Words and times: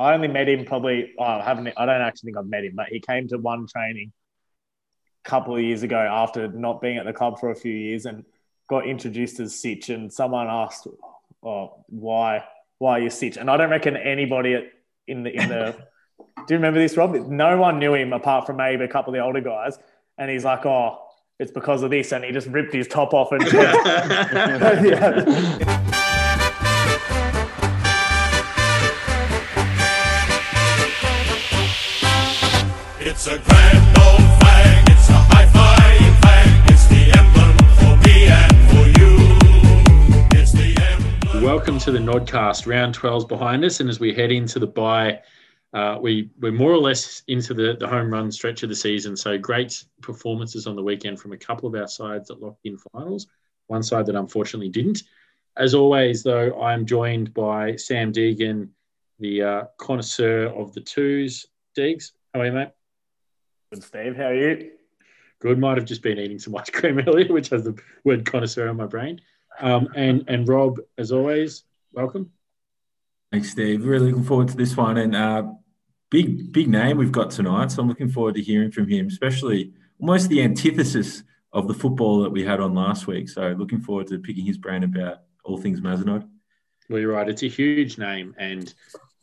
I 0.00 0.14
only 0.14 0.28
met 0.28 0.48
him 0.48 0.64
probably. 0.64 1.12
Oh, 1.18 1.24
I 1.24 1.44
haven't. 1.44 1.68
I 1.76 1.84
don't 1.84 2.00
actually 2.00 2.28
think 2.28 2.38
I've 2.38 2.46
met 2.46 2.64
him, 2.64 2.72
but 2.74 2.88
he 2.88 3.00
came 3.00 3.28
to 3.28 3.36
one 3.36 3.66
training 3.66 4.12
a 5.22 5.28
couple 5.28 5.54
of 5.54 5.60
years 5.60 5.82
ago 5.82 5.98
after 5.98 6.48
not 6.48 6.80
being 6.80 6.96
at 6.96 7.04
the 7.04 7.12
club 7.12 7.38
for 7.38 7.50
a 7.50 7.54
few 7.54 7.74
years 7.74 8.06
and 8.06 8.24
got 8.66 8.86
introduced 8.86 9.40
as 9.40 9.60
Sitch. 9.60 9.90
And 9.90 10.10
someone 10.10 10.46
asked, 10.48 10.86
"Oh, 11.42 11.84
why? 11.88 12.44
Why 12.78 12.92
are 12.92 13.02
you 13.02 13.10
Sitch?" 13.10 13.36
And 13.36 13.50
I 13.50 13.58
don't 13.58 13.68
reckon 13.68 13.94
anybody 13.94 14.70
in 15.06 15.22
the 15.22 15.36
in 15.36 15.50
the. 15.50 15.76
do 16.18 16.24
you 16.48 16.56
remember 16.56 16.80
this, 16.80 16.96
Rob? 16.96 17.14
No 17.14 17.58
one 17.58 17.78
knew 17.78 17.92
him 17.92 18.14
apart 18.14 18.46
from 18.46 18.56
maybe 18.56 18.84
a 18.84 18.88
couple 18.88 19.12
of 19.12 19.18
the 19.18 19.22
older 19.22 19.42
guys. 19.42 19.78
And 20.16 20.30
he's 20.30 20.46
like, 20.46 20.64
"Oh, 20.64 20.98
it's 21.38 21.52
because 21.52 21.82
of 21.82 21.90
this," 21.90 22.12
and 22.12 22.24
he 22.24 22.32
just 22.32 22.46
ripped 22.46 22.72
his 22.72 22.88
top 22.88 23.12
off 23.12 23.32
and. 23.32 23.42
yeah. 23.52 25.86
It's 33.22 33.26
a 33.26 33.38
grand 33.38 33.98
old. 33.98 34.20
Welcome 41.44 41.78
to 41.80 41.90
the 41.90 41.98
Nodcast. 41.98 42.66
Round 42.66 42.96
12's 42.96 43.26
behind 43.26 43.62
us, 43.62 43.80
and 43.80 43.90
as 43.90 44.00
we 44.00 44.14
head 44.14 44.32
into 44.32 44.58
the 44.58 44.66
bye, 44.66 45.20
uh, 45.74 45.98
we, 46.00 46.30
we're 46.40 46.50
more 46.50 46.72
or 46.72 46.78
less 46.78 47.22
into 47.28 47.52
the, 47.52 47.76
the 47.78 47.86
home 47.86 48.10
run 48.10 48.32
stretch 48.32 48.62
of 48.62 48.70
the 48.70 48.74
season. 48.74 49.14
So 49.18 49.36
great 49.36 49.84
performances 50.00 50.66
on 50.66 50.74
the 50.74 50.82
weekend 50.82 51.20
from 51.20 51.32
a 51.32 51.36
couple 51.36 51.68
of 51.68 51.78
our 51.78 51.88
sides 51.88 52.28
that 52.28 52.40
locked 52.40 52.64
in 52.64 52.78
finals, 52.78 53.26
one 53.66 53.82
side 53.82 54.06
that 54.06 54.16
unfortunately 54.16 54.70
didn't. 54.70 55.02
As 55.58 55.74
always, 55.74 56.22
though, 56.22 56.58
I'm 56.58 56.86
joined 56.86 57.34
by 57.34 57.76
Sam 57.76 58.14
Deegan, 58.14 58.70
the 59.18 59.42
uh, 59.42 59.64
connoisseur 59.76 60.46
of 60.46 60.72
the 60.72 60.80
twos. 60.80 61.44
Deegs, 61.76 62.12
how 62.32 62.40
are 62.40 62.46
you, 62.46 62.52
mate? 62.52 62.70
Good, 63.72 63.84
Steve. 63.84 64.16
How 64.16 64.24
are 64.24 64.34
you? 64.34 64.72
Good. 65.38 65.60
Might 65.60 65.76
have 65.76 65.86
just 65.86 66.02
been 66.02 66.18
eating 66.18 66.40
some 66.40 66.56
ice 66.56 66.70
cream 66.70 66.98
earlier, 67.06 67.32
which 67.32 67.50
has 67.50 67.62
the 67.62 67.80
word 68.04 68.26
connoisseur 68.26 68.68
on 68.68 68.76
my 68.76 68.86
brain. 68.86 69.20
Um, 69.60 69.88
and 69.94 70.24
and 70.26 70.48
Rob, 70.48 70.78
as 70.98 71.12
always, 71.12 71.62
welcome. 71.92 72.32
Thanks, 73.30 73.50
Steve. 73.50 73.84
Really 73.84 74.10
looking 74.10 74.24
forward 74.24 74.48
to 74.48 74.56
this 74.56 74.76
one, 74.76 74.96
and 74.96 75.14
uh, 75.14 75.44
big 76.10 76.52
big 76.52 76.68
name 76.68 76.98
we've 76.98 77.12
got 77.12 77.30
tonight. 77.30 77.70
So 77.70 77.82
I'm 77.82 77.88
looking 77.88 78.08
forward 78.08 78.34
to 78.34 78.42
hearing 78.42 78.72
from 78.72 78.88
him, 78.88 79.06
especially 79.06 79.72
almost 80.00 80.28
the 80.30 80.42
antithesis 80.42 81.22
of 81.52 81.68
the 81.68 81.74
football 81.74 82.22
that 82.22 82.30
we 82.30 82.44
had 82.44 82.58
on 82.58 82.74
last 82.74 83.06
week. 83.06 83.28
So 83.28 83.54
looking 83.56 83.80
forward 83.80 84.08
to 84.08 84.18
picking 84.18 84.46
his 84.46 84.58
brain 84.58 84.82
about 84.82 85.18
all 85.44 85.58
things 85.58 85.80
Mazenod. 85.80 86.28
Well, 86.88 87.00
you're 87.00 87.12
right. 87.12 87.28
It's 87.28 87.44
a 87.44 87.48
huge 87.48 87.98
name, 87.98 88.34
and 88.36 88.74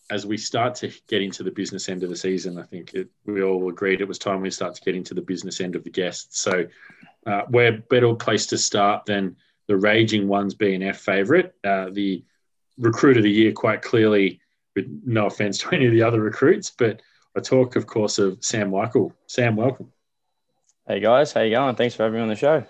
as 0.10 0.26
we 0.26 0.38
start 0.38 0.76
to 0.76 0.92
get 1.08 1.22
into 1.22 1.44
the 1.44 1.52
business 1.52 1.90
end 1.90 2.04
of 2.04 2.10
the 2.10 2.16
season, 2.16 2.58
I 2.58 2.64
think 2.64 2.94
it, 2.94 3.10
we 3.26 3.44
all 3.44 3.70
agreed 3.70 4.02
it 4.02 4.08
was 4.08 4.18
time 4.18 4.42
we 4.42 4.52
start 4.52 4.76
to 4.76 4.82
get 4.82 4.96
into 4.96 5.14
the 5.14 5.22
business 5.22 5.60
end 5.60 5.76
of 5.76 5.84
the 5.84 5.90
guests. 5.90 6.40
So, 6.40 6.66
uh, 7.26 7.42
we're 7.50 7.84
better 7.90 8.14
place 8.16 8.46
to 8.48 8.58
start 8.58 9.06
than 9.06 9.36
the 9.68 9.76
raging 9.76 10.28
ones 10.28 10.56
BNF 10.56 10.96
favourite, 10.96 11.52
uh, 11.66 11.90
the 11.92 12.24
recruit 12.78 13.18
of 13.18 13.24
the 13.24 13.32
year, 13.32 13.52
quite 13.52 13.82
clearly. 13.82 14.40
With 14.76 15.02
no 15.04 15.26
offence 15.26 15.58
to 15.58 15.72
any 15.72 15.88
of 15.88 15.92
the 15.92 16.04
other 16.04 16.22
recruits, 16.22 16.70
but 16.70 17.02
I 17.36 17.40
talk, 17.40 17.76
of 17.76 17.88
course, 17.88 18.20
of 18.20 18.38
Sam 18.42 18.70
Michael. 18.70 19.12
Sam, 19.26 19.56
welcome. 19.56 19.92
Hey 20.88 21.00
guys, 21.00 21.34
how 21.34 21.42
you 21.42 21.50
going? 21.50 21.76
Thanks 21.76 21.96
for 21.96 22.04
having 22.04 22.18
me 22.18 22.22
on 22.22 22.30
the 22.30 22.36
show. 22.36 22.64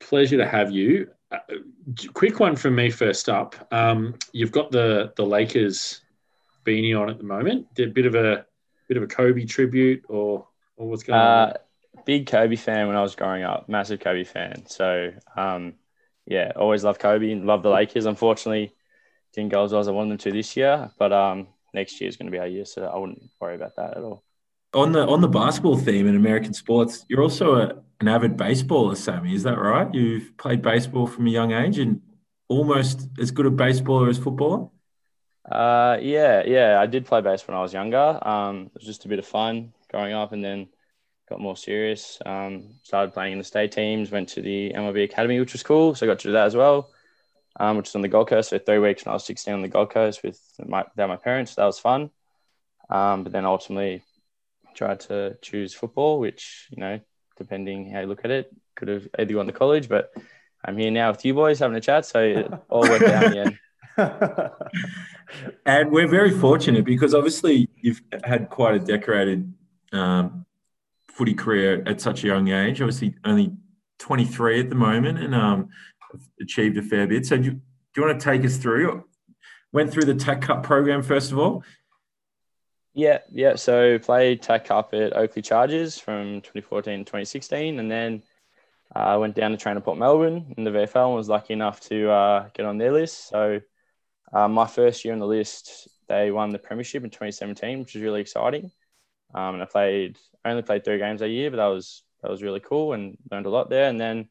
Pleasure 0.00 0.36
to 0.38 0.46
have 0.46 0.70
you. 0.70 1.08
Uh, 1.30 1.38
quick 2.12 2.40
one 2.40 2.56
from 2.56 2.74
me 2.74 2.90
first 2.90 3.28
up. 3.28 3.54
Um, 3.72 4.14
you've 4.32 4.52
got 4.52 4.70
the 4.70 5.12
the 5.16 5.24
Lakers 5.24 6.02
beanie 6.64 6.98
on 6.98 7.08
at 7.08 7.18
the 7.18 7.24
moment. 7.24 7.66
A 7.78 7.86
bit 7.86 8.06
of 8.06 8.14
a 8.14 8.44
bit 8.88 8.96
of 8.96 9.02
a 9.02 9.06
Kobe 9.06 9.44
tribute, 9.44 10.04
or 10.08 10.46
or 10.76 10.88
what's 10.88 11.02
going 11.02 11.20
uh, 11.20 11.52
on? 11.54 12.04
Big 12.04 12.26
Kobe 12.26 12.56
fan 12.56 12.88
when 12.88 12.96
I 12.96 13.02
was 13.02 13.14
growing 13.14 13.44
up. 13.44 13.68
Massive 13.68 14.00
Kobe 14.00 14.24
fan. 14.24 14.66
So 14.66 15.12
um, 15.36 15.74
yeah, 16.26 16.52
always 16.56 16.84
loved 16.84 17.00
Kobe 17.00 17.30
and 17.30 17.46
love 17.46 17.62
the 17.62 17.70
Lakers. 17.70 18.06
Unfortunately, 18.06 18.74
didn't 19.32 19.50
go 19.50 19.64
as 19.64 19.72
well 19.72 19.80
as 19.80 19.88
I 19.88 19.92
wanted 19.92 20.10
them 20.10 20.18
to 20.18 20.32
this 20.32 20.56
year, 20.56 20.90
but 20.98 21.12
um, 21.12 21.48
next 21.72 22.00
year 22.00 22.08
is 22.08 22.16
going 22.16 22.26
to 22.26 22.32
be 22.32 22.38
our 22.38 22.46
year, 22.46 22.64
so 22.64 22.84
I 22.84 22.98
wouldn't 22.98 23.30
worry 23.40 23.54
about 23.54 23.76
that 23.76 23.96
at 23.96 24.02
all. 24.02 24.24
On 24.72 24.92
the 24.92 25.06
on 25.06 25.20
the 25.20 25.28
basketball 25.28 25.76
theme 25.76 26.06
in 26.06 26.14
American 26.14 26.54
sports, 26.54 27.04
you're 27.08 27.22
also 27.22 27.56
a, 27.56 27.74
an 28.00 28.06
avid 28.06 28.36
baseballer, 28.36 28.96
Sammy. 28.96 29.34
Is 29.34 29.42
that 29.42 29.58
right? 29.58 29.92
You've 29.92 30.36
played 30.36 30.62
baseball 30.62 31.06
from 31.08 31.26
a 31.26 31.30
young 31.30 31.52
age 31.52 31.78
and 31.78 32.00
almost 32.48 33.08
as 33.18 33.30
good 33.32 33.46
a 33.46 33.50
baseballer 33.50 34.08
as 34.08 34.18
footballer. 34.18 34.68
Uh, 35.50 35.98
yeah, 36.00 36.44
yeah. 36.46 36.78
I 36.80 36.86
did 36.86 37.06
play 37.06 37.20
bass 37.20 37.46
when 37.48 37.56
I 37.56 37.62
was 37.62 37.72
younger. 37.72 38.18
Um, 38.22 38.66
it 38.66 38.74
was 38.74 38.84
just 38.84 39.04
a 39.04 39.08
bit 39.08 39.18
of 39.18 39.26
fun 39.26 39.72
growing 39.90 40.12
up, 40.12 40.32
and 40.32 40.44
then 40.44 40.68
got 41.28 41.40
more 41.40 41.56
serious. 41.56 42.18
Um, 42.24 42.74
started 42.82 43.12
playing 43.12 43.32
in 43.32 43.38
the 43.38 43.44
state 43.44 43.72
teams. 43.72 44.10
Went 44.10 44.28
to 44.30 44.42
the 44.42 44.72
MLB 44.74 45.04
academy, 45.04 45.40
which 45.40 45.52
was 45.52 45.64
cool. 45.64 45.94
So 45.94 46.06
I 46.06 46.08
got 46.08 46.20
to 46.20 46.28
do 46.28 46.32
that 46.32 46.46
as 46.46 46.54
well. 46.54 46.90
Um, 47.58 47.76
which 47.76 47.88
was 47.88 47.96
on 47.96 48.02
the 48.02 48.08
Gold 48.08 48.28
Coast 48.28 48.50
for 48.50 48.58
three 48.58 48.78
weeks 48.78 49.04
when 49.04 49.10
I 49.10 49.14
was 49.14 49.24
16 49.24 49.52
on 49.52 49.62
the 49.62 49.68
Gold 49.68 49.90
Coast 49.90 50.22
with 50.22 50.40
my, 50.64 50.84
my 50.96 51.16
parents. 51.16 51.56
That 51.56 51.64
was 51.64 51.80
fun. 51.80 52.10
Um, 52.88 53.24
but 53.24 53.32
then 53.32 53.44
ultimately 53.44 54.02
tried 54.80 55.00
to 55.00 55.36
choose 55.42 55.74
football, 55.74 56.18
which, 56.18 56.66
you 56.70 56.80
know, 56.80 56.98
depending 57.36 57.90
how 57.90 58.00
you 58.00 58.06
look 58.06 58.24
at 58.24 58.30
it, 58.30 58.50
could 58.76 58.88
have 58.88 59.06
either 59.18 59.34
gone 59.34 59.46
to 59.46 59.52
college, 59.52 59.90
but 59.90 60.10
I'm 60.64 60.78
here 60.78 60.90
now 60.90 61.10
with 61.10 61.22
you 61.22 61.34
boys 61.34 61.58
having 61.58 61.76
a 61.76 61.82
chat. 61.82 62.06
So 62.06 62.20
it 62.22 62.50
all 62.70 62.80
worked 62.80 63.04
out 63.04 63.24
in 63.24 63.30
the 63.32 63.40
end. 63.40 63.58
and 65.66 65.90
we're 65.90 66.08
very 66.08 66.30
fortunate 66.30 66.86
because 66.86 67.14
obviously 67.14 67.68
you've 67.76 68.00
had 68.24 68.48
quite 68.48 68.74
a 68.74 68.78
decorated 68.78 69.52
um, 69.92 70.46
footy 71.08 71.34
career 71.34 71.82
at 71.84 72.00
such 72.00 72.24
a 72.24 72.28
young 72.28 72.48
age. 72.48 72.80
Obviously, 72.80 73.14
only 73.26 73.52
23 73.98 74.60
at 74.60 74.70
the 74.70 74.74
moment 74.74 75.18
and 75.18 75.34
um, 75.34 75.68
achieved 76.40 76.78
a 76.78 76.82
fair 76.82 77.06
bit. 77.06 77.26
So, 77.26 77.36
do 77.36 77.42
you, 77.44 77.50
do 77.50 77.60
you 77.98 78.02
want 78.06 78.18
to 78.18 78.24
take 78.24 78.46
us 78.46 78.56
through? 78.56 79.04
Went 79.72 79.92
through 79.92 80.06
the 80.06 80.14
TAC 80.14 80.40
Cup 80.40 80.62
program 80.62 81.02
first 81.02 81.32
of 81.32 81.38
all. 81.38 81.64
Yeah, 82.94 83.18
yeah. 83.30 83.54
So 83.54 83.98
played 83.98 84.42
TAC 84.42 84.64
Cup 84.64 84.94
at 84.94 85.16
Oakleigh 85.16 85.42
Chargers 85.42 85.98
from 85.98 86.40
2014 86.40 86.98
to 86.98 87.04
2016, 87.04 87.78
and 87.78 87.90
then 87.90 88.22
I 88.92 89.14
uh, 89.14 89.18
went 89.18 89.36
down 89.36 89.52
to 89.52 89.56
train 89.56 89.76
at 89.76 89.84
Port 89.84 89.98
Melbourne 89.98 90.52
in 90.56 90.64
the 90.64 90.70
VFL 90.70 91.06
and 91.06 91.14
was 91.14 91.28
lucky 91.28 91.52
enough 91.52 91.80
to 91.82 92.10
uh, 92.10 92.48
get 92.52 92.66
on 92.66 92.78
their 92.78 92.92
list. 92.92 93.28
So 93.28 93.60
uh, 94.32 94.48
my 94.48 94.66
first 94.66 95.04
year 95.04 95.14
on 95.14 95.20
the 95.20 95.26
list, 95.26 95.88
they 96.08 96.32
won 96.32 96.50
the 96.50 96.58
premiership 96.58 97.04
in 97.04 97.10
2017, 97.10 97.78
which 97.78 97.94
was 97.94 98.02
really 98.02 98.20
exciting. 98.20 98.72
Um, 99.32 99.54
and 99.54 99.62
I 99.62 99.66
played 99.66 100.18
only 100.44 100.62
played 100.62 100.84
three 100.84 100.98
games 100.98 101.22
a 101.22 101.28
year, 101.28 101.50
but 101.50 101.58
that 101.58 101.66
was 101.66 102.02
that 102.22 102.30
was 102.30 102.42
really 102.42 102.60
cool 102.60 102.94
and 102.94 103.16
learned 103.30 103.46
a 103.46 103.50
lot 103.50 103.70
there. 103.70 103.88
And 103.88 104.00
then 104.00 104.28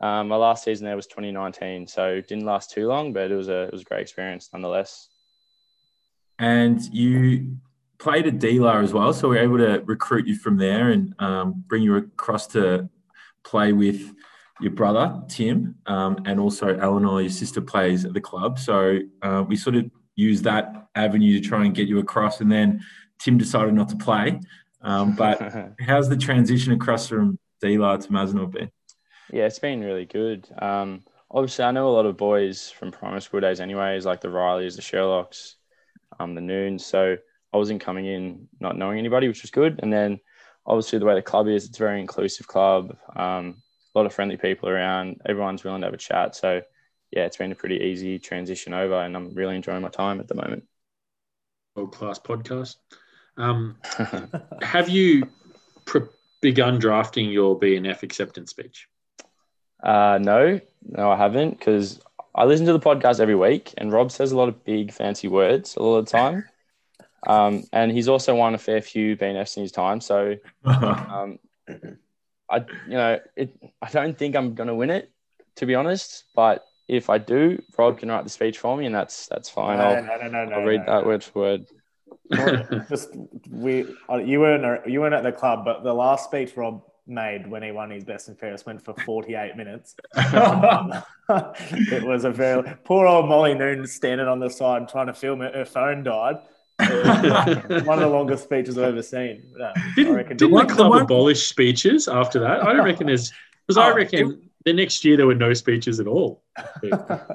um, 0.00 0.28
my 0.28 0.36
last 0.36 0.64
season 0.64 0.86
there 0.86 0.96
was 0.96 1.06
2019, 1.06 1.86
so 1.86 2.20
didn't 2.22 2.46
last 2.46 2.70
too 2.70 2.88
long, 2.88 3.12
but 3.12 3.30
it 3.30 3.36
was 3.36 3.48
a 3.48 3.64
it 3.64 3.72
was 3.72 3.82
a 3.82 3.84
great 3.84 4.00
experience 4.00 4.48
nonetheless. 4.54 5.08
And 6.38 6.80
you 6.94 7.58
played 8.02 8.26
at 8.26 8.40
DLAR 8.40 8.82
as 8.82 8.92
well, 8.92 9.12
so 9.12 9.28
we 9.28 9.38
are 9.38 9.42
able 9.42 9.58
to 9.58 9.80
recruit 9.84 10.26
you 10.26 10.34
from 10.34 10.56
there 10.56 10.90
and 10.90 11.14
um, 11.20 11.64
bring 11.68 11.84
you 11.84 11.94
across 11.94 12.48
to 12.48 12.90
play 13.44 13.72
with 13.72 14.12
your 14.60 14.72
brother 14.72 15.22
Tim, 15.28 15.76
um, 15.86 16.18
and 16.26 16.40
also 16.40 16.76
Eleanor, 16.76 17.20
your 17.20 17.30
sister, 17.30 17.60
plays 17.60 18.04
at 18.04 18.12
the 18.12 18.20
club. 18.20 18.58
So 18.58 18.98
uh, 19.22 19.44
we 19.46 19.54
sort 19.54 19.76
of 19.76 19.88
use 20.16 20.42
that 20.42 20.88
avenue 20.96 21.40
to 21.40 21.48
try 21.48 21.64
and 21.64 21.74
get 21.74 21.86
you 21.86 22.00
across, 22.00 22.40
and 22.40 22.50
then 22.50 22.84
Tim 23.20 23.38
decided 23.38 23.72
not 23.72 23.88
to 23.90 23.96
play. 23.96 24.40
Um, 24.80 25.14
but 25.14 25.40
how's 25.80 26.08
the 26.08 26.16
transition 26.16 26.72
across 26.72 27.06
from 27.06 27.38
DLAR 27.62 28.02
to 28.02 28.08
Mazenod 28.08 28.50
been? 28.50 28.70
Yeah, 29.32 29.46
it's 29.46 29.60
been 29.60 29.80
really 29.80 30.06
good. 30.06 30.48
Um, 30.60 31.04
obviously, 31.30 31.64
I 31.64 31.70
know 31.70 31.88
a 31.88 31.94
lot 31.94 32.06
of 32.06 32.16
boys 32.16 32.68
from 32.68 32.90
primary 32.90 33.22
school 33.22 33.40
days, 33.40 33.60
anyways, 33.60 34.04
like 34.04 34.20
the 34.20 34.28
Rileys, 34.28 34.74
the 34.74 34.82
Sherlocks, 34.82 35.54
um, 36.18 36.34
the 36.34 36.40
Noons. 36.40 36.84
So 36.84 37.16
I 37.52 37.56
wasn't 37.56 37.80
coming 37.80 38.06
in 38.06 38.48
not 38.60 38.76
knowing 38.76 38.98
anybody, 38.98 39.28
which 39.28 39.42
was 39.42 39.50
good. 39.50 39.80
And 39.82 39.92
then 39.92 40.20
obviously 40.66 40.98
the 40.98 41.04
way 41.04 41.14
the 41.14 41.22
club 41.22 41.48
is, 41.48 41.66
it's 41.66 41.78
a 41.78 41.82
very 41.82 42.00
inclusive 42.00 42.46
club. 42.46 42.96
Um, 43.14 43.62
a 43.94 43.98
lot 43.98 44.06
of 44.06 44.14
friendly 44.14 44.36
people 44.36 44.68
around. 44.68 45.20
Everyone's 45.26 45.64
willing 45.64 45.82
to 45.82 45.86
have 45.86 45.94
a 45.94 45.98
chat. 45.98 46.34
So 46.34 46.62
yeah, 47.10 47.24
it's 47.24 47.36
been 47.36 47.52
a 47.52 47.56
pretty 47.56 47.76
easy 47.76 48.18
transition 48.18 48.72
over, 48.72 48.94
and 48.94 49.14
I'm 49.14 49.34
really 49.34 49.54
enjoying 49.54 49.82
my 49.82 49.90
time 49.90 50.18
at 50.18 50.28
the 50.28 50.34
moment. 50.34 50.64
World 51.76 51.92
class 51.92 52.18
podcast. 52.18 52.76
Um, 53.36 53.76
have 54.62 54.88
you 54.88 55.28
pre- 55.84 56.08
begun 56.40 56.78
drafting 56.78 57.30
your 57.30 57.58
BNF 57.58 58.02
acceptance 58.02 58.50
speech? 58.50 58.88
Uh, 59.82 60.18
no, 60.22 60.60
no, 60.82 61.10
I 61.10 61.16
haven't 61.16 61.58
because 61.58 62.00
I 62.34 62.44
listen 62.44 62.66
to 62.66 62.72
the 62.72 62.80
podcast 62.80 63.20
every 63.20 63.34
week, 63.34 63.74
and 63.76 63.92
Rob 63.92 64.10
says 64.10 64.32
a 64.32 64.36
lot 64.36 64.48
of 64.48 64.64
big 64.64 64.92
fancy 64.92 65.28
words 65.28 65.76
a 65.76 65.82
lot 65.82 65.98
of 65.98 66.06
the 66.06 66.10
time. 66.10 66.44
Um, 67.26 67.64
and 67.72 67.92
he's 67.92 68.08
also 68.08 68.34
won 68.34 68.54
a 68.54 68.58
fair 68.58 68.80
few 68.80 69.16
BNFs 69.16 69.56
in 69.56 69.62
his 69.62 69.72
time. 69.72 70.00
So, 70.00 70.36
um, 70.64 71.38
I, 72.50 72.58
you 72.86 72.94
know, 72.94 73.20
it, 73.36 73.56
I 73.80 73.90
don't 73.90 74.16
think 74.16 74.36
I'm 74.36 74.54
going 74.54 74.68
to 74.68 74.74
win 74.74 74.90
it, 74.90 75.10
to 75.56 75.66
be 75.66 75.74
honest. 75.74 76.24
But 76.34 76.64
if 76.88 77.10
I 77.10 77.18
do, 77.18 77.62
Rob 77.78 77.98
can 77.98 78.10
write 78.10 78.24
the 78.24 78.30
speech 78.30 78.58
for 78.58 78.76
me, 78.76 78.86
and 78.86 78.94
that's 78.94 79.28
that's 79.28 79.48
fine. 79.48 79.78
No, 79.78 79.84
I'll, 79.84 80.02
no, 80.02 80.16
no, 80.16 80.28
no, 80.28 80.44
no, 80.44 80.56
I'll 80.56 80.64
read 80.64 80.86
no, 80.86 80.94
that 80.94 81.02
no. 81.02 81.08
word 81.08 81.24
for 81.24 81.40
word. 81.40 81.66
Just 82.88 83.10
we, 83.50 83.86
uh, 84.10 84.16
you 84.16 84.40
weren't 84.40 84.88
you 84.88 85.00
weren't 85.00 85.14
at 85.14 85.22
the 85.22 85.32
club, 85.32 85.64
but 85.64 85.84
the 85.84 85.92
last 85.92 86.24
speech 86.24 86.56
Rob 86.56 86.82
made 87.06 87.48
when 87.50 87.62
he 87.62 87.72
won 87.72 87.90
his 87.90 88.04
best 88.04 88.28
and 88.28 88.38
fairest 88.38 88.64
went 88.66 88.82
for 88.82 88.94
48 89.04 89.56
minutes. 89.56 89.94
it 90.16 92.04
was 92.04 92.24
a 92.24 92.30
very 92.30 92.62
poor 92.84 93.06
old 93.06 93.28
Molly 93.28 93.54
Noon 93.54 93.86
standing 93.86 94.28
on 94.28 94.38
the 94.38 94.48
side 94.48 94.88
trying 94.88 95.06
to 95.06 95.14
film 95.14 95.42
it. 95.42 95.54
Her 95.54 95.64
phone 95.64 96.02
died. 96.02 96.36
It 96.90 97.68
was 97.68 97.84
one 97.84 97.98
of 98.02 98.04
the 98.10 98.14
longest 98.16 98.44
speeches 98.44 98.76
I've 98.78 98.84
ever 98.84 99.02
seen. 99.02 99.42
No, 99.56 99.72
I 99.74 99.92
Didn't, 99.96 100.14
reckon 100.14 100.36
didn't 100.36 100.54
the 100.54 100.64
the 100.66 100.74
club 100.74 100.90
one- 100.90 101.02
abolish 101.02 101.46
speeches 101.46 102.08
after 102.08 102.40
that? 102.40 102.62
I 102.62 102.72
don't 102.72 102.84
reckon 102.84 103.06
there's 103.06 103.32
because 103.66 103.78
I 103.78 103.90
Oh, 103.90 103.94
reckon 103.94 104.48
the 104.64 104.72
next 104.72 105.04
year 105.04 105.16
there 105.16 105.26
were 105.26 105.34
no 105.34 105.54
speeches 105.54 105.98
at 106.00 106.06
all. 106.06 106.42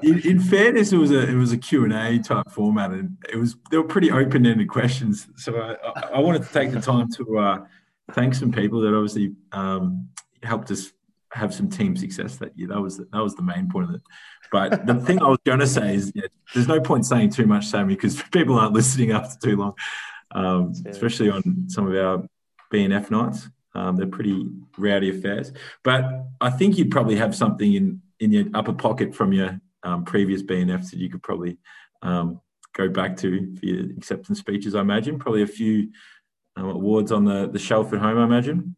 in, 0.03 0.19
in 0.25 0.39
fairness, 0.39 0.91
it 0.93 0.97
was 0.97 1.11
a 1.11 1.27
it 1.29 1.35
was 1.35 1.51
a 1.51 1.57
Q 1.57 1.83
and 1.85 1.93
A 1.93 2.19
type 2.19 2.49
format, 2.49 2.91
and 2.91 3.17
it 3.31 3.37
was 3.37 3.55
they 3.71 3.77
were 3.77 3.83
pretty 3.83 4.11
open 4.11 4.45
ended 4.45 4.69
questions. 4.69 5.27
So 5.35 5.55
I, 5.57 5.73
I, 5.73 6.09
I 6.15 6.19
wanted 6.19 6.43
to 6.43 6.53
take 6.53 6.71
the 6.71 6.81
time 6.81 7.09
to 7.13 7.37
uh, 7.39 7.65
thank 8.13 8.33
some 8.35 8.51
people 8.51 8.79
that 8.81 8.93
obviously 8.93 9.33
um, 9.51 10.07
helped 10.43 10.71
us 10.71 10.91
have 11.33 11.53
some 11.53 11.69
team 11.69 11.95
success 11.97 12.37
that 12.37 12.57
year. 12.57 12.69
That 12.69 12.79
was 12.81 12.97
that 12.97 13.11
was 13.13 13.35
the 13.35 13.41
main 13.43 13.69
point 13.69 13.89
of 13.89 13.95
it. 13.95 14.01
But 14.51 14.85
the 14.85 14.95
thing 14.95 15.21
I 15.21 15.27
was 15.27 15.39
going 15.45 15.59
to 15.59 15.67
say 15.67 15.95
is, 15.95 16.11
yeah, 16.15 16.27
there's 16.53 16.67
no 16.67 16.79
point 16.79 17.05
saying 17.05 17.31
too 17.31 17.45
much, 17.45 17.65
Sammy, 17.65 17.95
because 17.95 18.21
people 18.31 18.57
aren't 18.57 18.73
listening 18.73 19.11
after 19.11 19.37
too 19.49 19.57
long, 19.57 19.73
um, 20.31 20.73
especially 20.85 21.29
on 21.29 21.65
some 21.67 21.87
of 21.87 21.95
our 21.95 22.27
BNF 22.73 23.11
nights. 23.11 23.49
Um, 23.75 23.95
they're 23.95 24.07
pretty 24.07 24.49
rowdy 24.77 25.09
affairs. 25.09 25.51
But 25.83 26.03
I 26.41 26.49
think 26.49 26.77
you'd 26.77 26.91
probably 26.91 27.15
have 27.17 27.35
something 27.35 27.73
in 27.73 28.01
in 28.19 28.31
your 28.31 28.45
upper 28.55 28.73
pocket 28.73 29.13
from 29.13 29.31
your 29.33 29.59
um, 29.83 30.03
previous 30.03 30.41
BNFs 30.41 30.89
that 30.89 30.97
you 30.97 31.09
could 31.09 31.21
probably 31.21 31.59
um, 32.01 32.41
go 32.73 32.89
back 32.89 33.15
to 33.17 33.55
for 33.55 33.65
your 33.65 33.91
acceptance 33.97 34.39
speeches. 34.39 34.73
I 34.73 34.81
imagine 34.81 35.19
probably 35.19 35.43
a 35.43 35.47
few 35.47 35.89
um, 36.55 36.69
awards 36.69 37.11
on 37.11 37.25
the 37.25 37.47
the 37.47 37.59
shelf 37.59 37.93
at 37.93 37.99
home. 37.99 38.17
I 38.17 38.23
imagine. 38.23 38.75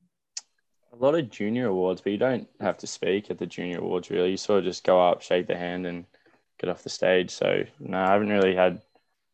A 1.00 1.06
lot 1.06 1.16
of 1.16 1.30
junior 1.30 1.68
awards, 1.68 2.02
but 2.02 2.12
you 2.12 2.18
don't 2.18 2.48
have 2.60 2.78
to 2.80 2.88
speak 2.88 3.32
at 3.32 3.38
the 3.38 3.46
junior 3.46 3.80
awards 3.80 4.10
really. 4.10 4.32
You 4.32 4.38
sort 4.38 4.60
of 4.60 4.66
just 4.66 4.84
go 4.84 5.00
up, 5.00 5.22
shake 5.22 5.48
the 5.48 5.56
hand, 5.56 5.86
and 5.86 6.06
get 6.60 6.70
off 6.70 6.84
the 6.84 6.90
stage. 6.90 7.32
So 7.32 7.64
no, 7.80 7.98
I 7.98 8.12
haven't 8.12 8.30
really 8.30 8.56
had 8.56 8.82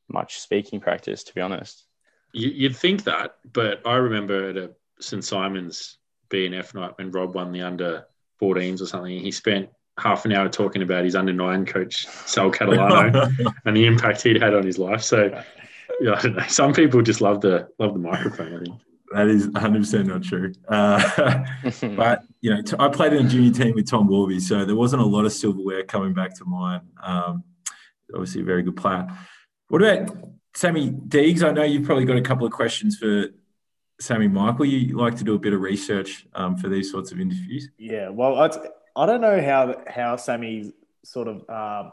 much 0.07 0.39
speaking 0.39 0.79
practice 0.79 1.23
to 1.23 1.33
be 1.33 1.41
honest. 1.41 1.83
You, 2.33 2.50
you'd 2.50 2.75
think 2.75 3.03
that, 3.06 3.38
but 3.51 3.81
I 3.85 3.95
remember 3.95 4.50
at 4.50 4.57
a 4.57 4.71
St 5.00 5.23
Simon's 5.23 5.97
BNF 6.29 6.75
night 6.75 6.94
when 6.97 7.12
Rob 7.12 7.33
won 7.33 7.51
the 7.51 7.62
under 7.62 8.06
14s 8.41 8.81
or 8.81 8.85
something. 8.85 9.19
He 9.19 9.31
spent 9.31 9.69
half 9.97 10.25
an 10.25 10.33
hour 10.33 10.50
talking 10.50 10.81
about 10.81 11.06
his 11.06 11.15
under 11.15 11.33
nine 11.33 11.65
coach 11.65 12.06
Sal 12.06 12.51
Catalano 12.51 13.56
and 13.65 13.75
the 13.75 13.85
impact 13.85 14.21
he'd 14.23 14.41
had 14.41 14.53
on 14.53 14.65
his 14.65 14.77
life. 14.77 15.01
So 15.01 15.41
yeah, 16.00 16.13
I 16.13 16.21
don't 16.21 16.35
know. 16.35 16.47
Some 16.47 16.73
people 16.73 17.01
just 17.01 17.21
love 17.21 17.41
the 17.41 17.69
love 17.79 17.94
the 17.94 18.00
microphone. 18.00 18.53
I 18.53 18.65
think. 18.65 18.81
That 19.15 19.27
is 19.27 19.47
100 19.47 19.79
percent 19.79 20.07
not 20.07 20.23
true. 20.23 20.51
Uh, 20.67 21.45
but 21.95 22.23
you 22.41 22.53
know, 22.53 22.62
t- 22.62 22.75
I 22.77 22.89
played 22.89 23.13
in 23.13 23.25
a 23.25 23.29
junior 23.29 23.51
team 23.51 23.75
with 23.75 23.89
Tom 23.89 24.07
Warby, 24.07 24.41
so 24.41 24.65
there 24.65 24.75
wasn't 24.75 25.01
a 25.01 25.06
lot 25.06 25.25
of 25.25 25.31
silverware 25.31 25.83
coming 25.83 26.13
back 26.13 26.35
to 26.35 26.45
mine. 26.45 26.81
Um, 27.01 27.44
obviously, 28.13 28.41
a 28.41 28.44
very 28.44 28.62
good 28.62 28.75
player. 28.75 29.07
What 29.69 29.81
about 29.81 30.17
Sammy 30.53 30.91
Deegs? 30.91 31.44
I 31.44 31.51
know 31.51 31.63
you've 31.63 31.85
probably 31.85 32.03
got 32.03 32.17
a 32.17 32.21
couple 32.21 32.45
of 32.45 32.51
questions 32.51 32.97
for 32.97 33.27
Sammy 34.01 34.27
Michael. 34.27 34.65
You 34.65 34.97
like 34.97 35.15
to 35.15 35.23
do 35.23 35.35
a 35.35 35.39
bit 35.39 35.53
of 35.53 35.61
research 35.61 36.27
um, 36.33 36.57
for 36.57 36.68
these 36.68 36.91
sorts 36.91 37.13
of 37.13 37.19
interviews. 37.21 37.69
Yeah, 37.77 38.09
well, 38.09 38.38
I, 38.38 38.50
I 39.01 39.06
don't 39.06 39.21
know 39.21 39.41
how 39.41 39.81
how 39.88 40.18
Sammy 40.18 40.73
sort 41.06 41.29
of 41.29 41.50
um, 41.50 41.91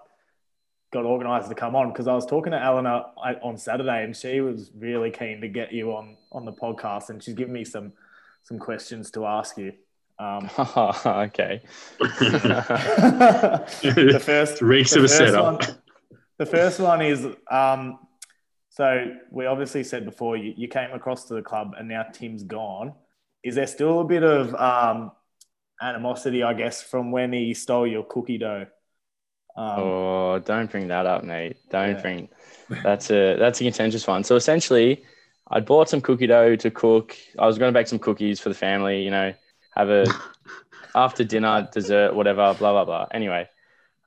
got 0.93 1.05
organised 1.05 1.49
to 1.49 1.55
come 1.55 1.75
on 1.75 1.89
because 1.89 2.07
I 2.07 2.15
was 2.15 2.27
talking 2.27 2.53
to 2.53 2.63
Eleanor 2.63 3.07
on 3.43 3.57
Saturday 3.57 4.05
and 4.05 4.15
she 4.17 4.41
was 4.41 4.71
really 4.77 5.11
keen 5.11 5.41
to 5.41 5.49
get 5.49 5.73
you 5.73 5.93
on 5.93 6.17
on 6.31 6.45
the 6.45 6.53
podcast 6.53 7.09
and 7.11 7.23
she's 7.23 7.35
given 7.35 7.53
me 7.55 7.65
some 7.65 7.93
some 8.45 8.59
questions 8.59 9.11
to 9.13 9.27
ask 9.27 9.57
you. 9.57 9.73
Um, 10.19 10.51
okay. 11.07 11.63
the 13.83 14.23
first 14.23 14.61
Reeks 14.63 14.95
of 14.95 15.05
a 15.05 15.09
first 15.09 15.17
setup. 15.19 15.45
one- 15.45 15.77
the 16.39 16.47
first 16.47 16.81
one 16.81 17.01
is 17.03 17.27
um, 17.51 17.99
so 18.71 19.15
we 19.31 19.47
obviously 19.47 19.85
said 19.85 20.05
before 20.05 20.37
you, 20.37 20.55
you 20.57 20.67
came 20.67 20.91
across 20.93 21.25
to 21.25 21.35
the 21.35 21.43
club 21.43 21.75
and 21.79 21.89
now 21.89 22.05
Tim's 22.13 22.43
gone. 22.43 22.95
Is 23.45 23.55
there 23.55 23.67
still 23.67 24.01
a 24.01 24.05
bit 24.05 24.23
of 24.23 24.55
um, 24.55 25.13
animosity, 25.81 26.43
I 26.43 26.55
guess, 26.55 26.83
from 26.83 27.11
when 27.13 27.33
he 27.33 27.55
stole 27.55 27.87
your 27.87 28.05
cookie 28.05 28.39
dough? 28.39 28.67
Um, 29.57 29.79
Oh, 29.79 30.39
don't 30.45 30.71
bring 30.71 30.89
that 30.89 31.07
up, 31.07 31.25
mate. 31.25 31.57
Don't 31.71 31.97
Yeah. 31.97 32.01
bring. 32.03 32.29
That's 32.83 33.11
a 33.11 33.37
that's 33.37 33.61
a 33.61 33.65
contentious 33.65 34.07
one. 34.07 34.25
So 34.25 34.35
essentially, 34.37 35.05
I 35.51 35.61
bought 35.61 35.89
some 35.89 36.01
cookie 36.01 36.27
dough 36.27 36.57
to 36.57 36.71
cook. 36.71 37.17
I 37.39 37.47
was 37.47 37.59
going 37.59 37.73
to 37.73 37.79
bake 37.79 37.87
some 37.87 37.99
cookies 37.99 38.41
for 38.41 38.49
the 38.49 38.55
family. 38.55 39.03
You 39.03 39.11
know, 39.11 39.35
have 39.77 39.91
a 39.91 40.07
after 40.95 41.25
dinner 41.25 41.69
dessert, 41.73 42.15
whatever. 42.15 42.55
Blah 42.59 42.73
blah 42.73 42.85
blah. 42.85 43.07
Anyway, 43.13 43.47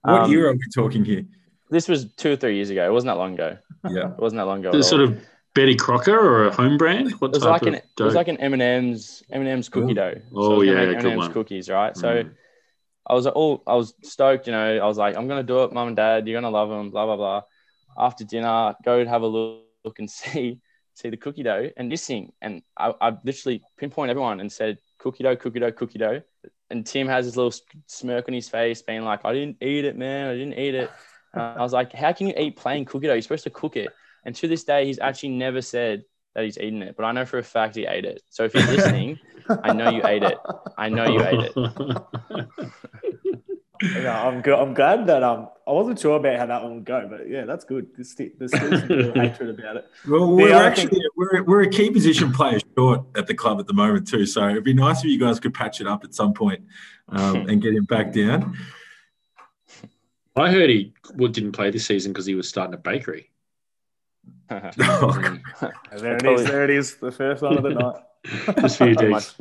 What 0.02 0.24
um, 0.24 0.32
year 0.32 0.50
are 0.50 0.54
we 0.54 0.60
talking 0.74 1.06
here? 1.06 1.24
This 1.70 1.88
was 1.88 2.06
two 2.14 2.34
or 2.34 2.36
three 2.36 2.56
years 2.56 2.70
ago. 2.70 2.86
It 2.86 2.92
wasn't 2.92 3.10
that 3.14 3.18
long 3.18 3.34
ago. 3.36 3.58
Yeah. 3.90 4.12
It 4.14 4.20
wasn't 4.20 4.40
that 4.40 4.46
long 4.46 4.60
ago. 4.60 4.72
The 4.72 4.80
at 4.80 4.86
sort 4.86 5.02
of 5.02 5.20
Betty 5.54 5.76
Crocker 5.76 6.18
or 6.18 6.48
a 6.48 6.52
home 6.56 6.78
brand? 6.78 7.12
What 7.14 7.28
It 7.30 7.34
was 7.36 7.44
type 7.44 7.52
like 7.52 7.62
of 7.64 7.68
an 7.70 7.76
it 7.76 8.04
was 8.04 8.16
like 8.16 8.28
an 8.28 8.38
M 8.38 8.54
and 8.54 8.62
M's 8.62 9.24
M 9.32 9.42
and 9.42 9.50
M's 9.50 9.70
cookie 9.70 9.92
Ooh. 9.92 9.96
dough. 9.96 10.16
Oh, 10.36 10.62
I 10.62 10.66
yeah, 10.66 10.74
make 10.86 10.98
good 10.98 11.06
M&M's 11.06 11.26
one. 11.26 11.34
cookies, 11.34 11.70
right? 11.70 11.96
So 11.96 12.24
Mm. 12.24 12.32
I 13.08 13.14
was 13.14 13.28
all 13.28 13.64
I 13.68 13.76
was 13.76 13.94
stoked, 14.04 14.48
you 14.48 14.54
know. 14.54 14.78
I 14.78 14.86
was 14.86 14.98
like, 14.98 15.16
I'm 15.16 15.28
gonna 15.28 15.44
do 15.44 15.64
it, 15.64 15.74
mum 15.74 15.88
and 15.88 15.96
dad. 15.96 16.28
You're 16.28 16.40
gonna 16.40 16.52
love 16.52 16.70
them. 16.70 16.92
Blah 16.92 17.06
blah 17.06 17.16
blah. 17.18 17.42
After 17.98 18.24
dinner, 18.24 18.76
go 18.84 19.06
have 19.06 19.22
a 19.22 19.28
look, 19.28 20.00
and 20.00 20.10
see 20.12 20.60
see 20.96 21.10
the 21.10 21.18
cookie 21.18 21.44
dough 21.44 21.70
and 21.78 21.90
missing. 21.90 22.32
And 22.42 22.64
I, 22.78 22.94
I 23.02 23.18
literally 23.24 23.62
pinpoint 23.78 24.10
everyone 24.10 24.40
and 24.40 24.52
said 24.52 24.78
cookie 24.98 25.24
dough, 25.24 25.36
cookie 25.36 25.60
dough, 25.60 25.72
cookie 25.72 26.00
dough. 26.00 26.22
And 26.70 26.86
Tim 26.86 27.08
has 27.08 27.26
this 27.26 27.36
little 27.36 27.54
smirk 27.86 28.28
on 28.28 28.34
his 28.34 28.50
face, 28.50 28.82
being 28.82 29.04
like, 29.04 29.26
I 29.26 29.34
didn't 29.34 29.58
eat 29.62 29.86
it, 29.86 29.98
man. 29.98 30.30
I 30.30 30.34
didn't 30.34 30.58
eat 30.58 30.74
it. 30.74 30.90
Uh, 31.36 31.54
I 31.58 31.62
was 31.62 31.74
like, 31.74 31.92
how 31.94 32.14
can 32.14 32.28
you 32.28 32.34
eat 32.38 32.56
plain 32.56 32.86
cookie 32.86 33.08
dough? 33.08 33.14
You're 33.14 33.22
supposed 33.22 33.44
to 33.44 33.50
cook 33.50 33.76
it. 33.76 33.90
And 34.24 34.34
to 34.38 34.48
this 34.48 34.64
day, 34.64 34.86
he's 34.86 35.00
actually 35.00 35.30
never 35.30 35.62
said 35.62 36.06
that 36.36 36.44
he's 36.44 36.58
eaten 36.58 36.84
it, 36.84 36.96
but 36.98 37.06
I 37.06 37.12
know 37.14 37.26
for 37.26 37.38
a 37.40 37.44
fact 37.44 37.76
he 37.76 37.86
ate 37.86 38.06
it. 38.06 38.22
So 38.30 38.44
if 38.44 38.54
you're 38.54 38.68
listening, 38.68 39.18
I 39.64 39.74
know 39.74 39.90
you 39.90 40.06
ate 40.06 40.24
it. 40.24 40.38
I 40.78 40.90
know 40.90 41.06
you 41.08 41.24
ate 41.26 41.40
it. 41.40 41.56
no, 44.04 44.12
I'm 44.12 44.42
good. 44.42 44.58
I'm 44.60 44.74
glad 44.74 45.08
that 45.08 45.24
um 45.24 45.50
I 45.68 45.72
wasn't 45.72 46.00
sure 46.00 46.18
about 46.18 46.38
how 46.38 46.46
that 46.46 46.62
one 46.62 46.76
would 46.76 46.86
go, 46.86 47.08
but 47.10 47.28
yeah, 47.28 47.46
that's 47.46 47.66
good. 47.66 47.88
There's, 47.96 48.12
sti- 48.12 48.32
there's 48.38 48.56
still 48.56 48.78
some 48.80 48.88
real 48.88 49.14
hatred 49.16 49.60
about 49.60 49.78
it. 49.78 49.86
Well, 50.08 50.28
The 50.28 50.34
we're 50.44 50.54
other 50.54 50.66
actually 50.66 50.88
thing- 50.90 51.02
we're, 51.16 51.44
we're 51.44 51.62
a 51.64 51.70
key 51.70 51.90
position 51.90 52.32
player 52.32 52.60
short 52.78 53.02
at 53.18 53.28
the 53.28 53.34
club 53.34 53.60
at 53.60 53.68
the 53.68 53.74
moment 53.74 54.08
too. 54.08 54.26
So 54.26 54.48
it'd 54.50 54.64
be 54.64 54.74
nice 54.74 55.00
if 55.00 55.06
you 55.06 55.20
guys 55.20 55.40
could 55.40 55.54
patch 55.54 55.82
it 55.82 55.88
up 55.88 56.04
at 56.04 56.14
some 56.14 56.34
point 56.34 56.64
um, 57.10 57.36
and 57.50 57.62
get 57.62 57.74
him 57.74 57.86
back 57.86 58.14
down. 58.14 58.58
I 60.36 60.52
heard 60.52 60.70
he 60.70 60.94
didn't 61.18 61.54
play 61.54 61.72
this 61.72 61.86
season 61.86 62.12
because 62.12 62.26
he 62.26 62.36
was 62.36 62.48
starting 62.50 62.74
a 62.74 62.78
bakery. 62.78 63.30
Oh, 64.50 65.40
There 65.98 66.16
it 66.16 66.24
Probably- 66.24 66.34
is. 66.34 66.44
There 66.46 66.64
it 66.64 66.70
is. 66.70 66.96
The 66.98 67.12
first 67.12 67.42
one 67.42 67.58
of 67.58 67.64
the 67.64 67.70
night. 67.72 67.96
Just 68.62 68.78
for 68.78 68.88
you, 68.88 68.96
Pretty 68.96 69.14
Deegs. 69.14 69.40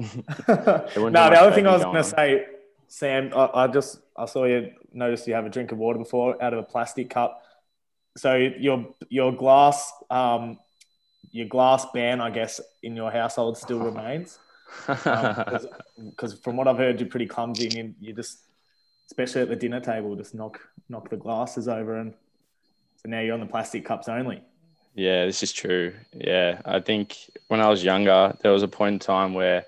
much. 0.48 0.96
no, 0.96 1.10
the 1.10 1.30
be 1.30 1.36
other 1.36 1.52
thing 1.54 1.66
I 1.66 1.72
was 1.72 1.82
going 1.84 1.94
to 1.96 2.04
say, 2.04 2.46
Sam, 2.88 3.32
I, 3.34 3.50
I 3.54 3.66
just 3.66 3.98
I 4.16 4.26
saw 4.26 4.44
you 4.44 4.70
noticed 4.92 5.26
you 5.26 5.34
have 5.34 5.46
a 5.46 5.48
drink 5.50 5.72
of 5.72 5.78
water 5.78 5.98
before 5.98 6.40
out 6.42 6.52
of 6.52 6.58
a 6.58 6.62
plastic 6.62 7.08
cup. 7.10 7.42
So 8.16 8.34
your 8.36 8.86
your 9.08 9.32
glass 9.32 9.90
um 10.10 10.58
your 11.32 11.46
glass 11.48 11.86
ban, 11.94 12.20
I 12.20 12.30
guess, 12.30 12.60
in 12.82 12.94
your 12.94 13.10
household 13.10 13.56
still 13.58 13.80
remains. 13.80 14.38
Because 14.86 16.34
from 16.42 16.56
what 16.56 16.68
I've 16.68 16.76
heard, 16.78 17.00
you're 17.00 17.08
pretty 17.08 17.26
clumsy, 17.26 17.64
and 17.66 17.74
you, 17.74 17.94
you 18.00 18.12
just, 18.12 18.38
especially 19.06 19.42
at 19.42 19.48
the 19.48 19.56
dinner 19.56 19.80
table, 19.80 20.14
just 20.14 20.34
knock 20.34 20.60
knock 20.88 21.08
the 21.10 21.16
glasses 21.16 21.66
over, 21.68 21.96
and 21.98 22.12
so 22.96 23.08
now 23.08 23.20
you're 23.20 23.34
on 23.34 23.40
the 23.40 23.46
plastic 23.46 23.84
cups 23.84 24.08
only. 24.08 24.42
Yeah, 24.94 25.26
this 25.26 25.42
is 25.42 25.52
true. 25.52 25.92
Yeah, 26.14 26.60
I 26.64 26.80
think 26.80 27.16
when 27.48 27.60
I 27.60 27.68
was 27.68 27.82
younger, 27.82 28.36
there 28.42 28.52
was 28.52 28.62
a 28.62 28.68
point 28.68 28.92
in 28.94 28.98
time 29.00 29.34
where 29.34 29.66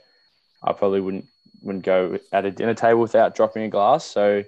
I 0.63 0.73
probably 0.73 1.01
wouldn't 1.01 1.27
wouldn't 1.63 1.85
go 1.85 2.19
at 2.33 2.45
a 2.45 2.51
dinner 2.51 2.75
table 2.75 3.01
without 3.01 3.35
dropping 3.35 3.65
a 3.65 3.69
glass. 3.69 4.05
So 4.05 4.45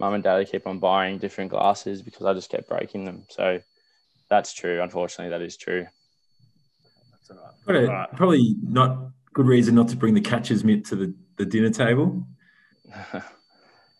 mum 0.00 0.14
and 0.14 0.24
dad 0.24 0.36
would 0.36 0.50
keep 0.50 0.66
on 0.66 0.78
buying 0.78 1.18
different 1.18 1.50
glasses 1.50 2.00
because 2.00 2.24
I 2.24 2.32
just 2.32 2.50
kept 2.50 2.68
breaking 2.68 3.04
them. 3.04 3.24
So 3.28 3.60
that's 4.30 4.54
true. 4.54 4.80
Unfortunately, 4.82 5.30
that 5.30 5.42
is 5.42 5.56
true. 5.58 5.86
That's 7.10 7.30
all 7.30 7.36
right. 7.66 7.84
A- 7.84 7.86
All 7.88 7.94
right. 7.94 8.16
probably 8.16 8.56
not 8.62 9.10
good 9.34 9.46
reason 9.46 9.74
not 9.74 9.88
to 9.88 9.96
bring 9.96 10.14
the 10.14 10.20
catcher's 10.20 10.64
mitt 10.64 10.86
to 10.86 10.96
the, 10.96 11.14
the 11.36 11.44
dinner 11.44 11.70
table. 11.70 12.26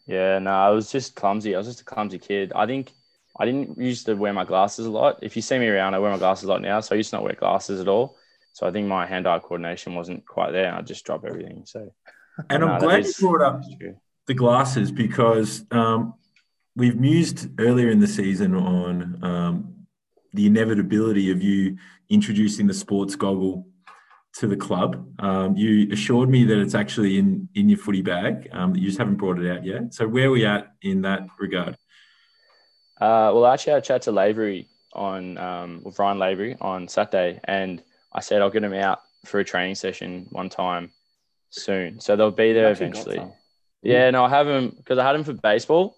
yeah, 0.07 0.39
no, 0.39 0.51
I 0.51 0.71
was 0.71 0.91
just 0.91 1.15
clumsy. 1.15 1.55
I 1.55 1.59
was 1.59 1.67
just 1.67 1.83
a 1.83 1.85
clumsy 1.85 2.19
kid. 2.19 2.53
I 2.55 2.67
think 2.67 2.93
I 3.39 3.47
didn't 3.47 3.79
used 3.79 4.07
to 4.07 4.15
wear 4.15 4.33
my 4.33 4.45
glasses 4.45 4.87
a 4.87 4.91
lot. 4.91 5.19
If 5.23 5.37
you 5.37 5.43
see 5.43 5.59
me 5.59 5.69
around, 5.69 5.95
I 5.95 5.99
wear 5.99 6.11
my 6.11 6.19
glasses 6.19 6.45
a 6.45 6.49
lot 6.49 6.61
now. 6.63 6.81
So 6.81 6.95
I 6.95 6.99
used 6.99 7.11
to 7.11 7.17
not 7.17 7.25
wear 7.25 7.35
glasses 7.35 7.81
at 7.81 7.89
all. 7.89 8.17
So 8.53 8.67
I 8.67 8.71
think 8.71 8.87
my 8.87 9.07
hand-eye 9.07 9.39
coordination 9.39 9.95
wasn't 9.95 10.27
quite 10.27 10.53
there. 10.53 10.75
I 10.75 10.83
just 10.83 11.05
drop 11.07 11.25
everything. 11.25 11.63
So 11.65 11.91
And 12.51 12.63
I'm 12.65 12.79
glad 12.81 13.01
is- 13.01 13.19
you 13.21 13.29
brought 13.29 13.43
up 13.43 13.63
the 14.27 14.35
glasses 14.35 14.93
because 14.93 15.65
um, 15.71 16.15
we've 16.77 16.99
mused 17.01 17.49
earlier 17.59 17.91
in 17.91 18.01
the 18.01 18.07
season 18.07 18.55
on 18.55 19.25
um, 19.25 19.75
the 20.35 20.47
inevitability 20.47 21.31
of 21.31 21.43
you 21.43 21.79
introducing 22.11 22.67
the 22.67 22.75
sports 22.75 23.17
goggle 23.17 23.67
to 24.35 24.47
the 24.47 24.57
club. 24.57 25.07
Um, 25.19 25.57
you 25.57 25.91
assured 25.93 26.29
me 26.29 26.45
that 26.45 26.59
it's 26.59 26.75
actually 26.75 27.19
in 27.19 27.49
in 27.55 27.69
your 27.69 27.79
footy 27.79 28.01
bag. 28.03 28.49
Um, 28.53 28.73
that 28.73 28.81
you 28.81 28.87
just 28.87 28.99
haven't 28.99 29.17
brought 29.17 29.39
it 29.39 29.51
out 29.51 29.65
yet. 29.65 29.93
So 29.93 30.09
where 30.09 30.29
are 30.29 30.31
we 30.31 30.47
at 30.47 30.73
in 30.83 31.03
that 31.03 31.27
regard? 31.39 31.77
Uh, 33.03 33.33
well, 33.35 33.47
actually, 33.47 33.73
I 33.73 33.81
chat 33.81 34.03
to 34.03 34.13
Lavery 34.13 34.69
on 34.93 35.37
um, 35.37 35.81
with 35.83 35.99
Ryan 35.99 36.21
Lavery 36.21 36.57
on 36.61 36.87
Saturday, 36.87 37.41
and 37.43 37.83
I 38.13 38.21
said 38.21 38.41
I'll 38.41 38.51
get 38.51 38.63
him 38.63 38.75
out 38.75 39.01
for 39.25 39.41
a 39.41 39.45
training 39.45 39.75
session 39.75 40.29
one 40.31 40.49
time 40.49 40.93
soon. 41.51 41.99
So 41.99 42.15
they'll 42.15 42.31
be 42.31 42.53
there 42.53 42.71
eventually. 42.71 43.21
Yeah, 43.83 44.09
no, 44.11 44.25
I 44.25 44.29
have 44.29 44.47
him 44.47 44.75
because 44.77 44.99
I 44.99 45.05
had 45.05 45.17
him 45.17 45.25
for 45.25 45.33
baseball. 45.33 45.97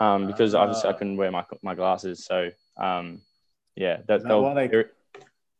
Um, 0.00 0.26
because 0.26 0.56
uh, 0.56 0.58
obviously 0.58 0.90
I 0.90 0.94
couldn't 0.94 1.16
wear 1.16 1.30
my 1.30 1.44
my 1.62 1.76
glasses, 1.76 2.24
so 2.24 2.50
um, 2.76 3.20
yeah, 3.76 3.98
that, 4.08 4.24
that 4.24 4.36
why 4.36 4.66
they, 4.66 4.84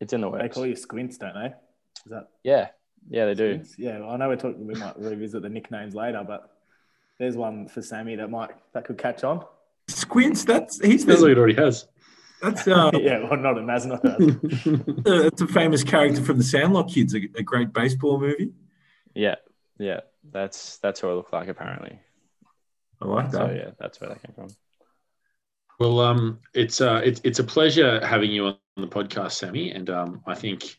it's 0.00 0.12
in 0.12 0.20
the 0.20 0.28
works. 0.28 0.42
They 0.42 0.49
call 0.49 0.66
you 0.66 0.75
Squints, 0.75 1.16
don't 1.16 1.35
they? 1.35 1.46
Is 1.46 2.11
that 2.11 2.28
yeah, 2.42 2.68
yeah, 3.08 3.26
they 3.26 3.35
do. 3.35 3.62
Yeah, 3.78 4.00
well, 4.00 4.11
I 4.11 4.16
know 4.16 4.28
we're 4.28 4.37
talking. 4.37 4.66
We 4.66 4.75
might 4.75 4.99
revisit 4.99 5.42
the 5.42 5.49
nicknames 5.49 5.94
later, 5.94 6.25
but 6.26 6.50
there's 7.20 7.37
one 7.37 7.68
for 7.68 7.82
Sammy 7.82 8.16
that 8.16 8.30
might 8.30 8.50
that 8.75 8.85
could 8.85 8.99
catch 8.99 9.23
on. 9.23 9.44
Squints, 9.88 10.44
that's 10.44 10.84
he's 10.84 11.06
That's 11.06 11.20
what 11.20 11.30
it 11.30 11.38
already 11.38 11.54
has. 11.54 11.86
That's 12.42 12.66
uh, 12.68 12.90
yeah, 13.00 13.28
well, 13.28 13.38
not 13.38 13.56
a 13.56 13.60
Maz, 13.60 13.86
not 13.86 14.02
that. 14.02 15.02
uh, 15.06 15.26
it's 15.26 15.40
a 15.40 15.46
famous 15.46 15.82
character 15.82 16.22
from 16.22 16.38
the 16.38 16.44
Sandlot 16.44 16.88
Kids, 16.88 17.14
a, 17.14 17.20
a 17.36 17.42
great 17.42 17.72
baseball 17.72 18.20
movie. 18.20 18.52
Yeah, 19.14 19.36
yeah, 19.78 20.00
that's 20.30 20.78
that's 20.78 21.02
what 21.02 21.10
I 21.10 21.14
look 21.14 21.32
like 21.32 21.48
apparently. 21.48 21.98
I 23.00 23.06
like 23.06 23.30
that. 23.30 23.48
So 23.48 23.50
yeah, 23.54 23.70
that's 23.78 24.00
where 24.00 24.10
that 24.10 24.22
came 24.22 24.34
from. 24.34 24.48
Well, 25.78 26.00
um, 26.00 26.40
it's 26.54 26.80
uh, 26.80 27.00
it's 27.04 27.20
it's 27.24 27.38
a 27.38 27.44
pleasure 27.44 28.04
having 28.04 28.30
you 28.30 28.46
on 28.46 28.56
the 28.76 28.86
podcast, 28.86 29.32
Sammy, 29.32 29.70
and 29.72 29.88
um, 29.90 30.22
I 30.26 30.34
think 30.34 30.76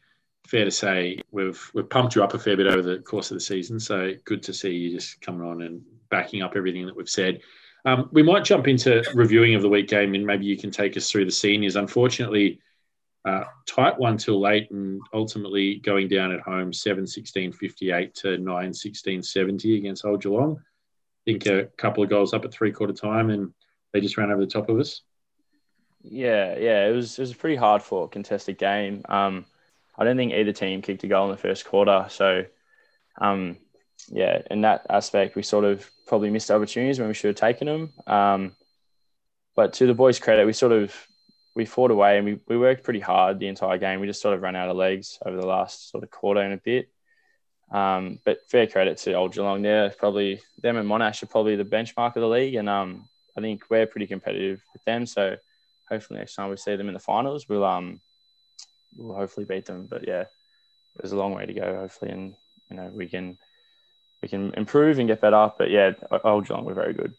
fair 0.47 0.65
to 0.65 0.71
say 0.71 1.21
we've 1.31 1.71
we've 1.73 1.89
pumped 1.89 2.15
you 2.15 2.23
up 2.23 2.33
a 2.33 2.39
fair 2.39 2.57
bit 2.57 2.67
over 2.67 2.81
the 2.81 2.99
course 2.99 3.31
of 3.31 3.35
the 3.35 3.41
season. 3.41 3.79
So 3.79 4.13
good 4.25 4.41
to 4.43 4.53
see 4.53 4.71
you 4.71 4.91
just 4.91 5.21
coming 5.21 5.47
on 5.47 5.61
and 5.61 5.81
backing 6.09 6.41
up 6.41 6.53
everything 6.55 6.85
that 6.85 6.95
we've 6.95 7.09
said. 7.09 7.41
Um, 7.87 8.09
we 8.11 8.21
might 8.21 8.43
jump 8.43 8.67
into 8.67 9.01
reviewing 9.13 9.55
of 9.55 9.61
the 9.61 9.69
week 9.69 9.87
game, 9.87 10.13
and 10.13 10.25
maybe 10.25 10.45
you 10.45 10.57
can 10.57 10.71
take 10.71 10.97
us 10.97 11.09
through 11.09 11.23
the 11.23 11.31
seniors. 11.31 11.77
Unfortunately, 11.77 12.59
uh, 13.23 13.45
tight 13.65 13.97
one 13.97 14.17
till 14.17 14.41
late, 14.41 14.69
and 14.71 14.99
ultimately 15.13 15.75
going 15.75 16.09
down 16.09 16.33
at 16.33 16.41
home 16.41 16.73
7 16.73 17.07
16 17.07 17.53
58 17.53 18.13
to 18.15 18.37
9 18.39 18.73
16 18.73 19.23
70 19.23 19.77
against 19.77 20.03
Old 20.03 20.21
Geelong. 20.21 20.57
I 20.59 21.31
think 21.31 21.45
a 21.45 21.69
couple 21.77 22.03
of 22.03 22.09
goals 22.09 22.33
up 22.33 22.43
at 22.43 22.51
three 22.51 22.73
quarter 22.73 22.91
time, 22.91 23.29
and 23.29 23.53
they 23.93 24.01
just 24.01 24.17
ran 24.17 24.31
over 24.31 24.41
the 24.41 24.51
top 24.51 24.67
of 24.67 24.77
us. 24.79 25.03
Yeah, 26.01 26.57
yeah, 26.57 26.87
it 26.87 26.91
was 26.91 27.17
it 27.17 27.21
was 27.21 27.31
a 27.31 27.37
pretty 27.37 27.55
hard 27.55 27.81
fought 27.81 28.11
contested 28.11 28.57
game. 28.57 29.01
Um, 29.07 29.45
I 29.97 30.03
don't 30.03 30.17
think 30.17 30.33
either 30.33 30.51
team 30.51 30.81
kicked 30.81 31.05
a 31.05 31.07
goal 31.07 31.23
in 31.23 31.31
the 31.31 31.37
first 31.37 31.63
quarter, 31.63 32.07
so 32.09 32.43
um, 33.21 33.55
yeah, 34.09 34.41
in 34.49 34.61
that 34.61 34.85
aspect, 34.89 35.35
we 35.35 35.43
sort 35.43 35.65
of 35.65 35.89
probably 36.05 36.29
missed 36.29 36.51
opportunities 36.51 36.99
when 36.99 37.07
we 37.07 37.13
should 37.13 37.29
have 37.29 37.35
taken 37.35 37.67
them. 37.67 37.93
Um, 38.05 38.55
but 39.55 39.73
to 39.73 39.87
the 39.87 39.93
boys' 39.93 40.19
credit, 40.19 40.45
we 40.45 40.53
sort 40.53 40.71
of 40.71 40.95
we 41.55 41.65
fought 41.65 41.89
away 41.89 42.17
and 42.17 42.25
we, 42.25 42.39
we 42.47 42.57
worked 42.57 42.83
pretty 42.83 42.99
hard 42.99 43.39
the 43.39 43.47
entire 43.47 43.79
game. 43.79 43.99
We 43.99 44.05
just 44.05 44.21
sort 44.21 44.35
of 44.35 44.43
ran 44.43 44.55
out 44.55 44.69
of 44.69 44.77
legs 44.77 45.17
over 45.25 45.35
the 45.35 45.45
last 45.45 45.89
sort 45.89 46.03
of 46.03 46.11
quarter 46.11 46.39
and 46.39 46.53
a 46.53 46.57
bit. 46.57 46.89
Um, 47.71 48.19
but 48.23 48.47
fair 48.47 48.67
credit 48.67 48.99
to 48.99 49.13
Old 49.13 49.33
Geelong 49.33 49.63
there. 49.63 49.89
Probably 49.89 50.39
them 50.61 50.77
and 50.77 50.87
Monash 50.87 51.23
are 51.23 51.27
probably 51.27 51.55
the 51.55 51.65
benchmark 51.65 52.15
of 52.15 52.21
the 52.21 52.27
league, 52.27 52.55
and 52.55 52.69
um, 52.69 53.09
I 53.35 53.41
think 53.41 53.63
we're 53.69 53.87
pretty 53.87 54.07
competitive 54.07 54.61
with 54.71 54.83
them. 54.85 55.05
So 55.05 55.35
hopefully 55.89 56.19
next 56.19 56.35
time 56.35 56.49
we 56.49 56.57
see 56.57 56.75
them 56.75 56.87
in 56.87 56.93
the 56.93 56.99
finals, 56.99 57.49
we'll 57.49 57.65
um, 57.65 57.99
we'll 58.95 59.15
hopefully 59.15 59.45
beat 59.45 59.65
them. 59.65 59.87
But 59.89 60.07
yeah, 60.07 60.25
there's 60.95 61.11
a 61.11 61.17
long 61.17 61.33
way 61.33 61.45
to 61.45 61.53
go. 61.53 61.75
Hopefully, 61.75 62.11
and 62.11 62.35
you 62.69 62.77
know 62.77 62.89
we 62.93 63.07
can 63.07 63.37
we 64.21 64.27
can 64.27 64.53
improve 64.55 64.99
and 64.99 65.07
get 65.07 65.21
better. 65.21 65.51
But 65.57 65.69
yeah, 65.69 65.91
Old 66.23 66.47
Geelong 66.47 66.65
were 66.65 66.73
very 66.73 66.93
good. 66.93 67.13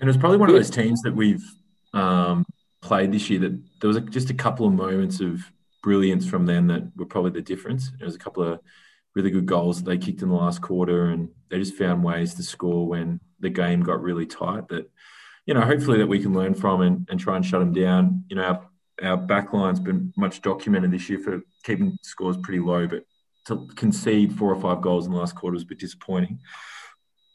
And 0.00 0.08
it's 0.08 0.18
probably 0.18 0.38
one 0.38 0.48
of 0.48 0.54
those 0.54 0.70
teams 0.70 1.02
that 1.02 1.14
we've 1.14 1.44
um, 1.92 2.44
played 2.80 3.12
this 3.12 3.28
year 3.28 3.40
that 3.40 3.60
there 3.80 3.88
was 3.88 3.96
a, 3.96 4.00
just 4.00 4.30
a 4.30 4.34
couple 4.34 4.66
of 4.66 4.72
moments 4.72 5.20
of 5.20 5.40
brilliance 5.82 6.26
from 6.26 6.46
them 6.46 6.68
that 6.68 6.92
were 6.96 7.06
probably 7.06 7.32
the 7.32 7.42
difference. 7.42 7.90
There 7.98 8.06
was 8.06 8.14
a 8.14 8.18
couple 8.18 8.42
of 8.44 8.60
really 9.14 9.30
good 9.30 9.46
goals 9.46 9.82
that 9.82 9.90
they 9.90 9.98
kicked 9.98 10.22
in 10.22 10.28
the 10.28 10.34
last 10.34 10.62
quarter, 10.62 11.06
and 11.06 11.28
they 11.50 11.58
just 11.58 11.74
found 11.74 12.04
ways 12.04 12.34
to 12.34 12.42
score 12.42 12.86
when 12.86 13.20
the 13.40 13.50
game 13.50 13.82
got 13.82 14.02
really 14.02 14.26
tight. 14.26 14.68
That 14.68 14.90
you 15.46 15.54
know, 15.54 15.62
hopefully 15.62 15.98
that 15.98 16.06
we 16.06 16.20
can 16.20 16.34
learn 16.34 16.54
from 16.54 16.82
and, 16.82 17.08
and 17.10 17.18
try 17.18 17.34
and 17.34 17.44
shut 17.44 17.60
them 17.60 17.72
down. 17.72 18.24
You 18.28 18.36
know, 18.36 18.42
our, 18.42 18.68
our 19.02 19.18
backline's 19.18 19.80
been 19.80 20.12
much 20.16 20.42
documented 20.42 20.90
this 20.90 21.08
year 21.08 21.18
for 21.18 21.40
keeping 21.64 21.98
scores 22.02 22.36
pretty 22.36 22.60
low, 22.60 22.86
but 22.86 23.04
to 23.48 23.66
concede 23.74 24.32
four 24.32 24.52
or 24.52 24.60
five 24.60 24.80
goals 24.80 25.06
in 25.06 25.12
the 25.12 25.18
last 25.18 25.34
quarter 25.34 25.54
was 25.54 25.62
a 25.62 25.66
bit 25.66 25.78
disappointing. 25.78 26.38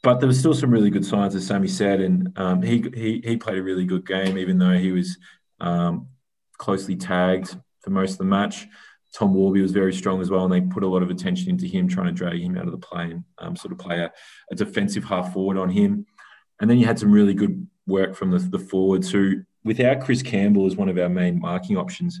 But 0.02 0.20
there 0.20 0.26
was 0.26 0.38
still 0.38 0.54
some 0.54 0.70
really 0.70 0.90
good 0.90 1.04
signs, 1.04 1.34
as 1.34 1.46
Sammy 1.46 1.68
said, 1.68 2.00
and 2.00 2.36
um, 2.38 2.62
he, 2.62 2.84
he 2.94 3.22
he 3.24 3.36
played 3.36 3.58
a 3.58 3.62
really 3.62 3.86
good 3.86 4.06
game, 4.06 4.36
even 4.36 4.58
though 4.58 4.76
he 4.76 4.92
was 4.92 5.16
um, 5.60 6.08
closely 6.58 6.94
tagged 6.94 7.56
for 7.80 7.90
most 7.90 8.12
of 8.12 8.18
the 8.18 8.24
match. 8.24 8.66
Tom 9.14 9.32
Warby 9.32 9.62
was 9.62 9.72
very 9.72 9.94
strong 9.94 10.20
as 10.20 10.30
well, 10.30 10.44
and 10.44 10.52
they 10.52 10.60
put 10.60 10.82
a 10.82 10.88
lot 10.88 11.02
of 11.02 11.10
attention 11.10 11.48
into 11.48 11.66
him, 11.66 11.88
trying 11.88 12.08
to 12.08 12.12
drag 12.12 12.40
him 12.40 12.58
out 12.58 12.66
of 12.66 12.72
the 12.72 12.78
play 12.78 13.04
and 13.04 13.24
um, 13.38 13.56
sort 13.56 13.72
of 13.72 13.78
play 13.78 14.00
a, 14.00 14.12
a, 14.50 14.54
defensive 14.56 15.04
half 15.04 15.32
forward 15.32 15.56
on 15.56 15.70
him. 15.70 16.04
And 16.60 16.68
then 16.68 16.78
you 16.78 16.86
had 16.86 16.98
some 16.98 17.12
really 17.12 17.32
good 17.32 17.66
work 17.86 18.16
from 18.16 18.32
the, 18.32 18.38
the 18.38 18.58
forwards 18.58 19.10
who, 19.10 19.42
without 19.62 20.00
Chris 20.00 20.20
Campbell 20.20 20.66
as 20.66 20.76
one 20.76 20.88
of 20.88 20.98
our 20.98 21.08
main 21.08 21.38
marking 21.38 21.76
options, 21.76 22.20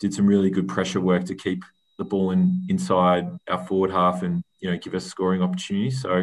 did 0.00 0.14
some 0.14 0.26
really 0.26 0.50
good 0.50 0.68
pressure 0.68 1.00
work 1.00 1.24
to 1.26 1.34
keep 1.34 1.62
the 1.98 2.04
ball 2.04 2.30
in 2.30 2.64
inside 2.68 3.28
our 3.48 3.64
forward 3.66 3.90
half 3.90 4.22
and 4.22 4.42
you 4.60 4.70
know 4.70 4.76
give 4.76 4.94
us 4.94 5.04
scoring 5.06 5.42
opportunities. 5.42 6.00
So, 6.00 6.16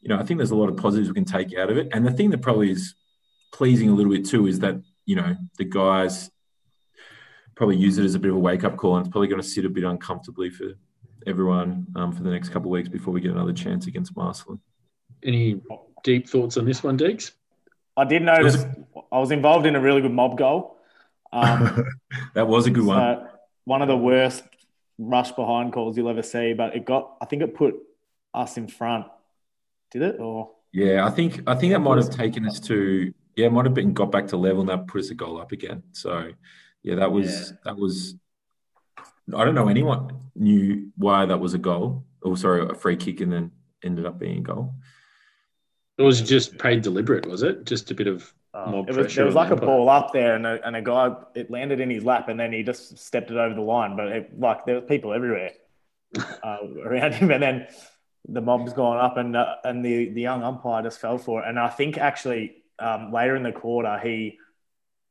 you 0.00 0.08
know, 0.08 0.18
I 0.18 0.22
think 0.22 0.38
there's 0.38 0.50
a 0.50 0.56
lot 0.56 0.68
of 0.68 0.76
positives 0.76 1.08
we 1.08 1.14
can 1.14 1.24
take 1.24 1.56
out 1.56 1.70
of 1.70 1.78
it. 1.78 1.88
And 1.92 2.06
the 2.06 2.12
thing 2.12 2.30
that 2.30 2.42
probably 2.42 2.70
is 2.70 2.94
pleasing 3.52 3.88
a 3.88 3.94
little 3.94 4.12
bit 4.12 4.26
too 4.26 4.46
is 4.46 4.60
that 4.60 4.76
you 5.06 5.16
know 5.16 5.36
the 5.58 5.64
guys 5.64 6.30
probably 7.54 7.76
use 7.76 7.98
it 7.98 8.04
as 8.04 8.14
a 8.14 8.18
bit 8.18 8.30
of 8.30 8.36
a 8.36 8.40
wake 8.40 8.64
up 8.64 8.76
call, 8.76 8.96
and 8.96 9.06
it's 9.06 9.12
probably 9.12 9.28
going 9.28 9.40
to 9.40 9.46
sit 9.46 9.64
a 9.64 9.68
bit 9.68 9.84
uncomfortably 9.84 10.50
for 10.50 10.72
everyone 11.26 11.86
um, 11.96 12.12
for 12.12 12.22
the 12.22 12.30
next 12.30 12.50
couple 12.50 12.68
of 12.68 12.72
weeks 12.72 12.88
before 12.88 13.14
we 13.14 13.20
get 13.20 13.30
another 13.30 13.52
chance 13.52 13.86
against 13.86 14.16
Marcellin. 14.16 14.60
Any 15.22 15.60
deep 16.02 16.28
thoughts 16.28 16.56
on 16.56 16.64
this 16.64 16.82
one, 16.82 16.98
Deegs? 16.98 17.32
I 17.96 18.04
did 18.04 18.22
notice 18.22 18.66
I 19.12 19.18
was 19.18 19.30
involved 19.30 19.66
in 19.66 19.76
a 19.76 19.80
really 19.80 20.02
good 20.02 20.12
mob 20.12 20.36
goal. 20.36 20.78
Um, 21.32 21.84
that 22.34 22.46
was 22.46 22.66
a 22.66 22.70
good 22.70 22.84
one. 22.84 22.98
Uh, 22.98 23.28
one 23.64 23.82
of 23.82 23.88
the 23.88 23.96
worst 23.96 24.42
rush 24.98 25.32
behind 25.32 25.72
calls 25.72 25.96
you'll 25.96 26.08
ever 26.08 26.22
see, 26.22 26.52
but 26.52 26.74
it 26.76 26.84
got. 26.84 27.16
I 27.20 27.26
think 27.26 27.42
it 27.42 27.54
put 27.54 27.74
us 28.32 28.56
in 28.56 28.68
front. 28.68 29.06
Did 29.90 30.02
it 30.02 30.20
or? 30.20 30.50
Yeah, 30.72 31.06
I 31.06 31.10
think 31.10 31.42
I 31.46 31.54
think 31.54 31.72
that 31.72 31.80
might 31.80 31.98
have 31.98 32.10
taken 32.10 32.46
us 32.46 32.60
to. 32.60 33.12
Yeah, 33.36 33.46
it 33.46 33.52
might 33.52 33.64
have 33.64 33.74
been 33.74 33.94
got 33.94 34.10
back 34.10 34.28
to 34.28 34.36
level, 34.36 34.60
and 34.60 34.68
that 34.68 34.86
put 34.86 35.00
us 35.00 35.10
a 35.10 35.14
goal 35.14 35.40
up 35.40 35.52
again. 35.52 35.82
So, 35.92 36.30
yeah, 36.82 36.96
that 36.96 37.10
was 37.10 37.50
yeah. 37.50 37.56
that 37.64 37.76
was. 37.76 38.16
I 39.34 39.44
don't 39.44 39.54
know 39.54 39.68
anyone 39.68 40.30
knew 40.34 40.92
why 40.96 41.26
that 41.26 41.38
was 41.38 41.54
a 41.54 41.58
goal. 41.58 42.04
Oh, 42.22 42.34
sorry, 42.34 42.66
a 42.68 42.74
free 42.74 42.96
kick, 42.96 43.20
and 43.20 43.32
then 43.32 43.50
ended 43.82 44.06
up 44.06 44.18
being 44.18 44.38
a 44.38 44.42
goal. 44.42 44.74
It 45.96 46.02
was 46.02 46.20
just 46.20 46.58
paid 46.58 46.82
deliberate, 46.82 47.26
was 47.26 47.42
it? 47.42 47.64
Just 47.64 47.90
a 47.90 47.94
bit 47.94 48.08
of 48.08 48.34
mob 48.54 48.88
it 48.88 48.96
was. 48.96 49.14
There 49.14 49.26
was 49.26 49.34
like 49.34 49.50
a 49.50 49.56
ball 49.56 49.88
up 49.88 50.12
there, 50.12 50.36
and 50.36 50.46
a, 50.46 50.64
and 50.66 50.76
a 50.76 50.82
guy 50.82 51.14
it 51.34 51.50
landed 51.50 51.80
in 51.80 51.90
his 51.90 52.04
lap, 52.04 52.28
and 52.28 52.38
then 52.38 52.52
he 52.52 52.62
just 52.62 52.98
stepped 52.98 53.30
it 53.30 53.36
over 53.36 53.54
the 53.54 53.60
line. 53.60 53.96
But 53.96 54.08
it, 54.08 54.40
like 54.40 54.64
there 54.64 54.76
were 54.76 54.80
people 54.82 55.12
everywhere 55.12 55.52
uh, 56.42 56.58
around 56.84 57.14
him, 57.14 57.30
and 57.30 57.42
then 57.42 57.66
the 58.28 58.40
mob's 58.40 58.72
gone 58.72 58.98
up, 58.98 59.16
and 59.16 59.36
uh, 59.36 59.56
and 59.64 59.84
the 59.84 60.10
the 60.10 60.20
young 60.20 60.42
umpire 60.42 60.82
just 60.82 61.00
fell 61.00 61.18
for 61.18 61.42
it. 61.42 61.48
And 61.48 61.58
I 61.58 61.68
think 61.68 61.98
actually 61.98 62.62
um, 62.78 63.12
later 63.12 63.36
in 63.36 63.42
the 63.42 63.52
quarter, 63.52 63.98
he 63.98 64.38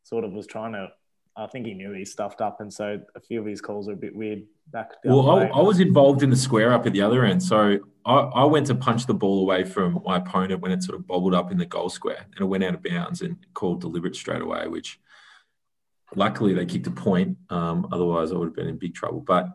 sort 0.04 0.24
of 0.24 0.32
was 0.32 0.48
trying 0.48 0.74
to. 0.74 0.92
I 1.36 1.48
think 1.48 1.66
he 1.66 1.74
knew 1.74 1.92
he 1.94 2.06
stuffed 2.06 2.42
up, 2.42 2.62
and 2.62 2.72
so 2.72 3.00
a 3.16 3.20
few 3.20 3.40
of 3.40 3.46
his 3.46 3.60
calls 3.60 3.90
are 3.90 3.94
a 3.94 3.98
bit 3.98 4.16
weird. 4.16 4.44
Back 4.72 4.92
well, 5.04 5.30
I, 5.32 5.46
I, 5.48 5.62
was 5.62 5.80
involved 5.80 6.24
in 6.24 6.30
the 6.30 6.36
square 6.36 6.74
up 6.74 6.86
at 6.86 6.94
the 6.94 7.02
other 7.02 7.26
end, 7.26 7.42
so 7.42 7.80
I, 8.06 8.14
I, 8.14 8.44
went 8.46 8.68
to 8.68 8.76
punch 8.76 9.06
the 9.06 9.14
ball 9.14 9.42
away 9.42 9.64
from 9.64 10.02
my 10.06 10.18
opponent 10.18 10.62
when 10.62 10.72
it 10.72 10.84
sort 10.84 10.98
of 10.98 11.06
bobbled 11.06 11.34
up 11.34 11.52
in 11.52 11.58
the 11.58 11.66
goal 11.66 11.90
square 11.90 12.26
and 12.32 12.42
it 12.42 12.46
went 12.46 12.64
out 12.64 12.74
of 12.74 12.84
bounds 12.84 13.22
and 13.22 13.38
called 13.54 13.82
deliberate 13.82 14.16
straight 14.16 14.42
away, 14.42 14.68
which 14.68 15.00
luckily 16.16 16.54
they 16.54 16.66
kicked 16.66 16.88
a 16.88 16.92
point. 16.92 17.38
Um, 17.50 17.88
otherwise, 17.92 18.32
I 18.32 18.36
would 18.36 18.48
have 18.48 18.56
been 18.56 18.68
in 18.68 18.78
big 18.78 18.94
trouble. 18.94 19.20
But 19.20 19.50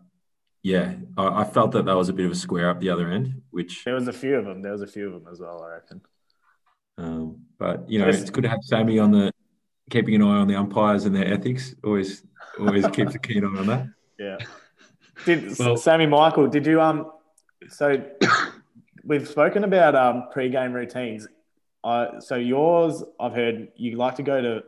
yeah, 0.62 0.94
I, 1.16 1.42
I, 1.42 1.44
felt 1.44 1.72
that 1.72 1.86
that 1.86 1.96
was 1.96 2.08
a 2.08 2.12
bit 2.12 2.26
of 2.26 2.32
a 2.32 2.36
square 2.36 2.70
up 2.70 2.80
the 2.80 2.90
other 2.90 3.10
end, 3.10 3.42
which 3.50 3.84
there 3.84 3.94
was 3.94 4.08
a 4.08 4.12
few 4.12 4.36
of 4.36 4.44
them. 4.44 4.62
There 4.62 4.72
was 4.72 4.82
a 4.82 4.86
few 4.86 5.06
of 5.06 5.12
them 5.12 5.32
as 5.32 5.40
well, 5.40 5.62
I 5.62 5.74
reckon. 5.74 6.00
Um, 6.98 7.44
but 7.58 7.88
you 7.88 7.98
know, 7.98 8.08
it's 8.08 8.30
good 8.30 8.42
to 8.42 8.50
have 8.50 8.62
Sammy 8.62 8.98
on 8.98 9.12
the 9.12 9.32
keeping 9.90 10.14
an 10.14 10.22
eye 10.22 10.36
on 10.36 10.48
the 10.48 10.56
umpires 10.56 11.04
and 11.04 11.14
their 11.14 11.32
ethics. 11.32 11.74
Always, 11.84 12.22
always 12.58 12.86
keeps 12.92 13.14
a 13.14 13.18
keen 13.18 13.44
eye 13.44 13.58
on 13.58 13.66
that. 13.66 13.86
Yeah. 14.18 14.38
Did 15.24 15.58
well, 15.58 15.76
Sammy 15.76 16.06
Michael? 16.06 16.46
Did 16.48 16.66
you 16.66 16.80
um 16.80 17.10
so 17.68 18.04
we've 19.04 19.26
spoken 19.26 19.64
about 19.64 19.94
um, 19.94 20.28
pre-game 20.32 20.72
routines. 20.72 21.26
Uh, 21.82 22.20
so 22.20 22.36
yours, 22.36 23.02
I've 23.18 23.32
heard 23.32 23.68
you 23.76 23.96
like 23.96 24.16
to 24.16 24.22
go 24.22 24.40
to 24.40 24.64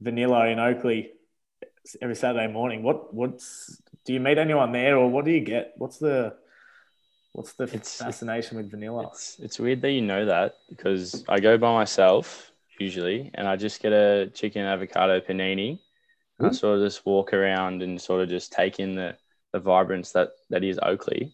Vanilla 0.00 0.46
in 0.46 0.58
Oakleigh 0.58 1.08
every 2.00 2.14
Saturday 2.14 2.46
morning. 2.46 2.82
What 2.82 3.12
what's 3.12 3.80
do 4.04 4.12
you 4.12 4.20
meet 4.20 4.38
anyone 4.38 4.72
there, 4.72 4.96
or 4.96 5.08
what 5.08 5.24
do 5.24 5.30
you 5.30 5.40
get? 5.40 5.74
What's 5.76 5.98
the 5.98 6.34
what's 7.32 7.54
the 7.54 7.64
It's- 7.64 7.98
fascination 7.98 8.56
with 8.58 8.70
Vanilla? 8.70 9.08
It's, 9.08 9.38
it's 9.40 9.58
weird 9.58 9.80
that 9.82 9.90
you 9.90 10.02
know 10.02 10.26
that 10.26 10.56
because 10.68 11.24
I 11.28 11.40
go 11.40 11.58
by 11.58 11.72
myself 11.72 12.51
usually 12.86 13.30
and 13.34 13.46
I 13.48 13.56
just 13.56 13.80
get 13.82 13.92
a 13.92 14.30
chicken 14.34 14.62
avocado 14.64 15.20
panini. 15.20 15.78
And 16.38 16.46
I 16.46 16.50
Hmm. 16.50 16.54
sort 16.54 16.78
of 16.78 16.84
just 16.86 17.04
walk 17.06 17.32
around 17.32 17.82
and 17.82 18.00
sort 18.00 18.22
of 18.22 18.28
just 18.28 18.52
take 18.52 18.80
in 18.80 18.94
the, 18.94 19.16
the 19.52 19.60
vibrance 19.60 20.12
that, 20.12 20.30
that 20.50 20.64
is 20.64 20.78
Oakleigh 20.82 21.30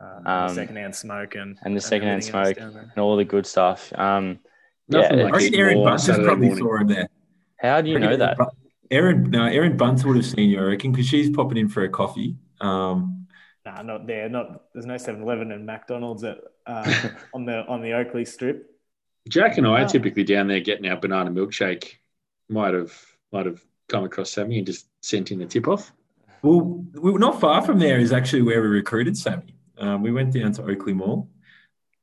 Um, 0.00 0.26
Um, 0.26 0.48
the 0.48 0.54
secondhand 0.54 0.94
smoke 0.96 1.34
and 1.36 1.58
and 1.64 1.76
the 1.76 1.80
secondhand 1.80 2.22
everything 2.22 2.40
else 2.40 2.56
smoke 2.58 2.88
and 2.94 2.98
all 3.04 3.16
the 3.16 3.24
good 3.24 3.46
stuff. 3.46 3.92
Um, 4.06 4.38
Nothing 4.88 5.18
yeah, 5.18 5.24
like 5.24 5.34
I 5.34 5.36
it's- 5.36 5.42
reckon 5.44 5.60
Erin 5.60 5.84
Bunce 5.84 6.04
Saturday 6.06 6.26
probably 6.26 6.46
morning. 6.48 6.64
saw 6.64 6.76
him 6.80 6.86
there. 6.88 7.08
how 7.60 7.80
do 7.80 7.90
you 7.90 7.98
know 7.98 8.16
that? 8.16 8.36
Erin, 8.90 9.30
no, 9.30 9.44
Erin 9.46 9.76
Bunce 9.76 10.04
would 10.04 10.16
have 10.16 10.26
seen 10.26 10.50
you, 10.50 10.58
I 10.58 10.62
reckon, 10.72 10.90
because 10.90 11.06
she's 11.06 11.30
popping 11.30 11.58
in 11.58 11.68
for 11.68 11.84
a 11.84 11.88
coffee. 11.88 12.36
Um, 12.60 13.16
Nah, 13.66 13.82
not 13.82 14.06
there. 14.06 14.28
Not 14.28 14.46
there's 14.72 14.86
no 14.86 14.94
7-Eleven 14.94 15.52
and 15.52 15.64
McDonald's 15.66 16.24
at 16.24 16.38
uh, 16.66 16.90
on 17.34 17.44
the 17.44 17.58
on 17.66 17.82
the 17.82 17.92
Oakleigh 17.92 18.24
Strip. 18.26 18.58
Jack 19.28 19.58
and 19.58 19.66
I 19.66 19.80
Oh. 19.80 19.84
are 19.84 19.88
typically 19.88 20.24
down 20.24 20.46
there 20.48 20.60
getting 20.60 20.86
our 20.90 20.96
banana 20.98 21.30
milkshake. 21.30 21.94
Might 22.48 22.74
have 22.74 22.92
might 23.32 23.46
have 23.46 23.62
come 23.88 24.04
across 24.04 24.30
Sammy 24.32 24.58
and 24.58 24.66
just 24.66 24.86
sent 25.02 25.30
in 25.30 25.38
the 25.38 25.46
tip 25.46 25.68
off. 25.68 25.92
well, 26.42 26.60
we 26.94 27.10
were 27.10 27.18
not 27.18 27.40
far 27.40 27.62
from 27.62 27.78
there. 27.78 27.98
Is 27.98 28.12
actually 28.12 28.42
where 28.42 28.60
we 28.62 28.68
recruited 28.68 29.16
Sammy. 29.16 29.54
Um, 29.78 30.02
we 30.02 30.10
went 30.12 30.32
down 30.32 30.52
to 30.52 30.62
Oakleigh 30.62 30.94
Mall 30.94 31.28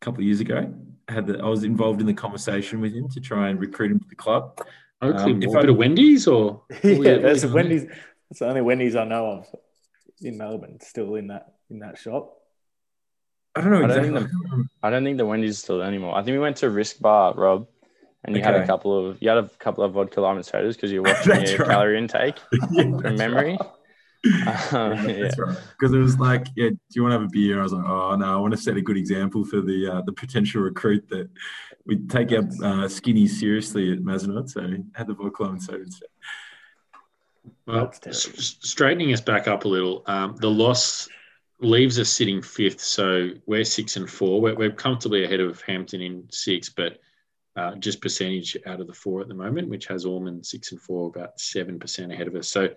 a 0.01 0.05
couple 0.05 0.19
of 0.21 0.25
years 0.25 0.39
ago. 0.39 0.73
Had 1.09 1.27
the, 1.27 1.39
I 1.39 1.47
was 1.47 1.63
involved 1.63 2.01
in 2.01 2.07
the 2.07 2.13
conversation 2.13 2.81
with 2.81 2.93
him 2.93 3.07
to 3.09 3.19
try 3.19 3.49
and 3.49 3.59
recruit 3.59 3.91
him 3.91 3.99
to 3.99 4.07
the 4.09 4.15
club. 4.15 4.59
Oakleigh, 5.01 5.33
Um, 5.33 5.41
if 5.43 5.47
Mall. 5.47 5.57
I- 5.57 5.61
bit 5.61 5.69
of 5.69 5.77
Wendy's 5.77 6.27
or 6.27 6.63
yeah, 6.83 6.93
what 6.97 7.03
there's 7.03 7.23
was 7.23 7.43
it? 7.45 7.51
Wendy's. 7.51 7.85
It's 8.29 8.39
the 8.39 8.47
only 8.47 8.61
Wendy's 8.61 8.95
I 8.95 9.05
know 9.05 9.25
of 9.31 9.47
in 10.21 10.37
Melbourne. 10.37 10.79
Still 10.81 11.15
in 11.15 11.27
that 11.27 11.53
in 11.69 11.79
that 11.79 11.97
shop. 11.97 12.36
I 13.57 13.61
don't 13.61 13.71
know 13.71 13.77
I 13.77 13.87
don't 13.87 14.05
exactly. 14.05 14.27
think 14.49 14.67
I 14.83 14.89
don't 14.89 15.03
think 15.03 15.17
the 15.17 15.25
Wendy's 15.25 15.51
is 15.51 15.59
still 15.59 15.79
there 15.79 15.87
anymore. 15.87 16.15
I 16.15 16.23
think 16.23 16.33
we 16.33 16.39
went 16.39 16.57
to 16.57 16.69
Risk 16.69 16.99
Bar, 16.99 17.33
Rob, 17.35 17.67
and 18.23 18.35
you 18.35 18.41
had 18.41 18.55
a 18.55 18.65
couple 18.65 19.07
of 19.07 19.17
you 19.21 19.29
had 19.29 19.37
a 19.37 19.49
couple 19.59 19.83
of 19.83 19.93
vodka 19.93 20.21
lime 20.21 20.41
sodas 20.43 20.75
because 20.75 20.91
you're 20.91 21.03
watching 21.03 21.45
your 21.45 21.57
right. 21.59 21.67
calorie 21.67 21.97
intake 21.97 22.37
Yeah, 22.71 22.83
from 22.83 23.15
memory. 23.15 23.57
right. 23.59 24.73
Um, 24.73 24.91
yeah. 25.09 25.21
That's 25.21 25.39
right. 25.39 25.57
Because 25.79 25.93
it 25.93 25.99
was 25.99 26.19
like, 26.19 26.47
yeah, 26.55 26.69
do 26.69 26.77
you 26.95 27.03
want 27.03 27.13
to 27.13 27.19
have 27.19 27.27
a 27.27 27.31
beer? 27.31 27.59
I 27.59 27.63
was 27.63 27.73
like, 27.73 27.85
oh 27.85 28.15
no, 28.15 28.25
I 28.25 28.35
want 28.37 28.53
to 28.53 28.59
set 28.59 28.77
a 28.77 28.81
good 28.81 28.97
example 28.97 29.45
for 29.45 29.61
the 29.61 29.87
uh, 29.87 30.01
the 30.01 30.13
potential 30.13 30.61
recruit 30.61 31.07
that 31.09 31.29
we 31.85 31.97
take 31.97 32.31
our 32.31 32.39
uh, 32.39 32.87
skinnies 32.87 33.29
seriously 33.29 33.93
at 33.93 33.99
Mazenod. 33.99 34.49
So 34.49 34.61
I 34.61 34.77
had 34.97 35.07
the 35.07 35.13
vodka 35.13 35.43
and 35.43 35.61
soda 35.61 35.83
instead. 35.83 36.09
Well, 37.65 37.91
straightening 38.11 39.11
us 39.11 39.21
back 39.21 39.47
up 39.47 39.65
a 39.65 39.67
little, 39.67 40.03
um, 40.05 40.35
the 40.37 40.49
loss 40.49 41.09
leaves 41.59 41.99
us 41.99 42.09
sitting 42.09 42.41
fifth. 42.41 42.81
So 42.81 43.31
we're 43.45 43.63
six 43.63 43.95
and 43.97 44.09
four. 44.09 44.41
We're, 44.41 44.55
we're 44.55 44.71
comfortably 44.71 45.23
ahead 45.23 45.39
of 45.39 45.61
Hampton 45.61 46.01
in 46.01 46.27
six, 46.31 46.69
but 46.69 46.99
uh, 47.55 47.75
just 47.75 48.01
percentage 48.01 48.55
out 48.67 48.79
of 48.79 48.87
the 48.87 48.93
four 48.93 49.21
at 49.21 49.27
the 49.27 49.33
moment, 49.33 49.67
which 49.67 49.87
has 49.87 50.05
Ormond 50.05 50.45
six 50.45 50.71
and 50.71 50.81
four, 50.81 51.07
about 51.07 51.37
7% 51.37 52.13
ahead 52.13 52.27
of 52.27 52.35
us. 52.35 52.49
So 52.49 52.69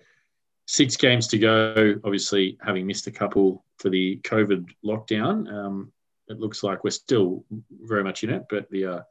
six 0.65 0.95
games 0.95 1.27
to 1.27 1.37
go. 1.37 1.95
Obviously, 2.03 2.57
having 2.63 2.87
missed 2.87 3.07
a 3.07 3.11
couple 3.11 3.63
for 3.77 3.89
the 3.89 4.19
COVID 4.23 4.67
lockdown, 4.83 5.51
um, 5.51 5.91
it 6.27 6.39
looks 6.39 6.63
like 6.63 6.83
we're 6.83 6.91
still 6.91 7.45
very 7.81 8.03
much 8.03 8.23
in 8.23 8.31
it, 8.31 8.45
but 8.49 8.69
the, 8.71 8.85
uh, 8.85 9.01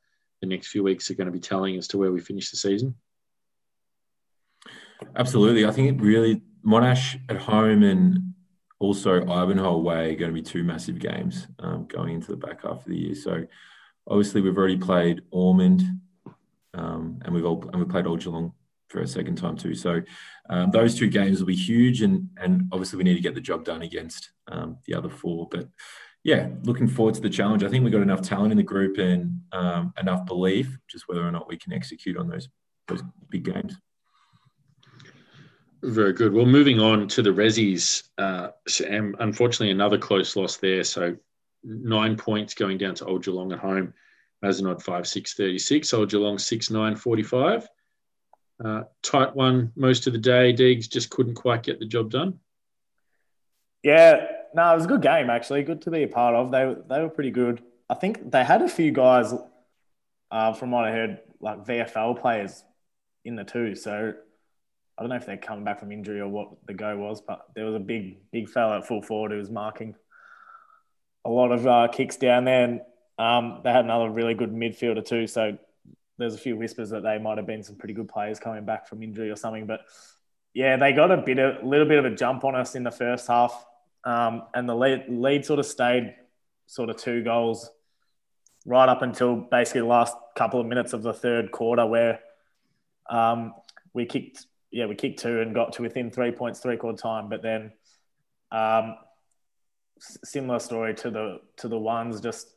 the 0.40 0.46
next 0.46 0.68
few 0.68 0.82
weeks 0.82 1.10
are 1.10 1.14
going 1.14 1.26
to 1.26 1.32
be 1.32 1.38
telling 1.38 1.76
as 1.76 1.86
to 1.88 1.98
where 1.98 2.10
we 2.10 2.20
finish 2.20 2.50
the 2.50 2.56
season. 2.56 2.94
Absolutely. 5.16 5.64
I 5.64 5.70
think 5.70 5.88
it 5.88 6.02
really 6.02 6.42
Monash 6.64 7.20
at 7.28 7.36
home 7.36 7.82
and 7.82 8.29
also 8.80 9.26
Ivanhoe 9.26 9.86
are 9.88 10.14
going 10.14 10.18
to 10.18 10.32
be 10.32 10.42
two 10.42 10.64
massive 10.64 10.98
games 10.98 11.46
um, 11.60 11.86
going 11.86 12.14
into 12.14 12.30
the 12.30 12.36
back 12.36 12.62
half 12.62 12.78
of 12.78 12.84
the 12.86 12.96
year. 12.96 13.14
So 13.14 13.46
obviously 14.08 14.40
we've 14.40 14.56
already 14.56 14.78
played 14.78 15.22
Ormond 15.30 15.82
um, 16.74 17.20
and 17.24 17.34
we've 17.34 17.44
all 17.44 17.62
and 17.72 17.78
we 17.78 17.84
played 17.84 18.06
Old 18.06 18.20
Geelong 18.20 18.52
for 18.88 19.00
a 19.00 19.06
second 19.06 19.36
time 19.36 19.56
too. 19.56 19.74
So 19.74 20.00
um, 20.48 20.70
those 20.70 20.98
two 20.98 21.08
games 21.08 21.38
will 21.38 21.46
be 21.46 21.54
huge 21.54 22.02
and 22.02 22.28
and 22.38 22.64
obviously 22.72 22.96
we 22.96 23.04
need 23.04 23.14
to 23.14 23.20
get 23.20 23.34
the 23.34 23.40
job 23.40 23.64
done 23.64 23.82
against 23.82 24.30
um, 24.50 24.78
the 24.86 24.94
other 24.94 25.10
four. 25.10 25.46
But 25.50 25.68
yeah, 26.24 26.48
looking 26.64 26.88
forward 26.88 27.14
to 27.14 27.20
the 27.20 27.30
challenge. 27.30 27.62
I 27.62 27.68
think 27.68 27.84
we've 27.84 27.92
got 27.92 28.02
enough 28.02 28.22
talent 28.22 28.52
in 28.52 28.58
the 28.58 28.62
group 28.62 28.98
and 28.98 29.40
um, 29.52 29.92
enough 29.98 30.26
belief, 30.26 30.78
just 30.88 31.08
whether 31.08 31.26
or 31.26 31.30
not 31.30 31.48
we 31.48 31.56
can 31.56 31.72
execute 31.72 32.16
on 32.16 32.28
those 32.28 32.48
those 32.88 33.02
big 33.28 33.44
games. 33.44 33.76
Very 35.82 36.12
good. 36.12 36.32
Well, 36.34 36.46
moving 36.46 36.78
on 36.78 37.08
to 37.08 37.22
the 37.22 37.30
Rezzies, 37.30 38.08
uh, 38.18 38.48
Sam, 38.68 39.16
unfortunately, 39.18 39.70
another 39.70 39.96
close 39.96 40.36
loss 40.36 40.58
there. 40.58 40.84
So 40.84 41.16
nine 41.64 42.16
points 42.16 42.54
going 42.54 42.78
down 42.78 42.94
to 42.96 43.06
Old 43.06 43.24
Geelong 43.24 43.52
at 43.52 43.58
home. 43.58 43.94
Mazenod 44.44 44.82
5 44.82 45.06
6 45.06 45.34
36. 45.34 45.94
Old 45.94 46.10
Geelong 46.10 46.38
6 46.38 46.70
9 46.70 46.96
45. 46.96 47.68
Uh, 48.62 48.82
tight 49.02 49.34
one 49.34 49.72
most 49.74 50.06
of 50.06 50.12
the 50.12 50.18
day. 50.18 50.52
Deegs 50.52 50.88
just 50.88 51.10
couldn't 51.10 51.34
quite 51.34 51.62
get 51.62 51.78
the 51.78 51.86
job 51.86 52.10
done. 52.10 52.38
Yeah, 53.82 54.26
no, 54.54 54.72
it 54.72 54.76
was 54.76 54.84
a 54.84 54.88
good 54.88 55.02
game 55.02 55.30
actually. 55.30 55.62
Good 55.62 55.82
to 55.82 55.90
be 55.90 56.02
a 56.02 56.08
part 56.08 56.34
of. 56.34 56.50
They 56.50 56.76
they 56.88 57.00
were 57.00 57.08
pretty 57.08 57.30
good. 57.30 57.62
I 57.88 57.94
think 57.94 58.30
they 58.30 58.44
had 58.44 58.60
a 58.62 58.68
few 58.68 58.92
guys, 58.92 59.32
uh, 60.30 60.52
from 60.52 60.70
what 60.70 60.84
I 60.84 60.92
heard, 60.92 61.20
like 61.40 61.64
VFL 61.64 62.20
players 62.20 62.62
in 63.24 63.36
the 63.36 63.44
two. 63.44 63.74
So 63.74 64.14
I 65.00 65.02
don't 65.02 65.08
know 65.08 65.16
if 65.16 65.24
they're 65.24 65.38
coming 65.38 65.64
back 65.64 65.80
from 65.80 65.92
injury 65.92 66.20
or 66.20 66.28
what 66.28 66.50
the 66.66 66.74
go 66.74 66.94
was, 66.98 67.22
but 67.22 67.46
there 67.54 67.64
was 67.64 67.74
a 67.74 67.80
big 67.80 68.18
big 68.30 68.50
fella 68.50 68.78
at 68.78 68.86
full 68.86 69.00
forward 69.00 69.32
who 69.32 69.38
was 69.38 69.50
marking 69.50 69.94
a 71.24 71.30
lot 71.30 71.52
of 71.52 71.66
uh, 71.66 71.88
kicks 71.88 72.18
down 72.18 72.44
there, 72.44 72.64
and 72.64 72.80
um, 73.18 73.62
they 73.64 73.72
had 73.72 73.86
another 73.86 74.10
really 74.10 74.34
good 74.34 74.52
midfielder 74.52 75.02
too. 75.02 75.26
So 75.26 75.56
there's 76.18 76.34
a 76.34 76.38
few 76.38 76.54
whispers 76.54 76.90
that 76.90 77.02
they 77.02 77.16
might 77.16 77.38
have 77.38 77.46
been 77.46 77.62
some 77.62 77.76
pretty 77.76 77.94
good 77.94 78.08
players 78.08 78.38
coming 78.38 78.66
back 78.66 78.86
from 78.86 79.02
injury 79.02 79.30
or 79.30 79.36
something, 79.36 79.64
but 79.66 79.80
yeah, 80.52 80.76
they 80.76 80.92
got 80.92 81.10
a 81.10 81.16
bit 81.16 81.38
of, 81.38 81.64
little 81.64 81.86
bit 81.86 81.98
of 81.98 82.04
a 82.04 82.14
jump 82.14 82.44
on 82.44 82.54
us 82.54 82.74
in 82.74 82.82
the 82.82 82.90
first 82.90 83.26
half, 83.26 83.64
um, 84.04 84.42
and 84.52 84.68
the 84.68 84.74
lead, 84.74 85.06
lead 85.08 85.46
sort 85.46 85.60
of 85.60 85.64
stayed 85.64 86.14
sort 86.66 86.90
of 86.90 86.98
two 86.98 87.24
goals 87.24 87.70
right 88.66 88.88
up 88.90 89.00
until 89.00 89.36
basically 89.36 89.80
the 89.80 89.86
last 89.86 90.14
couple 90.36 90.60
of 90.60 90.66
minutes 90.66 90.92
of 90.92 91.02
the 91.02 91.14
third 91.14 91.50
quarter, 91.52 91.86
where 91.86 92.20
um, 93.08 93.54
we 93.94 94.04
kicked, 94.04 94.46
yeah, 94.70 94.86
we 94.86 94.94
kicked 94.94 95.20
two 95.20 95.40
and 95.40 95.54
got 95.54 95.72
to 95.74 95.82
within 95.82 96.10
three 96.10 96.30
points 96.30 96.60
three 96.60 96.76
quarter 96.76 96.96
time, 96.96 97.28
but 97.28 97.42
then 97.42 97.72
um, 98.52 98.96
similar 99.98 100.60
story 100.60 100.94
to 100.94 101.10
the 101.10 101.40
to 101.56 101.68
the 101.68 101.78
ones 101.78 102.20
just 102.20 102.48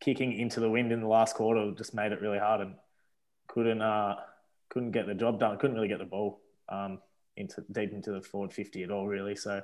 kicking 0.00 0.32
into 0.38 0.60
the 0.60 0.70
wind 0.70 0.92
in 0.92 1.00
the 1.00 1.08
last 1.08 1.34
quarter 1.34 1.72
just 1.76 1.94
made 1.94 2.12
it 2.12 2.20
really 2.20 2.38
hard 2.38 2.60
and 2.60 2.74
couldn't 3.48 3.82
uh, 3.82 4.14
couldn't 4.68 4.92
get 4.92 5.06
the 5.06 5.14
job 5.14 5.40
done. 5.40 5.58
Couldn't 5.58 5.74
really 5.74 5.88
get 5.88 5.98
the 5.98 6.04
ball 6.04 6.40
um, 6.68 7.00
into 7.36 7.64
deep 7.72 7.92
into 7.92 8.12
the 8.12 8.22
forward 8.22 8.52
fifty 8.52 8.84
at 8.84 8.90
all, 8.92 9.08
really. 9.08 9.34
So 9.34 9.62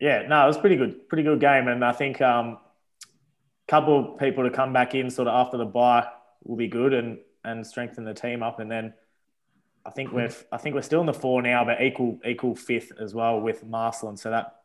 yeah, 0.00 0.22
no, 0.26 0.44
it 0.44 0.46
was 0.46 0.58
pretty 0.58 0.76
good, 0.76 1.08
pretty 1.08 1.24
good 1.24 1.40
game, 1.40 1.68
and 1.68 1.84
I 1.84 1.92
think 1.92 2.22
um, 2.22 2.58
a 3.68 3.70
couple 3.70 4.14
of 4.14 4.18
people 4.18 4.44
to 4.44 4.50
come 4.50 4.72
back 4.72 4.94
in 4.94 5.10
sort 5.10 5.28
of 5.28 5.34
after 5.34 5.58
the 5.58 5.66
bye 5.66 6.06
will 6.42 6.56
be 6.56 6.68
good 6.68 6.94
and 6.94 7.18
and 7.44 7.66
strengthen 7.66 8.04
the 8.04 8.14
team 8.14 8.42
up, 8.42 8.60
and 8.60 8.70
then. 8.70 8.94
I 9.86 9.90
think 9.90 10.12
we're 10.12 10.30
I 10.50 10.56
think 10.56 10.74
we're 10.74 10.82
still 10.82 11.00
in 11.00 11.06
the 11.06 11.14
four 11.14 11.40
now, 11.42 11.64
but 11.64 11.80
equal 11.80 12.18
equal 12.24 12.54
fifth 12.56 12.92
as 13.00 13.14
well 13.14 13.40
with 13.40 13.64
Marcellin. 13.64 14.16
So 14.16 14.30
that 14.30 14.56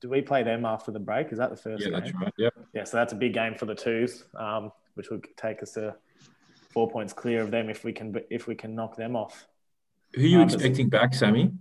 do 0.00 0.08
we 0.08 0.20
play 0.20 0.42
them 0.42 0.64
after 0.64 0.90
the 0.90 0.98
break? 0.98 1.32
Is 1.32 1.38
that 1.38 1.50
the 1.50 1.56
first 1.56 1.84
Yeah, 1.84 1.90
game? 1.90 2.00
that's 2.00 2.14
right. 2.14 2.34
Yeah. 2.38 2.48
Yeah, 2.74 2.84
so 2.84 2.96
that's 2.96 3.12
a 3.12 3.16
big 3.16 3.34
game 3.34 3.54
for 3.54 3.66
the 3.66 3.74
twos, 3.74 4.24
um, 4.36 4.72
which 4.94 5.10
would 5.10 5.26
take 5.36 5.62
us 5.62 5.72
to 5.72 5.94
four 6.70 6.90
points 6.90 7.12
clear 7.12 7.40
of 7.42 7.50
them 7.50 7.70
if 7.70 7.84
we 7.84 7.92
can 7.92 8.14
if 8.30 8.46
we 8.46 8.54
can 8.54 8.74
knock 8.74 8.96
them 8.96 9.14
off. 9.16 9.46
Who 10.14 10.22
are 10.22 10.26
you 10.26 10.38
Um, 10.40 10.44
expecting 10.44 10.88
back, 10.88 11.14
Sammy? 11.14 11.52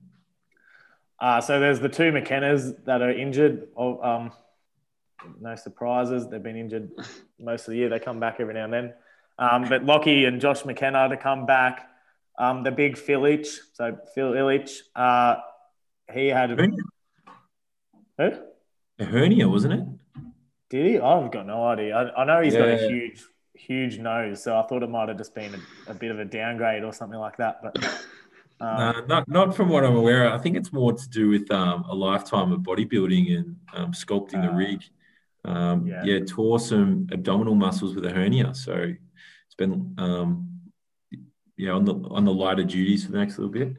Uh, 1.19 1.41
so 1.41 1.59
there's 1.59 1.79
the 1.79 1.89
two 1.89 2.11
McKennas 2.11 2.83
that 2.85 3.01
are 3.01 3.11
injured. 3.11 3.67
Oh, 3.75 4.01
um, 4.01 4.31
no 5.39 5.55
surprises, 5.55 6.27
they've 6.27 6.41
been 6.43 6.55
injured 6.55 6.91
most 7.39 7.67
of 7.67 7.71
the 7.71 7.77
year. 7.77 7.89
They 7.89 7.99
come 7.99 8.19
back 8.19 8.39
every 8.39 8.53
now 8.53 8.65
and 8.65 8.73
then. 8.73 8.93
Um, 9.39 9.65
but 9.67 9.83
Lockie 9.83 10.25
and 10.25 10.39
Josh 10.39 10.63
McKenna 10.65 11.09
to 11.09 11.17
come 11.17 11.45
back. 11.45 11.89
Um, 12.37 12.63
the 12.63 12.71
big 12.71 12.97
Phil 12.97 13.21
Illich, 13.21 13.47
so 13.73 13.97
Phil 14.13 14.31
Illich, 14.33 14.79
uh, 14.95 15.37
he 16.13 16.27
had 16.27 16.51
a 16.51 16.55
Hernia. 16.55 16.77
who? 18.17 18.31
A 18.99 19.05
hernia, 19.05 19.47
wasn't 19.49 19.73
it? 19.73 19.83
Did 20.69 20.85
he? 20.85 20.99
I've 20.99 21.31
got 21.31 21.45
no 21.47 21.63
idea. 21.65 21.95
I, 21.95 22.21
I 22.21 22.25
know 22.25 22.41
he's 22.41 22.55
got 22.55 22.67
a 22.67 22.77
huge, 22.87 23.23
huge 23.53 23.99
nose, 23.99 24.43
so 24.43 24.57
I 24.57 24.63
thought 24.67 24.83
it 24.83 24.89
might 24.89 25.07
have 25.09 25.17
just 25.17 25.33
been 25.35 25.53
a, 25.55 25.91
a 25.91 25.93
bit 25.93 26.11
of 26.11 26.19
a 26.19 26.25
downgrade 26.25 26.83
or 26.83 26.91
something 26.93 27.19
like 27.19 27.37
that. 27.37 27.61
But 27.61 27.77
um, 28.59 28.67
Uh, 28.67 29.01
not, 29.07 29.27
not 29.27 29.55
from 29.55 29.69
what 29.69 29.83
I'm 29.85 29.95
aware 29.95 30.25
of. 30.25 30.33
I 30.33 30.37
think 30.43 30.57
it's 30.57 30.73
more 30.73 30.93
to 30.93 31.09
do 31.09 31.29
with 31.29 31.49
um, 31.51 31.83
a 31.89 31.93
lifetime 31.95 32.51
of 32.51 32.61
bodybuilding 32.61 33.37
and 33.37 33.55
um, 33.73 33.91
sculpting 33.93 34.41
the 34.41 34.49
Ah. 34.51 34.55
rig. 34.55 34.83
Um, 35.45 35.87
Yeah. 35.87 36.03
yeah. 36.03 36.19
tore 36.27 36.59
some 36.59 37.07
abdominal 37.11 37.55
muscles 37.55 37.95
with 37.95 38.05
a 38.05 38.11
hernia. 38.11 38.53
So, 38.53 38.73
it's 39.45 39.55
been 39.57 39.93
um, 39.97 40.56
you 41.57 41.67
know 41.67 41.75
on 41.75 41.85
the 41.85 41.93
on 42.09 42.25
the 42.25 42.33
lighter 42.33 42.63
duties 42.63 43.05
for 43.05 43.11
the 43.11 43.17
next 43.17 43.37
little 43.37 43.51
bit. 43.51 43.75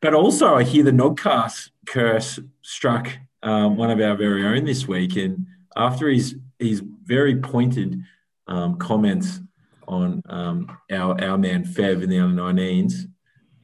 But 0.00 0.14
also, 0.14 0.54
I 0.54 0.62
hear 0.62 0.84
the 0.84 0.90
Nodcast 0.90 1.70
curse 1.86 2.38
struck 2.62 3.08
um, 3.42 3.76
one 3.76 3.90
of 3.90 4.00
our 4.00 4.16
very 4.16 4.44
own 4.44 4.64
this 4.64 4.88
week, 4.88 5.16
and 5.16 5.46
after 5.76 6.08
his 6.08 6.36
his 6.58 6.82
very 7.04 7.36
pointed 7.36 8.02
um, 8.46 8.78
comments 8.78 9.40
on 9.86 10.22
um, 10.28 10.78
our 10.90 11.22
our 11.22 11.38
man 11.38 11.64
Fev 11.64 12.02
in 12.02 12.10
the 12.10 12.18
under 12.18 12.42
19s, 12.42 13.08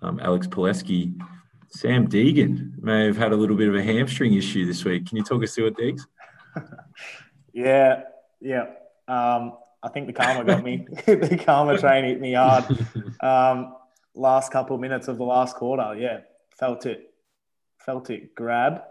um, 0.03 0.21
Alex 0.21 0.47
Pileski, 0.47 1.19
Sam 1.69 2.09
Deegan 2.09 2.79
may 2.81 3.07
have 3.07 3.17
had 3.17 3.33
a 3.33 3.37
little 3.37 3.57
bit 3.57 3.69
of 3.69 3.75
a 3.75 3.83
hamstring 3.83 4.35
issue 4.35 4.67
this 4.67 4.85
week. 4.85 5.07
Can 5.07 5.17
you 5.17 5.25
talk 5.25 5.43
us 5.43 5.55
through 5.55 5.67
it, 5.67 5.77
Deegs? 5.77 6.03
yeah, 7.53 8.03
yeah. 8.41 8.67
Um, 9.09 9.55
I 9.85 9.91
think 9.91 10.07
the 10.07 10.15
karma 10.15 10.45
got 10.45 10.65
me. 10.65 10.87
the 11.07 11.41
karma 11.45 11.79
train 11.79 12.05
hit 12.05 12.21
me 12.21 12.33
hard. 12.33 12.65
Um, 13.21 13.77
last 14.15 14.51
couple 14.51 14.75
of 14.75 14.81
minutes 14.81 15.09
of 15.09 15.19
the 15.19 15.25
last 15.25 15.57
quarter, 15.57 15.95
yeah, 15.95 16.21
felt 16.59 16.87
it, 16.87 17.13
felt 17.85 18.09
it 18.09 18.35
grab. 18.35 18.83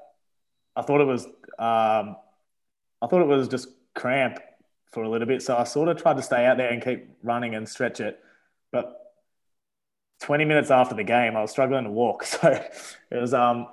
I 0.75 0.83
thought 0.83 1.01
it 1.01 1.07
was, 1.07 1.25
um, 1.25 2.15
I 3.01 3.07
thought 3.09 3.21
it 3.21 3.27
was 3.27 3.47
just 3.47 3.67
cramp 3.95 4.39
for 4.91 5.03
a 5.03 5.09
little 5.09 5.27
bit, 5.27 5.41
so 5.41 5.57
I 5.57 5.63
sort 5.63 5.89
of 5.89 6.01
tried 6.01 6.17
to 6.17 6.21
stay 6.21 6.45
out 6.45 6.57
there 6.57 6.69
and 6.69 6.81
keep 6.83 7.09
running 7.23 7.55
and 7.55 7.67
stretch 7.67 7.99
it. 7.99 8.19
But 8.71 8.99
20 10.21 10.45
minutes 10.45 10.69
after 10.69 10.95
the 10.95 11.03
game, 11.03 11.35
I 11.35 11.41
was 11.41 11.51
struggling 11.51 11.85
to 11.85 11.89
walk, 11.89 12.23
so 12.25 12.49
it 13.11 13.15
was 13.15 13.33
um, 13.33 13.67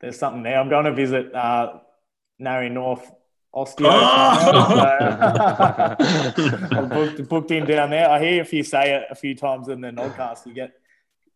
there's 0.00 0.18
something 0.18 0.42
there. 0.42 0.58
I'm 0.58 0.68
going 0.68 0.86
to 0.86 0.92
visit 0.92 1.32
uh, 1.34 1.78
Narry 2.40 2.68
North 2.68 3.10
Osteo. 3.54 3.86
Oh! 3.88 5.16
I'm 6.76 6.88
booked, 6.88 7.28
booked 7.28 7.50
in 7.52 7.64
down 7.66 7.90
there. 7.90 8.10
I 8.10 8.18
hear 8.18 8.40
if 8.42 8.52
you 8.52 8.64
say 8.64 8.94
it 8.94 9.04
a 9.10 9.14
few 9.14 9.34
times 9.36 9.68
in 9.68 9.80
the 9.80 9.92
podcast, 9.92 10.46
you 10.46 10.54
get 10.54 10.72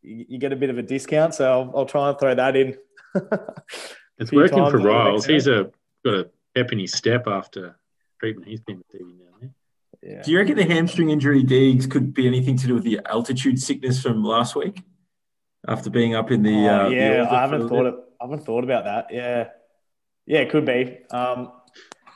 you 0.02 0.38
get 0.38 0.52
a 0.52 0.56
bit 0.56 0.70
of 0.70 0.78
a 0.78 0.82
discount. 0.82 1.34
So 1.34 1.50
I'll, 1.50 1.72
I'll 1.76 1.86
try 1.86 2.08
and 2.08 2.18
throw 2.18 2.34
that 2.34 2.56
in. 2.56 2.76
it's 4.18 4.32
working 4.32 4.68
for 4.70 4.78
Riles. 4.78 5.26
He's 5.26 5.46
a 5.46 5.70
got 6.04 6.14
a 6.14 6.30
pep 6.54 6.72
in 6.72 6.80
his 6.80 6.92
step 6.92 7.26
after 7.26 7.76
treatment. 8.18 8.48
He's 8.48 8.60
been 8.60 8.78
with 8.78 9.00
down 9.00 9.18
there. 9.40 9.50
Yeah. 10.02 10.22
Do 10.22 10.30
you 10.30 10.38
reckon 10.38 10.56
the 10.56 10.64
hamstring 10.64 11.10
injury, 11.10 11.42
Deegs, 11.42 11.90
could 11.90 12.14
be 12.14 12.26
anything 12.26 12.56
to 12.58 12.66
do 12.66 12.74
with 12.74 12.84
the 12.84 13.00
altitude 13.06 13.60
sickness 13.60 14.00
from 14.00 14.22
last 14.22 14.54
week 14.54 14.82
after 15.66 15.90
being 15.90 16.14
up 16.14 16.30
in 16.30 16.42
the? 16.42 16.68
Oh, 16.68 16.86
uh, 16.86 16.88
yeah, 16.88 17.24
the 17.24 17.32
I 17.32 17.40
haven't 17.40 17.68
thought. 17.68 17.86
Of, 17.86 17.94
I 18.20 18.24
haven't 18.24 18.44
thought 18.44 18.64
about 18.64 18.84
that. 18.84 19.06
Yeah, 19.10 19.48
yeah, 20.26 20.38
it 20.40 20.50
could 20.50 20.64
be. 20.64 20.98
Um, 21.10 21.52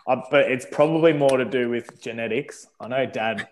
uh, 0.06 0.16
but 0.30 0.50
it's 0.50 0.66
probably 0.70 1.12
more 1.12 1.36
to 1.36 1.44
do 1.44 1.68
with 1.68 2.00
genetics. 2.00 2.66
I 2.80 2.88
know 2.88 3.06
dad, 3.06 3.48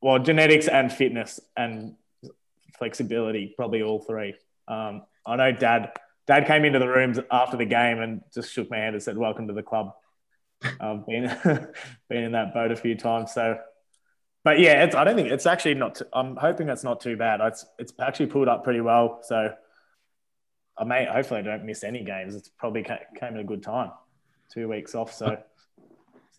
well, 0.00 0.18
genetics 0.18 0.68
and 0.68 0.92
fitness 0.92 1.40
and 1.56 1.96
flexibility, 2.78 3.54
probably 3.56 3.82
all 3.82 4.00
three. 4.00 4.34
Um, 4.68 5.02
I 5.26 5.36
know 5.36 5.52
dad, 5.52 5.92
dad 6.26 6.46
came 6.46 6.64
into 6.64 6.78
the 6.78 6.88
rooms 6.88 7.18
after 7.30 7.56
the 7.56 7.64
game 7.64 8.00
and 8.00 8.22
just 8.32 8.52
shook 8.52 8.70
my 8.70 8.78
hand 8.78 8.94
and 8.94 9.02
said, 9.02 9.16
welcome 9.18 9.48
to 9.48 9.54
the 9.54 9.62
club. 9.62 9.92
I've 10.80 11.06
been, 11.06 11.24
been 12.08 12.24
in 12.24 12.32
that 12.32 12.54
boat 12.54 12.70
a 12.70 12.76
few 12.76 12.94
times. 12.94 13.32
So, 13.32 13.58
but 14.44 14.60
yeah, 14.60 14.88
I 14.96 15.04
don't 15.04 15.16
think 15.16 15.30
it's 15.30 15.46
actually 15.46 15.74
not, 15.74 15.96
too, 15.96 16.06
I'm 16.12 16.36
hoping 16.36 16.68
it's 16.68 16.84
not 16.84 17.00
too 17.00 17.16
bad. 17.16 17.40
It's, 17.40 17.64
it's 17.78 17.92
actually 17.98 18.26
pulled 18.26 18.48
up 18.48 18.64
pretty 18.64 18.80
well. 18.80 19.20
So 19.22 19.52
I 20.78 20.84
may, 20.84 21.06
hopefully 21.06 21.40
I 21.40 21.42
don't 21.42 21.64
miss 21.64 21.82
any 21.82 22.04
games. 22.04 22.34
It's 22.34 22.48
probably 22.48 22.82
came 22.82 23.34
at 23.34 23.40
a 23.40 23.44
good 23.44 23.62
time. 23.62 23.90
Two 24.52 24.68
weeks 24.68 24.94
off. 24.94 25.12
So, 25.12 25.38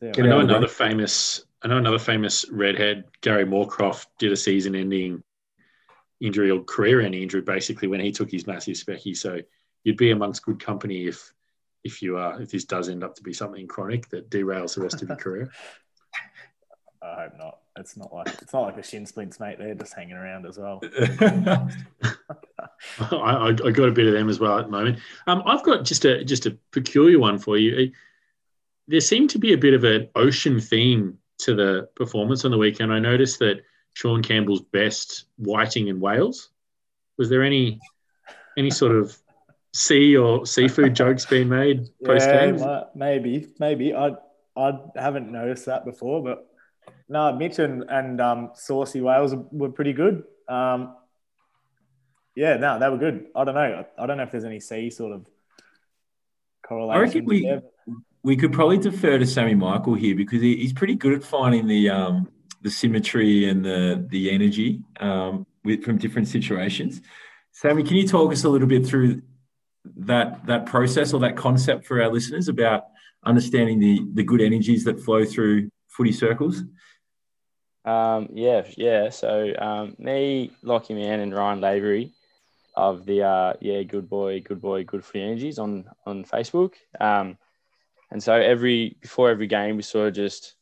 I 0.01 0.21
know 0.21 0.39
another 0.39 0.67
famous. 0.67 1.45
I 1.61 1.67
know 1.67 1.77
another 1.77 1.99
famous 1.99 2.45
redhead, 2.51 3.05
Gary 3.21 3.45
Moorcroft, 3.45 4.05
did 4.19 4.31
a 4.31 4.37
season-ending 4.37 5.23
injury 6.21 6.51
or 6.51 6.63
career-ending 6.63 7.23
injury 7.23 7.41
basically 7.41 7.87
when 7.87 7.99
he 7.99 8.11
took 8.11 8.29
his 8.31 8.45
massive 8.45 8.75
specky. 8.75 9.17
So 9.17 9.39
you'd 9.83 9.97
be 9.97 10.11
amongst 10.11 10.45
good 10.45 10.59
company 10.59 11.07
if 11.07 11.31
if 11.83 12.01
you 12.01 12.17
are 12.17 12.41
if 12.41 12.51
this 12.51 12.65
does 12.65 12.89
end 12.89 13.03
up 13.03 13.15
to 13.15 13.23
be 13.23 13.33
something 13.33 13.67
chronic 13.67 14.09
that 14.09 14.29
derails 14.29 14.75
the 14.75 14.81
rest 14.81 15.01
of 15.01 15.09
your 15.09 15.17
career. 15.17 15.51
I 17.01 17.23
hope 17.23 17.37
not. 17.37 17.59
It's 17.77 17.97
not 17.97 18.13
like 18.13 18.29
it's 18.41 18.53
not 18.53 18.63
like 18.63 18.77
a 18.77 18.83
shin 18.83 19.05
splints, 19.05 19.39
mate. 19.39 19.57
They're 19.59 19.75
just 19.75 19.93
hanging 19.93 20.15
around 20.15 20.45
as 20.45 20.57
well. 20.57 20.81
I, 22.99 23.47
I, 23.49 23.51
got 23.51 23.89
a 23.89 23.91
bit 23.91 24.07
of 24.07 24.13
them 24.13 24.29
as 24.29 24.39
well 24.39 24.57
at 24.57 24.65
the 24.65 24.71
moment. 24.71 24.99
Um, 25.27 25.43
I've 25.45 25.63
got 25.63 25.83
just 25.83 26.05
a 26.05 26.23
just 26.23 26.45
a 26.47 26.57
peculiar 26.71 27.19
one 27.19 27.37
for 27.37 27.57
you 27.57 27.91
there 28.87 29.01
seemed 29.01 29.29
to 29.31 29.39
be 29.39 29.53
a 29.53 29.57
bit 29.57 29.73
of 29.73 29.83
an 29.83 30.09
ocean 30.15 30.59
theme 30.59 31.17
to 31.39 31.55
the 31.55 31.89
performance 31.95 32.45
on 32.45 32.51
the 32.51 32.57
weekend. 32.57 32.93
I 32.93 32.99
noticed 32.99 33.39
that 33.39 33.61
Sean 33.93 34.21
Campbell's 34.21 34.61
best 34.61 35.25
whiting 35.37 35.87
in 35.87 35.99
Wales. 35.99 36.49
Was 37.17 37.29
there 37.29 37.43
any 37.43 37.79
any 38.57 38.69
sort 38.69 38.95
of 38.95 39.17
sea 39.73 40.15
or 40.15 40.45
seafood 40.45 40.93
jokes 41.01 41.25
being 41.25 41.49
made 41.49 41.89
post 42.03 42.29
game? 42.29 42.57
Yeah, 42.57 42.83
maybe, 42.93 43.47
maybe. 43.59 43.93
I 43.93 44.11
I 44.55 44.79
haven't 44.95 45.31
noticed 45.31 45.65
that 45.65 45.85
before, 45.85 46.23
but 46.23 46.47
no, 47.09 47.33
Mitch 47.35 47.59
and, 47.59 47.83
and 47.89 48.21
um, 48.21 48.51
Saucy 48.53 49.01
Wales 49.01 49.33
were 49.51 49.69
pretty 49.69 49.93
good. 49.93 50.23
Um, 50.47 50.95
yeah, 52.35 52.57
no, 52.57 52.79
they 52.79 52.89
were 52.89 52.97
good. 52.97 53.27
I 53.35 53.43
don't 53.43 53.55
know. 53.55 53.85
I 53.97 54.05
don't 54.05 54.17
know 54.17 54.23
if 54.23 54.31
there's 54.31 54.45
any 54.45 54.59
sea 54.59 54.89
sort 54.89 55.13
of 55.13 55.25
correlation. 56.65 56.97
I 56.97 57.01
reckon 57.01 57.25
we, 57.25 57.43
there 57.43 57.61
we 58.25 58.35
could 58.35 58.51
probably 58.51 58.79
defer 58.79 59.19
to 59.19 59.25
Sammy 59.25 59.53
Michael 59.53 59.93
here 59.93 60.15
because 60.15 60.41
he, 60.41 60.55
he's 60.57 60.73
pretty 60.73 60.95
good 60.95 61.13
at 61.13 61.23
finding 61.23 61.67
the 61.67 61.91
um, 61.91 62.27
the 62.63 62.71
symmetry 62.71 63.47
and 63.47 63.63
the 63.63 64.03
the 64.09 64.31
energy 64.31 64.81
um, 64.99 65.45
with, 65.63 65.83
from 65.83 65.99
different 65.99 66.27
situations. 66.27 67.01
Sammy, 67.51 67.83
can 67.83 67.97
you 67.97 68.07
talk 68.07 68.31
us 68.31 68.43
a 68.43 68.49
little 68.49 68.67
bit 68.67 68.83
through 68.83 69.21
that 69.97 70.43
that 70.47 70.65
process 70.65 71.13
or 71.13 71.19
that 71.19 71.37
concept 71.37 71.85
for 71.85 72.01
our 72.01 72.11
listeners 72.11 72.47
about 72.47 72.85
understanding 73.23 73.77
the 73.79 74.03
the 74.15 74.23
good 74.23 74.41
energies 74.41 74.83
that 74.85 74.99
flow 74.99 75.23
through 75.23 75.69
footy 75.87 76.11
circles? 76.11 76.63
Um, 77.85 78.29
yeah, 78.33 78.63
yeah. 78.75 79.09
So 79.11 79.53
um, 79.59 79.95
me, 79.99 80.49
Lockie 80.63 80.95
Man, 80.95 81.19
and 81.19 81.31
Ryan 81.31 81.61
Lavery 81.61 82.11
of 82.75 83.05
the 83.05 83.21
uh, 83.21 83.53
yeah, 83.61 83.83
good 83.83 84.09
boy, 84.09 84.41
good 84.41 84.59
boy, 84.59 84.83
good 84.83 85.05
footy 85.05 85.21
energies 85.21 85.59
on 85.59 85.85
on 86.07 86.25
Facebook. 86.25 86.73
Um, 86.99 87.37
and 88.11 88.21
so 88.21 88.33
every 88.33 88.97
before 89.01 89.29
every 89.29 89.47
game, 89.47 89.75
we 89.75 89.81
sort 89.81 90.09
of 90.09 90.13
just 90.13 90.55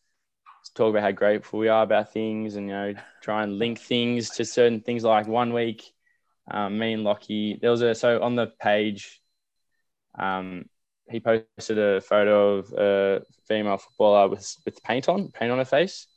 talk 0.75 0.89
about 0.89 1.03
how 1.03 1.11
grateful 1.11 1.59
we 1.59 1.67
are 1.67 1.83
about 1.83 2.13
things, 2.13 2.55
and 2.55 2.67
you 2.67 2.73
know, 2.73 2.93
try 3.21 3.43
and 3.43 3.59
link 3.59 3.79
things 3.79 4.31
to 4.31 4.45
certain 4.45 4.81
things. 4.81 5.03
Like 5.03 5.27
one 5.27 5.53
week, 5.53 5.93
um, 6.49 6.77
me 6.77 6.93
and 6.93 7.03
Lockie, 7.03 7.57
there 7.61 7.71
was 7.71 7.81
a 7.81 7.93
so 7.95 8.21
on 8.21 8.35
the 8.35 8.47
page, 8.59 9.21
um, 10.17 10.65
he 11.09 11.19
posted 11.19 11.77
a 11.77 12.01
photo 12.01 12.57
of 12.57 12.73
a 12.73 13.21
female 13.47 13.77
footballer 13.77 14.29
with 14.29 14.55
with 14.65 14.81
paint 14.83 15.09
on, 15.09 15.29
paint 15.29 15.51
on 15.51 15.57
her 15.57 15.65
face, 15.65 16.07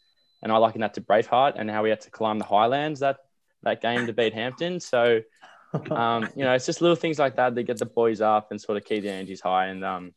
and 0.42 0.52
I 0.52 0.56
likened 0.58 0.82
that 0.82 0.94
to 0.94 1.00
Braveheart 1.00 1.54
and 1.56 1.70
how 1.70 1.82
we 1.82 1.90
had 1.90 2.00
to 2.02 2.10
climb 2.10 2.38
the 2.38 2.44
Highlands 2.44 3.00
that 3.00 3.18
that 3.62 3.82
game 3.82 4.06
to 4.06 4.12
beat 4.12 4.32
Hampton. 4.32 4.80
So, 4.80 5.20
um, 5.90 6.28
you 6.36 6.44
know, 6.44 6.54
it's 6.54 6.66
just 6.66 6.80
little 6.80 6.96
things 6.96 7.18
like 7.18 7.36
that 7.36 7.54
that 7.54 7.64
get 7.64 7.78
the 7.78 7.86
boys 7.86 8.20
up 8.20 8.50
and 8.50 8.60
sort 8.60 8.78
of 8.78 8.84
keep 8.84 9.02
the 9.02 9.10
energies 9.10 9.40
high. 9.40 9.66
And 9.66 9.84
um, 9.84 10.12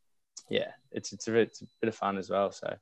yeah, 0.49 0.71
it's 0.91 1.13
it's 1.13 1.27
a, 1.27 1.35
it's 1.35 1.61
a 1.61 1.65
bit 1.81 1.87
of 1.87 1.95
fun 1.95 2.17
as 2.17 2.29
well. 2.29 2.51
So, 2.51 2.75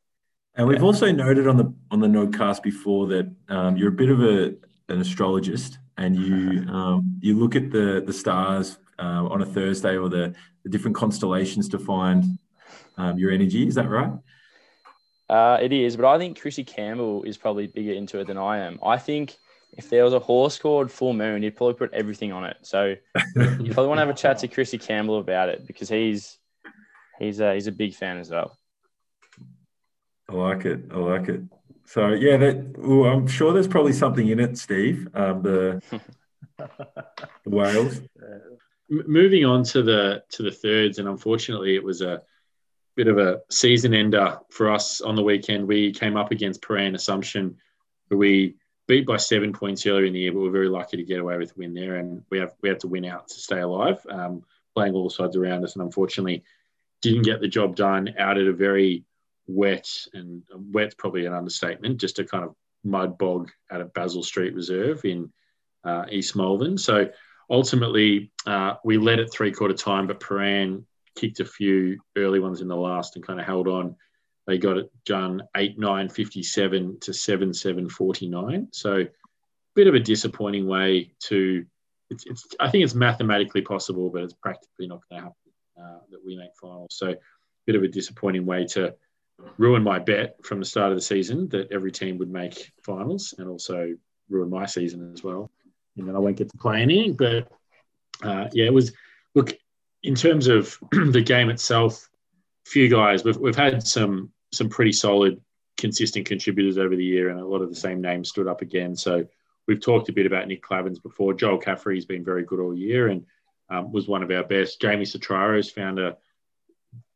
and 0.55 0.67
we've 0.67 0.79
yeah. 0.79 0.85
also 0.85 1.11
noted 1.11 1.47
on 1.47 1.57
the 1.57 1.73
on 1.91 1.99
the 1.99 2.07
Nodcast 2.07 2.63
before 2.63 3.07
that 3.07 3.31
um, 3.49 3.77
you're 3.77 3.89
a 3.89 3.91
bit 3.91 4.09
of 4.09 4.21
a 4.21 4.55
an 4.89 5.01
astrologist, 5.01 5.77
and 5.97 6.15
you 6.15 6.67
um, 6.71 7.19
you 7.21 7.37
look 7.37 7.55
at 7.55 7.71
the 7.71 8.03
the 8.05 8.13
stars 8.13 8.77
uh, 8.99 9.27
on 9.29 9.41
a 9.41 9.45
Thursday 9.45 9.97
or 9.97 10.09
the, 10.09 10.33
the 10.63 10.69
different 10.69 10.95
constellations 10.95 11.69
to 11.69 11.79
find 11.79 12.39
um, 12.97 13.17
your 13.17 13.31
energy. 13.31 13.67
Is 13.67 13.75
that 13.75 13.89
right? 13.89 14.11
Uh, 15.29 15.57
it 15.61 15.73
is, 15.73 15.97
but 15.97 16.05
I 16.05 16.17
think 16.17 16.39
Chrissy 16.39 16.63
Campbell 16.63 17.23
is 17.23 17.37
probably 17.37 17.67
bigger 17.67 17.91
into 17.91 18.19
it 18.19 18.27
than 18.27 18.37
I 18.37 18.59
am. 18.59 18.79
I 18.81 18.97
think 18.97 19.35
if 19.73 19.89
there 19.89 20.05
was 20.05 20.13
a 20.13 20.19
horse 20.19 20.57
called 20.57 20.89
Full 20.89 21.13
Moon, 21.13 21.43
he'd 21.43 21.55
probably 21.55 21.73
put 21.73 21.93
everything 21.93 22.31
on 22.31 22.45
it. 22.45 22.57
So 22.61 22.95
you 23.35 23.73
probably 23.73 23.87
want 23.87 23.97
to 23.97 24.05
have 24.05 24.09
a 24.09 24.13
chat 24.13 24.39
to 24.39 24.47
Chrissy 24.47 24.77
Campbell 24.77 25.19
about 25.19 25.49
it 25.49 25.67
because 25.67 25.89
he's 25.89 26.37
he's 27.19 27.39
a, 27.39 27.53
he's 27.53 27.67
a 27.67 27.71
big 27.71 27.93
fan 27.93 28.17
as 28.17 28.29
well. 28.29 28.57
I 30.29 30.33
like 30.33 30.65
it. 30.65 30.85
I 30.91 30.97
like 30.97 31.29
it. 31.29 31.41
So 31.85 32.09
yeah, 32.09 32.37
that 32.37 32.77
well, 32.77 33.05
I'm 33.05 33.27
sure 33.27 33.53
there's 33.53 33.67
probably 33.67 33.93
something 33.93 34.27
in 34.27 34.39
it, 34.39 34.57
Steve. 34.57 35.07
Um, 35.13 35.41
the, 35.41 35.81
the 36.57 36.69
whales. 37.45 38.01
Moving 38.89 39.45
on 39.45 39.63
to 39.65 39.83
the 39.83 40.23
to 40.29 40.43
the 40.43 40.51
thirds, 40.51 40.99
and 40.99 41.07
unfortunately, 41.07 41.75
it 41.75 41.83
was 41.83 42.01
a 42.01 42.21
bit 42.95 43.07
of 43.07 43.17
a 43.17 43.41
season 43.49 43.93
ender 43.93 44.39
for 44.49 44.71
us 44.71 45.01
on 45.01 45.15
the 45.15 45.23
weekend. 45.23 45.67
We 45.67 45.91
came 45.91 46.17
up 46.17 46.31
against 46.31 46.61
Prahran 46.61 46.95
Assumption, 46.95 47.57
who 48.09 48.17
we 48.17 48.55
beat 48.87 49.05
by 49.05 49.17
seven 49.17 49.53
points 49.53 49.85
earlier 49.85 50.05
in 50.05 50.13
the 50.13 50.19
year, 50.19 50.31
but 50.31 50.39
we're 50.39 50.51
very 50.51 50.69
lucky 50.69 50.97
to 50.97 51.03
get 51.03 51.19
away 51.19 51.37
with 51.37 51.51
a 51.51 51.53
win 51.57 51.73
there, 51.73 51.95
and 51.95 52.23
we 52.29 52.39
have 52.39 52.53
we 52.61 52.69
have 52.69 52.79
to 52.79 52.87
win 52.87 53.05
out 53.05 53.27
to 53.29 53.35
stay 53.35 53.59
alive. 53.59 54.05
Um, 54.09 54.43
playing 54.75 54.93
all 54.93 55.09
sides 55.09 55.35
around 55.35 55.63
us, 55.63 55.75
and 55.75 55.83
unfortunately, 55.83 56.43
didn't 57.09 57.25
get 57.25 57.41
the 57.41 57.47
job 57.47 57.75
done 57.75 58.13
out 58.17 58.37
at 58.37 58.47
a 58.47 58.53
very 58.53 59.03
wet 59.47 59.89
and 60.13 60.43
wet's 60.53 60.95
probably 60.95 61.25
an 61.25 61.33
understatement, 61.33 61.99
just 61.99 62.19
a 62.19 62.25
kind 62.25 62.43
of 62.43 62.55
mud 62.83 63.17
bog 63.17 63.51
at 63.71 63.81
a 63.81 63.85
Basil 63.85 64.23
Street 64.23 64.53
Reserve 64.53 65.03
in 65.05 65.31
uh, 65.83 66.05
East 66.09 66.35
Malvern. 66.35 66.77
So 66.77 67.09
ultimately, 67.49 68.31
uh, 68.45 68.75
we 68.83 68.97
led 68.97 69.19
at 69.19 69.31
three 69.31 69.51
quarter 69.51 69.73
time, 69.73 70.07
but 70.07 70.19
Prahran 70.19 70.83
kicked 71.15 71.39
a 71.39 71.45
few 71.45 71.99
early 72.15 72.39
ones 72.39 72.61
in 72.61 72.67
the 72.67 72.75
last 72.75 73.15
and 73.15 73.25
kind 73.25 73.39
of 73.39 73.45
held 73.45 73.67
on. 73.67 73.95
They 74.45 74.57
got 74.57 74.77
it 74.77 74.89
done 75.05 75.43
8 75.55 75.77
9 75.77 76.09
57 76.09 76.99
to 77.01 77.13
7 77.13 77.53
7 77.53 77.89
49. 77.89 78.67
So, 78.71 79.05
bit 79.75 79.87
of 79.87 79.95
a 79.95 79.99
disappointing 79.99 80.67
way 80.67 81.11
to. 81.25 81.65
It's, 82.09 82.25
it's, 82.25 82.47
I 82.57 82.69
think 82.69 82.85
it's 82.85 82.95
mathematically 82.95 83.61
possible, 83.61 84.09
but 84.09 84.23
it's 84.23 84.33
practically 84.33 84.87
not 84.87 85.01
going 85.09 85.21
to 85.21 85.27
happen 85.27 85.46
uh, 85.79 85.99
that 86.09 86.23
we 86.25 86.35
make 86.35 86.55
finals. 86.59 86.89
So, 86.91 87.15
bit 87.65 87.75
of 87.75 87.83
a 87.83 87.87
disappointing 87.87 88.45
way 88.45 88.65
to 88.65 88.95
ruin 89.57 89.83
my 89.83 89.99
bet 89.99 90.35
from 90.43 90.59
the 90.59 90.65
start 90.65 90.91
of 90.91 90.97
the 90.97 91.01
season 91.01 91.47
that 91.49 91.71
every 91.71 91.91
team 91.91 92.17
would 92.17 92.31
make 92.31 92.71
finals 92.81 93.33
and 93.37 93.47
also 93.47 93.93
ruin 94.29 94.49
my 94.49 94.65
season 94.65 95.11
as 95.13 95.23
well. 95.23 95.51
And 95.97 96.07
then 96.07 96.15
I 96.15 96.19
won't 96.19 96.37
get 96.37 96.49
to 96.49 96.57
play 96.57 96.81
any, 96.81 97.11
but 97.11 97.47
uh, 98.23 98.47
yeah, 98.53 98.65
it 98.65 98.73
was, 98.73 98.93
look, 99.35 99.53
in 100.03 100.15
terms 100.15 100.47
of 100.47 100.77
the 100.91 101.21
game 101.21 101.49
itself, 101.49 102.09
few 102.65 102.89
guys, 102.89 103.23
we've, 103.23 103.37
we've 103.37 103.55
had 103.55 103.85
some, 103.85 104.31
some 104.51 104.69
pretty 104.69 104.91
solid, 104.91 105.41
consistent 105.77 106.25
contributors 106.25 106.77
over 106.77 106.95
the 106.95 107.05
year 107.05 107.29
and 107.29 107.39
a 107.39 107.45
lot 107.45 107.61
of 107.61 107.69
the 107.69 107.75
same 107.75 108.01
names 108.01 108.29
stood 108.29 108.47
up 108.47 108.61
again. 108.61 108.95
So 108.95 109.25
we've 109.67 109.81
talked 109.81 110.09
a 110.09 110.13
bit 110.13 110.25
about 110.25 110.47
Nick 110.47 110.63
Clavins 110.63 111.01
before. 111.01 111.33
Joel 111.33 111.59
Caffrey's 111.59 112.05
been 112.05 112.23
very 112.23 112.43
good 112.43 112.59
all 112.59 112.75
year 112.75 113.09
and 113.09 113.25
um, 113.69 113.91
was 113.91 114.07
one 114.07 114.23
of 114.23 114.31
our 114.31 114.43
best. 114.43 114.81
Jamie 114.81 115.05
Sotraro's 115.05 115.69
found 115.69 115.99
a, 115.99 116.17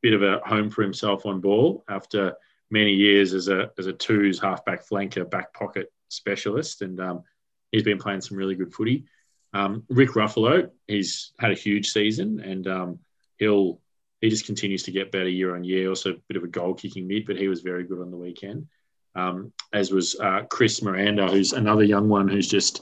bit 0.02 0.14
of 0.14 0.24
a 0.24 0.40
home 0.46 0.70
for 0.70 0.82
himself 0.82 1.26
on 1.26 1.40
ball 1.40 1.84
after 1.88 2.34
many 2.70 2.92
years 2.92 3.34
as 3.34 3.48
a 3.48 3.72
as 3.78 3.88
a 3.88 3.94
twos 3.94 4.40
halfback 4.40 4.88
flanker 4.88 5.30
back 5.30 5.54
pocket 5.54 5.92
specialist, 6.10 6.82
and 6.82 7.00
um, 7.00 7.24
he's 7.72 7.84
been 7.84 7.98
playing 7.98 8.22
some 8.22 8.38
really 8.38 8.56
good 8.56 8.74
footy. 8.74 9.06
Um, 9.54 9.84
Rick 9.90 10.12
Ruffalo, 10.12 10.70
he's 10.88 11.34
had 11.40 11.52
a 11.52 11.56
huge 11.56 11.90
season, 11.90 12.40
and 12.40 12.68
um, 12.68 13.00
he'll 13.38 13.80
he 14.22 14.30
just 14.30 14.46
continues 14.46 14.84
to 14.84 14.92
get 14.92 15.12
better 15.12 15.30
year 15.30 15.56
on 15.56 15.64
year. 15.64 15.90
Also, 15.90 16.12
a 16.12 16.18
bit 16.28 16.38
of 16.38 16.44
a 16.44 16.48
goal 16.48 16.74
kicking 16.74 17.08
mid, 17.08 17.26
but 17.26 17.38
he 17.38 17.48
was 17.48 17.62
very 17.62 17.84
good 17.84 18.02
on 18.02 18.12
the 18.12 18.18
weekend. 18.18 18.68
Um, 19.14 19.52
as 19.74 19.92
was 19.92 20.18
uh, 20.20 20.44
Chris 20.50 20.82
Miranda, 20.82 21.28
who's 21.28 21.54
another 21.54 21.84
young 21.84 22.08
one 22.08 22.28
who's 22.28 22.48
just 22.48 22.82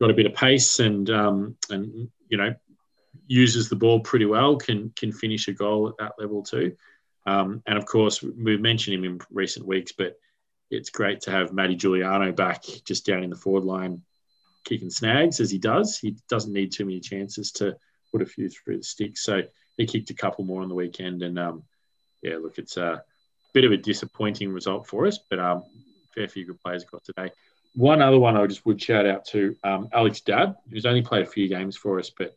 got 0.00 0.10
a 0.10 0.14
bit 0.14 0.26
of 0.26 0.34
pace 0.34 0.78
and 0.78 1.10
um, 1.10 1.56
and 1.70 2.08
you 2.28 2.38
know 2.38 2.54
uses 3.26 3.68
the 3.68 3.76
ball 3.76 4.00
pretty 4.00 4.24
well, 4.24 4.56
can 4.56 4.92
can 4.96 5.12
finish 5.12 5.48
a 5.48 5.52
goal 5.52 5.88
at 5.88 5.96
that 5.98 6.12
level 6.18 6.42
too. 6.42 6.76
Um, 7.26 7.62
and 7.66 7.76
of 7.76 7.84
course, 7.84 8.22
we've 8.22 8.60
mentioned 8.60 8.94
him 8.94 9.04
in 9.04 9.20
recent 9.30 9.66
weeks, 9.66 9.92
but 9.92 10.18
it's 10.70 10.90
great 10.90 11.20
to 11.22 11.30
have 11.30 11.52
Matty 11.52 11.76
Giuliano 11.76 12.32
back 12.32 12.64
just 12.84 13.04
down 13.06 13.22
in 13.22 13.30
the 13.30 13.36
forward 13.36 13.64
line, 13.64 14.02
kicking 14.64 14.90
snags 14.90 15.40
as 15.40 15.50
he 15.50 15.58
does. 15.58 15.98
He 15.98 16.16
doesn't 16.28 16.52
need 16.52 16.72
too 16.72 16.84
many 16.84 17.00
chances 17.00 17.52
to 17.52 17.76
put 18.12 18.22
a 18.22 18.26
few 18.26 18.48
through 18.48 18.78
the 18.78 18.84
sticks. 18.84 19.22
So 19.22 19.42
he 19.76 19.86
kicked 19.86 20.10
a 20.10 20.14
couple 20.14 20.44
more 20.44 20.62
on 20.62 20.68
the 20.68 20.74
weekend, 20.74 21.22
and 21.22 21.38
um, 21.38 21.64
yeah, 22.22 22.36
look, 22.36 22.58
it's 22.58 22.76
a 22.76 23.02
bit 23.52 23.64
of 23.64 23.72
a 23.72 23.76
disappointing 23.76 24.50
result 24.52 24.86
for 24.86 25.06
us, 25.06 25.18
but 25.30 25.38
um, 25.38 25.64
fair 26.14 26.28
few 26.28 26.46
good 26.46 26.60
players 26.60 26.84
got 26.84 27.04
today. 27.04 27.30
One 27.74 28.02
other 28.02 28.18
one 28.18 28.36
I 28.36 28.46
just 28.46 28.64
would 28.66 28.80
shout 28.80 29.06
out 29.06 29.24
to 29.26 29.54
um, 29.62 29.88
Alex 29.92 30.20
Dabb, 30.20 30.56
who's 30.70 30.86
only 30.86 31.02
played 31.02 31.22
a 31.22 31.30
few 31.30 31.48
games 31.48 31.76
for 31.76 31.98
us, 31.98 32.10
but 32.10 32.34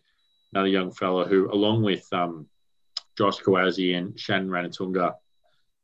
another 0.53 0.67
young 0.67 0.91
fella 0.91 1.27
who, 1.27 1.51
along 1.51 1.83
with 1.83 2.05
um, 2.11 2.47
Josh 3.17 3.39
Kawazi 3.39 3.93
and 3.93 4.19
Shannon 4.19 4.49
Ranatunga, 4.49 5.13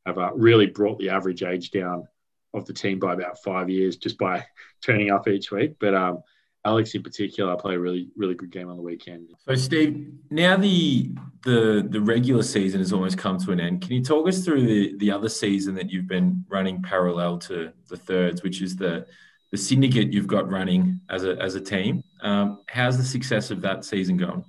have 0.06 0.17
uh, 0.17 0.32
really 0.34 0.67
brought 0.67 0.99
the 0.99 1.10
average 1.10 1.43
age 1.43 1.71
down 1.71 2.08
of 2.53 2.65
the 2.65 2.73
team 2.73 2.99
by 2.99 3.13
about 3.13 3.41
five 3.43 3.69
years 3.69 3.97
just 3.97 4.17
by 4.17 4.45
turning 4.84 5.12
up 5.12 5.27
each 5.27 5.51
week. 5.51 5.75
But 5.80 5.93
um, 5.93 6.23
Alex 6.65 6.93
in 6.95 7.03
particular 7.03 7.56
played 7.56 7.75
a 7.75 7.80
really 7.80 8.10
really 8.17 8.36
good 8.36 8.51
game 8.51 8.69
on 8.69 8.75
the 8.75 8.84
weekend. 8.84 9.30
So 9.47 9.56
Steve, 9.56 10.12
now 10.30 10.58
the 10.58 11.12
the 11.43 11.88
the 11.89 12.01
regular 12.01 12.43
season 12.43 12.80
has 12.80 12.91
almost 12.91 13.17
come 13.17 13.38
to 13.39 13.51
an 13.51 13.60
end. 13.60 13.82
Can 13.82 13.93
you 13.93 14.03
talk 14.03 14.27
us 14.27 14.43
through 14.43 14.65
the 14.65 14.97
the 14.97 15.12
other 15.12 15.30
season 15.30 15.75
that 15.75 15.89
you've 15.89 16.08
been 16.08 16.43
running 16.49 16.82
parallel 16.82 17.38
to 17.39 17.71
the 17.89 17.97
thirds, 17.97 18.43
which 18.43 18.62
is 18.62 18.75
the 18.75 19.06
the 19.51 19.58
syndicate 19.58 20.12
you've 20.12 20.27
got 20.27 20.49
running 20.49 20.99
as 21.10 21.23
a 21.23 21.41
as 21.41 21.56
a 21.56 21.62
team? 21.62 22.03
Um, 22.21 22.62
how's 22.67 22.97
the 22.97 23.03
success 23.03 23.49
of 23.51 23.62
that 23.62 23.86
season 23.86 24.17
going? 24.17 24.43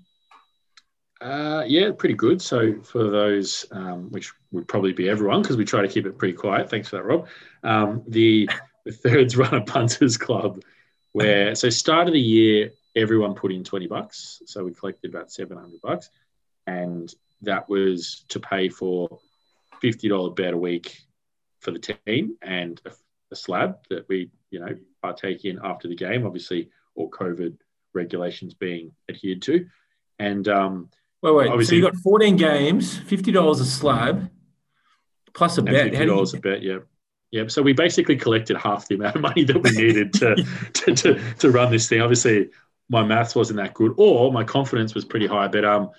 Uh, 1.20 1.64
yeah, 1.66 1.90
pretty 1.96 2.14
good. 2.14 2.40
So 2.40 2.81
for 2.83 3.11
those, 3.11 3.66
um, 3.72 4.11
which 4.11 4.33
would 4.52 4.68
probably 4.68 4.92
be 4.92 5.09
everyone, 5.09 5.42
because 5.42 5.57
we 5.57 5.64
try 5.64 5.83
to 5.83 5.88
keep 5.88 6.07
it 6.07 6.16
pretty 6.16 6.35
quiet. 6.35 6.70
Thanks 6.70 6.88
for 6.88 6.96
that, 6.96 7.04
Rob. 7.04 7.26
Um, 7.64 8.04
the, 8.07 8.48
the 8.85 8.92
Thirds 8.92 9.37
Runner 9.37 9.62
Punters 9.62 10.16
Club, 10.16 10.62
where 11.12 11.54
so 11.54 11.70
start 11.70 12.07
of 12.07 12.12
the 12.12 12.20
year 12.20 12.70
everyone 12.94 13.35
put 13.35 13.52
in 13.52 13.64
twenty 13.64 13.88
bucks, 13.88 14.42
so 14.46 14.64
we 14.64 14.72
collected 14.72 15.11
about 15.11 15.33
seven 15.33 15.57
hundred 15.57 15.81
bucks, 15.83 16.11
and 16.66 17.12
that 17.42 17.68
was 17.68 18.24
to 18.28 18.38
pay 18.38 18.68
for 18.68 19.18
fifty 19.81 20.09
dollar 20.09 20.31
bet 20.31 20.54
a 20.54 20.59
week 20.59 20.98
for 21.61 21.72
the 21.72 21.96
team 22.07 22.37
and 22.42 22.81
a, 22.87 22.92
a 23.33 23.37
slab 23.37 23.78
that 23.90 24.09
we 24.09 24.31
you 24.50 24.61
know 24.61 24.76
partake 25.02 25.44
in 25.44 25.59
after 25.64 25.88
the 25.88 25.96
game. 25.96 26.24
Obviously, 26.24 26.70
all 26.94 27.11
COVID 27.11 27.57
regulations 27.92 28.54
being 28.54 28.92
adhered 29.09 29.42
to, 29.42 29.66
and 30.20 30.46
um, 30.46 30.90
Wait, 31.22 31.35
wait. 31.35 31.48
Obviously, 31.48 31.81
so 31.81 31.87
you 31.87 31.92
got 31.92 31.96
14 31.96 32.37
games, 32.37 32.98
$50 33.00 33.61
a 33.61 33.64
slab, 33.64 34.31
plus 35.35 35.59
a 35.59 35.62
bet. 35.62 35.92
$50 35.92 36.35
a 36.35 36.40
bet, 36.40 36.62
yeah. 36.62 36.78
Yeah, 37.31 37.44
so 37.48 37.61
we 37.61 37.74
basically 37.74 38.16
collected 38.16 38.57
half 38.57 38.88
the 38.88 38.94
amount 38.94 39.16
of 39.16 39.22
money 39.22 39.44
that 39.44 39.62
we 39.62 39.70
needed 39.72 40.14
to, 40.14 40.37
to, 40.72 40.94
to, 40.94 41.35
to, 41.40 41.50
run 41.50 41.70
this 41.70 41.87
thing. 41.87 42.00
Obviously, 42.00 42.48
my 42.88 43.04
maths 43.04 43.35
wasn't 43.35 43.59
that 43.59 43.74
good, 43.74 43.92
or 43.98 44.33
my 44.33 44.44
confidence 44.44 44.94
was 44.94 45.04
pretty 45.04 45.26
high. 45.26 45.48
But 45.48 45.64
um, 45.64 45.90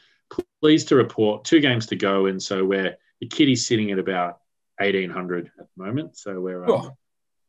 pleased 0.62 0.90
to 0.90 0.96
report 0.96 1.46
two 1.46 1.60
games 1.60 1.88
to 1.88 1.96
go, 1.96 2.26
and 2.26 2.42
so 2.42 2.66
we're 2.66 2.98
the 3.20 3.28
kitty's 3.28 3.68
sitting 3.68 3.92
at 3.92 4.00
about 4.00 4.40
eighteen 4.82 5.10
hundred 5.10 5.52
at 5.60 5.68
the 5.76 5.84
moment. 5.84 6.18
So 6.18 6.40
we're 6.40 6.64
um, 6.64 6.72
oh. 6.72 6.98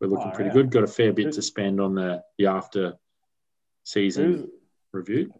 we're 0.00 0.08
looking 0.08 0.30
oh, 0.32 0.34
pretty 0.34 0.48
yeah. 0.48 0.54
good. 0.54 0.70
Got 0.70 0.84
a 0.84 0.88
fair 0.88 1.12
bit 1.12 1.32
to 1.32 1.42
spend 1.42 1.80
on 1.80 1.94
the 1.94 2.22
the 2.38 2.46
after 2.46 2.94
season 3.84 4.32
who's, 4.32 4.46
review. 4.92 5.32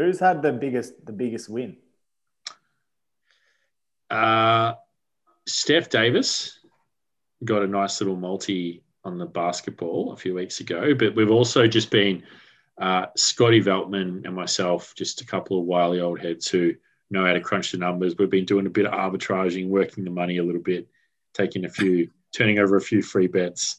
Who's 0.00 0.18
had 0.18 0.40
the 0.40 0.50
biggest 0.50 1.04
the 1.04 1.12
biggest 1.12 1.50
win? 1.50 1.76
Uh, 4.08 4.72
Steph 5.46 5.90
Davis 5.90 6.58
got 7.44 7.62
a 7.62 7.66
nice 7.66 8.00
little 8.00 8.16
multi 8.16 8.82
on 9.04 9.18
the 9.18 9.26
basketball 9.26 10.12
a 10.12 10.16
few 10.16 10.34
weeks 10.34 10.60
ago, 10.60 10.94
but 10.94 11.14
we've 11.14 11.30
also 11.30 11.66
just 11.66 11.90
been 11.90 12.22
uh, 12.80 13.06
Scotty 13.14 13.62
Veltman 13.62 14.24
and 14.24 14.34
myself, 14.34 14.94
just 14.96 15.20
a 15.20 15.26
couple 15.26 15.58
of 15.58 15.66
wily 15.66 16.00
old 16.00 16.18
heads 16.18 16.48
who 16.48 16.72
know 17.10 17.26
how 17.26 17.34
to 17.34 17.40
crunch 17.42 17.72
the 17.72 17.76
numbers. 17.76 18.16
We've 18.16 18.30
been 18.30 18.46
doing 18.46 18.66
a 18.66 18.70
bit 18.70 18.86
of 18.86 18.92
arbitraging, 18.92 19.68
working 19.68 20.04
the 20.04 20.10
money 20.10 20.38
a 20.38 20.42
little 20.42 20.62
bit, 20.62 20.88
taking 21.34 21.66
a 21.66 21.70
few, 21.70 22.10
turning 22.34 22.58
over 22.58 22.78
a 22.78 22.80
few 22.80 23.02
free 23.02 23.26
bets, 23.26 23.76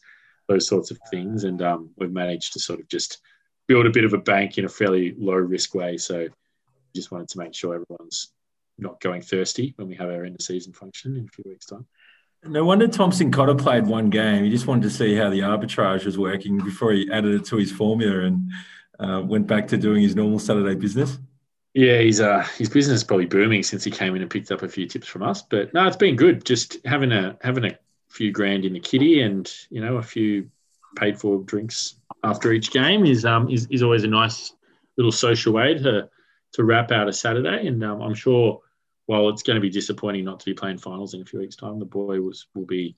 those 0.48 0.68
sorts 0.68 0.92
of 0.92 1.00
things, 1.10 1.46
and 1.46 1.64
um, 1.64 1.90
we've 1.98 2.12
managed 2.12 2.54
to 2.54 2.60
sort 2.60 2.80
of 2.80 2.88
just 2.90 3.22
build 3.68 3.86
a 3.86 3.92
bit 3.92 4.04
of 4.04 4.14
a 4.14 4.18
bank 4.18 4.58
in 4.58 4.66
a 4.66 4.70
fairly 4.70 5.14
low 5.18 5.34
risk 5.34 5.74
way. 5.76 5.98
So 5.98 6.28
just 6.96 7.12
wanted 7.12 7.30
to 7.30 7.40
make 7.40 7.54
sure 7.54 7.76
everyone's 7.76 8.32
not 8.78 9.00
going 9.00 9.22
thirsty 9.22 9.74
when 9.78 9.88
we 9.88 9.96
have 9.96 10.10
our 10.10 10.26
end 10.26 10.36
of 10.36 10.42
season 10.42 10.74
function 10.74 11.16
in 11.16 11.26
a 11.26 11.28
few 11.28 11.46
weeks' 11.48 11.68
time. 11.68 11.86
No 12.44 12.66
wonder 12.66 12.88
Thompson 12.88 13.32
Cotter 13.32 13.54
played 13.54 13.86
one 13.86 14.10
game. 14.10 14.44
He 14.44 14.50
just 14.50 14.66
wanted 14.66 14.84
to 14.84 14.90
see 14.90 15.16
how 15.16 15.30
the 15.30 15.42
arbitrage 15.42 16.06
was 16.06 16.18
working 16.18 16.58
before 16.58 16.92
he 16.92 17.10
added 17.12 17.36
it 17.36 17.46
to 17.46 17.58
his 17.58 17.72
formula 17.72 18.26
and 18.26 18.52
uh, 19.00 19.22
went 19.22 19.46
back 19.46 19.68
to 19.68 19.78
doing 19.78 20.02
his 20.02 20.16
normal 20.16 20.40
Saturday 20.40 20.74
business. 20.76 21.20
Yeah, 21.74 22.00
he's 22.00 22.20
uh, 22.20 22.46
his 22.58 22.68
business 22.68 22.98
is 22.98 23.04
probably 23.04 23.28
booming 23.28 23.64
since 23.64 23.84
he 23.84 23.92
came 23.92 24.16
in 24.16 24.22
and 24.22 24.30
picked 24.30 24.52
up 24.52 24.64
a 24.64 24.68
few 24.68 24.88
tips 24.88 25.08
from 25.08 25.24
us. 25.24 25.44
But 25.44 25.74
no, 25.74 25.86
it's 25.88 25.96
been 25.96 26.16
good. 26.16 26.44
Just 26.44 26.78
having 26.84 27.12
a 27.12 27.38
having 27.42 27.66
a 27.66 27.78
few 28.10 28.32
grand 28.32 28.66
in 28.66 28.74
the 28.74 28.80
kitty 28.80 29.22
and 29.22 29.50
you 29.70 29.80
know 29.80 29.98
a 29.98 30.04
few 30.04 30.50
paid 30.98 31.18
for 31.18 31.42
drinks 31.44 31.96
after 32.24 32.52
each 32.52 32.72
game 32.72 33.06
is 33.06 33.26
um 33.26 33.50
is, 33.50 33.68
is 33.72 33.84
always 33.84 34.04
a 34.04 34.08
nice 34.08 34.54
little 34.98 35.12
social 35.12 35.54
way 35.54 35.76
to 35.76 36.10
to 36.54 36.64
wrap 36.64 36.92
out 36.92 37.08
a 37.08 37.14
Saturday. 37.14 37.68
And 37.68 37.84
um, 37.84 38.02
I'm 38.02 38.14
sure 38.14 38.60
while 39.06 39.30
it's 39.30 39.44
going 39.44 39.56
to 39.56 39.62
be 39.62 39.70
disappointing 39.70 40.26
not 40.26 40.40
to 40.40 40.46
be 40.46 40.54
playing 40.54 40.78
finals 40.78 41.14
in 41.14 41.22
a 41.22 41.26
few 41.26 41.40
weeks' 41.40 41.56
time, 41.56 41.80
the 41.80 41.86
boy 41.86 42.22
was 42.22 42.48
will 42.54 42.66
be 42.66 42.96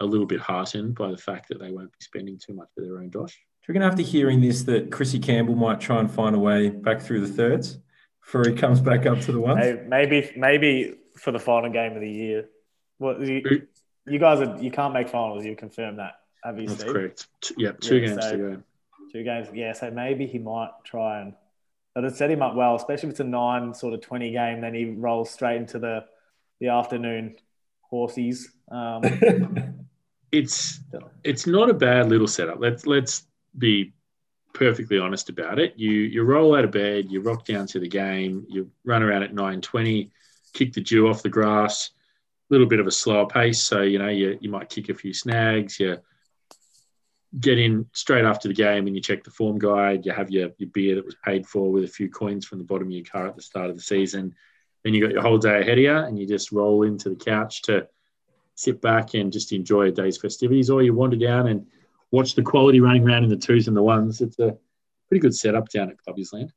a 0.00 0.04
little 0.04 0.26
bit 0.26 0.40
heartened 0.40 0.94
by 0.94 1.10
the 1.10 1.16
fact 1.16 1.48
that 1.48 1.60
they 1.60 1.70
won't 1.70 1.92
be 1.92 1.98
spending 2.00 2.38
too 2.38 2.54
much 2.54 2.68
of 2.76 2.84
their 2.84 2.98
own 2.98 3.10
dosh. 3.10 3.34
Do 3.34 3.72
you 3.72 3.74
reckon 3.74 3.82
after 3.82 4.02
hearing 4.02 4.40
this 4.40 4.62
that 4.62 4.90
Chrissy 4.90 5.18
Campbell 5.18 5.54
might 5.54 5.80
try 5.80 6.00
and 6.00 6.10
find 6.10 6.34
a 6.34 6.38
way 6.38 6.70
back 6.70 7.00
through 7.00 7.20
the 7.20 7.32
thirds 7.32 7.78
before 8.24 8.44
he 8.48 8.54
comes 8.54 8.80
back 8.80 9.06
up 9.06 9.20
to 9.20 9.32
the 9.32 9.40
ones? 9.40 9.60
Maybe 9.86 10.32
maybe 10.36 10.94
for 11.16 11.32
the 11.32 11.38
final 11.38 11.70
game 11.70 11.94
of 11.94 12.00
the 12.00 12.10
year. 12.10 12.48
What 12.98 13.20
you, 13.20 13.66
you 14.06 14.18
guys 14.18 14.40
are 14.40 14.58
you 14.60 14.70
can't 14.70 14.94
make 14.94 15.08
finals. 15.08 15.44
You 15.44 15.56
confirm 15.56 15.96
that. 15.96 16.19
You 16.56 16.68
That's 16.68 16.84
correct. 16.84 17.26
Yeah, 17.56 17.72
two 17.72 17.98
yeah, 17.98 18.06
games 18.06 18.24
so, 18.24 18.30
to 18.30 18.38
go. 18.38 18.62
Two 19.12 19.24
games. 19.24 19.48
Yeah, 19.52 19.72
so 19.72 19.90
maybe 19.90 20.26
he 20.26 20.38
might 20.38 20.70
try 20.84 21.20
and 21.20 21.34
but 21.94 22.04
it 22.04 22.16
set 22.16 22.30
him 22.30 22.42
up 22.42 22.54
well, 22.54 22.76
especially 22.76 23.08
if 23.08 23.10
it's 23.12 23.20
a 23.20 23.24
nine 23.24 23.74
sort 23.74 23.94
of 23.94 24.00
twenty 24.00 24.30
game. 24.30 24.60
Then 24.60 24.74
he 24.74 24.90
rolls 24.90 25.30
straight 25.30 25.56
into 25.56 25.78
the 25.78 26.04
the 26.60 26.68
afternoon 26.68 27.36
horsies. 27.92 28.44
Um, 28.70 29.02
it's 30.32 30.80
it's 31.24 31.46
not 31.46 31.68
a 31.68 31.74
bad 31.74 32.08
little 32.08 32.28
setup. 32.28 32.60
Let's 32.60 32.86
let's 32.86 33.26
be 33.58 33.92
perfectly 34.52 34.98
honest 34.98 35.28
about 35.30 35.58
it. 35.58 35.74
You 35.76 35.90
you 35.90 36.22
roll 36.22 36.54
out 36.54 36.64
of 36.64 36.70
bed, 36.70 37.10
you 37.10 37.20
rock 37.20 37.44
down 37.44 37.66
to 37.68 37.80
the 37.80 37.88
game, 37.88 38.46
you 38.48 38.70
run 38.84 39.02
around 39.02 39.24
at 39.24 39.34
nine 39.34 39.60
twenty, 39.60 40.12
kick 40.52 40.72
the 40.72 40.80
dew 40.80 41.08
off 41.08 41.22
the 41.22 41.28
grass, 41.28 41.90
a 42.50 42.54
little 42.54 42.68
bit 42.68 42.80
of 42.80 42.86
a 42.86 42.92
slower 42.92 43.26
pace. 43.26 43.62
So 43.62 43.82
you 43.82 43.98
know 43.98 44.08
you 44.08 44.38
you 44.40 44.50
might 44.50 44.68
kick 44.68 44.88
a 44.88 44.94
few 44.94 45.12
snags. 45.12 45.80
You 45.80 45.98
get 47.38 47.58
in 47.58 47.86
straight 47.92 48.24
after 48.24 48.48
the 48.48 48.54
game 48.54 48.86
and 48.86 48.96
you 48.96 49.02
check 49.02 49.22
the 49.22 49.30
form 49.30 49.58
guide. 49.58 50.04
You 50.04 50.12
have 50.12 50.30
your 50.30 50.50
your 50.58 50.70
beer 50.70 50.96
that 50.96 51.04
was 51.04 51.16
paid 51.24 51.46
for 51.46 51.70
with 51.70 51.84
a 51.84 51.88
few 51.88 52.10
coins 52.10 52.46
from 52.46 52.58
the 52.58 52.64
bottom 52.64 52.88
of 52.88 52.92
your 52.92 53.04
car 53.04 53.28
at 53.28 53.36
the 53.36 53.42
start 53.42 53.70
of 53.70 53.76
the 53.76 53.82
season. 53.82 54.34
Then 54.82 54.94
you 54.94 55.02
got 55.02 55.12
your 55.12 55.22
whole 55.22 55.38
day 55.38 55.60
ahead 55.60 55.78
of 55.78 55.84
you, 55.84 55.94
and 55.94 56.18
you 56.18 56.26
just 56.26 56.52
roll 56.52 56.82
into 56.82 57.10
the 57.10 57.16
couch 57.16 57.62
to 57.62 57.86
sit 58.54 58.80
back 58.80 59.14
and 59.14 59.32
just 59.32 59.52
enjoy 59.52 59.88
a 59.88 59.90
day's 59.90 60.18
festivities, 60.18 60.70
or 60.70 60.82
you 60.82 60.94
wander 60.94 61.16
down 61.16 61.48
and 61.48 61.66
watch 62.10 62.34
the 62.34 62.42
quality 62.42 62.80
running 62.80 63.06
around 63.06 63.24
in 63.24 63.30
the 63.30 63.36
twos 63.36 63.68
and 63.68 63.76
the 63.76 63.82
ones. 63.82 64.20
It's 64.20 64.38
a 64.38 64.56
pretty 65.08 65.20
good 65.20 65.34
setup 65.34 65.68
down 65.68 65.90
at 65.90 65.98
Clubby's 65.98 66.32
Land. 66.32 66.52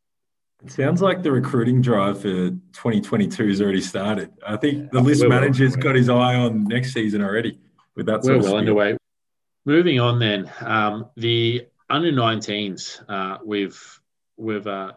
It 0.63 0.71
sounds 0.71 1.01
like 1.01 1.23
the 1.23 1.31
recruiting 1.31 1.81
drive 1.81 2.21
for 2.21 2.49
2022 2.49 3.47
has 3.47 3.61
already 3.61 3.81
started. 3.81 4.31
I 4.47 4.55
think 4.55 4.91
the 4.91 5.01
list 5.01 5.27
manager's 5.27 5.75
got 5.75 5.95
his 5.95 6.07
eye 6.07 6.35
on 6.35 6.63
next 6.63 6.93
season 6.93 7.21
already 7.21 7.59
with 7.95 8.05
that 8.05 8.23
sort 8.23 8.37
We're 8.39 8.43
well 8.43 8.57
underway. 8.57 8.97
Moving 9.65 9.99
on 9.99 10.19
then, 10.19 10.51
um, 10.59 11.09
the 11.15 11.67
under 11.89 12.11
19s, 12.11 13.01
uh, 13.07 13.37
we've 13.43 13.99
we've 14.35 14.67
uh, 14.67 14.93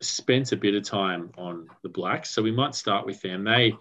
spent 0.00 0.52
a 0.52 0.56
bit 0.56 0.74
of 0.74 0.84
time 0.84 1.30
on 1.38 1.68
the 1.82 1.88
Blacks, 1.88 2.30
so 2.30 2.42
we 2.42 2.52
might 2.52 2.74
start 2.74 3.06
with 3.06 3.20
them. 3.22 3.44
They 3.44 3.74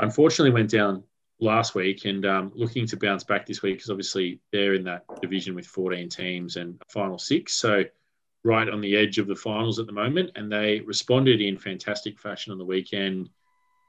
unfortunately 0.00 0.52
went 0.52 0.70
down 0.70 1.04
last 1.40 1.74
week 1.74 2.04
and 2.06 2.24
um, 2.26 2.52
looking 2.54 2.86
to 2.86 2.96
bounce 2.96 3.22
back 3.24 3.46
this 3.46 3.62
week 3.62 3.76
because 3.76 3.90
obviously 3.90 4.40
they're 4.52 4.74
in 4.74 4.84
that 4.84 5.04
division 5.20 5.54
with 5.54 5.66
14 5.66 6.08
teams 6.08 6.56
and 6.56 6.80
a 6.80 6.92
final 6.92 7.18
six. 7.18 7.54
So 7.54 7.84
right 8.44 8.68
on 8.68 8.80
the 8.80 8.96
edge 8.96 9.18
of 9.18 9.26
the 9.26 9.34
finals 9.34 9.78
at 9.78 9.86
the 9.86 9.92
moment. 9.92 10.30
And 10.36 10.52
they 10.52 10.80
responded 10.80 11.40
in 11.40 11.58
fantastic 11.58 12.18
fashion 12.18 12.52
on 12.52 12.58
the 12.58 12.64
weekend 12.64 13.30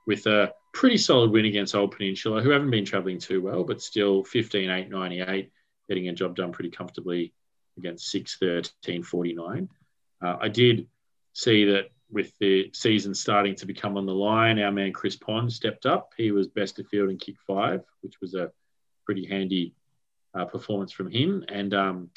with 0.08 0.26
a 0.28 0.54
pretty 0.76 0.98
solid 0.98 1.32
win 1.32 1.46
against 1.46 1.74
Old 1.74 1.96
Peninsula, 1.96 2.42
who 2.42 2.50
haven't 2.50 2.70
been 2.70 2.86
travelling 2.86 3.18
too 3.18 3.42
well, 3.42 3.64
but 3.64 3.82
still 3.82 4.26
15 4.26 4.70
8 4.70 4.90
98, 4.90 5.50
getting 5.88 6.10
a 6.10 6.14
job 6.14 6.36
done 6.36 6.52
pretty 6.52 6.70
comfortably 6.70 7.34
against 7.78 8.12
6 8.12 8.38
13 8.38 9.02
49. 9.02 9.70
Uh, 10.22 10.36
I 10.40 10.50
did 10.50 10.88
see 11.34 11.66
that 11.66 11.92
with 12.12 12.38
the 12.40 12.70
season 12.74 13.16
starting 13.16 13.56
to 13.56 13.66
become 13.66 13.98
on 13.98 14.06
the 14.06 14.14
line, 14.14 14.60
our 14.60 14.72
man 14.72 14.92
Chris 14.92 15.16
Pond 15.16 15.52
stepped 15.52 15.86
up. 15.86 16.12
He 16.18 16.32
was 16.32 16.48
best 16.48 16.78
of 16.78 16.88
field 16.88 17.10
in 17.10 17.18
kick 17.18 17.36
five, 17.48 17.84
which 18.02 18.20
was 18.22 18.36
a 18.36 18.52
pretty 19.06 19.26
handy 19.26 19.74
uh, 20.38 20.46
performance 20.46 20.92
from 20.92 21.10
him. 21.10 21.46
And 21.48 21.74
um, 21.74 22.10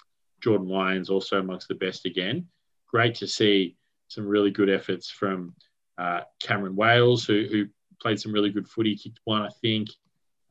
Jordan 0.43 0.69
Lyons 0.69 1.11
also 1.11 1.39
amongst 1.39 1.69
the 1.69 1.75
best 1.75 2.07
again. 2.07 2.49
Great 2.89 3.15
to 3.17 3.29
see 3.29 3.77
some 4.09 4.27
really 4.27 4.51
good 4.51 4.69
efforts 4.69 5.11
from 5.11 5.55
uh, 5.97 6.21
Cameron 6.41 6.77
Wales, 6.77 7.25
who, 7.25 7.47
who, 7.51 7.67
played 8.01 8.21
some 8.21 8.33
really 8.33 8.51
good 8.51 8.69
footy, 8.69 8.97
kicked 8.97 9.21
one, 9.25 9.43
I 9.43 9.51
think. 9.61 9.89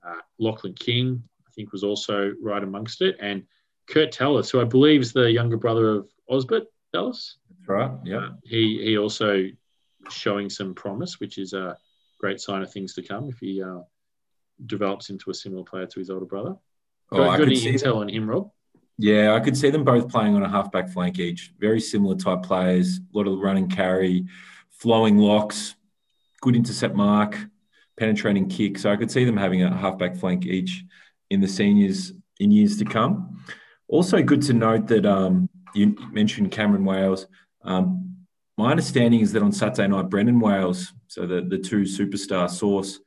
Uh, 0.06 0.22
Lachlan 0.40 0.74
King, 0.74 1.24
I 1.48 1.52
think, 1.56 1.72
was 1.72 1.84
also 1.84 2.34
right 2.42 2.64
amongst 2.64 3.02
it. 3.02 3.18
And 3.20 3.44
Kurt 3.88 4.12
Tellis, 4.12 4.52
who 4.52 4.62
I 4.62 4.66
believe 4.66 5.02
is 5.02 5.14
the 5.14 5.32
younger 5.32 5.58
brother 5.58 5.90
of 5.90 6.10
Osbert 6.30 6.66
Tellis 6.94 7.36
That's 7.50 7.68
right. 7.68 7.92
Yeah. 8.04 8.18
Uh, 8.18 8.30
he 8.44 8.82
he 8.84 8.98
also 8.98 9.48
showing 10.10 10.50
some 10.50 10.74
promise, 10.74 11.20
which 11.20 11.38
is 11.38 11.54
a 11.54 11.78
great 12.20 12.40
sign 12.40 12.62
of 12.62 12.72
things 12.72 12.94
to 12.96 13.02
come 13.02 13.30
if 13.30 13.40
he 13.40 13.62
uh, 13.62 13.80
develops 14.66 15.10
into 15.10 15.30
a 15.30 15.34
similar 15.34 15.64
player 15.64 15.86
to 15.86 16.00
his 16.00 16.10
older 16.10 16.26
brother. 16.26 16.56
Oh, 17.12 17.18
got, 17.18 17.30
I 17.30 17.38
got 17.38 17.48
any 17.48 17.56
intel 17.56 17.82
them. 17.82 17.98
on 17.98 18.10
him, 18.10 18.30
Rob? 18.30 18.52
Yeah, 18.98 19.34
I 19.36 19.40
could 19.40 19.56
see 19.56 19.70
them 19.70 19.84
both 19.84 20.10
playing 20.10 20.36
on 20.36 20.44
a 20.44 20.50
halfback 20.50 20.90
flank 20.90 21.20
each. 21.20 21.54
Very 21.60 21.80
similar 21.80 22.16
type 22.16 22.44
players. 22.44 22.98
A 22.98 23.18
lot 23.18 23.28
of 23.28 23.40
running 23.40 23.70
carry, 23.70 24.26
flowing 24.70 25.18
locks, 25.18 25.76
good 26.41 26.56
intercept 26.56 26.95
mark, 26.95 27.38
penetrating 27.97 28.47
kick. 28.47 28.78
So 28.78 28.91
I 28.91 28.95
could 28.95 29.12
see 29.12 29.26
them 29.26 29.38
having 29.38 29.63
a 29.63 29.76
halfback 29.76 30.15
flank 30.15 30.45
each 30.45 30.84
in 31.30 31.41
the 31.41 31.47
seniors 31.47 32.13
in 32.39 32.52
years 32.52 32.78
to 32.78 32.86
come. 32.86 33.43
Also, 33.88 34.21
good 34.21 34.41
to 34.43 34.54
note 34.54 34.88
that 34.88 35.06
um, 35.06 35.50
you 35.73 35.95
mentioned 36.12 36.52
Cameron 36.52 36.86
Wales. 36.86 37.28
Um, 37.63 38.26
my 38.58 38.71
understanding 38.71 39.21
is 39.21 39.32
that 39.34 39.43
on 39.43 39.52
Saturday 39.52 39.88
night, 39.88 40.10
Brendan 40.10 40.39
Wales, 40.39 40.93
so 41.08 41.26
the, 41.26 41.41
the 41.41 41.58
two 41.58 41.82
superstar 41.82 42.50
source, 42.50 43.00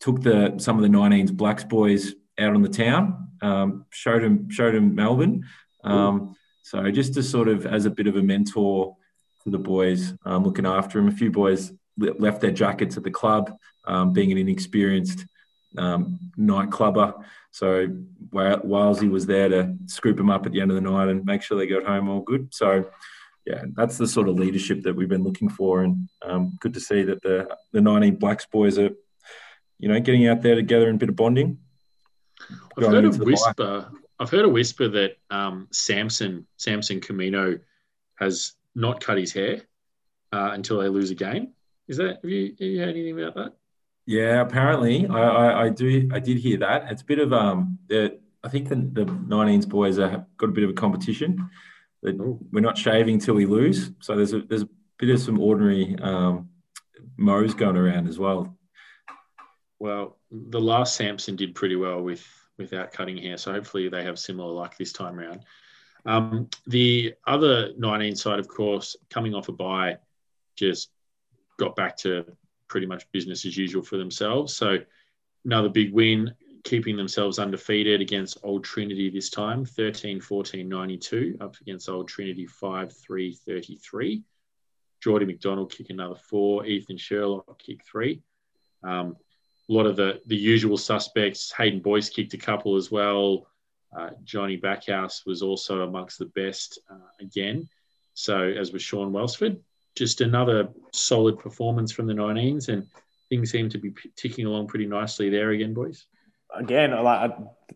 took 0.00 0.22
the 0.22 0.54
some 0.58 0.76
of 0.76 0.82
the 0.82 0.88
19s 0.88 1.32
Blacks 1.32 1.64
boys 1.64 2.14
out 2.38 2.54
on 2.54 2.62
the 2.62 2.68
town, 2.68 3.28
um, 3.42 3.86
showed 3.90 4.22
him 4.22 4.50
showed 4.50 4.74
him 4.74 4.94
Melbourne. 4.94 5.46
Um, 5.84 6.34
so 6.62 6.90
just 6.90 7.14
to 7.14 7.22
sort 7.22 7.48
of 7.48 7.66
as 7.66 7.84
a 7.84 7.90
bit 7.90 8.06
of 8.06 8.16
a 8.16 8.22
mentor 8.22 8.96
to 9.44 9.50
the 9.50 9.58
boys, 9.58 10.14
um, 10.24 10.44
looking 10.44 10.66
after 10.66 10.98
him. 10.98 11.08
A 11.08 11.12
few 11.12 11.30
boys 11.30 11.72
left 11.96 12.40
their 12.40 12.50
jackets 12.50 12.96
at 12.96 13.02
the 13.02 13.10
club, 13.10 13.56
um, 13.86 14.12
being 14.12 14.32
an 14.32 14.38
inexperienced 14.38 15.24
um, 15.78 16.18
night 16.36 16.70
clubber. 16.70 17.14
So 17.50 17.88
Walesy 18.32 19.10
was 19.10 19.26
there 19.26 19.48
to 19.48 19.76
scoop 19.86 20.16
them 20.16 20.30
up 20.30 20.46
at 20.46 20.52
the 20.52 20.60
end 20.60 20.70
of 20.70 20.74
the 20.74 20.80
night 20.80 21.08
and 21.08 21.24
make 21.24 21.42
sure 21.42 21.56
they 21.56 21.66
got 21.66 21.84
home 21.84 22.08
all 22.08 22.20
good. 22.20 22.52
So 22.52 22.86
yeah, 23.46 23.64
that's 23.74 23.98
the 23.98 24.08
sort 24.08 24.28
of 24.28 24.38
leadership 24.38 24.82
that 24.82 24.96
we've 24.96 25.08
been 25.08 25.22
looking 25.22 25.48
for, 25.48 25.82
and 25.82 26.08
um, 26.24 26.56
good 26.60 26.72
to 26.74 26.80
see 26.80 27.02
that 27.02 27.22
the 27.22 27.46
the 27.72 27.80
19 27.80 28.16
Blacks 28.16 28.46
boys 28.46 28.78
are, 28.78 28.90
you 29.78 29.88
know, 29.88 30.00
getting 30.00 30.26
out 30.26 30.40
there 30.40 30.54
together 30.54 30.88
and 30.88 30.96
a 30.96 30.98
bit 30.98 31.10
of 31.10 31.16
bonding. 31.16 31.58
I've 32.76 32.86
heard 32.86 33.04
a 33.04 33.10
whisper. 33.10 33.90
I've 34.18 34.30
heard 34.30 34.44
a 34.44 34.48
whisper 34.48 34.88
that 34.88 35.16
um, 35.30 35.68
Samson 35.72 36.46
Samson 36.56 37.00
Camino 37.00 37.58
has 38.16 38.54
not 38.74 39.00
cut 39.00 39.18
his 39.18 39.32
hair 39.32 39.62
uh, 40.32 40.50
until 40.52 40.78
they 40.78 40.88
lose 40.88 41.10
a 41.10 41.14
game. 41.14 41.52
Is 41.88 41.98
that 41.98 42.18
have 42.22 42.30
you, 42.30 42.50
have 42.50 42.60
you 42.60 42.78
heard 42.78 42.88
anything 42.90 43.20
about 43.20 43.34
that? 43.34 43.52
Yeah, 44.06 44.40
apparently 44.42 45.06
I, 45.06 45.18
I, 45.18 45.64
I, 45.64 45.68
do 45.70 46.08
I 46.12 46.18
did 46.18 46.38
hear 46.38 46.58
that. 46.58 46.90
It's 46.90 47.02
a 47.02 47.06
bit 47.06 47.18
of 47.18 47.32
um 47.32 47.78
the 47.88 48.18
I 48.42 48.48
think 48.48 48.68
the, 48.68 48.76
the 48.76 49.06
19s 49.06 49.66
boys 49.66 49.96
have 49.96 50.26
got 50.36 50.50
a 50.50 50.52
bit 50.52 50.64
of 50.64 50.70
a 50.70 50.74
competition 50.74 51.50
we're 52.04 52.60
not 52.60 52.76
shaving 52.76 53.18
till 53.18 53.34
we 53.34 53.46
lose. 53.46 53.90
So 54.00 54.16
there's 54.16 54.32
a 54.32 54.42
there's 54.42 54.62
a 54.62 54.68
bit 54.98 55.10
of 55.10 55.20
some 55.20 55.40
ordinary 55.40 55.96
um, 56.00 56.50
mows 57.16 57.54
going 57.54 57.76
around 57.76 58.08
as 58.08 58.18
well. 58.18 58.56
Well, 59.78 60.18
the 60.30 60.60
last 60.60 60.96
Samson 60.96 61.36
did 61.36 61.54
pretty 61.54 61.76
well 61.76 62.02
with 62.02 62.24
without 62.58 62.92
cutting 62.92 63.16
hair, 63.16 63.36
so 63.36 63.52
hopefully 63.52 63.88
they 63.88 64.04
have 64.04 64.18
similar 64.18 64.52
luck 64.52 64.76
this 64.76 64.92
time 64.92 65.18
around. 65.18 65.40
Um, 66.06 66.48
the 66.66 67.14
other 67.26 67.70
19 67.78 68.14
side, 68.14 68.38
of 68.38 68.46
course, 68.46 68.94
coming 69.10 69.34
off 69.34 69.48
a 69.48 69.52
bye, 69.52 69.96
just 70.54 70.90
got 71.58 71.76
back 71.76 71.96
to 71.98 72.24
pretty 72.68 72.86
much 72.86 73.10
business 73.12 73.44
as 73.44 73.56
usual 73.56 73.82
for 73.82 73.96
themselves. 73.96 74.54
So 74.54 74.78
another 75.44 75.68
big 75.68 75.92
win 75.92 76.34
keeping 76.64 76.96
themselves 76.96 77.38
undefeated 77.38 78.00
against 78.00 78.38
Old 78.42 78.64
Trinity 78.64 79.10
this 79.10 79.28
time, 79.28 79.64
13 79.64 80.20
14 80.20 80.68
92, 80.68 81.36
up 81.40 81.56
against 81.60 81.88
Old 81.88 82.08
Trinity 82.08 82.46
5 82.46 82.92
3 82.92 83.32
33. 83.34 84.22
Geordie 85.04 85.26
McDonald 85.26 85.70
kick 85.70 85.90
another 85.90 86.14
four, 86.14 86.64
Ethan 86.64 86.96
Sherlock 86.96 87.58
kick 87.58 87.84
three. 87.84 88.22
Um, 88.82 89.16
a 89.68 89.72
lot 89.72 89.84
of 89.84 89.96
the, 89.96 90.22
the 90.26 90.36
usual 90.36 90.78
suspects. 90.78 91.52
Hayden 91.52 91.80
Boyce 91.80 92.08
kicked 92.08 92.32
a 92.32 92.38
couple 92.38 92.76
as 92.76 92.90
well. 92.90 93.46
Uh, 93.94 94.10
Johnny 94.24 94.56
Backhouse 94.56 95.26
was 95.26 95.42
also 95.42 95.82
amongst 95.82 96.18
the 96.18 96.26
best 96.26 96.78
uh, 96.90 96.96
again. 97.20 97.68
So, 98.14 98.42
as 98.42 98.72
was 98.72 98.82
Sean 98.82 99.12
Welsford, 99.12 99.60
just 99.94 100.20
another 100.20 100.68
solid 100.92 101.38
performance 101.38 101.92
from 101.92 102.06
the 102.06 102.14
19s, 102.14 102.68
and 102.68 102.86
things 103.28 103.50
seem 103.50 103.68
to 103.70 103.78
be 103.78 103.92
ticking 104.16 104.46
along 104.46 104.66
pretty 104.66 104.86
nicely 104.86 105.30
there 105.30 105.50
again, 105.50 105.74
boys 105.74 106.06
again, 106.56 106.90
like 107.02 107.32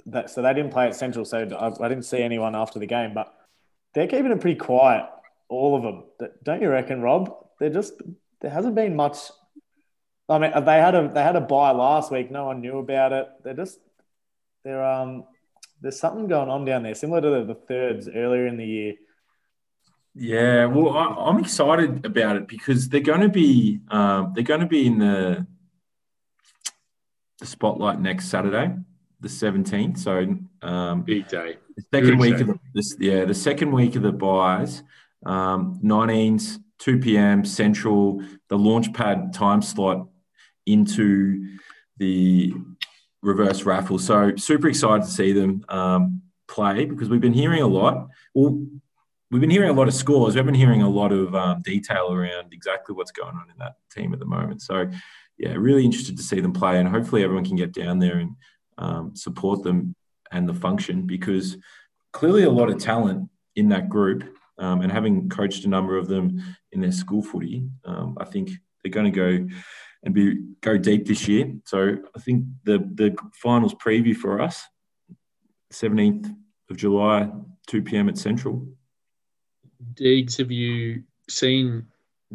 that, 0.06 0.30
so 0.30 0.42
they 0.42 0.54
didn't 0.54 0.72
play 0.72 0.86
at 0.86 0.94
Central, 0.94 1.24
so 1.24 1.38
I, 1.38 1.84
I, 1.84 1.88
didn't 1.88 2.04
see 2.04 2.22
anyone 2.22 2.54
after 2.54 2.78
the 2.78 2.86
game, 2.86 3.14
but 3.14 3.34
they're 3.94 4.06
keeping 4.06 4.30
it 4.30 4.40
pretty 4.40 4.58
quiet, 4.58 5.06
all 5.48 5.76
of 5.76 5.82
them. 5.82 6.30
Don't 6.42 6.62
you 6.62 6.68
reckon, 6.68 7.02
Rob? 7.02 7.34
They're 7.58 7.70
just 7.70 7.94
there 8.40 8.50
hasn't 8.50 8.74
been 8.74 8.94
much. 8.94 9.18
I 10.28 10.38
mean, 10.38 10.52
they 10.64 10.78
had 10.78 10.94
a 10.94 11.10
they 11.12 11.22
had 11.22 11.36
a 11.36 11.40
buy 11.40 11.72
last 11.72 12.12
week. 12.12 12.30
No 12.30 12.46
one 12.46 12.60
knew 12.60 12.78
about 12.78 13.12
it. 13.12 13.28
They're 13.42 13.54
just 13.54 13.78
they're 14.64 14.84
um 14.84 15.24
there's 15.80 15.98
something 15.98 16.28
going 16.28 16.48
on 16.48 16.64
down 16.64 16.82
there, 16.82 16.94
similar 16.94 17.20
to 17.20 17.30
the, 17.30 17.44
the 17.44 17.54
thirds 17.54 18.08
earlier 18.08 18.46
in 18.46 18.56
the 18.56 18.66
year. 18.66 18.94
Yeah, 20.20 20.64
well, 20.64 20.96
I, 20.96 21.30
am 21.30 21.38
excited 21.38 22.04
about 22.04 22.34
it 22.34 22.48
because 22.48 22.88
they're 22.88 23.00
going 23.00 23.20
to 23.20 23.28
be 23.28 23.78
um, 23.88 24.32
they're 24.34 24.42
going 24.42 24.60
to 24.60 24.66
be 24.66 24.84
in 24.84 24.98
the 24.98 25.46
the 27.38 27.46
spotlight 27.46 28.00
next 28.00 28.28
Saturday, 28.28 28.74
the 29.20 29.28
17th. 29.28 29.98
So 29.98 30.36
um, 30.66 31.02
big 31.02 31.28
day. 31.28 31.58
The 31.76 31.84
second 31.94 32.18
week 32.18 32.34
day. 32.34 32.40
of 32.40 32.46
the, 32.48 32.58
this, 32.74 32.96
yeah, 32.98 33.26
the 33.26 33.34
second 33.34 33.70
week 33.70 33.94
of 33.94 34.02
the 34.02 34.10
buys, 34.10 34.82
um, 35.24 35.78
19s, 35.84 36.58
2 36.80 36.98
p.m. 36.98 37.44
Central, 37.44 38.20
the 38.48 38.58
launch 38.58 38.92
pad 38.92 39.32
time 39.32 39.62
slot 39.62 40.08
into 40.66 41.58
the 41.98 42.54
reverse 43.22 43.62
raffle. 43.62 44.00
So 44.00 44.34
super 44.34 44.68
excited 44.68 45.04
to 45.04 45.10
see 45.12 45.32
them 45.32 45.64
um, 45.68 46.22
play 46.48 46.86
because 46.86 47.08
we've 47.08 47.20
been 47.20 47.32
hearing 47.32 47.62
a 47.62 47.68
lot. 47.68 48.08
Well, 48.34 48.66
we've 49.30 49.40
been 49.40 49.50
hearing 49.50 49.70
a 49.70 49.74
lot 49.74 49.88
of 49.88 49.94
scores. 49.94 50.34
We've 50.34 50.44
been 50.44 50.54
hearing 50.54 50.82
a 50.82 50.88
lot 50.88 51.12
of 51.12 51.34
um, 51.34 51.62
detail 51.62 52.12
around 52.12 52.52
exactly 52.52 52.94
what's 52.94 53.10
going 53.10 53.36
on 53.36 53.50
in 53.50 53.58
that 53.58 53.74
team 53.94 54.12
at 54.12 54.18
the 54.18 54.26
moment. 54.26 54.62
So 54.62 54.90
yeah, 55.36 55.54
really 55.56 55.84
interested 55.84 56.16
to 56.16 56.22
see 56.22 56.40
them 56.40 56.52
play, 56.52 56.78
and 56.78 56.88
hopefully 56.88 57.22
everyone 57.22 57.44
can 57.44 57.56
get 57.56 57.72
down 57.72 57.98
there 57.98 58.18
and 58.18 58.36
um, 58.78 59.14
support 59.14 59.62
them 59.62 59.94
and 60.32 60.48
the 60.48 60.54
function 60.54 61.06
because 61.06 61.56
clearly 62.12 62.42
a 62.42 62.50
lot 62.50 62.70
of 62.70 62.78
talent 62.78 63.28
in 63.56 63.68
that 63.70 63.88
group. 63.88 64.24
Um, 64.60 64.80
and 64.80 64.90
having 64.90 65.28
coached 65.28 65.64
a 65.66 65.68
number 65.68 65.96
of 65.96 66.08
them 66.08 66.42
in 66.72 66.80
their 66.80 66.90
school 66.90 67.22
footy, 67.22 67.68
um, 67.84 68.18
I 68.20 68.24
think 68.24 68.50
they're 68.82 68.90
going 68.90 69.12
to 69.12 69.12
go 69.12 69.54
and 70.02 70.14
be 70.14 70.36
go 70.60 70.76
deep 70.76 71.06
this 71.06 71.28
year. 71.28 71.54
So 71.64 71.98
I 72.16 72.20
think 72.20 72.44
the 72.64 72.78
the 72.78 73.16
finals 73.34 73.74
preview 73.74 74.16
for 74.16 74.40
us, 74.40 74.64
17th 75.72 76.34
of 76.70 76.76
July, 76.76 77.30
2 77.68 77.82
p.m. 77.82 78.08
at 78.08 78.18
Central. 78.18 78.66
Deegs, 79.94 80.36
have 80.38 80.50
you 80.50 81.02
seen 81.28 81.86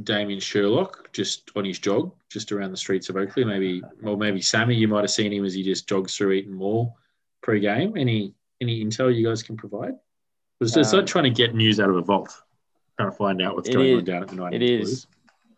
Damien 0.04 0.40
Sherlock 0.40 1.12
just 1.12 1.52
on 1.56 1.66
his 1.66 1.80
jog, 1.80 2.14
just 2.30 2.52
around 2.52 2.72
the 2.72 2.78
streets 2.78 3.10
of 3.10 3.18
Oakleigh? 3.18 3.46
Maybe, 3.46 3.82
well, 4.02 4.16
maybe 4.16 4.42
Sammy, 4.42 4.76
you 4.76 4.88
might 4.88 5.02
have 5.02 5.12
seen 5.12 5.34
him 5.34 5.46
as 5.46 5.54
he 5.54 5.64
just 5.64 5.88
jogs 5.88 6.16
through 6.16 6.32
Eaton 6.32 6.54
Mall 6.54 6.98
pre-game. 7.42 7.98
Any 7.98 8.34
any 8.62 8.84
intel 8.84 9.14
you 9.14 9.28
guys 9.28 9.44
can 9.44 9.58
provide? 9.58 9.94
It's 10.62 10.76
um, 10.78 11.00
like 11.00 11.06
trying 11.06 11.26
to 11.26 11.30
get 11.30 11.54
news 11.54 11.80
out 11.80 11.90
of 11.90 11.98
a 11.98 12.02
vault, 12.02 12.34
trying 12.98 13.12
to 13.12 13.18
find 13.18 13.42
out 13.42 13.56
what's 13.56 13.70
going 13.70 13.90
is, 13.90 13.98
on 14.00 14.06
down 14.06 14.22
at 14.24 14.30
the 14.30 14.36
night. 14.36 14.54
It 14.54 14.62
is. 14.62 15.08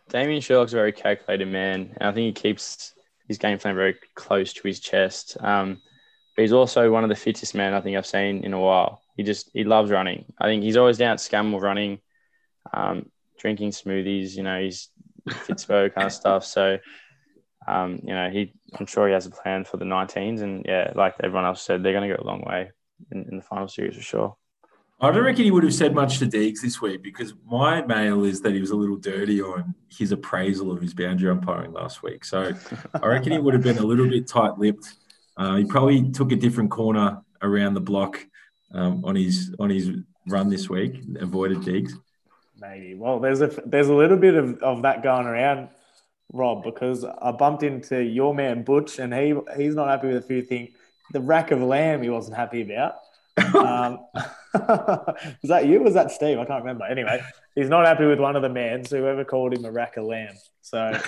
Damien 0.09 0.41
Sherlock's 0.41 0.73
a 0.73 0.75
very 0.75 0.91
calculated 0.91 1.47
man, 1.47 1.93
and 1.97 2.09
I 2.09 2.11
think 2.11 2.37
he 2.37 2.41
keeps 2.41 2.93
his 3.27 3.37
game 3.37 3.57
plan 3.57 3.75
very 3.75 3.95
close 4.15 4.53
to 4.53 4.67
his 4.67 4.79
chest. 4.79 5.37
Um, 5.39 5.81
but 6.35 6.41
he's 6.41 6.53
also 6.53 6.91
one 6.91 7.03
of 7.03 7.09
the 7.09 7.15
fittest 7.15 7.55
men 7.55 7.73
I 7.73 7.81
think 7.81 7.97
I've 7.97 8.05
seen 8.05 8.43
in 8.43 8.53
a 8.53 8.59
while. 8.59 9.01
He 9.15 9.23
just 9.23 9.49
he 9.53 9.63
loves 9.63 9.91
running. 9.91 10.25
I 10.39 10.45
think 10.45 10.63
he's 10.63 10.77
always 10.77 10.97
down 10.97 11.13
at 11.13 11.19
Scammell 11.19 11.61
running, 11.61 11.99
um, 12.73 13.09
drinking 13.39 13.71
smoothies. 13.71 14.35
You 14.35 14.43
know, 14.43 14.61
he's 14.61 14.89
Fitzbo 15.27 15.93
kind 15.93 16.07
of 16.07 16.13
stuff. 16.21 16.45
So, 16.45 16.79
um, 17.67 18.01
you 18.03 18.13
know, 18.13 18.29
he 18.29 18.53
I'm 18.77 18.85
sure 18.85 19.07
he 19.07 19.13
has 19.13 19.25
a 19.25 19.31
plan 19.31 19.63
for 19.63 19.77
the 19.77 19.85
19s, 19.85 20.41
and 20.41 20.65
yeah, 20.67 20.91
like 20.95 21.15
everyone 21.23 21.45
else 21.45 21.61
said, 21.61 21.83
they're 21.83 21.93
going 21.93 22.09
to 22.09 22.15
go 22.15 22.21
a 22.21 22.27
long 22.27 22.41
way 22.41 22.71
in, 23.11 23.25
in 23.29 23.37
the 23.37 23.43
final 23.43 23.67
series 23.67 23.95
for 23.95 24.01
sure. 24.01 24.37
I 24.99 25.11
don't 25.11 25.25
reckon 25.25 25.43
he 25.43 25.51
would 25.51 25.63
have 25.63 25.73
said 25.73 25.93
much 25.93 26.19
to 26.19 26.25
Deegs 26.25 26.61
this 26.61 26.81
week 26.81 27.03
because 27.03 27.33
my 27.45 27.81
mail 27.81 28.23
is 28.23 28.39
that 28.41 28.53
he 28.53 28.61
was 28.61 28.71
a 28.71 28.75
little 28.75 28.95
dirty 28.95 29.41
on 29.41 29.75
his 29.89 30.13
appraisal 30.13 30.71
of 30.71 30.81
his 30.81 30.93
boundary 30.93 31.29
umpiring 31.29 31.73
last 31.73 32.01
week. 32.01 32.23
So 32.23 32.53
I 32.93 33.05
reckon 33.05 33.33
he 33.33 33.37
would 33.37 33.53
have 33.53 33.63
been 33.63 33.77
a 33.77 33.83
little 33.85 34.07
bit 34.07 34.25
tight 34.25 34.57
lipped. 34.57 34.93
Uh, 35.35 35.57
he 35.57 35.65
probably 35.65 36.11
took 36.11 36.31
a 36.31 36.35
different 36.37 36.71
corner 36.71 37.21
around 37.41 37.73
the 37.73 37.81
block 37.81 38.25
um, 38.73 39.03
on 39.05 39.15
his 39.15 39.55
on 39.59 39.69
his 39.69 39.91
run 40.27 40.49
this 40.49 40.69
week, 40.69 41.01
avoided 41.19 41.59
Deegs. 41.59 41.91
Maybe. 42.59 42.95
Well, 42.95 43.19
there's 43.19 43.41
a 43.41 43.47
there's 43.65 43.87
a 43.87 43.93
little 43.93 44.17
bit 44.17 44.35
of, 44.35 44.61
of 44.61 44.81
that 44.83 45.03
going 45.03 45.27
around, 45.27 45.69
Rob, 46.31 46.63
because 46.63 47.03
I 47.03 47.31
bumped 47.31 47.63
into 47.63 48.01
your 48.01 48.33
man 48.33 48.63
Butch, 48.63 48.99
and 48.99 49.13
he 49.13 49.35
he's 49.57 49.75
not 49.75 49.87
happy 49.87 50.07
with 50.07 50.17
a 50.17 50.27
few 50.27 50.41
things. 50.41 50.69
The 51.11 51.21
rack 51.21 51.51
of 51.51 51.61
lamb 51.61 52.01
he 52.01 52.09
wasn't 52.09 52.35
happy 52.35 52.61
about 52.61 52.95
um, 53.37 53.99
was 54.53 55.15
that 55.43 55.65
you? 55.67 55.81
Was 55.81 55.93
that 55.93 56.11
Steve? 56.11 56.39
I 56.39 56.45
can't 56.45 56.63
remember. 56.63 56.85
Anyway, 56.85 57.21
he's 57.55 57.69
not 57.69 57.85
happy 57.85 58.05
with 58.05 58.19
one 58.19 58.35
of 58.35 58.41
the 58.41 58.49
men 58.49 58.77
mans. 58.77 58.91
Whoever 58.91 59.25
called 59.25 59.53
him 59.53 59.65
a 59.65 59.71
rack 59.71 59.97
of 59.97 60.05
lamb. 60.05 60.35
So, 60.61 60.99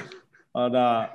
I'd, 0.56 0.76
uh, 0.76 1.08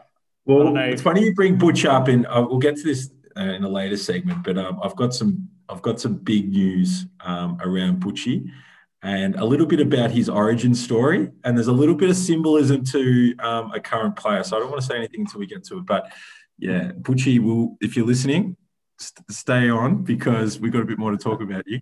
well, 0.45 0.76
it's 0.76 1.03
funny 1.03 1.24
you 1.24 1.34
bring 1.34 1.59
Butch 1.59 1.84
up, 1.84 2.09
and 2.09 2.26
uh, 2.26 2.47
we'll 2.49 2.59
get 2.59 2.76
to 2.76 2.82
this 2.82 3.11
uh, 3.36 3.43
in 3.43 3.64
a 3.64 3.68
later 3.68 3.97
segment. 3.97 4.43
But 4.45 4.59
um, 4.59 4.80
I've 4.82 4.97
got 4.97 5.14
some, 5.14 5.49
I've 5.73 5.83
got 5.83 6.01
some 6.01 6.14
big 6.14 6.51
news 6.51 7.07
um, 7.20 7.59
around 7.62 8.03
Butchie, 8.03 8.51
and 9.03 9.35
a 9.37 9.45
little 9.45 9.66
bit 9.66 9.81
about 9.81 10.11
his 10.11 10.29
origin 10.29 10.75
story. 10.75 11.31
And 11.45 11.57
there's 11.57 11.68
a 11.68 11.73
little 11.73 11.95
bit 11.95 12.11
of 12.11 12.16
symbolism 12.16 12.85
to 12.85 13.35
um, 13.41 13.73
a 13.73 13.81
current 13.81 14.14
player. 14.16 14.45
So 14.45 14.57
I 14.57 14.61
don't 14.61 14.70
want 14.70 14.81
to 14.81 14.87
say 14.87 14.97
anything 14.97 15.20
until 15.20 15.41
we 15.41 15.47
get 15.47 15.64
to 15.64 15.79
it. 15.79 15.87
But 15.87 16.12
yeah, 16.59 16.93
Butchie 16.93 17.41
will, 17.41 17.77
if 17.81 17.97
you're 17.97 18.07
listening, 18.07 18.57
st- 18.99 19.31
stay 19.31 19.68
on 19.68 20.05
because 20.05 20.61
we've 20.61 20.73
got 20.73 20.83
a 20.83 20.87
bit 20.87 20.99
more 20.99 21.11
to 21.11 21.16
talk 21.16 21.41
about 21.41 21.66
you. 21.66 21.81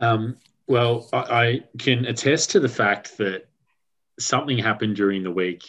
Um, 0.00 0.36
well, 0.66 1.08
I, 1.12 1.18
I 1.18 1.60
can 1.78 2.04
attest 2.04 2.50
to 2.50 2.60
the 2.60 2.68
fact 2.68 3.16
that 3.18 3.48
something 4.18 4.58
happened 4.58 4.96
during 4.96 5.22
the 5.22 5.30
week 5.30 5.62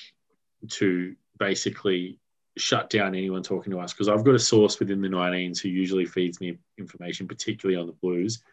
to 0.69 1.15
basically 1.39 2.19
shut 2.57 2.89
down 2.89 3.15
anyone 3.15 3.43
talking 3.43 3.71
to 3.71 3.79
us 3.79 3.93
because 3.93 4.07
I've 4.07 4.23
got 4.23 4.35
a 4.35 4.39
source 4.39 4.79
within 4.79 5.01
the 5.01 5.07
19s 5.07 5.59
who 5.59 5.69
usually 5.69 6.05
feeds 6.05 6.39
me 6.39 6.57
information, 6.77 7.27
particularly 7.27 7.79
on 7.79 7.87
the 7.87 7.93
Blues. 7.93 8.43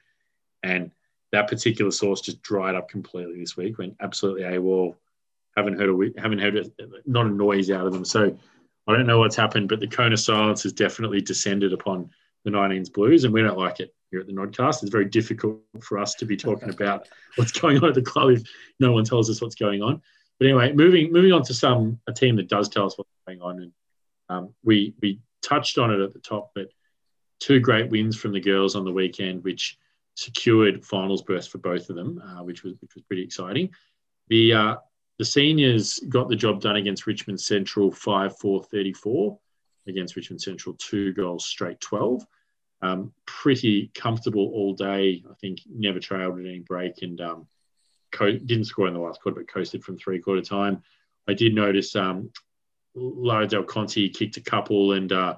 And 0.63 0.91
that 1.33 1.49
particular 1.49 1.91
source 1.91 2.21
just 2.21 2.43
dried 2.43 2.75
up 2.75 2.89
completely 2.89 3.39
this 3.39 3.57
week. 3.57 3.79
Went 3.79 3.97
absolutely 4.01 4.43
AWOL. 4.43 4.95
Haven't 5.57 5.79
heard 5.79 5.91
a 5.91 6.21
haven't 6.21 6.41
heard 6.41 6.57
a, 6.57 6.65
not 7.07 7.27
a 7.27 7.31
noise 7.31 7.71
out 7.71 7.87
of 7.87 7.93
them. 7.93 8.05
So 8.05 8.37
I 8.87 8.97
don't 8.97 9.07
know 9.07 9.19
what's 9.19 9.37
happened, 9.37 9.69
but 9.69 9.81
the 9.81 9.87
cone 9.87 10.13
of 10.13 10.21
silence 10.21 10.63
has 10.65 10.73
definitely 10.73 11.21
descended 11.21 11.73
upon 11.73 12.11
the 12.45 12.51
19s 12.51 12.93
Blues, 12.93 13.25
and 13.25 13.33
we 13.33 13.43
don't 13.43 13.59
like 13.59 13.81
it 13.81 13.95
here 14.11 14.21
at 14.21 14.27
the 14.27 14.33
Nodcast. 14.33 14.83
It's 14.83 14.93
very 14.93 15.07
difficult 15.07 15.61
for 15.81 15.99
us 15.99 16.15
to 16.17 16.27
be 16.27 16.37
talking 16.37 16.69
about 16.73 17.09
what's 17.37 17.53
going 17.53 17.79
on 17.79 17.89
at 17.89 17.95
the 17.95 18.03
club 18.03 18.31
if 18.31 18.43
no 18.79 18.93
one 18.93 19.05
tells 19.05 19.31
us 19.31 19.41
what's 19.41 19.55
going 19.55 19.83
on. 19.83 20.03
But 20.39 20.47
anyway, 20.47 20.73
moving 20.73 21.13
moving 21.13 21.33
on 21.33 21.43
to 21.45 21.55
some 21.55 22.01
a 22.07 22.13
team 22.13 22.37
that 22.37 22.49
does 22.49 22.69
tell 22.69 22.87
us 22.87 22.99
what's 22.99 23.11
going 23.27 23.41
on, 23.41 23.61
and 23.63 23.73
um, 24.29 24.55
we 24.63 24.95
we 25.01 25.21
touched 25.43 25.79
on 25.79 25.93
it 25.93 26.01
at 26.01 26.13
the 26.13 26.21
top, 26.21 26.51
but 26.55 26.69
two 27.41 27.61
great 27.61 27.91
wins 27.91 28.17
from 28.17 28.33
the 28.33 28.41
girls 28.41 28.77
on 28.77 28.85
the 28.85 28.93
weekend, 28.93 29.45
which 29.45 29.79
secured 30.17 30.85
finals 30.85 31.23
berths 31.23 31.47
for 31.47 31.59
both 31.59 31.91
of 31.91 31.97
them, 31.97 32.23
uh, 32.25 32.43
which 32.43 32.63
was 32.63 32.75
which 32.81 32.95
was 32.95 33.05
pretty 33.05 33.23
exciting. 33.23 33.71
The 34.29 34.53
uh, 34.53 34.77
the 35.19 35.25
seniors 35.25 35.99
got 36.09 36.29
the 36.29 36.37
job 36.37 36.61
done 36.61 36.77
against 36.77 37.07
Richmond 37.07 37.41
Central 37.41 37.91
5 37.91 38.39
4 38.39 38.65
34, 38.65 39.39
against 39.87 40.17
Richmond 40.17 40.41
Central, 40.41 40.75
two 40.79 41.13
goals 41.13 41.47
straight 41.47 41.81
12. 41.81 42.27
Um, 42.83 43.13
pretty 43.25 43.91
comfortable 43.95 44.51
all 44.53 44.75
day. 44.75 45.25
I 45.31 45.35
think 45.41 45.61
never 45.71 46.01
trailed 46.01 46.39
at 46.39 46.47
any 46.47 46.59
break 46.59 47.03
and 47.03 47.21
um, 47.21 47.47
co- 48.13 48.39
didn't 48.39 48.65
score 48.65 48.89
in 48.89 48.95
the 48.95 49.01
last 49.01 49.23
quarter, 49.23 49.41
but 49.41 49.53
coasted 49.53 49.85
from 49.85 49.97
three 49.97 50.19
quarter 50.21 50.43
time. 50.43 50.83
I 51.29 51.35
did 51.35 51.55
notice 51.55 51.97
um, 51.97 52.31
Lara 52.95 53.47
Del 53.47 53.65
Conte 53.65 54.09
kicked 54.09 54.37
a 54.37 54.41
couple 54.41 54.93
and 54.93 55.13
uh, 55.13 55.37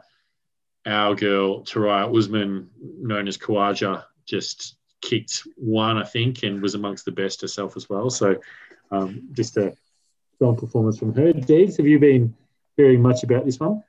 our 0.87 1.15
girl, 1.15 1.63
Taraya 1.63 2.17
Usman, 2.17 2.71
known 2.81 3.27
as 3.27 3.37
Khawaja, 3.37 4.05
just 4.25 4.77
kicked 5.03 5.43
one, 5.57 5.99
I 5.99 6.05
think, 6.05 6.43
and 6.43 6.63
was 6.63 6.75
amongst 6.75 7.05
the 7.05 7.13
best 7.13 7.41
herself 7.41 7.77
as 7.77 7.89
well. 7.89 8.11
So 8.11 8.37
um, 8.91 9.29
just 9.33 9.57
a 9.57 9.77
strong 10.37 10.57
performance 10.57 10.99
from 10.99 11.15
her. 11.15 11.33
Deegs, 11.33 11.77
have 11.77 11.87
you 11.87 11.99
been 11.99 12.35
hearing 12.77 13.03
much 13.03 13.23
about 13.23 13.45
this 13.45 13.59
one? 13.59 13.83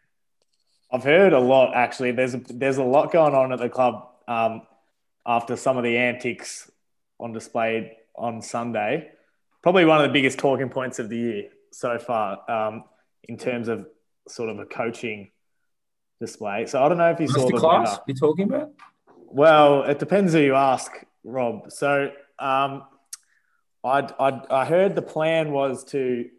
I've 0.91 1.03
heard 1.03 1.33
a 1.33 1.39
lot 1.39 1.75
actually. 1.75 2.11
There's 2.11 2.33
a, 2.33 2.41
there's 2.49 2.77
a 2.77 2.83
lot 2.83 3.11
going 3.11 3.35
on 3.35 3.51
at 3.51 3.59
the 3.59 3.69
club 3.69 4.07
um, 4.27 4.61
after 5.25 5.55
some 5.55 5.77
of 5.77 5.83
the 5.83 5.97
antics 5.97 6.71
on 7.19 7.33
display 7.33 7.97
on 8.15 8.41
Sunday. 8.41 9.09
Probably 9.61 9.85
one 9.85 9.97
of 9.97 10.07
the 10.07 10.13
biggest 10.13 10.39
talking 10.39 10.69
points 10.69 10.99
of 10.99 11.09
the 11.09 11.17
year 11.17 11.49
so 11.71 11.99
far 11.99 12.49
um, 12.49 12.85
in 13.23 13.37
terms 13.37 13.67
of 13.67 13.87
sort 14.27 14.49
of 14.49 14.59
a 14.59 14.65
coaching 14.65 15.31
display. 16.19 16.65
So 16.65 16.83
I 16.83 16.89
don't 16.89 16.97
know 16.97 17.11
if 17.11 17.19
you 17.19 17.27
saw 17.27 17.47
the 17.47 17.57
class 17.57 17.99
you're 18.07 18.17
talking 18.17 18.45
about. 18.45 18.71
Well, 19.29 19.83
it 19.83 19.99
depends 19.99 20.33
who 20.33 20.39
you 20.39 20.55
ask, 20.55 20.91
Rob. 21.23 21.71
So 21.71 22.11
um, 22.39 22.83
I, 23.83 24.07
I, 24.19 24.41
I 24.49 24.65
heard 24.65 24.95
the 24.95 25.01
plan 25.01 25.51
was 25.51 25.83
to 25.85 26.29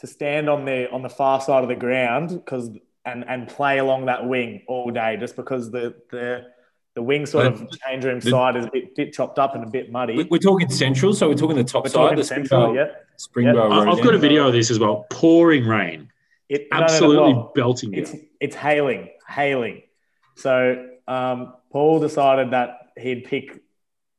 to 0.00 0.06
stand 0.06 0.48
on 0.48 0.64
the 0.64 0.88
on 0.90 1.02
the 1.02 1.08
far 1.08 1.40
side 1.40 1.62
of 1.62 1.68
the 1.68 1.74
ground 1.74 2.30
because 2.30 2.70
and 3.04 3.24
and 3.28 3.48
play 3.48 3.78
along 3.78 4.06
that 4.06 4.26
wing 4.26 4.62
all 4.68 4.90
day 4.90 5.16
just 5.16 5.34
because 5.34 5.70
the 5.70 5.94
the 6.10 6.46
the 6.94 7.02
wing 7.02 7.26
sort 7.26 7.46
of 7.46 7.64
change 7.86 8.04
room 8.04 8.18
the, 8.18 8.30
side 8.30 8.56
is 8.56 8.66
a 8.66 8.70
bit, 8.72 8.94
bit, 8.96 9.12
chopped 9.12 9.38
up 9.38 9.54
and 9.54 9.62
a 9.62 9.68
bit 9.68 9.92
muddy. 9.92 10.26
We're 10.28 10.38
talking 10.38 10.68
central, 10.68 11.14
so 11.14 11.28
we're 11.28 11.36
talking 11.36 11.56
the 11.56 11.62
top 11.62 11.84
we're 11.84 11.90
side. 11.90 12.18
the 12.18 12.24
central, 12.24 12.74
yeah. 12.74 12.86
Springvale 13.16 13.86
yep. 13.86 13.88
I've 13.88 14.02
got 14.02 14.14
a 14.14 14.18
video 14.18 14.48
of 14.48 14.52
this 14.52 14.68
as 14.68 14.80
well. 14.80 15.06
Pouring 15.10 15.64
rain. 15.64 16.10
It, 16.48 16.68
absolutely 16.72 17.16
no, 17.16 17.30
no, 17.30 17.36
well, 17.36 17.52
belting 17.54 17.92
it's, 17.92 18.14
It's 18.40 18.56
hailing, 18.56 19.10
hailing. 19.28 19.82
So 20.36 20.88
um, 21.06 21.54
Paul 21.70 22.00
decided 22.00 22.52
that 22.52 22.90
he'd 22.96 23.24
pick 23.24 23.62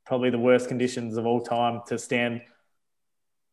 probably 0.05 0.29
the 0.29 0.39
worst 0.39 0.67
conditions 0.67 1.17
of 1.17 1.25
all 1.25 1.41
time 1.41 1.81
to 1.87 1.97
stand 1.97 2.41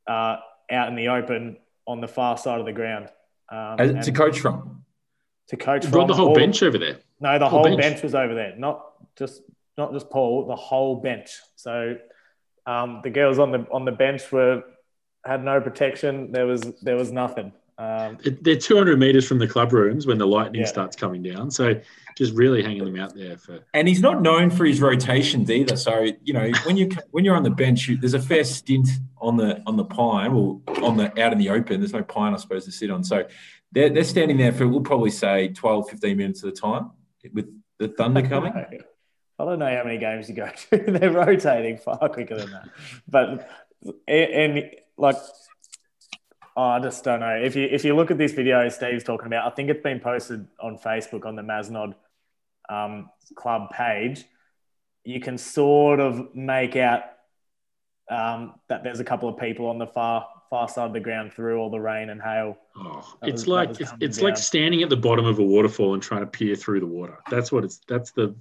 uh, 0.06 0.36
out 0.70 0.88
in 0.88 0.96
the 0.96 1.08
open 1.08 1.56
on 1.86 2.00
the 2.00 2.08
far 2.08 2.36
side 2.36 2.60
of 2.60 2.66
the 2.66 2.72
ground. 2.72 3.08
Um, 3.50 4.00
to 4.00 4.12
coach 4.12 4.40
from? 4.40 4.84
To 5.48 5.56
coach 5.56 5.84
you 5.84 5.90
from. 5.90 6.08
the 6.08 6.14
whole 6.14 6.34
bench 6.34 6.62
over 6.62 6.78
there. 6.78 6.98
No, 7.20 7.38
the 7.38 7.48
whole, 7.48 7.60
whole 7.60 7.76
bench. 7.76 7.80
bench. 7.80 8.02
was 8.02 8.14
over 8.14 8.34
there. 8.34 8.54
Not 8.56 8.84
just 9.16 9.42
not 9.78 9.92
just 9.92 10.10
Paul, 10.10 10.46
the 10.46 10.56
whole 10.56 10.96
bench. 10.96 11.30
So 11.54 11.96
um, 12.66 13.00
the 13.04 13.10
girls 13.10 13.38
on 13.38 13.52
the 13.52 13.66
on 13.70 13.84
the 13.84 13.92
bench 13.92 14.30
were 14.32 14.64
had 15.24 15.44
no 15.44 15.60
protection. 15.60 16.32
There 16.32 16.46
was 16.46 16.62
there 16.82 16.96
was 16.96 17.12
nothing. 17.12 17.52
Um, 17.78 18.16
They're 18.40 18.56
200 18.56 18.98
meters 18.98 19.26
from 19.28 19.38
the 19.38 19.46
club 19.46 19.72
rooms 19.72 20.06
when 20.06 20.16
the 20.18 20.26
lightning 20.26 20.62
Yeah. 20.62 20.66
starts 20.68 20.96
coming 20.96 21.22
down. 21.22 21.50
So 21.50 21.78
just 22.16 22.32
really 22.32 22.62
hanging 22.62 22.84
them 22.84 22.96
out 22.96 23.14
there 23.14 23.36
for. 23.36 23.60
And 23.74 23.86
he's 23.86 24.00
not 24.00 24.22
known 24.22 24.48
for 24.50 24.64
his 24.64 24.80
rotations 24.80 25.50
either. 25.50 25.76
So 25.76 26.06
you 26.24 26.32
know 26.32 26.50
when 26.64 26.76
you 26.78 26.88
when 27.10 27.24
you're 27.24 27.36
on 27.36 27.42
the 27.42 27.50
bench, 27.50 27.86
you, 27.88 27.98
there's 27.98 28.14
a 28.14 28.20
fair 28.20 28.44
stint 28.44 28.88
on 29.18 29.36
the 29.36 29.62
on 29.66 29.76
the 29.76 29.84
pine 29.84 30.32
or 30.32 30.60
on 30.82 30.96
the 30.96 31.08
out 31.22 31.32
in 31.32 31.38
the 31.38 31.50
open. 31.50 31.80
There's 31.80 31.92
no 31.92 32.02
pine, 32.02 32.32
I 32.32 32.38
suppose, 32.38 32.64
to 32.64 32.72
sit 32.72 32.90
on. 32.90 33.04
So 33.04 33.26
they're 33.72 33.90
they're 33.90 34.04
standing 34.04 34.38
there 34.38 34.52
for 34.52 34.66
we'll 34.66 34.80
probably 34.80 35.10
say 35.10 35.48
12, 35.48 35.90
15 35.90 36.16
minutes 36.16 36.42
at 36.44 36.48
a 36.48 36.52
time 36.52 36.90
with 37.34 37.52
the 37.78 37.88
thunder 37.88 38.22
coming. 38.22 38.52
I 39.38 39.44
don't 39.44 39.58
know 39.58 39.66
how 39.76 39.84
many 39.84 39.98
games 39.98 40.30
you 40.30 40.34
go 40.34 40.48
to. 40.70 40.78
They're 40.78 41.10
rotating 41.12 41.76
far 41.76 42.08
quicker 42.08 42.36
than 42.38 42.52
that. 42.52 42.68
But 43.06 43.50
and, 44.08 44.54
and 44.56 44.70
like, 44.96 45.16
oh, 46.56 46.62
I 46.62 46.80
just 46.80 47.04
don't 47.04 47.20
know. 47.20 47.36
If 47.36 47.54
you 47.54 47.68
if 47.70 47.84
you 47.84 47.94
look 47.94 48.10
at 48.10 48.18
this 48.18 48.32
video 48.32 48.68
Steve's 48.68 49.04
talking 49.04 49.26
about, 49.26 49.50
I 49.50 49.54
think 49.54 49.70
it's 49.70 49.82
been 49.82 50.00
posted 50.00 50.46
on 50.60 50.78
Facebook 50.78 51.26
on 51.26 51.36
the 51.36 51.42
Mazenod 51.42 51.94
um, 52.68 53.10
club 53.34 53.70
page. 53.70 54.24
You 55.04 55.20
can 55.20 55.38
sort 55.38 56.00
of 56.00 56.34
make 56.34 56.74
out 56.74 57.02
um, 58.10 58.54
that 58.68 58.82
there's 58.82 59.00
a 59.00 59.04
couple 59.04 59.28
of 59.28 59.38
people 59.38 59.66
on 59.66 59.78
the 59.78 59.86
far 59.86 60.26
far 60.48 60.68
side 60.68 60.86
of 60.86 60.92
the 60.92 61.00
ground 61.00 61.32
through 61.32 61.58
all 61.58 61.70
the 61.70 61.80
rain 61.80 62.08
and 62.08 62.22
hail. 62.22 62.56
Oh, 62.76 63.16
it's 63.22 63.42
was- 63.42 63.48
like 63.48 63.80
it's, 63.80 63.92
it's 64.00 64.22
like 64.22 64.36
standing 64.36 64.82
at 64.82 64.90
the 64.90 64.96
bottom 64.96 65.26
of 65.26 65.38
a 65.38 65.42
waterfall 65.42 65.94
and 65.94 66.02
trying 66.02 66.20
to 66.20 66.26
peer 66.26 66.56
through 66.56 66.80
the 66.80 66.86
water. 66.86 67.18
That's 67.30 67.52
what 67.52 67.64
it's. 67.64 67.80
That's 67.88 68.12
the 68.12 68.34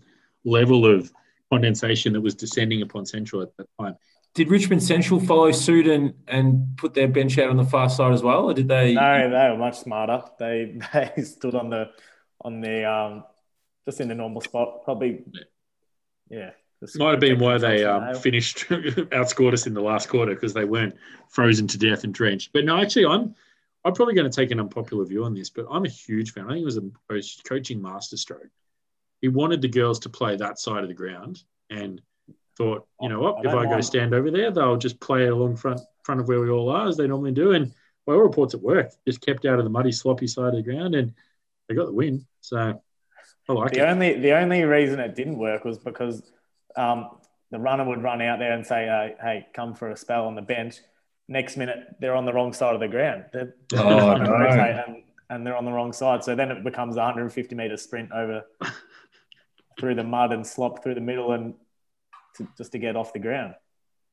level 0.44 0.86
of 0.86 1.12
condensation 1.52 2.14
that 2.14 2.22
was 2.22 2.36
descending 2.36 2.82
upon 2.82 3.06
Central 3.06 3.42
at 3.42 3.56
that 3.58 3.68
time. 3.80 3.96
Did 4.36 4.52
Richmond 4.52 4.84
Central 4.84 5.22
follow 5.22 5.52
suit 5.52 5.88
and 5.88 6.14
and 6.28 6.78
put 6.78 6.94
their 6.94 7.08
bench 7.08 7.38
out 7.40 7.50
on 7.50 7.56
the 7.56 7.64
far 7.64 7.90
side 7.90 8.14
as 8.14 8.22
well, 8.22 8.50
or 8.50 8.54
did 8.54 8.68
they? 8.68 8.94
No, 8.94 9.30
they 9.30 9.50
were 9.50 9.58
much 9.58 9.80
smarter. 9.80 10.24
They 10.38 10.78
they 11.16 11.24
stood 11.24 11.56
on 11.56 11.70
the 11.70 11.90
on 12.42 12.60
the 12.60 12.90
um 12.90 13.24
just 13.86 14.02
in 14.02 14.10
the 14.10 14.16
normal 14.16 14.42
spot. 14.42 14.84
Probably, 14.84 15.24
yeah. 16.30 16.52
just 16.82 17.00
Might 17.00 17.12
have 17.12 17.20
been 17.22 17.40
why 17.40 17.58
they 17.58 17.86
um, 17.86 18.14
finished 18.16 18.58
outscored 18.70 19.54
us 19.54 19.68
in 19.68 19.74
the 19.74 19.82
last 19.82 20.10
quarter 20.10 20.36
because 20.36 20.54
they 20.54 20.66
weren't 20.66 20.96
frozen 21.30 21.66
to 21.68 21.78
death 21.78 22.04
and 22.04 22.14
drenched. 22.14 22.52
But 22.52 22.66
no, 22.66 22.78
actually, 22.82 23.06
I'm 23.06 23.36
I'm 23.86 23.94
probably 23.94 24.16
going 24.16 24.30
to 24.30 24.36
take 24.36 24.52
an 24.52 24.60
unpopular 24.60 25.06
view 25.06 25.24
on 25.24 25.34
this, 25.34 25.50
but 25.50 25.66
I'm 25.72 25.86
a 25.86 25.90
huge 25.90 26.34
fan. 26.34 26.46
I 26.46 26.50
think 26.50 26.64
it 26.64 26.66
was 26.66 26.78
a 26.78 26.84
coach, 27.10 27.42
coaching 27.46 27.82
masterstroke. 27.82 28.50
He 29.22 29.30
wanted 29.30 29.62
the 29.62 29.70
girls 29.70 30.00
to 30.00 30.10
play 30.10 30.36
that 30.36 30.60
side 30.60 30.84
of 30.84 30.90
the 30.90 30.94
ground 30.94 31.42
and 31.70 32.02
thought, 32.58 32.88
you 33.02 33.10
know 33.10 33.20
I 33.20 33.32
what, 33.32 33.46
if 33.46 33.52
I 33.52 33.64
go 33.64 33.72
mind. 33.72 33.86
stand 33.86 34.14
over 34.14 34.32
there, 34.32 34.52
they'll 34.52 34.78
just 34.78 35.00
play 35.00 35.28
along 35.28 35.58
front 35.58 35.82
front 36.04 36.22
of 36.22 36.28
where 36.28 36.40
we 36.40 36.50
all 36.50 36.70
are 36.70 36.88
as 36.88 36.98
they 36.98 37.08
normally 37.08 37.32
do. 37.32 37.52
And 37.52 37.72
by 38.06 38.14
all 38.14 38.20
reports, 38.20 38.54
it 38.54 38.62
worked. 38.62 38.98
Just 39.08 39.22
kept 39.22 39.46
out 39.46 39.60
of 39.60 39.66
the 39.66 39.70
muddy, 39.72 39.92
sloppy 39.92 40.28
side 40.28 40.54
of 40.54 40.56
the 40.56 40.72
ground, 40.72 40.96
and 40.96 41.14
they 41.68 41.76
got 41.76 41.88
the 41.88 41.94
win. 41.94 42.26
So 42.42 42.82
I 43.50 43.54
like 43.54 43.72
The 43.72 43.80
it. 43.80 43.90
only 43.90 44.20
the 44.20 44.32
only 44.34 44.64
reason 44.64 45.00
it 45.00 45.16
didn't 45.16 45.38
work 45.38 45.66
was 45.66 45.78
because 45.78 46.22
um, 46.76 47.10
the 47.52 47.60
runner 47.60 47.84
would 47.86 48.04
run 48.04 48.22
out 48.22 48.40
there 48.40 48.54
and 48.54 48.66
say, 48.66 48.88
uh, 48.88 49.22
"Hey, 49.22 49.48
come 49.54 49.74
for 49.74 49.90
a 49.92 49.98
spell 49.98 50.26
on 50.26 50.36
the 50.36 50.42
bench." 50.42 50.78
Next 51.28 51.58
minute, 51.58 51.96
they're 52.00 52.16
on 52.16 52.26
the 52.26 52.34
wrong 52.34 52.54
side 52.54 52.76
of 52.76 52.80
the 52.80 52.88
ground. 52.88 53.26
They're, 53.34 53.56
they're 53.70 53.80
Oh, 53.84 54.16
no. 54.16 54.36
and, 54.88 55.04
and 55.32 55.46
they're 55.46 55.58
on 55.58 55.66
the 55.66 55.72
wrong 55.72 55.92
side. 55.92 56.24
So 56.24 56.36
then 56.36 56.52
it 56.52 56.64
becomes 56.64 56.98
a 56.98 57.00
150 57.00 57.56
meter 57.56 57.78
sprint 57.78 58.12
over 58.12 58.44
through 59.80 59.96
the 59.96 60.04
mud 60.04 60.32
and 60.34 60.46
slop 60.46 60.84
through 60.84 60.94
the 60.96 61.02
middle 61.02 61.32
and 61.32 61.56
to, 62.38 62.48
just 62.58 62.72
to 62.74 62.80
get 62.80 62.96
off 62.96 63.14
the 63.14 63.20
ground. 63.20 63.54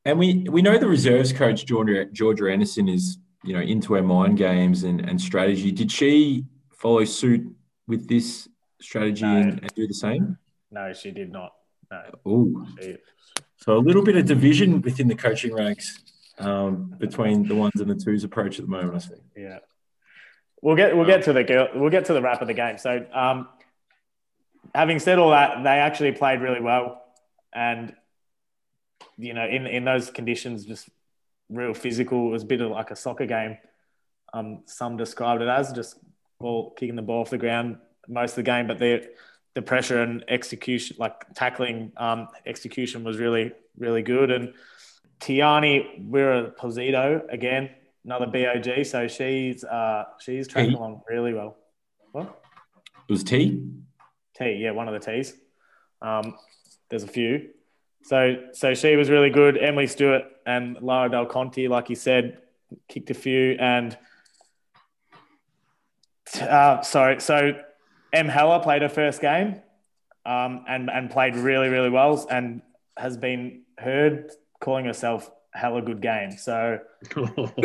And 0.05 0.19
we 0.19 0.47
we 0.51 0.63
know 0.63 0.79
the 0.79 0.89
reserves 0.89 1.33
coach 1.33 1.65
Georgia 1.65 2.07
Georgia 2.07 2.51
Anderson 2.51 2.89
is 2.89 3.19
you 3.45 3.55
know 3.55 3.61
into 3.61 3.95
her 3.95 4.03
mind 4.03 4.37
games 4.39 4.83
and, 4.85 5.01
and 5.01 5.21
strategy. 5.21 5.71
Did 5.71 5.93
she 5.93 6.45
follow 6.73 7.05
suit 7.05 7.47
with 7.87 8.09
this 8.09 8.49
strategy 8.81 9.25
No. 9.25 9.37
and, 9.37 9.61
and 9.61 9.75
do 9.75 9.87
the 9.87 9.95
same? 9.95 10.39
No, 10.71 10.93
she 10.93 11.11
did 11.13 11.31
not. 11.31 11.53
No, 11.91 12.03
Oh, 12.27 12.67
she, 12.81 12.97
so 13.59 13.77
a 13.77 13.79
little 13.79 14.03
bit 14.03 14.17
of 14.17 14.25
division 14.27 14.81
within 14.83 15.07
the 15.07 15.15
coaching 15.15 15.55
ranks 15.55 16.03
um, 16.39 16.95
between 16.99 17.47
the 17.47 17.55
ones 17.55 17.75
and 17.81 17.89
the 17.89 17.95
twos 17.95 18.25
approach 18.25 18.59
at 18.59 18.65
the 18.65 18.71
moment. 18.71 18.97
I 18.97 18.99
think. 18.99 19.21
Yeah, 19.37 19.59
we'll 20.63 20.75
get 20.75 20.97
we'll 20.97 21.07
get 21.07 21.23
to 21.25 21.33
the 21.33 21.45
girl. 21.45 21.69
We'll 21.77 21.91
get 21.91 22.07
to 22.07 22.13
the 22.15 22.23
wrap 22.23 22.43
of 22.43 22.49
the 22.49 22.55
game. 22.55 22.79
So, 22.79 23.07
um, 23.13 23.47
having 24.75 24.99
said 24.99 25.19
all 25.21 25.31
that, 25.31 25.63
they 25.63 25.79
actually 25.79 26.13
played 26.13 26.41
really 26.41 26.61
well, 26.61 27.03
and 27.55 27.95
you 29.19 29.35
know, 29.35 29.47
in 29.47 29.67
in 29.67 29.85
those 29.85 30.11
conditions, 30.11 30.65
just 30.65 30.89
real 31.49 31.75
physical. 31.75 32.29
It 32.29 32.33
was 32.33 32.43
a 32.43 32.47
bit 32.47 32.61
of 32.61 32.71
like 32.71 32.91
a 32.91 32.97
soccer 32.97 33.27
game. 33.27 33.59
Um, 34.33 34.63
some 34.67 34.97
described 34.97 35.43
it 35.43 35.49
as 35.49 35.73
just 35.73 35.97
ball 36.41 36.71
kicking 36.71 36.97
the 36.97 37.03
ball 37.03 37.21
off 37.21 37.31
the 37.31 37.39
ground 37.39 37.77
most 38.09 38.33
of 38.33 38.37
the 38.37 38.43
game, 38.43 38.67
but 38.67 38.79
the 38.79 39.09
the 39.55 39.63
pressure 39.63 40.03
and 40.03 40.25
execution, 40.29 40.97
like 40.99 41.15
tackling 41.35 41.93
um, 41.97 42.29
execution, 42.47 43.05
was 43.05 43.19
really 43.19 43.53
really 43.77 44.03
good. 44.03 44.31
And 44.31 44.55
Tiani 45.21 46.11
Wira 46.11 46.55
Posito 46.57 47.23
again, 47.33 47.71
another 48.05 48.27
BOG. 48.27 48.85
So 48.87 49.09
she's 49.09 49.65
uh, 49.65 50.05
she's 50.19 50.49
tracking 50.49 50.75
along 50.75 51.03
really 51.09 51.35
well. 51.35 51.57
What? 52.13 52.41
It 53.09 53.13
was 53.13 53.25
T. 53.25 53.69
T, 54.37 54.53
yeah, 54.55 54.71
one 54.71 54.89
of 54.89 54.95
the 54.95 55.01
T's. 55.01 55.35
Um, 56.01 56.35
there's 56.89 57.03
a 57.05 57.09
few. 57.09 57.51
So 58.03 58.37
so 58.53 58.75
she 58.75 58.97
was 58.97 59.11
really 59.11 59.31
good. 59.31 59.57
Emily 59.57 59.87
Stewart 59.87 60.25
and 60.47 60.77
Lara 60.81 61.11
Del 61.11 61.27
Conte, 61.27 61.69
like 61.69 61.89
you 61.89 61.97
said, 61.97 62.39
kicked 62.89 63.11
a 63.11 63.15
few. 63.15 63.57
And 63.59 63.97
uh, 66.41 66.83
sorry, 66.83 67.21
so 67.21 67.53
M 68.13 68.29
Heller 68.29 68.61
played 68.61 68.83
her 68.83 68.89
first 68.89 69.21
game 69.21 69.63
um, 70.27 70.65
and 70.69 70.91
and 70.91 71.11
played 71.11 71.37
really 71.37 71.69
really 71.69 71.91
well 71.91 72.27
and 72.31 72.63
has 72.97 73.17
been 73.17 73.63
heard 73.79 74.31
calling 74.61 74.85
herself 74.85 75.31
hella 75.53 75.83
good 75.83 76.01
game. 76.01 76.33
So 76.33 76.79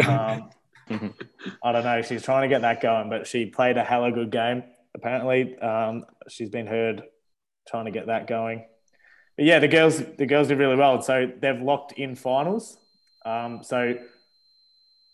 um, 0.08 0.50
I 0.90 1.72
don't 1.72 1.84
know. 1.84 2.02
She's 2.02 2.24
trying 2.24 2.44
to 2.44 2.54
get 2.54 2.62
that 2.62 2.82
going, 2.82 3.10
but 3.10 3.28
she 3.28 3.46
played 3.46 3.78
a 3.78 3.84
hella 3.84 4.12
good 4.12 4.32
game. 4.32 4.64
Apparently, 4.96 5.58
um, 5.60 6.06
she's 6.30 6.50
been 6.50 6.68
heard 6.68 7.04
trying 7.68 7.86
to 7.86 7.92
get 7.92 8.08
that 8.08 8.28
going. 8.28 8.66
But 9.38 9.46
yeah, 9.46 9.60
the 9.60 9.68
girls 9.68 10.04
the 10.18 10.26
girls 10.26 10.48
did 10.48 10.58
really 10.58 10.76
well. 10.76 11.02
So 11.02 11.32
they've 11.40 11.62
locked 11.62 11.94
in 11.94 12.16
finals. 12.16 12.78
Um, 13.26 13.62
so 13.64 13.98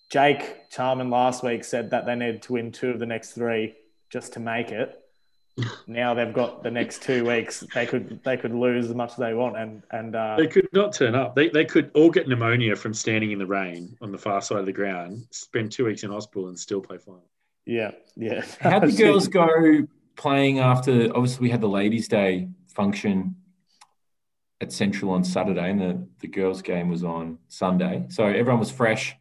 Jake 0.10 0.70
Charman 0.70 1.10
last 1.10 1.44
week 1.44 1.64
said 1.64 1.92
that 1.92 2.06
they 2.06 2.16
needed 2.16 2.42
to 2.44 2.54
win 2.54 2.72
two 2.72 2.90
of 2.90 3.00
the 3.00 3.06
next 3.06 3.32
three 3.32 3.76
just 4.10 4.34
to 4.34 4.40
make 4.40 4.72
it. 4.72 5.00
Now 5.86 6.16
they've 6.16 6.34
got 6.34 6.64
the 6.64 6.72
next 6.72 7.04
two 7.04 7.28
weeks. 7.28 7.64
They 7.76 7.86
could 7.86 8.24
they 8.24 8.38
could 8.38 8.54
lose 8.56 8.90
as 8.90 8.96
much 8.96 9.12
as 9.12 9.18
they 9.18 9.36
want, 9.36 9.56
and 9.56 9.84
and 9.92 10.16
uh, 10.16 10.36
They 10.38 10.48
could 10.48 10.68
not 10.74 10.94
turn 10.94 11.14
up. 11.14 11.36
They, 11.36 11.50
they 11.50 11.64
could 11.66 11.92
all 11.94 12.10
get 12.10 12.28
pneumonia 12.28 12.76
from 12.76 12.96
standing 12.96 13.30
in 13.32 13.38
the 13.38 13.46
rain 13.46 13.96
on 14.02 14.12
the 14.12 14.18
far 14.18 14.42
side 14.42 14.58
of 14.58 14.66
the 14.66 14.74
ground, 14.74 15.28
spend 15.30 15.72
two 15.72 15.86
weeks 15.86 16.02
in 16.02 16.10
hospital, 16.10 16.48
and 16.48 16.58
still 16.58 16.82
play 16.82 16.98
final. 16.98 17.30
yeah, 17.68 17.92
yeah. 18.16 18.44
How'd 18.62 18.82
the 18.84 18.92
girls 18.98 19.28
go 19.28 19.86
playing 20.16 20.58
after? 20.58 21.16
Obviously, 21.16 21.44
we 21.44 21.50
had 21.52 21.62
the 21.62 21.70
Ladies' 21.70 22.08
Day 22.08 22.48
function 22.74 23.36
at 24.64 24.72
Central 24.72 25.12
on 25.12 25.24
Saturday, 25.24 25.70
and 25.70 25.80
the, 25.80 26.08
the 26.22 26.28
girls' 26.28 26.62
game 26.62 26.90
was 26.90 27.04
on 27.04 27.38
Sunday. 27.50 28.06
So 28.10 28.26
everyone 28.26 28.60
was 28.60 28.72
fresh, 28.72 29.16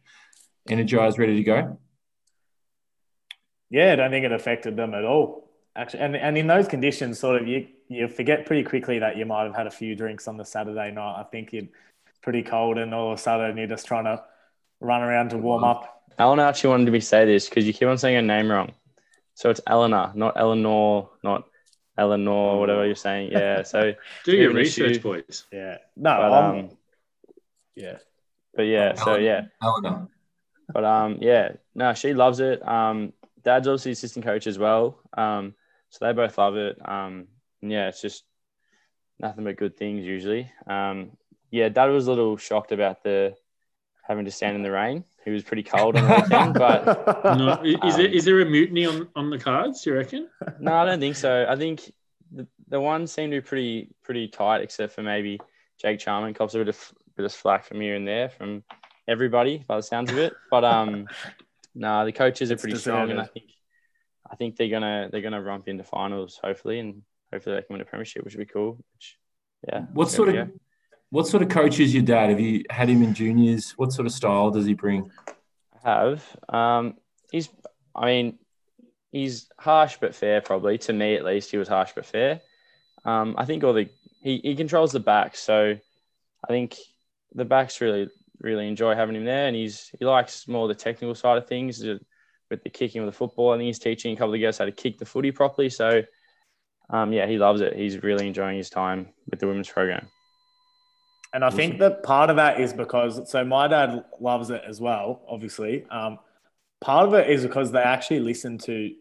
energized, 0.67 1.19
ready 1.19 1.35
to 1.35 1.43
go. 1.43 1.79
Yeah, 3.69 3.93
I 3.93 3.95
don't 3.95 4.11
think 4.11 4.25
it 4.25 4.31
affected 4.31 4.75
them 4.75 4.93
at 4.93 5.03
all. 5.03 5.51
Actually, 5.75 6.01
and, 6.01 6.15
and 6.15 6.37
in 6.37 6.47
those 6.47 6.67
conditions, 6.67 7.19
sort 7.19 7.41
of 7.41 7.47
you 7.47 7.67
you 7.89 8.07
forget 8.07 8.45
pretty 8.45 8.63
quickly 8.63 8.99
that 8.99 9.17
you 9.17 9.25
might 9.25 9.43
have 9.43 9.55
had 9.55 9.67
a 9.67 9.71
few 9.71 9.95
drinks 9.95 10.27
on 10.27 10.37
the 10.37 10.45
Saturday 10.45 10.91
night. 10.91 11.19
I 11.19 11.23
think 11.23 11.51
you're 11.53 11.67
pretty 12.21 12.43
cold, 12.43 12.77
and 12.77 12.93
all 12.93 13.11
of 13.11 13.19
a 13.19 13.21
sudden 13.21 13.57
you're 13.57 13.67
just 13.67 13.85
trying 13.85 14.05
to 14.05 14.23
run 14.79 15.01
around 15.01 15.29
to 15.29 15.37
warm 15.37 15.63
up. 15.63 16.03
Eleanor 16.19 16.43
actually 16.43 16.69
wanted 16.69 16.91
me 16.91 16.99
to 16.99 17.05
say 17.05 17.25
this 17.25 17.49
because 17.49 17.65
you 17.65 17.73
keep 17.73 17.87
on 17.87 17.97
saying 17.97 18.15
her 18.15 18.21
name 18.21 18.49
wrong. 18.51 18.71
So 19.33 19.49
it's 19.49 19.61
Eleanor, 19.65 20.11
not 20.13 20.33
Eleanor, 20.37 21.09
not 21.23 21.45
Eleanor, 21.97 22.59
whatever 22.59 22.85
you're 22.85 22.95
saying. 22.95 23.31
Yeah. 23.31 23.63
So, 23.63 23.93
Do 24.25 24.35
your 24.35 24.53
research, 24.53 24.93
should- 24.93 25.03
boys. 25.03 25.45
Yeah, 25.51 25.77
no, 25.95 26.17
but 26.17 26.31
um, 26.33 26.69
yeah, 27.75 27.97
but 28.55 28.63
yeah. 28.63 28.95
So 28.95 29.15
yeah, 29.15 29.45
Eleanor. 29.61 30.07
but 30.73 30.83
um, 30.83 31.17
yeah. 31.21 31.53
No, 31.75 31.93
she 31.93 32.13
loves 32.13 32.39
it. 32.39 32.67
Um, 32.67 33.13
Dad's 33.43 33.67
obviously 33.67 33.91
assistant 33.91 34.25
coach 34.25 34.47
as 34.47 34.57
well. 34.57 34.99
Um, 35.15 35.53
so 35.89 36.05
they 36.05 36.13
both 36.13 36.37
love 36.37 36.55
it. 36.55 36.77
Um, 36.83 37.27
and 37.61 37.71
yeah, 37.71 37.87
it's 37.89 38.01
just 38.01 38.23
nothing 39.19 39.43
but 39.43 39.57
good 39.57 39.77
things 39.77 40.05
usually. 40.05 40.51
Um, 40.67 41.11
yeah, 41.51 41.69
Dad 41.69 41.85
was 41.87 42.07
a 42.07 42.11
little 42.11 42.37
shocked 42.37 42.71
about 42.71 43.03
the 43.03 43.35
having 44.07 44.25
to 44.25 44.31
stand 44.31 44.55
in 44.55 44.63
the 44.63 44.71
rain. 44.71 45.03
He 45.25 45.31
was 45.31 45.43
pretty 45.43 45.63
cold 45.63 45.95
on 45.95 46.07
the 46.07 46.21
weekend, 46.21 46.53
but 46.53 47.23
No, 47.37 47.61
is, 47.63 47.95
there, 47.95 48.07
Um, 48.07 48.13
is 48.13 48.25
there 48.25 48.41
a 48.41 48.45
mutiny 48.45 48.85
on, 48.85 49.07
on 49.15 49.29
the 49.29 49.39
cards, 49.39 49.81
do 49.81 49.91
you 49.91 49.95
reckon? 49.95 50.27
No, 50.59 50.73
I 50.73 50.85
don't 50.85 50.99
think 50.99 51.15
so. 51.15 51.45
I 51.47 51.55
think 51.55 51.91
the, 52.31 52.47
the 52.67 52.79
one 52.79 53.07
seemed 53.07 53.31
to 53.31 53.41
be 53.41 53.45
pretty 53.45 53.89
pretty 54.03 54.27
tight, 54.27 54.61
except 54.61 54.93
for 54.93 55.01
maybe 55.01 55.39
Jake 55.81 55.99
Charman 55.99 56.33
cops 56.33 56.55
a 56.55 56.57
bit 56.57 56.69
of 56.69 56.93
bit 57.15 57.25
of 57.25 57.31
slack 57.31 57.65
from 57.65 57.79
here 57.79 57.95
and 57.95 58.07
there 58.07 58.29
from 58.29 58.63
everybody 59.07 59.63
by 59.67 59.77
the 59.77 59.83
sounds 59.83 60.11
of 60.11 60.17
it. 60.17 60.33
But 60.49 60.63
um, 60.63 61.07
nah, 61.75 62.05
the 62.05 62.11
coaches 62.11 62.51
are 62.51 62.55
It's 62.55 62.63
pretty 62.63 62.77
strong, 62.77 63.11
and 63.11 63.19
I 63.19 63.25
think 63.25 63.45
I 64.29 64.35
think 64.35 64.57
they're 64.57 64.69
gonna 64.69 65.09
they're 65.11 65.21
gonna 65.21 65.41
romp 65.41 65.67
into 65.67 65.83
finals 65.83 66.39
hopefully, 66.43 66.79
and 66.79 67.03
hopefully 67.31 67.55
they 67.55 67.61
can 67.61 67.73
win 67.73 67.81
a 67.81 67.85
premiership, 67.85 68.23
which 68.23 68.35
would 68.35 68.47
be 68.47 68.51
cool. 68.51 68.77
Which, 68.95 69.17
yeah. 69.67 69.81
What 69.93 70.09
sort 70.09 70.29
of 70.29 70.35
go. 70.35 70.47
What 71.13 71.27
sort 71.27 71.43
of 71.43 71.49
coach 71.49 71.79
is 71.79 71.93
your 71.93 72.01
dad? 72.01 72.31
Have 72.31 72.39
you 72.39 72.63
had 72.71 72.89
him 72.89 73.03
in 73.03 73.13
juniors? 73.13 73.73
What 73.77 73.93
sort 73.93 74.07
of 74.07 74.11
style 74.11 74.49
does 74.49 74.65
he 74.65 74.73
bring? 74.73 75.11
I 75.85 75.87
have? 75.87 76.23
Um, 76.49 76.95
he's 77.31 77.49
I 77.95 78.07
mean, 78.07 78.39
he's 79.11 79.47
harsh 79.59 79.97
but 80.01 80.15
fair. 80.15 80.41
Probably 80.41 80.79
to 80.79 80.91
me 80.91 81.13
at 81.13 81.23
least, 81.23 81.51
he 81.51 81.57
was 81.57 81.67
harsh 81.67 81.91
but 81.93 82.07
fair. 82.07 82.41
Um, 83.05 83.35
I 83.37 83.45
think 83.45 83.63
all 83.63 83.73
the 83.73 83.89
he, 84.23 84.39
he 84.43 84.55
controls 84.55 84.91
the 84.91 84.99
backs, 84.99 85.39
so 85.39 85.77
I 86.43 86.47
think 86.47 86.77
the 87.35 87.45
backs 87.45 87.79
really 87.79 88.09
really 88.39 88.67
enjoy 88.67 88.95
having 88.95 89.15
him 89.15 89.25
there, 89.25 89.45
and 89.45 89.55
he's 89.55 89.91
he 89.99 90.05
likes 90.05 90.47
more 90.47 90.67
the 90.67 90.73
technical 90.73 91.13
side 91.13 91.37
of 91.37 91.47
things 91.47 91.83
with 92.49 92.63
the 92.63 92.71
kicking 92.71 93.01
of 93.01 93.05
the 93.05 93.11
football. 93.11 93.51
I 93.51 93.57
think 93.57 93.67
he's 93.67 93.77
teaching 93.77 94.15
a 94.15 94.17
couple 94.17 94.33
of 94.33 94.39
girls 94.39 94.57
how 94.57 94.65
to 94.65 94.71
kick 94.71 94.97
the 94.97 95.05
footy 95.05 95.29
properly. 95.29 95.69
So, 95.69 96.01
um, 96.89 97.13
yeah, 97.13 97.27
he 97.27 97.37
loves 97.37 97.61
it. 97.61 97.75
He's 97.75 98.01
really 98.01 98.27
enjoying 98.27 98.57
his 98.57 98.71
time 98.71 99.09
with 99.29 99.39
the 99.39 99.45
women's 99.45 99.69
program. 99.69 100.07
And 101.33 101.43
I 101.43 101.49
think 101.49 101.79
that 101.79 102.03
part 102.03 102.29
of 102.29 102.35
that 102.35 102.59
is 102.61 102.73
because 102.73 103.29
so 103.29 103.43
my 103.43 103.67
dad 103.67 104.05
loves 104.19 104.51
it 104.51 104.61
as 104.67 104.79
well, 104.79 105.23
obviously. 105.27 105.83
Um, 105.89 106.19
part 106.79 107.07
of 107.07 107.15
it 107.15 107.27
is 107.29 107.41
because 107.41 107.71
they 107.71 107.81
actually 107.81 108.19
listen 108.19 108.59
to 108.59 108.93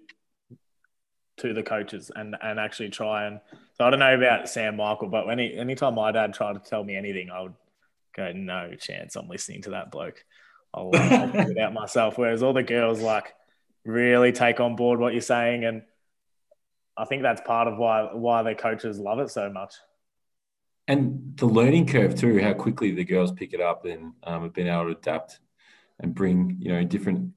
to 1.38 1.52
the 1.52 1.62
coaches 1.62 2.10
and 2.14 2.36
and 2.40 2.58
actually 2.58 2.88
try 2.88 3.26
and 3.26 3.40
so 3.74 3.84
I 3.84 3.90
don't 3.90 3.98
know 3.98 4.14
about 4.14 4.48
Sam 4.48 4.76
Michael, 4.76 5.08
but 5.08 5.28
any 5.28 5.54
anytime 5.54 5.94
my 5.94 6.10
dad 6.12 6.32
tried 6.32 6.54
to 6.54 6.60
tell 6.60 6.82
me 6.82 6.96
anything, 6.96 7.30
I 7.30 7.42
would 7.42 7.54
go, 8.16 8.32
no 8.32 8.74
chance 8.78 9.16
I'm 9.16 9.28
listening 9.28 9.62
to 9.62 9.70
that 9.70 9.90
bloke. 9.90 10.24
I'll, 10.72 10.90
I'll 10.94 11.28
figure 11.28 11.52
it 11.52 11.58
out 11.58 11.74
myself. 11.74 12.16
Whereas 12.16 12.42
all 12.42 12.54
the 12.54 12.62
girls 12.62 13.00
like 13.00 13.34
really 13.84 14.32
take 14.32 14.58
on 14.60 14.76
board 14.76 15.00
what 15.00 15.12
you're 15.12 15.20
saying, 15.20 15.64
and 15.64 15.82
I 16.96 17.04
think 17.04 17.22
that's 17.22 17.42
part 17.42 17.68
of 17.68 17.76
why 17.76 18.08
why 18.12 18.42
their 18.42 18.54
coaches 18.54 18.98
love 18.98 19.18
it 19.18 19.30
so 19.30 19.50
much. 19.50 19.74
And 20.88 21.34
the 21.36 21.46
learning 21.46 21.86
curve 21.86 22.18
too, 22.18 22.40
how 22.40 22.54
quickly 22.54 22.90
the 22.90 23.04
girls 23.04 23.32
pick 23.32 23.52
it 23.52 23.60
up 23.60 23.84
and 23.84 24.12
um, 24.24 24.42
have 24.42 24.52
been 24.52 24.68
able 24.68 24.86
to 24.86 24.98
adapt 24.98 25.38
and 26.00 26.14
bring 26.14 26.56
you 26.60 26.72
know 26.72 26.82
different 26.84 27.32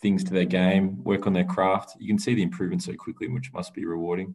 things 0.00 0.24
to 0.24 0.32
their 0.32 0.44
game, 0.44 1.02
work 1.04 1.26
on 1.26 1.32
their 1.32 1.44
craft. 1.44 1.96
You 1.98 2.08
can 2.08 2.18
see 2.18 2.34
the 2.34 2.42
improvement 2.42 2.82
so 2.82 2.94
quickly, 2.94 3.28
which 3.28 3.52
must 3.52 3.74
be 3.74 3.84
rewarding. 3.84 4.34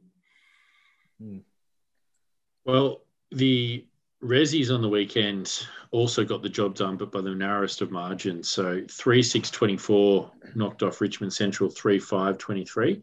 Well, 2.65 3.01
the 3.31 3.85
Rezzies 4.23 4.73
on 4.73 4.81
the 4.81 4.89
weekend 4.89 5.67
also 5.89 6.23
got 6.23 6.43
the 6.43 6.49
job 6.49 6.75
done, 6.75 6.95
but 6.95 7.11
by 7.11 7.21
the 7.21 7.33
narrowest 7.33 7.81
of 7.81 7.91
margins. 7.91 8.49
So 8.49 8.81
3 8.89 9.23
6 9.23 9.49
24 9.49 10.31
knocked 10.55 10.83
off 10.83 11.01
Richmond 11.01 11.33
Central 11.33 11.69
3 11.69 11.99
5 11.99 12.37
23. 12.37 13.01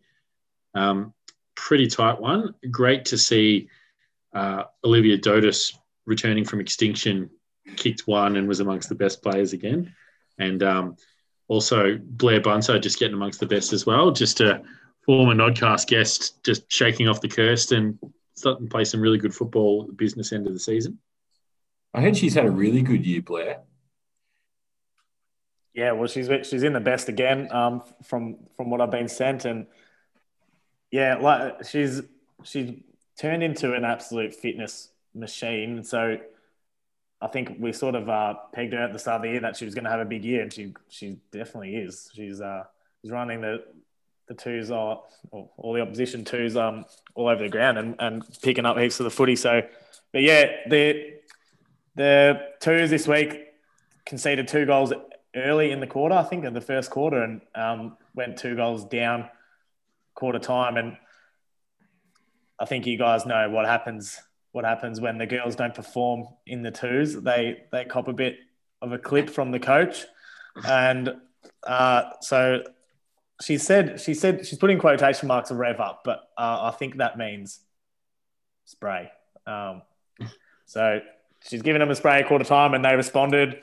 Um, 0.74 1.12
pretty 1.56 1.88
tight 1.88 2.20
one. 2.20 2.54
Great 2.70 3.04
to 3.06 3.18
see 3.18 3.68
uh, 4.32 4.64
Olivia 4.84 5.18
Dotis 5.18 5.74
returning 6.06 6.44
from 6.44 6.60
extinction, 6.60 7.30
kicked 7.76 8.06
one 8.06 8.36
and 8.36 8.48
was 8.48 8.60
amongst 8.60 8.88
the 8.88 8.94
best 8.94 9.22
players 9.22 9.52
again. 9.52 9.94
And 10.38 10.62
um, 10.62 10.96
also 11.48 11.98
Blair 12.02 12.40
Bunter 12.40 12.78
just 12.78 12.98
getting 12.98 13.14
amongst 13.14 13.40
the 13.40 13.46
best 13.46 13.72
as 13.72 13.86
well. 13.86 14.10
Just 14.10 14.40
a 14.40 14.62
former 15.04 15.34
Nodcast 15.34 15.86
guest, 15.86 16.42
just 16.44 16.70
shaking 16.70 17.08
off 17.08 17.20
the 17.20 17.28
curse 17.28 17.72
and 17.72 17.98
starting 18.34 18.66
to 18.66 18.70
play 18.70 18.84
some 18.84 19.00
really 19.00 19.18
good 19.18 19.34
football 19.34 19.82
at 19.82 19.88
the 19.88 19.94
business 19.94 20.32
end 20.32 20.46
of 20.46 20.52
the 20.52 20.60
season. 20.60 20.98
I 21.94 22.02
heard 22.02 22.16
she's 22.16 22.34
had 22.34 22.46
a 22.46 22.50
really 22.50 22.82
good 22.82 23.04
year, 23.04 23.22
Blair. 23.22 23.60
Yeah, 25.74 25.92
well, 25.92 26.08
she's 26.08 26.28
she's 26.46 26.62
in 26.62 26.72
the 26.72 26.80
best 26.80 27.08
again 27.08 27.50
um, 27.52 27.82
from 28.02 28.36
from 28.56 28.68
what 28.68 28.80
I've 28.80 28.90
been 28.90 29.08
sent, 29.08 29.44
and 29.44 29.66
yeah, 30.90 31.16
like 31.16 31.64
she's 31.64 32.02
she's 32.42 32.74
turned 33.18 33.42
into 33.42 33.74
an 33.74 33.84
absolute 33.84 34.34
fitness 34.34 34.90
machine. 35.14 35.82
So 35.82 36.18
I 37.20 37.26
think 37.26 37.56
we 37.58 37.72
sort 37.72 37.94
of 37.94 38.08
uh, 38.08 38.34
pegged 38.52 38.72
her 38.72 38.82
at 38.82 38.92
the 38.92 38.98
start 38.98 39.16
of 39.16 39.22
the 39.22 39.30
year 39.30 39.40
that 39.40 39.56
she 39.56 39.64
was 39.64 39.74
going 39.74 39.84
to 39.84 39.90
have 39.90 40.00
a 40.00 40.04
big 40.04 40.24
year, 40.24 40.42
and 40.42 40.52
she 40.52 40.74
she 40.88 41.18
definitely 41.32 41.76
is. 41.76 42.10
She's 42.14 42.40
uh, 42.40 42.64
she's 43.02 43.10
running 43.10 43.40
the 43.40 43.64
the 44.28 44.34
twos 44.34 44.70
are 44.70 45.02
or 45.30 45.50
all 45.56 45.72
the 45.72 45.80
opposition 45.80 46.22
twos 46.22 46.54
um 46.54 46.84
all 47.14 47.28
over 47.28 47.42
the 47.42 47.48
ground 47.48 47.78
and, 47.78 47.96
and 47.98 48.22
picking 48.42 48.66
up 48.66 48.76
heaps 48.76 49.00
of 49.00 49.04
the 49.04 49.10
footy. 49.10 49.36
So, 49.36 49.62
but 50.12 50.22
yeah, 50.22 50.50
the 50.68 51.14
the 51.96 52.40
twos 52.60 52.90
this 52.90 53.08
week 53.08 53.46
conceded 54.06 54.46
two 54.46 54.64
goals 54.64 54.92
early 55.34 55.70
in 55.72 55.80
the 55.80 55.86
quarter, 55.86 56.14
I 56.14 56.22
think, 56.22 56.44
in 56.44 56.54
the 56.54 56.60
first 56.60 56.90
quarter, 56.90 57.22
and 57.22 57.40
um, 57.54 57.96
went 58.14 58.36
two 58.36 58.54
goals 58.54 58.84
down 58.84 59.28
quarter 60.14 60.38
time. 60.38 60.76
And 60.76 60.96
I 62.58 62.64
think 62.64 62.86
you 62.86 62.98
guys 62.98 63.26
know 63.26 63.48
what 63.50 63.66
happens. 63.66 64.20
What 64.52 64.64
happens 64.64 65.00
when 65.00 65.18
the 65.18 65.26
girls 65.26 65.56
don't 65.56 65.74
perform 65.74 66.26
in 66.46 66.62
the 66.62 66.70
twos? 66.70 67.20
They 67.20 67.64
they 67.70 67.84
cop 67.84 68.08
a 68.08 68.12
bit 68.12 68.38
of 68.80 68.92
a 68.92 68.98
clip 68.98 69.30
from 69.30 69.50
the 69.50 69.60
coach, 69.60 70.04
and 70.66 71.14
uh, 71.66 72.10
so 72.20 72.62
she 73.42 73.58
said 73.58 74.00
she 74.00 74.14
said 74.14 74.46
she's 74.46 74.58
putting 74.58 74.78
quotation 74.78 75.28
marks 75.28 75.50
of 75.50 75.58
rev 75.58 75.80
up, 75.80 76.02
but 76.04 76.18
uh, 76.36 76.70
I 76.72 76.74
think 76.76 76.96
that 76.96 77.18
means 77.18 77.60
spray. 78.64 79.10
Um, 79.46 79.82
so 80.66 81.00
she's 81.48 81.62
given 81.62 81.80
them 81.80 81.90
a 81.90 81.94
spray 81.94 82.20
a 82.20 82.26
quarter 82.26 82.44
time, 82.44 82.74
and 82.74 82.84
they 82.84 82.96
responded. 82.96 83.60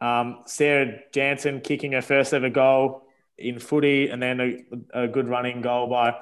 Um, 0.00 0.42
Sarah 0.46 1.00
Jansen 1.12 1.60
kicking 1.60 1.92
her 1.92 2.02
first 2.02 2.32
ever 2.32 2.48
goal 2.48 3.02
in 3.36 3.58
footy, 3.58 4.08
and 4.08 4.22
then 4.22 4.40
a, 4.40 5.02
a 5.04 5.08
good 5.08 5.28
running 5.28 5.60
goal 5.60 5.88
by 5.88 6.14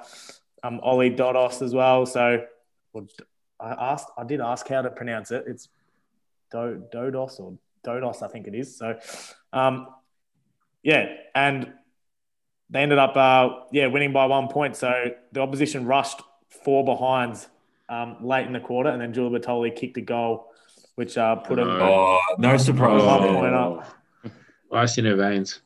um, 0.67 0.79
Ollie 0.83 1.11
Dodos 1.11 1.61
as 1.61 1.73
well. 1.73 2.05
So 2.05 2.43
well, 2.93 3.07
I 3.59 3.91
asked, 3.91 4.09
I 4.17 4.23
did 4.23 4.41
ask 4.41 4.67
how 4.67 4.81
to 4.81 4.89
pronounce 4.89 5.31
it. 5.31 5.45
It's 5.47 5.69
Do, 6.51 6.83
Dodos 6.93 7.39
or 7.39 7.57
Dodos, 7.85 8.21
I 8.21 8.27
think 8.27 8.47
it 8.47 8.55
is. 8.55 8.77
So, 8.77 8.97
um, 9.53 9.87
yeah, 10.83 11.07
and 11.33 11.73
they 12.69 12.81
ended 12.81 12.97
up, 12.97 13.15
uh, 13.15 13.63
yeah, 13.71 13.87
winning 13.87 14.13
by 14.13 14.25
one 14.25 14.47
point. 14.47 14.75
So 14.75 15.11
the 15.31 15.41
opposition 15.41 15.85
rushed 15.85 16.21
four 16.49 16.83
behinds 16.85 17.47
um, 17.89 18.17
late 18.21 18.45
in 18.45 18.53
the 18.53 18.59
quarter, 18.59 18.89
and 18.89 19.01
then 19.01 19.13
Julia 19.13 19.39
Bertoli 19.39 19.75
kicked 19.75 19.97
a 19.97 20.01
goal, 20.01 20.47
which 20.95 21.17
uh, 21.17 21.35
put 21.35 21.55
them. 21.55 21.69
Oh, 21.69 22.19
no 22.37 22.57
surprise. 22.57 23.01
One 23.01 23.35
point 23.35 23.53
up. 23.53 23.87
Ice 24.73 24.97
in 24.97 25.05
her 25.05 25.15
veins. 25.15 25.61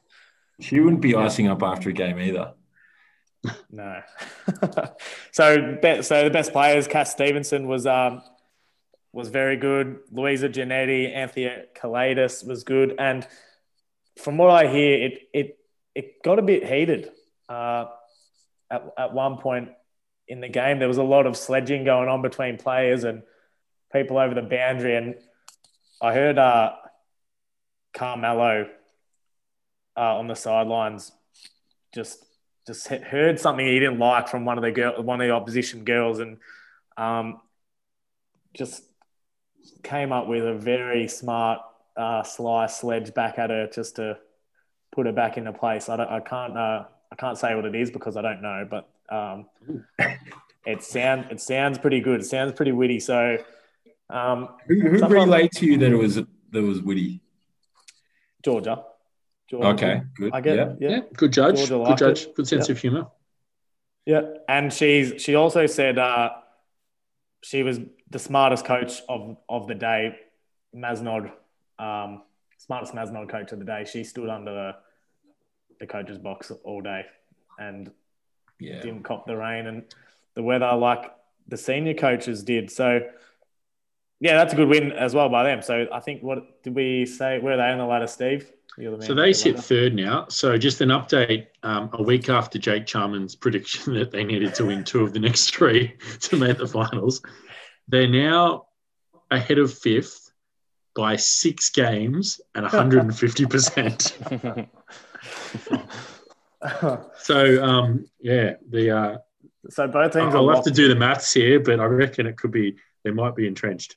She 0.60 0.80
wouldn't 0.80 1.02
be 1.02 1.16
icing 1.16 1.48
up 1.48 1.64
after 1.64 1.90
a 1.90 1.94
game 1.94 2.20
either. 2.20 2.54
No. 3.72 4.02
so, 5.32 5.78
so 6.02 6.24
the 6.24 6.30
best 6.32 6.52
players, 6.52 6.88
Cass 6.88 7.12
Stevenson 7.12 7.68
was 7.68 7.88
um, 7.88 8.22
was 9.14 9.30
very 9.30 9.58
good. 9.58 10.00
Louisa 10.12 10.48
Giannetti, 10.48 11.14
Anthea 11.14 11.66
Kalaitis 11.76 12.46
was 12.46 12.64
good, 12.64 12.96
and 13.00 13.28
from 14.20 14.38
what 14.38 14.52
I 14.52 14.68
hear, 14.68 15.06
it 15.06 15.20
it 15.34 15.58
it 15.96 16.24
got 16.24 16.40
a 16.40 16.42
bit 16.44 16.68
heated 16.68 17.12
uh, 17.50 17.86
at 18.70 18.84
at 18.98 19.14
one 19.14 19.38
point 19.38 19.70
in 20.28 20.40
the 20.40 20.50
game. 20.50 20.80
There 20.80 20.88
was 20.88 20.98
a 20.98 21.04
lot 21.04 21.26
of 21.26 21.36
sledging 21.36 21.84
going 21.84 22.10
on 22.10 22.22
between 22.22 22.58
players 22.58 23.04
and 23.04 23.24
people 23.92 24.18
over 24.18 24.36
the 24.36 24.42
boundary, 24.42 24.96
and 24.96 25.16
I 26.02 26.14
heard 26.14 26.38
uh, 26.38 26.74
Carmelo 27.94 28.70
uh, 29.98 30.18
on 30.18 30.28
the 30.28 30.36
sidelines 30.36 31.12
just 31.94 32.24
just 32.68 32.88
heard 32.88 33.40
something 33.40 33.66
he 33.66 33.80
didn't 33.80 34.00
like 34.00 34.28
from 34.28 34.46
one 34.46 34.58
of 34.58 34.64
the 34.64 34.72
girl, 34.72 35.02
one 35.02 35.20
of 35.20 35.28
the 35.28 35.34
opposition 35.34 35.84
girls, 35.84 36.20
and 36.20 36.38
um, 36.98 37.42
just 38.54 38.84
came 39.84 40.12
up 40.12 40.28
with 40.28 40.46
a 40.46 40.54
very 40.54 41.08
smart 41.08 41.60
uh, 41.98 42.24
sly 42.24 42.68
sledge 42.68 43.14
back 43.14 43.40
at 43.40 43.50
her 43.50 43.68
just 43.68 43.96
to 43.98 44.18
put 44.92 45.06
her 45.06 45.12
back 45.12 45.38
into 45.38 45.54
place. 45.54 45.90
I, 45.90 45.98
don't, 45.98 46.10
I 46.10 46.20
can't 46.20 46.58
uh, 46.58 46.86
I 47.12 47.16
can't 47.16 47.38
say 47.38 47.56
what 47.56 47.66
it 47.66 47.76
is 47.76 47.92
because 47.92 48.16
I 48.16 48.22
don't 48.22 48.42
know, 48.42 48.68
but 48.70 48.90
um, 49.10 49.48
it 50.66 50.84
sound 50.84 51.28
it 51.32 51.42
sounds 51.42 51.78
pretty 51.78 52.00
good. 52.00 52.22
It 52.22 52.26
sounds 52.26 52.54
pretty 52.54 52.72
witty. 52.72 53.00
So 53.00 53.38
um, 54.10 54.50
Who, 54.68 54.80
who 54.82 55.08
relayed 55.08 55.52
to 55.54 55.66
you 55.66 55.78
that 55.80 55.92
it 55.92 55.96
was 55.96 56.16
that 56.16 56.28
it 56.54 56.62
was 56.62 56.82
witty? 56.82 57.22
Georgia, 58.44 58.84
Georgia. 59.52 59.68
Okay, 59.70 60.02
good. 60.16 60.34
I 60.34 60.42
get 60.42 60.56
yeah. 60.56 60.74
Yeah. 60.80 60.90
Yeah, 60.90 61.00
good 61.16 61.32
judge. 61.34 61.58
Georgia 61.58 61.74
Good 61.74 61.78
liked 61.84 62.00
judge. 62.00 62.22
it. 62.24 62.36
Good 62.36 62.48
sense 62.48 62.68
Yeah. 62.70 62.72
of 62.74 62.80
humour. 62.80 63.08
Yeah, 64.06 64.22
and 64.50 64.74
she's 64.74 65.22
she 65.22 65.36
also 65.36 65.66
said 65.68 66.00
uh, 66.00 66.30
she 67.44 67.62
was 67.64 67.80
the 68.10 68.20
smartest 68.20 68.66
coach 68.66 69.02
of 69.10 69.38
of 69.50 69.68
the 69.68 69.76
day, 69.76 70.16
Mazenod, 70.76 71.32
um, 71.78 72.24
smartest 72.58 72.94
Mazenod 72.96 73.30
coach 73.30 73.52
of 73.52 73.60
the 73.60 73.66
day. 73.66 73.86
She 73.86 74.04
stood 74.04 74.30
under 74.30 74.52
the 74.54 74.76
the 75.80 75.88
coach's 75.88 76.18
box 76.18 76.52
all 76.64 76.82
day 76.82 77.06
and 77.60 77.92
Yeah. 78.60 78.82
didn't 78.82 79.04
cop 79.04 79.26
the 79.28 79.36
rain 79.36 79.68
and 79.68 79.84
the 80.36 80.44
weather 80.44 80.74
like 80.76 81.12
the 81.48 81.58
senior 81.58 81.94
coaches 81.96 82.44
did. 82.44 82.72
So 82.72 83.02
yeah, 84.20 84.36
that's 84.38 84.54
a 84.54 84.56
good 84.56 84.70
win 84.70 84.92
as 84.92 85.14
well 85.16 85.30
by 85.30 85.44
them. 85.44 85.62
So 85.64 85.88
I 85.92 86.00
think 86.00 86.22
what 86.24 86.64
did 86.64 86.76
we 86.76 87.06
say? 87.08 87.40
Where 87.40 87.54
are 87.54 87.58
they 87.58 87.72
on 87.72 87.80
the 87.80 87.86
ladder, 87.86 88.08
Steve? 88.08 88.52
So 89.02 89.14
they 89.14 89.34
sit 89.34 89.60
third 89.60 89.94
now. 89.94 90.28
So 90.30 90.58
just 90.58 90.80
an 90.82 90.90
update: 90.90 91.48
um, 91.62 91.90
a 91.94 92.02
week 92.02 92.30
after 92.30 92.58
Jake 92.58 92.86
Charman's 92.86 93.36
prediction 93.36 93.94
that 94.00 94.12
they 94.12 94.24
needed 94.24 94.56
to 94.56 94.66
win 94.66 94.84
two 94.84 95.02
of 95.04 95.14
the 95.14 95.20
next 95.20 95.54
three 95.54 95.98
to 96.22 96.38
make 96.38 96.58
the 96.58 96.68
finals, 96.68 97.22
they're 97.88 98.08
now 98.08 98.68
ahead 99.30 99.60
of 99.60 99.74
fifth 99.74 100.32
by 100.96 101.16
six 101.16 101.70
games 101.70 102.42
and 102.56 102.64
150 102.64 103.46
percent. 103.46 104.18
So 107.18 107.64
um, 107.64 108.06
yeah, 108.20 108.54
the 108.70 108.92
uh, 108.92 109.18
so 109.70 109.88
both 109.88 110.14
teams 110.14 110.36
I'll 110.36 110.50
have 110.50 110.64
to 110.66 110.72
do 110.72 110.88
the 110.88 110.96
maths 110.96 111.34
here, 111.34 111.60
but 111.60 111.80
I 111.80 111.86
reckon 111.86 112.28
it 112.28 112.38
could 112.38 112.52
be 112.52 112.76
they 113.04 113.10
might 113.10 113.36
be 113.36 113.48
entrenched 113.48 113.96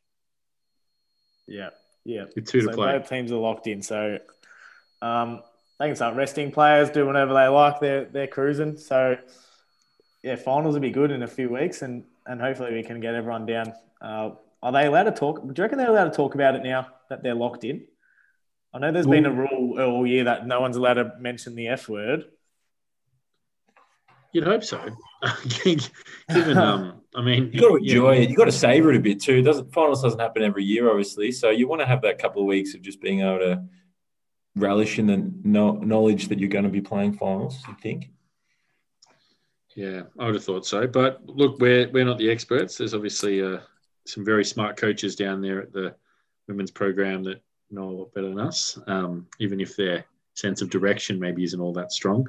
Yeah, 1.46 1.70
yeah. 2.04 2.24
with 2.34 2.46
two 2.46 2.60
to 2.62 2.66
so 2.68 2.72
play. 2.72 2.98
both 2.98 3.08
teams 3.08 3.32
are 3.32 3.36
locked 3.36 3.66
in. 3.66 3.82
So 3.82 4.18
um, 5.04 5.42
they 5.78 5.86
can 5.86 5.96
start 5.96 6.16
resting 6.16 6.50
players, 6.50 6.88
do 6.90 7.04
whatever 7.04 7.34
they 7.34 7.46
like. 7.46 7.80
They're 7.80 8.06
they're 8.06 8.26
cruising. 8.26 8.78
So 8.78 9.16
yeah, 10.22 10.36
finals 10.36 10.74
will 10.74 10.80
be 10.80 10.90
good 10.90 11.10
in 11.10 11.22
a 11.22 11.28
few 11.28 11.50
weeks, 11.50 11.82
and 11.82 12.04
and 12.26 12.40
hopefully 12.40 12.72
we 12.72 12.82
can 12.82 13.00
get 13.00 13.14
everyone 13.14 13.44
down. 13.44 13.74
Uh, 14.00 14.30
are 14.62 14.72
they 14.72 14.86
allowed 14.86 15.04
to 15.04 15.12
talk? 15.12 15.42
Do 15.42 15.52
you 15.54 15.62
reckon 15.62 15.78
they're 15.78 15.90
allowed 15.90 16.04
to 16.04 16.16
talk 16.16 16.34
about 16.34 16.54
it 16.54 16.62
now 16.62 16.86
that 17.10 17.22
they're 17.22 17.34
locked 17.34 17.64
in? 17.64 17.86
I 18.72 18.78
know 18.78 18.90
there's 18.90 19.06
been 19.06 19.26
a 19.26 19.30
rule 19.30 19.78
all 19.78 20.06
year 20.06 20.24
that 20.24 20.46
no 20.46 20.60
one's 20.60 20.76
allowed 20.76 20.94
to 20.94 21.12
mention 21.20 21.54
the 21.54 21.68
F 21.68 21.88
word. 21.88 22.24
You'd 24.32 24.44
hope 24.44 24.64
so. 24.64 24.80
Given, 25.64 26.58
um, 26.58 27.02
I 27.14 27.22
mean, 27.22 27.50
You 27.52 27.60
got 27.60 27.78
to 27.78 27.84
yeah, 27.84 27.92
enjoy 27.92 28.16
it. 28.16 28.30
You 28.30 28.36
got 28.36 28.46
to 28.46 28.52
savor 28.52 28.90
it 28.90 28.96
a 28.96 29.00
bit 29.00 29.20
too. 29.20 29.36
It 29.36 29.42
doesn't 29.42 29.72
finals 29.72 30.02
doesn't 30.02 30.18
happen 30.18 30.42
every 30.42 30.64
year, 30.64 30.88
obviously. 30.88 31.30
So 31.30 31.50
you 31.50 31.68
want 31.68 31.82
to 31.82 31.86
have 31.86 32.02
that 32.02 32.18
couple 32.18 32.42
of 32.42 32.46
weeks 32.46 32.74
of 32.74 32.82
just 32.82 33.00
being 33.00 33.20
able 33.20 33.38
to 33.38 33.62
relish 34.56 34.98
in 34.98 35.06
the 35.06 35.30
no- 35.42 35.78
knowledge 35.78 36.28
that 36.28 36.38
you're 36.38 36.48
going 36.48 36.64
to 36.64 36.70
be 36.70 36.80
playing 36.80 37.14
finals. 37.14 37.62
You 37.68 37.76
think? 37.82 38.10
Yeah, 39.74 40.02
I 40.18 40.26
would 40.26 40.34
have 40.34 40.44
thought 40.44 40.66
so. 40.66 40.86
But 40.86 41.26
look, 41.26 41.58
we're 41.58 41.88
we're 41.90 42.04
not 42.04 42.18
the 42.18 42.30
experts. 42.30 42.76
There's 42.78 42.94
obviously 42.94 43.42
uh, 43.42 43.58
some 44.06 44.24
very 44.24 44.44
smart 44.44 44.76
coaches 44.76 45.16
down 45.16 45.40
there 45.40 45.62
at 45.62 45.72
the 45.72 45.94
women's 46.46 46.70
program 46.70 47.24
that 47.24 47.42
know 47.70 47.88
a 47.88 47.90
lot 47.90 48.14
better 48.14 48.28
than 48.28 48.38
us, 48.38 48.78
um, 48.86 49.26
even 49.40 49.60
if 49.60 49.76
their 49.76 50.04
sense 50.34 50.62
of 50.62 50.70
direction 50.70 51.18
maybe 51.18 51.44
isn't 51.44 51.60
all 51.60 51.72
that 51.72 51.92
strong. 51.92 52.28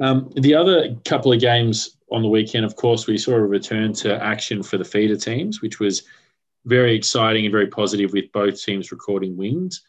Um, 0.00 0.30
the 0.36 0.54
other 0.54 0.96
couple 1.04 1.32
of 1.32 1.40
games 1.40 1.98
on 2.10 2.22
the 2.22 2.28
weekend, 2.28 2.64
of 2.64 2.76
course, 2.76 3.06
we 3.06 3.18
saw 3.18 3.32
a 3.32 3.40
return 3.40 3.92
to 3.94 4.22
action 4.22 4.62
for 4.62 4.78
the 4.78 4.84
feeder 4.84 5.16
teams, 5.16 5.62
which 5.62 5.78
was 5.78 6.04
very 6.64 6.94
exciting 6.94 7.44
and 7.44 7.52
very 7.52 7.66
positive 7.66 8.12
with 8.12 8.30
both 8.32 8.62
teams 8.62 8.92
recording 8.92 9.36
wins. 9.36 9.82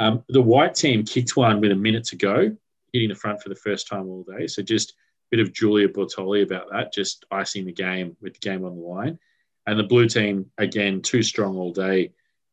Um, 0.00 0.24
the 0.28 0.42
white 0.42 0.74
team 0.74 1.04
kicked 1.04 1.36
one 1.36 1.60
with 1.60 1.70
a 1.70 1.76
minute 1.76 2.04
to 2.04 2.16
go, 2.16 2.56
hitting 2.92 3.10
the 3.10 3.14
front 3.14 3.42
for 3.42 3.50
the 3.50 3.54
first 3.54 3.86
time 3.86 4.08
all 4.08 4.24
day. 4.24 4.46
So 4.46 4.62
just 4.62 4.92
a 4.92 4.94
bit 5.36 5.40
of 5.40 5.52
Julia 5.52 5.88
Bortoli 5.88 6.42
about 6.42 6.70
that, 6.72 6.92
just 6.92 7.26
icing 7.30 7.66
the 7.66 7.72
game 7.72 8.16
with 8.20 8.32
the 8.32 8.40
game 8.40 8.64
on 8.64 8.74
the 8.74 8.80
line. 8.80 9.18
And 9.66 9.78
the 9.78 9.84
blue 9.84 10.08
team, 10.08 10.50
again, 10.56 11.02
too 11.02 11.22
strong 11.22 11.56
all 11.56 11.72
day. 11.72 12.12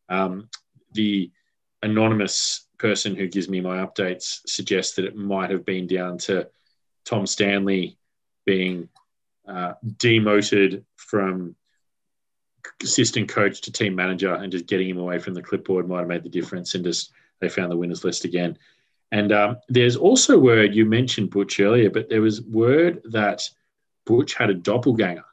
Um, 0.09 0.49
the 0.91 1.31
anonymous 1.81 2.67
person 2.77 3.15
who 3.15 3.27
gives 3.27 3.47
me 3.47 3.61
my 3.61 3.77
updates 3.77 4.41
suggests 4.45 4.95
that 4.95 5.05
it 5.05 5.15
might 5.15 5.49
have 5.49 5.65
been 5.65 5.87
down 5.87 6.17
to 6.17 6.49
Tom 7.05 7.25
Stanley 7.25 7.97
being 8.45 8.89
uh, 9.47 9.73
demoted 9.95 10.83
from 10.97 11.55
assistant 12.83 13.29
coach 13.29 13.61
to 13.61 13.71
team 13.71 13.95
manager 13.95 14.33
and 14.33 14.51
just 14.51 14.67
getting 14.67 14.89
him 14.89 14.97
away 14.97 15.17
from 15.17 15.33
the 15.33 15.41
clipboard 15.41 15.87
might 15.87 15.99
have 15.99 16.07
made 16.07 16.23
the 16.23 16.29
difference 16.29 16.75
and 16.75 16.83
just 16.83 17.13
they 17.39 17.49
found 17.49 17.71
the 17.71 17.77
winners 17.77 18.03
list 18.03 18.25
again. 18.25 18.57
And 19.11 19.31
um, 19.31 19.57
there's 19.69 19.95
also 19.95 20.37
word 20.37 20.75
you 20.75 20.85
mentioned 20.85 21.29
Butch 21.29 21.59
earlier, 21.59 21.89
but 21.89 22.09
there 22.09 22.21
was 22.21 22.41
word 22.41 23.01
that 23.11 23.41
Butch 24.05 24.33
had 24.33 24.49
a 24.49 24.53
doppelganger 24.53 25.23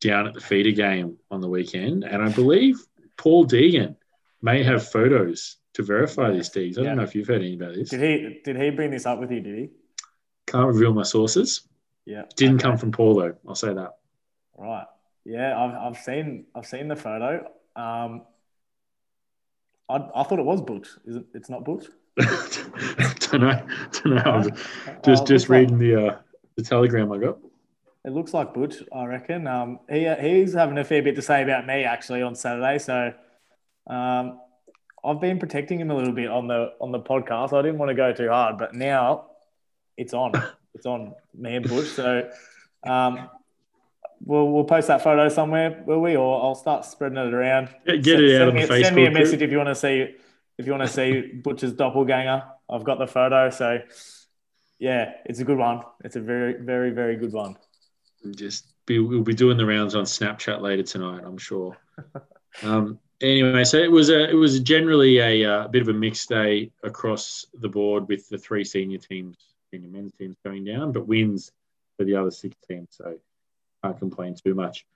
down 0.00 0.26
at 0.26 0.34
the 0.34 0.40
feeder 0.40 0.70
game 0.72 1.16
on 1.30 1.40
the 1.40 1.48
weekend, 1.48 2.04
and 2.04 2.22
I 2.22 2.28
believe 2.28 2.78
Paul 3.16 3.46
Deegan 3.46 3.96
may 4.42 4.62
have 4.62 4.86
photos 4.88 5.56
to 5.74 5.82
verify 5.82 6.30
these 6.30 6.48
deeds. 6.50 6.78
I 6.78 6.82
Yeah. 6.82 6.88
don't 6.88 6.98
know 6.98 7.02
if 7.02 7.14
you've 7.14 7.26
heard 7.26 7.40
any 7.42 7.54
about 7.54 7.74
this. 7.74 7.88
Did 7.90 8.00
he 8.02 8.40
did 8.44 8.56
he 8.60 8.70
bring 8.70 8.90
this 8.90 9.06
up 9.06 9.18
with 9.18 9.30
you? 9.32 9.40
Did 9.40 9.58
he? 9.58 9.70
Can't 10.46 10.66
reveal 10.68 10.94
my 10.94 11.02
sources. 11.02 11.62
Yeah. 12.04 12.22
Didn't 12.36 12.56
Okay. 12.56 12.62
come 12.62 12.78
from 12.78 12.92
Paul 12.92 13.14
though. 13.16 13.34
I'll 13.46 13.54
say 13.54 13.74
that. 13.74 13.96
Right. 14.56 14.86
Yeah, 15.24 15.58
I've, 15.58 15.74
I've 15.74 15.98
seen 15.98 16.46
I've 16.54 16.66
seen 16.66 16.88
the 16.88 16.96
photo. 16.96 17.50
Um, 17.74 18.22
I, 19.88 19.96
I 20.14 20.22
thought 20.22 20.38
it 20.38 20.44
was 20.44 20.60
Butch. 20.62 20.88
Is 21.06 21.16
it? 21.16 21.24
It's 21.34 21.48
not 21.50 21.64
Butch. 21.64 21.86
don't 22.16 23.40
know. 23.40 23.66
Don't 23.92 24.06
know. 24.06 24.22
Uh, 24.22 24.42
Just 25.04 25.24
it 25.24 25.26
just 25.26 25.30
looks 25.30 25.30
like- 25.48 25.48
reading 25.60 25.78
the 25.78 26.06
uh, 26.08 26.16
the 26.56 26.62
telegram 26.62 27.12
I 27.12 27.18
got. 27.18 27.38
It 28.04 28.12
looks 28.12 28.32
like 28.32 28.54
Butch. 28.54 28.76
I 28.92 29.04
reckon. 29.06 29.46
Um, 29.46 29.80
he 29.90 30.08
he's 30.20 30.54
having 30.54 30.78
a 30.78 30.84
fair 30.84 31.02
bit 31.02 31.16
to 31.16 31.22
say 31.22 31.42
about 31.42 31.66
me 31.66 31.84
actually 31.84 32.22
on 32.22 32.34
Saturday. 32.34 32.78
So, 32.78 33.12
um, 33.88 34.40
I've 35.04 35.20
been 35.20 35.38
protecting 35.38 35.80
him 35.80 35.90
a 35.90 35.94
little 35.96 36.12
bit 36.12 36.28
on 36.28 36.46
the 36.48 36.72
on 36.80 36.92
the 36.92 37.00
podcast. 37.00 37.52
I 37.52 37.62
didn't 37.62 37.78
want 37.78 37.90
to 37.90 37.94
go 37.94 38.12
too 38.12 38.28
hard, 38.28 38.56
but 38.58 38.74
now 38.74 39.26
it's 39.96 40.14
on. 40.14 40.32
It's 40.74 40.86
on 40.86 41.12
me 41.34 41.56
and 41.56 41.68
Butch. 41.68 41.88
So, 41.88 42.30
um, 42.86 43.28
we'll 44.24 44.48
we'll 44.48 44.64
post 44.64 44.88
that 44.88 45.02
photo 45.02 45.28
somewhere, 45.28 45.82
will 45.86 46.00
we? 46.00 46.16
Or 46.16 46.42
I'll 46.42 46.54
start 46.54 46.84
spreading 46.84 47.18
it 47.18 47.32
around. 47.32 47.68
Get, 47.86 48.02
get 48.02 48.20
it 48.20 48.36
out 48.36 48.38
send 48.40 48.50
on 48.50 48.54
me, 48.54 48.64
the 48.64 48.72
Facebook 48.72 48.82
Send 48.84 48.96
me 48.96 49.06
a 49.06 49.10
message 49.10 49.42
if 49.42 49.50
you 49.50 49.56
want 49.56 49.68
to 49.68 49.74
see 49.74 50.16
if 50.58 50.66
you 50.66 50.72
want 50.72 50.88
to 50.88 50.92
see 50.92 51.32
Butcher's 51.42 51.72
doppelganger. 51.72 52.44
I've 52.70 52.84
got 52.84 52.98
the 52.98 53.06
photo, 53.06 53.50
so 53.50 53.80
yeah, 54.78 55.12
it's 55.24 55.40
a 55.40 55.44
good 55.44 55.58
one. 55.58 55.82
It's 56.04 56.16
a 56.16 56.20
very, 56.20 56.54
very, 56.54 56.90
very 56.90 57.16
good 57.16 57.32
one. 57.32 57.56
just 58.36 58.72
be 58.86 58.98
we'll 58.98 59.22
be 59.22 59.34
doing 59.34 59.56
the 59.56 59.66
rounds 59.66 59.94
on 59.94 60.04
Snapchat 60.04 60.60
later 60.60 60.82
tonight, 60.82 61.22
I'm 61.24 61.38
sure. 61.38 61.76
um, 62.62 62.98
anyway, 63.20 63.64
so 63.64 63.78
it 63.78 63.90
was 63.90 64.10
a 64.10 64.28
it 64.28 64.34
was 64.34 64.60
generally 64.60 65.18
a, 65.18 65.44
uh, 65.44 65.68
bit 65.68 65.82
of 65.82 65.88
a 65.88 65.92
mixed 65.92 66.28
day 66.28 66.70
across 66.82 67.46
the 67.54 67.68
board 67.68 68.08
with 68.08 68.28
the 68.28 68.38
three 68.38 68.64
senior 68.64 68.98
teams, 68.98 69.36
senior 69.70 69.88
men's 69.88 70.12
teams 70.18 70.36
going 70.44 70.64
down, 70.64 70.92
but 70.92 71.06
wins 71.06 71.52
for 71.96 72.04
the 72.04 72.14
other 72.14 72.30
six 72.30 72.56
teams. 72.68 72.88
So 72.90 73.18
can't 73.88 73.98
complain 73.98 74.34
too 74.34 74.54
much. 74.54 74.86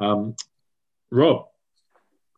Um, 0.00 0.36
Rob, 1.10 1.46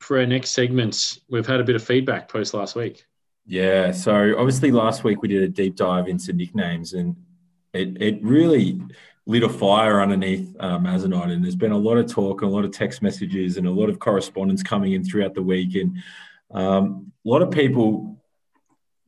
for 0.00 0.18
our 0.18 0.26
next 0.26 0.50
segments, 0.50 1.20
we've 1.28 1.46
had 1.46 1.60
a 1.60 1.64
bit 1.64 1.76
of 1.76 1.82
feedback 1.82 2.28
post 2.28 2.54
last 2.54 2.76
week. 2.76 3.06
Yeah. 3.46 3.92
So 3.92 4.34
obviously 4.38 4.70
last 4.70 5.04
week 5.04 5.22
we 5.22 5.28
did 5.28 5.42
a 5.42 5.48
deep 5.48 5.76
dive 5.76 6.08
into 6.08 6.32
nicknames 6.32 6.94
and 6.94 7.16
it, 7.72 8.00
it 8.00 8.22
really 8.22 8.80
lit 9.26 9.42
a 9.42 9.48
fire 9.48 10.00
underneath 10.00 10.54
Mazenod. 10.58 11.30
And 11.30 11.42
there's 11.42 11.56
been 11.56 11.72
a 11.72 11.78
lot 11.78 11.96
of 11.96 12.10
talk, 12.10 12.42
and 12.42 12.50
a 12.50 12.54
lot 12.54 12.64
of 12.64 12.72
text 12.72 13.02
messages, 13.02 13.56
and 13.56 13.66
a 13.66 13.70
lot 13.70 13.88
of 13.88 13.98
correspondence 13.98 14.62
coming 14.62 14.92
in 14.92 15.02
throughout 15.02 15.34
the 15.34 15.42
week. 15.42 15.74
And 15.74 15.96
um, 16.52 17.10
a 17.24 17.28
lot 17.28 17.42
of 17.42 17.50
people 17.50 18.22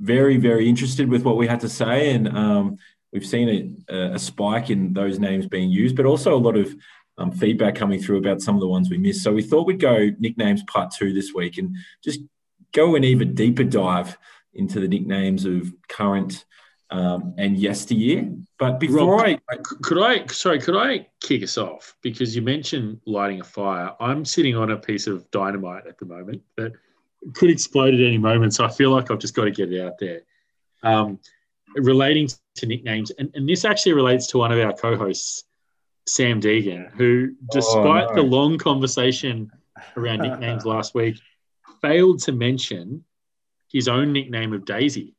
very, 0.00 0.36
very 0.36 0.68
interested 0.68 1.08
with 1.08 1.22
what 1.22 1.36
we 1.36 1.46
had 1.46 1.60
to 1.60 1.68
say. 1.68 2.12
And 2.12 2.28
um, 2.28 2.78
we've 3.16 3.26
seen 3.26 3.82
a, 3.88 4.12
a 4.12 4.18
spike 4.18 4.68
in 4.68 4.92
those 4.92 5.18
names 5.18 5.46
being 5.46 5.70
used, 5.70 5.96
but 5.96 6.04
also 6.04 6.34
a 6.34 6.36
lot 6.36 6.54
of 6.54 6.76
um, 7.16 7.32
feedback 7.32 7.74
coming 7.74 7.98
through 7.98 8.18
about 8.18 8.42
some 8.42 8.54
of 8.54 8.60
the 8.60 8.68
ones 8.68 8.90
we 8.90 8.98
missed. 8.98 9.22
So 9.22 9.32
we 9.32 9.42
thought 9.42 9.66
we'd 9.66 9.80
go 9.80 10.10
nicknames 10.18 10.62
part 10.64 10.92
two 10.92 11.14
this 11.14 11.32
week 11.32 11.56
and 11.56 11.74
just 12.04 12.20
go 12.72 12.94
an 12.94 13.04
even 13.04 13.34
deeper 13.34 13.64
dive 13.64 14.18
into 14.52 14.80
the 14.80 14.88
nicknames 14.88 15.46
of 15.46 15.72
current 15.88 16.44
um, 16.90 17.34
and 17.38 17.56
yesteryear. 17.56 18.30
But 18.58 18.78
before 18.78 19.22
Rob, 19.22 19.40
I, 19.50 19.56
could 19.82 20.02
I, 20.02 20.26
sorry, 20.26 20.60
could 20.60 20.76
I 20.76 21.08
kick 21.22 21.42
us 21.42 21.56
off? 21.56 21.96
Because 22.02 22.36
you 22.36 22.42
mentioned 22.42 23.00
lighting 23.06 23.40
a 23.40 23.44
fire. 23.44 23.92
I'm 23.98 24.26
sitting 24.26 24.56
on 24.56 24.72
a 24.72 24.76
piece 24.76 25.06
of 25.06 25.30
dynamite 25.30 25.86
at 25.86 25.96
the 25.96 26.04
moment 26.04 26.42
that 26.58 26.72
could 27.34 27.48
explode 27.48 27.94
at 27.94 28.00
any 28.00 28.18
moment. 28.18 28.52
So 28.52 28.66
I 28.66 28.68
feel 28.68 28.90
like 28.90 29.10
I've 29.10 29.18
just 29.20 29.34
got 29.34 29.44
to 29.44 29.50
get 29.50 29.72
it 29.72 29.80
out 29.80 29.98
there. 29.98 30.20
Um, 30.82 31.18
relating 31.76 32.28
to 32.56 32.66
nicknames, 32.66 33.10
and, 33.12 33.30
and 33.34 33.48
this 33.48 33.64
actually 33.64 33.92
relates 33.92 34.26
to 34.28 34.38
one 34.38 34.52
of 34.52 34.58
our 34.58 34.72
co 34.72 34.96
hosts, 34.96 35.44
Sam 36.06 36.40
Deegan, 36.40 36.90
who, 36.92 37.34
despite 37.52 38.08
no. 38.08 38.14
the 38.14 38.22
long 38.22 38.58
conversation 38.58 39.50
around 39.96 40.20
nicknames 40.20 40.64
last 40.66 40.94
week, 40.94 41.16
failed 41.82 42.20
to 42.22 42.32
mention 42.32 43.04
his 43.72 43.88
own 43.88 44.12
nickname 44.12 44.52
of 44.52 44.64
Daisy. 44.64 45.14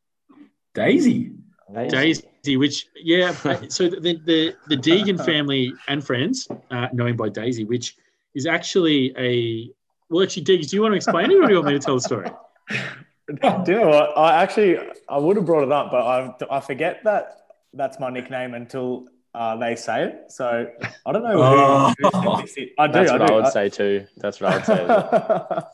Daisy. 0.74 1.32
Daisy, 1.74 2.56
which 2.56 2.88
yeah, 2.96 3.32
so 3.70 3.90
the 3.90 4.20
the 4.26 4.56
the 4.68 4.78
Deegan 4.78 5.24
family 5.24 5.74
and 5.88 6.06
friends 6.06 6.48
uh, 6.72 6.88
know 6.94 7.06
him 7.06 7.18
by 7.18 7.30
Daisy, 7.30 7.66
which 7.66 7.98
is 8.36 8.46
actually 8.46 9.14
a 9.18 9.70
well. 10.10 10.24
Actually, 10.24 10.46
Deegan, 10.46 10.70
do 10.70 10.76
you 10.78 10.82
want 10.82 10.94
to 10.94 10.96
explain 10.96 11.32
it, 11.32 11.36
or 11.36 11.48
do 11.48 11.50
you 11.50 11.56
want 11.56 11.68
me 11.68 11.74
to 11.74 11.80
tell 11.80 11.96
the 11.96 12.02
story? 12.02 12.30
Do 13.66 13.72
you 13.72 13.80
know 13.80 13.88
what? 13.90 14.18
I 14.18 14.42
actually 14.42 14.78
I 15.10 15.18
would 15.18 15.36
have 15.36 15.46
brought 15.46 15.64
it 15.64 15.72
up, 15.72 15.92
but 15.92 16.02
I 16.06 16.34
I 16.50 16.60
forget 16.62 17.04
that 17.04 17.38
that's 17.74 18.00
my 18.00 18.10
nickname 18.10 18.54
until 18.54 19.08
uh, 19.36 19.56
they 19.58 19.76
say 19.76 20.04
it. 20.06 20.32
So 20.32 20.68
I 21.06 21.12
don't 21.12 21.24
know 21.24 21.34
who, 21.34 21.42
Oh. 21.44 21.94
who 22.00 22.10
sent 22.12 22.42
this 22.42 22.58
in. 22.58 22.70
I 22.80 22.88
do. 22.88 22.94
That's 22.94 23.12
I 23.12 23.18
what 23.18 23.28
do. 23.28 23.34
I 23.34 23.36
would 23.38 23.52
say 23.52 23.70
too. 23.70 24.06
That's 24.18 24.40
what 24.40 24.52
I 24.54 24.56
would 24.58 24.66
say. 24.66 24.82
as 24.82 24.88
well. 24.88 25.72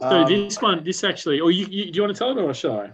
So 0.00 0.06
Um, 0.06 0.28
this 0.28 0.62
one, 0.62 0.84
this 0.84 1.02
actually, 1.04 1.40
or 1.40 1.50
you, 1.50 1.66
you 1.66 1.90
do 1.90 1.96
you 1.96 2.02
want 2.02 2.14
to 2.14 2.18
tell 2.18 2.30
it 2.36 2.40
or 2.40 2.54
shall 2.54 2.80
I? 2.80 2.90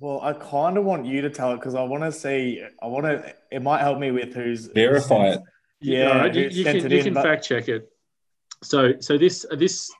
Well, 0.00 0.20
I 0.20 0.32
kind 0.32 0.76
of 0.76 0.84
want 0.84 1.06
you 1.06 1.20
to 1.22 1.30
tell 1.30 1.52
it 1.52 1.56
because 1.58 1.76
I 1.76 1.84
want 1.84 2.02
to 2.02 2.10
see. 2.10 2.62
I 2.82 2.86
want 2.88 3.04
to. 3.04 3.32
It 3.52 3.62
might 3.62 3.80
help 3.80 3.98
me 4.00 4.10
with 4.10 4.34
who's 4.34 4.66
Verify 4.66 5.28
it. 5.34 5.40
Yeah, 5.80 6.10
All 6.10 6.18
right, 6.18 6.34
you, 6.34 6.48
you 6.48 6.64
can, 6.64 6.76
it 6.76 6.90
you 6.90 6.98
in, 6.98 7.04
can 7.04 7.14
but- 7.14 7.22
fact 7.22 7.44
check 7.44 7.68
it. 7.68 7.88
So 8.64 8.94
so 9.00 9.16
this 9.18 9.46
this 9.56 9.90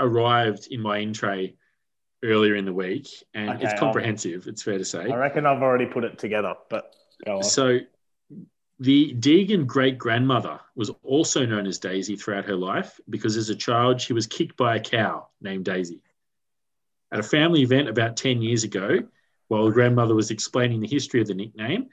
arrived 0.00 0.68
in 0.70 0.80
my 0.82 0.98
in 0.98 1.12
tray 1.12 1.54
earlier 2.24 2.56
in 2.56 2.64
the 2.64 2.72
week, 2.72 3.08
and 3.34 3.50
Okay, 3.50 3.64
it's 3.64 3.72
I'll- 3.74 3.78
comprehensive. 3.78 4.46
It's 4.46 4.62
fair 4.62 4.78
to 4.78 4.84
say. 4.84 5.08
I 5.10 5.16
reckon 5.16 5.46
I've 5.46 5.62
already 5.62 5.86
put 5.86 6.04
it 6.04 6.18
together. 6.18 6.54
But 6.70 6.94
go 7.24 7.36
on. 7.38 7.42
So, 7.42 7.78
the 8.80 9.12
Deegan 9.14 9.66
great 9.66 9.98
grandmother 9.98 10.60
was 10.76 10.90
also 11.02 11.44
known 11.44 11.66
as 11.66 11.78
Daisy 11.78 12.14
throughout 12.16 12.44
her 12.44 12.54
life 12.56 13.00
because 13.10 13.36
as 13.36 13.50
a 13.50 13.54
child 13.56 14.00
she 14.00 14.12
was 14.12 14.26
kicked 14.26 14.56
by 14.56 14.76
a 14.76 14.80
cow 14.80 15.26
named 15.40 15.64
Daisy. 15.64 16.00
At 17.10 17.18
a 17.18 17.24
family 17.24 17.62
event 17.62 17.88
about 17.88 18.16
10 18.16 18.40
years 18.42 18.62
ago, 18.64 19.00
while 19.48 19.64
the 19.64 19.72
grandmother 19.72 20.14
was 20.14 20.30
explaining 20.30 20.78
the 20.80 20.86
history 20.86 21.20
of 21.20 21.26
the 21.26 21.34
nickname, 21.34 21.88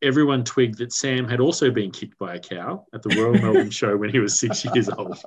everyone 0.00 0.44
twigged 0.44 0.78
that 0.78 0.92
Sam 0.94 1.28
had 1.28 1.40
also 1.40 1.70
been 1.70 1.90
kicked 1.90 2.18
by 2.18 2.36
a 2.36 2.40
cow 2.40 2.86
at 2.94 3.02
the 3.02 3.10
Royal 3.16 3.34
Melbourne 3.34 3.70
show 3.80 3.94
when 3.96 4.10
he 4.10 4.18
was 4.18 4.38
six 4.38 4.64
years 4.64 4.88
old. 4.88 5.18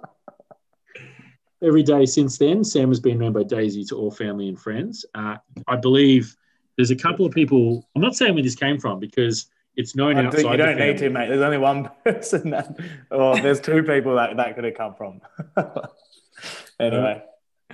Every 1.65 1.83
day 1.83 2.05
since 2.05 2.37
then, 2.37 2.63
Sam 2.63 2.89
has 2.89 2.99
been 2.99 3.17
known 3.17 3.33
by 3.33 3.43
Daisy 3.43 3.83
to 3.85 3.95
all 3.95 4.11
family 4.11 4.49
and 4.49 4.59
friends. 4.59 5.05
Uh, 5.15 5.37
I 5.67 5.75
believe 5.77 6.35
there's 6.77 6.91
a 6.91 6.95
couple 6.95 7.25
of 7.25 7.33
people. 7.33 7.87
I'm 7.95 8.01
not 8.01 8.15
saying 8.15 8.33
where 8.35 8.43
this 8.43 8.55
came 8.55 8.79
from 8.79 8.99
because 8.99 9.47
it's 9.75 9.95
known 9.95 10.17
I 10.17 10.21
do- 10.21 10.27
outside. 10.27 10.51
you 10.51 10.57
don't 10.57 10.77
need 10.77 10.97
to, 10.99 11.09
mate. 11.09 11.27
There's 11.29 11.41
only 11.41 11.57
one 11.57 11.89
person 12.05 12.51
that, 12.51 12.77
or 13.09 13.37
there's 13.39 13.59
two 13.59 13.81
people 13.83 14.15
that 14.15 14.37
that 14.37 14.55
could 14.55 14.63
have 14.65 14.75
come 14.75 14.93
from. 14.95 15.21
anyway, 16.79 17.23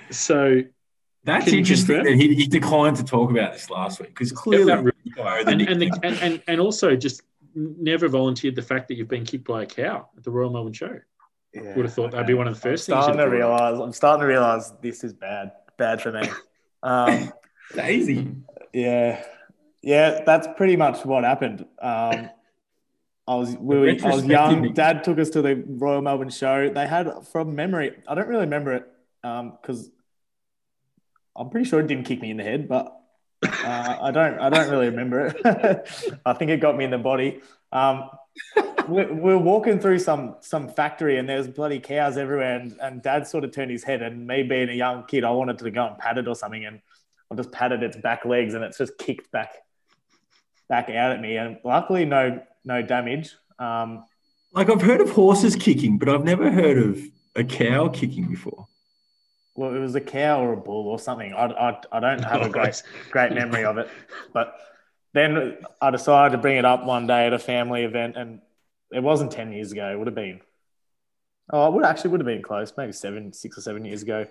So 0.10 0.62
That's 1.24 1.46
Can 1.46 1.56
interesting 1.56 1.96
confirm? 1.98 2.06
that 2.18 2.22
he, 2.22 2.34
he 2.36 2.48
declined 2.48 2.98
to 2.98 3.04
talk 3.04 3.30
about 3.30 3.54
this 3.54 3.70
last 3.70 4.00
week 4.00 4.10
because 4.10 4.32
clearly 4.32 4.66
that 4.66 4.84
really- 4.84 4.92
you 5.04 5.16
know 5.16 5.44
the 5.44 5.52
and 5.52 5.62
and, 5.62 5.82
the, 5.82 5.92
and 6.04 6.16
and 6.20 6.44
and 6.48 6.62
also 6.62 6.96
just 6.96 7.22
never 7.56 8.08
volunteered 8.08 8.56
the 8.56 8.62
fact 8.62 8.88
that 8.88 8.96
you've 8.96 9.10
been 9.10 9.26
kicked 9.26 9.46
by 9.46 9.64
a 9.64 9.66
cow 9.66 10.08
at 10.16 10.24
the 10.24 10.32
Royal 10.32 10.50
Melbourne 10.52 10.72
Show. 10.74 11.00
Yeah, 11.54 11.76
Would 11.76 11.86
have 11.86 11.94
thought 11.94 12.12
that'd 12.12 12.28
be 12.28 12.34
one 12.34 12.48
of 12.48 12.54
the 12.54 12.68
I'm 12.68 12.74
first 12.74 12.86
things. 12.86 12.98
starting 12.98 13.18
to 13.18 13.24
have 13.24 13.32
realize. 13.32 13.80
I'm 13.80 13.92
starting 13.94 14.22
to 14.22 14.28
realize 14.28 14.72
this 14.82 15.04
is 15.04 15.14
bad. 15.14 15.52
Bad 15.78 16.02
for 16.02 16.12
me. 16.12 16.28
Um, 16.84 17.32
Daisy. 17.76 18.36
yeah, 18.74 19.24
yeah. 19.82 20.22
That's 20.26 20.48
pretty 20.58 20.76
much 20.76 21.06
what 21.06 21.24
happened. 21.24 21.66
Um, 21.82 22.30
I 23.28 23.36
was 23.36 23.56
we 23.58 23.78
were, 23.78 23.90
I 24.04 24.10
was 24.16 24.26
young. 24.26 24.74
Dad 24.74 25.04
took 25.04 25.20
us 25.20 25.30
to 25.32 25.42
the 25.42 25.64
Royal 25.68 26.02
Melbourne 26.02 26.30
Show. 26.30 26.70
They 26.70 26.88
had 26.88 27.10
from 27.32 27.56
memory. 27.56 27.92
I 28.08 28.16
don't 28.16 28.28
really 28.28 28.42
remember 28.42 28.74
it 28.74 28.88
Um, 29.24 29.58
because 29.62 29.90
I'm 31.36 31.50
pretty 31.50 31.70
sure 31.70 31.80
it 31.80 31.88
didn't 31.88 32.06
kick 32.06 32.22
me 32.22 32.32
in 32.32 32.38
the 32.38 32.44
head, 32.44 32.68
but 32.68 32.98
uh, 33.46 33.98
I 34.02 34.12
don't. 34.12 34.38
I 34.40 34.50
don't 34.50 34.70
really 34.70 34.90
remember 34.90 35.28
it. 35.28 36.20
I 36.26 36.34
think 36.34 36.52
it 36.52 36.60
got 36.60 36.76
me 36.78 36.84
in 36.86 36.92
the 36.92 36.98
body. 36.98 37.42
Um, 37.72 38.10
we, 38.88 39.06
we 39.06 39.34
were 39.34 39.38
walking 39.38 39.80
through 39.80 40.00
some 40.00 40.36
some 40.42 40.68
factory 40.70 41.18
and 41.18 41.28
there's 41.28 41.48
bloody 41.48 41.80
cows 41.80 42.18
everywhere, 42.18 42.58
and, 42.58 42.78
and 42.82 43.02
Dad 43.02 43.28
sort 43.28 43.44
of 43.44 43.52
turned 43.52 43.72
his 43.72 43.84
head, 43.84 44.02
and 44.02 44.26
me 44.28 44.44
being 44.44 44.70
a 44.70 44.74
young 44.74 45.06
kid, 45.06 45.24
I 45.24 45.32
wanted 45.32 45.58
to 45.60 45.72
go 45.72 45.86
and 45.88 45.98
pat 45.98 46.18
it 46.18 46.28
or 46.28 46.36
something, 46.36 46.66
and 46.66 46.82
I 47.32 47.36
just 47.36 47.52
patted 47.52 47.84
its 47.84 47.98
back 47.98 48.26
legs, 48.26 48.54
and 48.54 48.64
it's 48.64 48.78
just 48.78 48.98
kicked 48.98 49.32
back 49.32 49.54
back 50.70 50.90
out 50.90 51.12
at 51.12 51.22
me, 51.22 51.38
and 51.38 51.58
luckily 51.64 52.06
no 52.06 52.42
no 52.64 52.82
damage. 52.82 53.36
Um, 53.60 54.06
Like 54.54 54.70
I've 54.70 54.82
heard 54.82 55.02
of 55.02 55.10
horses 55.12 55.56
kicking, 55.56 55.98
but 55.98 56.10
I've 56.10 56.24
never 56.24 56.52
heard 56.52 56.78
of 56.78 57.00
a 57.36 57.44
cow 57.44 57.88
kicking 57.90 58.28
before. 58.30 58.68
well, 59.56 59.74
it 59.76 59.80
was 59.80 59.96
a 59.96 60.02
cow 60.02 60.42
or 60.44 60.54
a 60.54 60.58
bull 60.58 60.88
or 60.88 61.00
something. 61.00 61.34
I, 61.34 61.46
I, 61.46 61.82
I 61.92 62.00
don't 62.00 62.24
have 62.24 62.42
a 62.42 62.50
great 62.58 62.82
great 63.12 63.34
memory 63.34 63.66
of 63.66 63.78
it. 63.78 63.90
But 64.34 64.56
then 65.14 65.58
I 65.82 65.90
decided 65.92 66.32
to 66.36 66.42
bring 66.42 66.58
it 66.58 66.66
up 66.66 66.86
one 66.86 67.06
day 67.08 67.28
at 67.28 67.34
a 67.34 67.40
family 67.40 67.84
event, 67.84 68.16
and 68.18 68.42
it 68.92 69.02
wasn't 69.02 69.32
10 69.32 69.52
years 69.52 69.72
ago. 69.72 69.92
It 69.92 69.98
would 69.98 70.08
have 70.08 70.16
been, 70.16 70.42
oh, 71.52 71.68
it 71.68 71.74
would 71.74 71.86
actually 71.86 72.12
would 72.12 72.20
have 72.20 72.28
been 72.28 72.42
close, 72.42 72.74
maybe 72.78 72.92
seven, 72.92 73.34
six 73.34 73.58
or 73.58 73.62
seven 73.62 73.86
years 73.86 74.02
ago. 74.02 74.28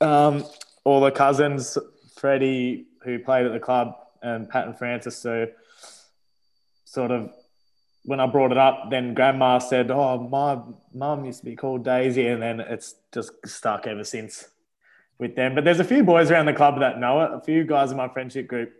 Um, 0.00 0.44
all 0.84 1.00
the 1.00 1.10
cousins, 1.10 1.78
Freddie, 2.16 2.86
who 3.04 3.18
played 3.18 3.46
at 3.46 3.52
the 3.52 3.60
club, 3.60 3.96
and 4.22 4.48
Pat 4.48 4.66
and 4.66 4.78
Francis, 4.78 5.18
so 5.18 5.48
sort 6.84 7.10
of 7.10 7.32
when 8.04 8.20
I 8.20 8.26
brought 8.26 8.52
it 8.52 8.58
up, 8.58 8.90
then 8.90 9.14
grandma 9.14 9.58
said, 9.58 9.90
Oh, 9.90 10.18
my 10.18 10.58
mum 10.92 11.24
used 11.24 11.40
to 11.40 11.44
be 11.44 11.56
called 11.56 11.84
Daisy. 11.84 12.26
And 12.26 12.42
then 12.42 12.60
it's 12.60 12.96
just 13.12 13.32
stuck 13.46 13.86
ever 13.86 14.04
since 14.04 14.48
with 15.18 15.36
them. 15.36 15.54
But 15.54 15.64
there's 15.64 15.80
a 15.80 15.84
few 15.84 16.02
boys 16.02 16.30
around 16.30 16.46
the 16.46 16.52
club 16.52 16.80
that 16.80 16.98
know 16.98 17.22
it, 17.22 17.30
a 17.32 17.40
few 17.40 17.64
guys 17.64 17.90
in 17.90 17.96
my 17.96 18.08
friendship 18.08 18.48
group 18.48 18.72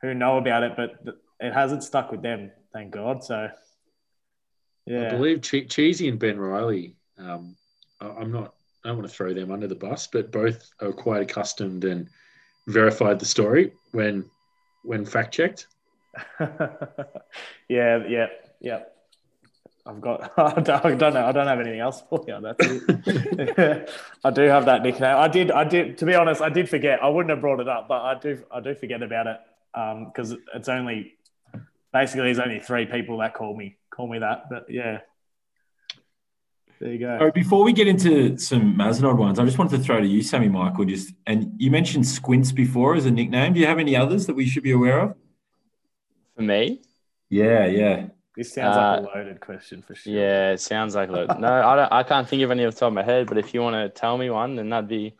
who 0.00 0.14
know 0.14 0.38
about 0.38 0.62
it, 0.62 0.72
but 0.76 1.18
it 1.40 1.52
hasn't 1.52 1.82
stuck 1.82 2.10
with 2.12 2.22
them, 2.22 2.52
thank 2.72 2.92
God. 2.92 3.24
So, 3.24 3.48
I 4.88 5.10
believe 5.10 5.42
che- 5.42 5.66
Cheesy 5.66 6.08
and 6.08 6.18
Ben 6.18 6.38
Riley. 6.38 6.94
Um, 7.18 7.56
I- 8.00 8.08
I'm 8.08 8.32
not. 8.32 8.54
I 8.84 8.88
don't 8.88 8.98
want 8.98 9.08
to 9.08 9.14
throw 9.14 9.34
them 9.34 9.50
under 9.50 9.66
the 9.66 9.74
bus, 9.74 10.06
but 10.06 10.30
both 10.30 10.70
are 10.80 10.92
quite 10.92 11.22
accustomed 11.22 11.84
and 11.84 12.08
verified 12.68 13.18
the 13.18 13.26
story 13.26 13.72
when 13.92 14.24
when 14.84 15.04
fact 15.04 15.34
checked. 15.34 15.66
yeah, 17.68 18.04
yeah, 18.06 18.26
yeah. 18.60 18.82
I've 19.84 20.00
got. 20.00 20.32
I 20.38 20.60
don't 20.60 20.84
I 20.84 20.94
don't 20.94 21.14
know. 21.14 21.26
I 21.26 21.32
don't 21.32 21.46
have 21.46 21.60
anything 21.60 21.80
else 21.80 22.02
for 22.08 22.24
you. 22.26 22.40
That's 22.40 22.58
it. 22.60 23.90
I 24.24 24.30
do 24.30 24.42
have 24.42 24.66
that 24.66 24.82
nickname. 24.82 25.16
I 25.16 25.28
did. 25.28 25.50
I 25.50 25.64
did. 25.64 25.98
To 25.98 26.06
be 26.06 26.14
honest, 26.14 26.40
I 26.40 26.48
did 26.48 26.68
forget. 26.68 27.02
I 27.02 27.08
wouldn't 27.08 27.30
have 27.30 27.40
brought 27.40 27.60
it 27.60 27.68
up, 27.68 27.88
but 27.88 28.02
I 28.02 28.18
do. 28.18 28.42
I 28.52 28.60
do 28.60 28.74
forget 28.74 29.02
about 29.02 29.26
it 29.26 29.40
because 30.06 30.34
it's 30.54 30.68
only 30.68 31.14
basically 31.92 32.24
there's 32.24 32.38
only 32.38 32.60
three 32.60 32.86
people 32.86 33.18
that 33.18 33.34
call 33.34 33.56
me 33.56 33.76
call 33.96 34.08
me 34.08 34.18
that. 34.18 34.44
But 34.50 34.66
yeah, 34.68 35.00
there 36.80 36.92
you 36.92 36.98
go. 36.98 37.18
So 37.18 37.30
before 37.30 37.64
we 37.64 37.72
get 37.72 37.88
into 37.88 38.36
some 38.38 38.76
Mazenod 38.76 39.16
ones, 39.16 39.38
I 39.38 39.44
just 39.44 39.56
wanted 39.58 39.78
to 39.78 39.82
throw 39.82 40.00
to 40.00 40.06
you, 40.06 40.22
Sammy 40.22 40.48
Michael. 40.48 40.84
Just 40.84 41.14
and 41.26 41.52
you 41.56 41.70
mentioned 41.70 42.06
Squints 42.06 42.52
before 42.52 42.94
as 42.94 43.06
a 43.06 43.10
nickname. 43.10 43.54
Do 43.54 43.60
you 43.60 43.66
have 43.66 43.78
any 43.78 43.96
others 43.96 44.26
that 44.26 44.34
we 44.34 44.46
should 44.46 44.62
be 44.62 44.72
aware 44.72 45.00
of? 45.00 45.14
For 46.36 46.42
me, 46.42 46.82
Yeah, 47.30 47.66
yeah. 47.66 48.08
This 48.36 48.52
sounds 48.52 48.76
like 48.76 48.98
Uh, 48.98 49.00
a 49.00 49.16
loaded 49.16 49.40
question 49.40 49.80
for 49.80 49.94
sure. 49.94 50.12
yeah, 50.12 50.50
it 50.52 50.60
sounds 50.60 50.94
like 50.94 51.08
a 51.08 51.36
No, 51.40 51.48
I 51.66 51.74
don't. 51.76 51.90
I 51.90 52.02
can't 52.02 52.28
think 52.28 52.42
of 52.42 52.50
any 52.50 52.66
off 52.66 52.74
the 52.74 52.80
top 52.80 52.88
of 52.88 52.92
my 52.92 53.02
head. 53.02 53.26
But 53.26 53.38
if 53.38 53.54
you 53.54 53.62
want 53.62 53.74
to 53.76 53.88
tell 53.98 54.18
me 54.18 54.28
one, 54.28 54.56
then 54.56 54.68
that'd 54.68 54.88
be 54.90 55.14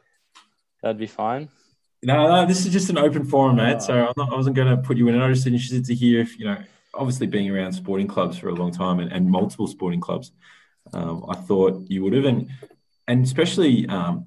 that'd 0.83 0.99
be 0.99 1.07
fine. 1.07 1.49
No, 2.03 2.29
no, 2.29 2.45
this 2.47 2.67
is 2.67 2.73
just 2.75 2.91
an 2.91 2.99
open 2.99 3.25
forum, 3.25 3.57
mate. 3.57 3.81
So 3.81 3.95
I'm 4.09 4.13
not, 4.19 4.31
I 4.31 4.37
wasn't 4.37 4.55
going 4.55 4.69
to 4.69 4.77
put 4.77 4.99
you 4.99 5.09
in. 5.09 5.19
I'm 5.19 5.33
just 5.33 5.47
interested 5.47 5.87
to 5.87 5.95
hear 5.95 6.21
if, 6.21 6.39
you 6.39 6.45
know, 6.45 6.59
obviously 6.97 7.27
being 7.27 7.51
around 7.51 7.73
sporting 7.73 8.07
clubs 8.07 8.39
for 8.39 8.49
a 8.49 8.55
long 8.55 8.73
time 8.73 9.01
and, 9.01 9.13
and 9.13 9.31
multiple 9.31 9.67
sporting 9.67 10.01
clubs, 10.01 10.33
um, 10.93 11.25
I 11.29 11.35
thought 11.35 11.85
you 11.89 12.03
would 12.03 12.13
have. 12.13 12.25
And, 12.25 12.51
and 13.09 13.25
especially, 13.25 13.87
um, 13.89 14.27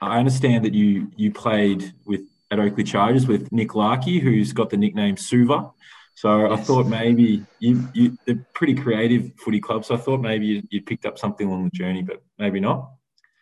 I 0.00 0.18
understand 0.18 0.64
that 0.64 0.74
you 0.74 1.12
you 1.16 1.30
played 1.30 1.94
with 2.04 2.22
at 2.50 2.58
Oakleigh 2.58 2.84
Chargers 2.84 3.26
with 3.26 3.50
Nick 3.52 3.74
Larkey, 3.74 4.18
who's 4.18 4.52
got 4.52 4.68
the 4.68 4.76
nickname 4.76 5.16
Suva. 5.16 5.70
So 6.14 6.52
I 6.52 6.56
thought 6.56 6.86
maybe 6.86 7.44
you, 7.58 7.88
you 7.94 8.18
they're 8.26 8.44
pretty 8.52 8.74
creative 8.74 9.32
footy 9.38 9.60
clubs. 9.60 9.88
So 9.88 9.94
I 9.94 9.98
thought 9.98 10.20
maybe 10.20 10.46
you, 10.46 10.62
you 10.70 10.82
picked 10.82 11.06
up 11.06 11.18
something 11.18 11.46
along 11.46 11.64
the 11.64 11.70
journey, 11.70 12.02
but 12.02 12.22
maybe 12.38 12.60
not. 12.60 12.90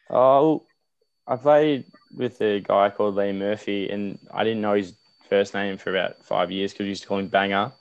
Oh, 0.08 0.64
I 1.26 1.36
played 1.36 1.86
with 2.16 2.40
a 2.40 2.60
guy 2.60 2.90
called 2.90 3.16
Lee 3.16 3.32
Murphy, 3.32 3.90
and 3.90 4.18
I 4.32 4.44
didn't 4.44 4.60
know 4.60 4.74
his 4.74 4.94
first 5.28 5.54
name 5.54 5.78
for 5.78 5.90
about 5.90 6.24
five 6.24 6.50
years 6.50 6.72
because 6.72 6.84
we 6.84 6.90
used 6.90 7.02
to 7.02 7.08
call 7.08 7.18
him 7.18 7.28
Banger. 7.28 7.72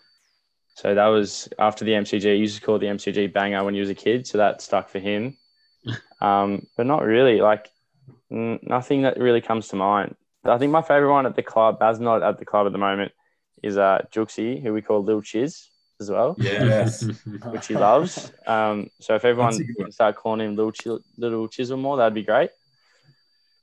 So 0.80 0.96
that 0.96 1.08
was 1.08 1.50
after 1.60 1.84
the 1.84 1.92
MCG. 1.92 2.22
He 2.24 2.36
used 2.36 2.56
to 2.58 2.62
call 2.66 2.80
the 2.80 2.86
MCG 2.86 3.34
Banger 3.34 3.66
when 3.66 3.74
he 3.74 3.82
was 3.82 3.90
a 3.90 3.96
kid, 3.96 4.26
so 4.26 4.38
that 4.38 4.62
stuck 4.62 4.88
for 4.88 5.00
him. 5.00 5.36
um, 6.22 6.68
but 6.78 6.86
not 6.86 7.04
really. 7.04 7.42
Like 7.42 7.68
n- 8.32 8.60
nothing 8.64 9.02
that 9.02 9.20
really 9.20 9.42
comes 9.42 9.68
to 9.70 9.76
mind. 9.76 10.16
I 10.46 10.58
think 10.58 10.72
my 10.72 10.82
favorite 10.82 11.12
one 11.12 11.26
at 11.26 11.36
the 11.36 11.44
club, 11.44 11.80
as 11.82 12.00
not 12.00 12.24
at 12.24 12.40
the 12.40 12.46
club 12.46 12.66
at 12.66 12.72
the 12.72 12.78
moment, 12.78 13.12
is 13.62 13.78
uh, 13.78 14.06
Juxie, 14.10 14.62
who 14.64 14.72
we 14.74 14.82
call 14.82 15.04
Lil 15.04 15.22
Chiz 15.22 15.70
as 16.00 16.10
well, 16.10 16.36
Yes. 16.40 17.04
which 17.52 17.68
he 17.68 17.74
loves. 17.76 18.32
Um, 18.48 18.90
so 19.02 19.16
if 19.16 19.26
everyone 19.26 19.52
That's 19.52 19.60
a 19.60 19.64
good 19.66 19.76
one. 19.80 19.86
can 19.88 19.92
start 19.92 20.16
calling 20.16 20.40
him 20.48 20.56
Little, 20.56 20.72
Chil- 20.72 21.04
Little 21.18 21.50
Chisel 21.50 21.76
more, 21.76 21.98
that'd 21.98 22.14
be 22.14 22.24
great. 22.24 22.52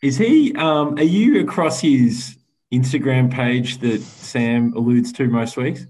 Is 0.02 0.18
he? 0.18 0.54
Um, 0.54 0.98
are 0.98 1.02
you 1.02 1.40
across 1.40 1.80
his 1.80 2.36
Instagram 2.70 3.32
page 3.32 3.78
that 3.78 4.02
Sam 4.02 4.74
alludes 4.76 5.12
to 5.14 5.26
most 5.28 5.56
weeks? 5.56 5.86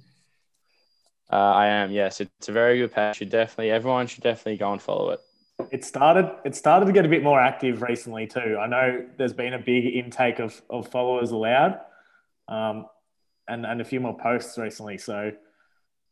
Uh, 1.30 1.36
I 1.36 1.66
am, 1.66 1.90
yes. 1.90 2.20
It's 2.20 2.48
a 2.48 2.52
very 2.52 2.78
good 2.78 2.92
page. 2.92 3.16
Should 3.16 3.30
definitely 3.30 3.70
everyone 3.70 4.06
should 4.06 4.22
definitely 4.22 4.58
go 4.58 4.72
and 4.72 4.80
follow 4.80 5.10
it. 5.10 5.20
it 5.70 5.84
started 5.84 6.30
it 6.44 6.54
started 6.54 6.86
to 6.86 6.92
get 6.92 7.06
a 7.06 7.08
bit 7.08 7.22
more 7.22 7.40
active 7.40 7.82
recently 7.82 8.26
too. 8.26 8.58
I 8.60 8.66
know 8.66 9.06
there's 9.16 9.32
been 9.32 9.54
a 9.54 9.58
big 9.58 9.86
intake 9.96 10.38
of, 10.38 10.60
of 10.70 10.88
followers 10.88 11.30
allowed, 11.30 11.80
um, 12.48 12.86
and 13.48 13.64
and 13.66 13.80
a 13.80 13.84
few 13.84 14.00
more 14.00 14.16
posts 14.16 14.58
recently. 14.58 14.98
So 14.98 15.32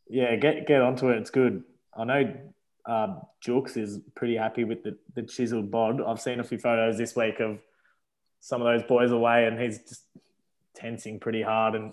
yeah, 0.09 0.37
get 0.37 0.67
get 0.67 0.81
onto 0.81 1.09
it. 1.09 1.19
It's 1.19 1.31
good. 1.31 1.63
I 1.97 2.05
know 2.05 2.35
uh, 2.87 3.21
is 3.47 4.01
pretty 4.15 4.37
happy 4.37 4.65
with 4.65 4.83
the 4.83 4.97
the 5.15 5.23
chiseled 5.23 5.71
bod. 5.71 6.01
I've 6.03 6.21
seen 6.21 6.41
a 6.41 6.45
few 6.45 6.59
photos 6.59 6.99
this 6.99 7.15
week 7.15 7.41
of 7.41 7.59
some 8.41 8.61
of 8.61 8.67
those 8.67 8.87
boys 8.87 9.11
away, 9.11 9.47
and 9.47 9.61
he's 9.61 9.79
just 9.79 10.03
tensing 10.75 11.21
pretty 11.21 11.43
hard 11.43 11.75
and 11.75 11.93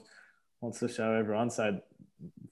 wants 0.59 0.79
to 0.79 0.87
show 0.87 1.13
everyone. 1.13 1.49
So 1.49 1.79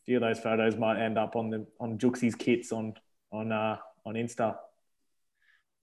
few 0.09 0.17
of 0.17 0.23
those 0.23 0.39
photos 0.39 0.75
might 0.75 0.99
end 0.99 1.19
up 1.19 1.35
on 1.35 1.51
the 1.51 1.67
on 1.79 1.95
Juxie's 1.99 2.33
kits 2.33 2.71
on 2.71 2.95
on 3.31 3.51
uh, 3.51 3.77
on 4.07 4.15
Insta. 4.15 4.55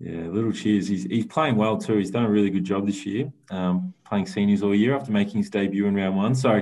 Yeah, 0.00 0.22
little 0.26 0.50
cheers. 0.50 0.88
He's, 0.88 1.04
he's 1.04 1.26
playing 1.26 1.54
well 1.54 1.78
too. 1.78 1.96
He's 1.96 2.10
done 2.10 2.24
a 2.24 2.28
really 2.28 2.50
good 2.50 2.64
job 2.64 2.86
this 2.86 3.06
year, 3.06 3.32
um, 3.52 3.94
playing 4.04 4.26
seniors 4.26 4.64
all 4.64 4.74
year 4.74 4.96
after 4.96 5.12
making 5.12 5.36
his 5.36 5.48
debut 5.48 5.86
in 5.86 5.94
round 5.94 6.16
one. 6.16 6.34
So 6.34 6.60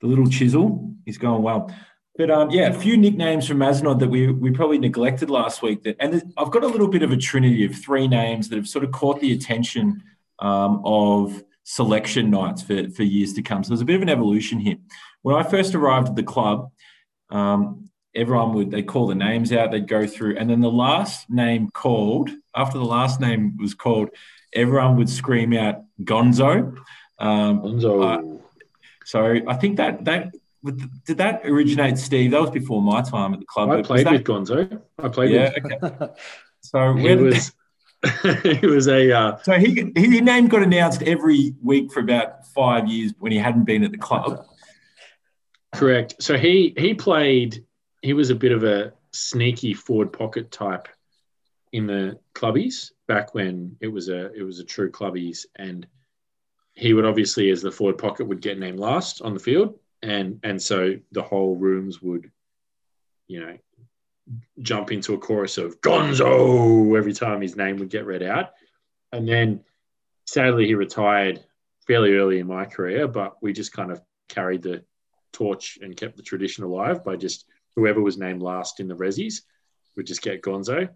the 0.00 0.06
little 0.08 0.26
chisel, 0.26 0.92
is 1.06 1.16
going 1.16 1.42
well. 1.42 1.72
But 2.16 2.32
um, 2.32 2.50
yeah, 2.50 2.66
a 2.66 2.74
few 2.74 2.96
nicknames 2.96 3.46
from 3.46 3.58
Mazenod 3.58 4.00
that 4.00 4.08
we, 4.08 4.32
we 4.32 4.50
probably 4.50 4.78
neglected 4.78 5.30
last 5.30 5.62
week. 5.62 5.84
That 5.84 5.96
and 6.00 6.20
I've 6.36 6.50
got 6.50 6.64
a 6.64 6.66
little 6.66 6.88
bit 6.88 7.04
of 7.04 7.12
a 7.12 7.16
trinity 7.16 7.64
of 7.64 7.76
three 7.76 8.08
names 8.08 8.48
that 8.48 8.56
have 8.56 8.66
sort 8.66 8.84
of 8.84 8.90
caught 8.90 9.20
the 9.20 9.32
attention 9.32 10.02
um, 10.40 10.82
of 10.84 11.44
selection 11.62 12.28
nights 12.30 12.62
for, 12.62 12.90
for 12.90 13.04
years 13.04 13.32
to 13.34 13.42
come. 13.42 13.62
So 13.62 13.68
there's 13.68 13.80
a 13.80 13.84
bit 13.84 13.96
of 13.96 14.02
an 14.02 14.08
evolution 14.08 14.58
here. 14.58 14.76
When 15.22 15.36
I 15.36 15.42
first 15.42 15.74
arrived 15.74 16.08
at 16.08 16.16
the 16.16 16.22
club, 16.22 16.70
um, 17.34 17.90
everyone 18.14 18.54
would 18.54 18.70
they 18.70 18.82
call 18.82 19.06
the 19.08 19.14
names 19.14 19.52
out, 19.52 19.70
they'd 19.70 19.88
go 19.88 20.06
through, 20.06 20.36
and 20.36 20.48
then 20.48 20.60
the 20.60 20.70
last 20.70 21.28
name 21.28 21.68
called 21.70 22.30
after 22.54 22.78
the 22.78 22.84
last 22.84 23.20
name 23.20 23.56
was 23.58 23.74
called, 23.74 24.10
everyone 24.52 24.96
would 24.96 25.08
scream 25.08 25.52
out 25.52 25.82
Gonzo. 26.02 26.76
Um, 27.18 27.60
Gonzo. 27.60 28.38
Uh, 28.38 28.40
so 29.04 29.40
I 29.46 29.54
think 29.54 29.76
that 29.76 30.04
that 30.04 30.32
did 31.06 31.18
that 31.18 31.42
originate, 31.44 31.98
Steve? 31.98 32.30
That 32.30 32.40
was 32.40 32.50
before 32.50 32.80
my 32.80 33.02
time 33.02 33.34
at 33.34 33.40
the 33.40 33.46
club. 33.46 33.70
I 33.70 33.82
played 33.82 34.06
that, 34.06 34.12
with 34.12 34.24
Gonzo. 34.24 34.80
I 34.98 35.08
played 35.08 35.30
yeah, 35.30 35.52
with. 35.62 35.82
Okay. 35.82 36.12
So 36.60 36.94
he 36.94 37.14
was. 37.14 37.52
he 38.60 38.66
was 38.66 38.88
a. 38.88 39.12
Uh, 39.12 39.36
so 39.42 39.52
he 39.58 39.92
his 39.94 40.22
name 40.22 40.48
got 40.48 40.62
announced 40.62 41.02
every 41.02 41.54
week 41.62 41.92
for 41.92 42.00
about 42.00 42.46
five 42.46 42.88
years 42.88 43.12
when 43.18 43.32
he 43.32 43.38
hadn't 43.38 43.64
been 43.64 43.84
at 43.84 43.92
the 43.92 43.98
club. 43.98 44.46
Correct. 45.74 46.16
So 46.20 46.36
he 46.36 46.74
he 46.76 46.94
played. 46.94 47.64
He 48.02 48.12
was 48.12 48.30
a 48.30 48.34
bit 48.34 48.52
of 48.52 48.64
a 48.64 48.92
sneaky 49.12 49.74
forward 49.74 50.12
pocket 50.12 50.50
type 50.50 50.88
in 51.72 51.86
the 51.86 52.18
clubbies 52.34 52.92
back 53.08 53.34
when 53.34 53.76
it 53.80 53.88
was 53.88 54.08
a 54.08 54.32
it 54.34 54.42
was 54.42 54.60
a 54.60 54.64
true 54.64 54.90
clubbies, 54.90 55.46
and 55.56 55.86
he 56.74 56.92
would 56.92 57.04
obviously, 57.04 57.50
as 57.50 57.62
the 57.62 57.70
forward 57.70 57.98
pocket, 57.98 58.26
would 58.26 58.40
get 58.40 58.58
named 58.58 58.78
last 58.78 59.22
on 59.22 59.34
the 59.34 59.40
field 59.40 59.78
and 60.04 60.38
and 60.42 60.60
so 60.60 60.94
the 61.12 61.22
whole 61.22 61.56
rooms 61.56 62.02
would, 62.02 62.30
you 63.26 63.40
know, 63.40 63.56
jump 64.60 64.92
into 64.92 65.14
a 65.14 65.18
chorus 65.18 65.56
of 65.56 65.80
Gonzo 65.80 66.96
every 66.96 67.14
time 67.14 67.40
his 67.40 67.56
name 67.56 67.78
would 67.78 67.88
get 67.88 68.04
read 68.04 68.22
out, 68.22 68.50
and 69.12 69.26
then 69.26 69.64
sadly 70.26 70.66
he 70.66 70.74
retired 70.74 71.42
fairly 71.86 72.14
early 72.14 72.38
in 72.38 72.46
my 72.46 72.66
career, 72.66 73.08
but 73.08 73.36
we 73.42 73.52
just 73.52 73.72
kind 73.72 73.90
of 73.90 74.00
carried 74.28 74.62
the 74.62 74.84
torch 75.34 75.78
and 75.82 75.96
kept 75.96 76.16
the 76.16 76.22
tradition 76.22 76.64
alive 76.64 77.04
by 77.04 77.16
just 77.16 77.44
whoever 77.76 78.00
was 78.00 78.16
named 78.16 78.42
last 78.42 78.80
in 78.80 78.88
the 78.88 78.94
resis 78.94 79.42
would 79.96 80.06
just 80.06 80.22
get 80.22 80.42
Gonzo. 80.42 80.88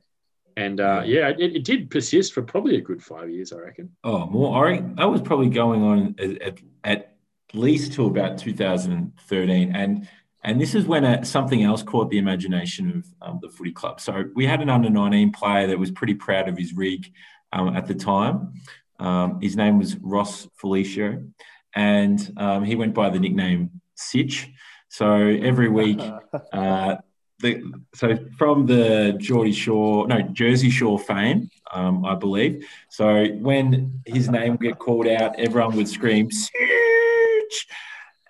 And 0.57 0.81
uh, 0.81 1.03
yeah, 1.05 1.29
it, 1.29 1.57
it, 1.57 1.65
did 1.65 1.89
persist 1.89 2.33
for 2.33 2.43
probably 2.43 2.77
a 2.77 2.81
good 2.81 3.03
five 3.03 3.31
years, 3.31 3.53
I 3.53 3.59
reckon. 3.59 3.95
Oh, 4.03 4.27
more. 4.27 4.67
I 4.67 4.81
that 4.97 5.05
was 5.05 5.21
probably 5.21 5.51
going 5.51 5.83
on 5.83 6.17
at, 6.19 6.59
at, 6.83 7.15
least 7.55 7.95
till 7.95 8.09
about 8.09 8.37
2013. 8.39 9.75
And 9.75 10.09
and 10.43 10.61
this 10.61 10.75
is 10.75 10.85
when 10.85 11.05
a, 11.05 11.25
something 11.25 11.63
else 11.63 11.83
caught 11.83 12.11
the 12.11 12.19
imagination 12.19 13.05
of 13.23 13.29
um, 13.29 13.39
the 13.41 13.49
footy 13.49 13.73
club. 13.73 14.01
So 14.01 14.25
we 14.35 14.47
had 14.47 14.61
an 14.61 14.69
under 14.69 14.91
19 14.91 15.33
player 15.33 15.67
that 15.69 15.79
was 15.79 15.91
pretty 15.91 16.15
proud 16.15 16.49
of 16.49 16.59
his 16.59 16.75
rig 16.75 17.11
um, 17.53 17.77
at 17.77 17.87
the 17.87 17.95
time. 17.95 18.53
Um, 18.99 19.41
his 19.41 19.57
name 19.57 19.79
was 19.79 19.97
Ross 19.97 20.47
Felicio, 20.61 21.31
and 21.75 22.33
um, 22.37 22.65
he 22.65 22.75
went 22.75 22.95
by 22.95 23.11
the 23.11 23.19
nickname 23.19 23.81
Sitch. 23.99 24.49
So 24.89 25.15
every 25.15 25.69
week, 25.69 26.01
uh, 26.53 26.97
the, 27.41 27.63
so 27.95 28.17
from 28.37 28.67
the 28.67 29.17
Geordie 29.19 29.53
Shore, 29.53 30.09
no 30.09 30.23
Jersey 30.23 30.71
Shore 30.71 30.99
fame, 30.99 31.51
um, 31.73 32.05
I 32.05 32.15
believe. 32.15 32.67
So 32.89 33.27
when 33.27 34.01
his 34.07 34.29
name 34.29 34.53
would 34.53 34.61
get 34.61 34.79
called 34.79 35.07
out, 35.07 35.39
everyone 35.39 35.77
would 35.77 35.89
scream 35.89 36.31
Sitch 36.31 37.69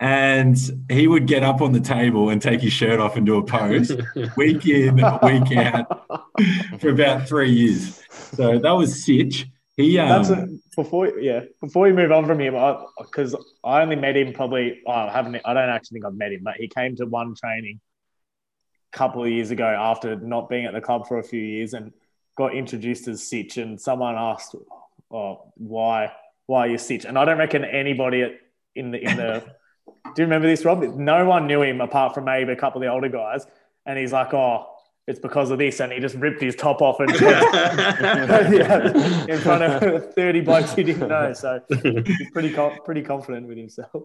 and 0.00 0.84
he 0.88 1.08
would 1.08 1.26
get 1.26 1.42
up 1.42 1.60
on 1.60 1.72
the 1.72 1.80
table 1.80 2.30
and 2.30 2.40
take 2.40 2.60
his 2.60 2.72
shirt 2.72 3.00
off 3.00 3.16
and 3.16 3.26
do 3.26 3.36
a 3.36 3.44
pose 3.44 3.90
week 4.36 4.66
in, 4.66 4.96
week 5.22 5.56
out 5.56 6.06
for 6.80 6.90
about 6.90 7.26
three 7.26 7.50
years. 7.50 8.00
So 8.10 8.58
that 8.58 8.70
was 8.70 9.04
Sitch. 9.04 9.46
He 9.76 9.98
um, 9.98 10.08
That's 10.08 10.30
a, 10.30 10.57
before 10.78 11.08
yeah 11.18 11.40
before 11.60 11.82
we 11.82 11.92
move 11.92 12.12
on 12.12 12.24
from 12.24 12.40
him 12.40 12.54
because 12.98 13.34
I, 13.64 13.68
I, 13.68 13.82
only 13.82 13.96
met 13.96 14.16
him 14.16 14.32
probably 14.32 14.80
oh, 14.86 14.92
I 14.92 15.10
haven't 15.10 15.36
I 15.44 15.52
don't 15.52 15.68
actually 15.68 15.96
think 15.96 16.06
I've 16.06 16.14
met 16.14 16.32
him 16.32 16.40
but 16.44 16.54
he 16.54 16.68
came 16.68 16.94
to 16.96 17.04
one 17.06 17.34
training 17.34 17.80
a 18.92 18.96
couple 18.96 19.24
of 19.24 19.30
years 19.30 19.50
ago 19.50 19.66
after 19.66 20.16
not 20.16 20.48
being 20.48 20.66
at 20.66 20.74
the 20.74 20.80
club 20.80 21.08
for 21.08 21.18
a 21.18 21.24
few 21.24 21.40
years 21.40 21.74
and 21.74 21.92
got 22.36 22.54
introduced 22.54 23.08
as 23.08 23.26
Sitch 23.26 23.56
and 23.56 23.80
someone 23.80 24.14
asked 24.16 24.54
oh 25.10 25.52
why 25.56 26.12
why 26.46 26.66
are 26.66 26.68
you 26.68 26.78
Sitch 26.78 27.04
and 27.04 27.18
I 27.18 27.24
don't 27.24 27.38
reckon 27.38 27.64
anybody 27.64 28.22
at 28.22 28.32
in 28.78 28.92
the 28.92 28.98
in 28.98 29.16
the. 29.16 29.44
do 29.86 30.22
you 30.22 30.24
remember 30.24 30.46
this, 30.46 30.64
Rob? 30.64 30.82
No 30.82 31.24
one 31.26 31.46
knew 31.46 31.62
him 31.62 31.80
apart 31.80 32.14
from 32.14 32.24
maybe 32.24 32.52
a 32.52 32.56
couple 32.56 32.80
of 32.80 32.86
the 32.86 32.92
older 32.92 33.08
guys, 33.08 33.46
and 33.84 33.98
he's 33.98 34.12
like, 34.12 34.32
"Oh, 34.32 34.66
it's 35.08 35.18
because 35.18 35.50
of 35.50 35.58
this," 35.58 35.80
and 35.80 35.92
he 35.92 35.98
just 35.98 36.14
ripped 36.16 36.40
his 36.40 36.54
top 36.54 36.82
off 36.82 37.00
and 37.00 37.10
yeah, 37.20 39.26
in 39.26 39.38
front 39.40 39.64
of 39.64 40.14
thirty 40.14 40.40
blokes 40.40 40.74
he 40.74 40.84
didn't 40.84 41.08
know. 41.08 41.32
So 41.32 41.60
he's 41.68 42.30
pretty 42.32 42.54
pretty 42.84 43.02
confident 43.02 43.48
with 43.48 43.58
himself. 43.58 44.04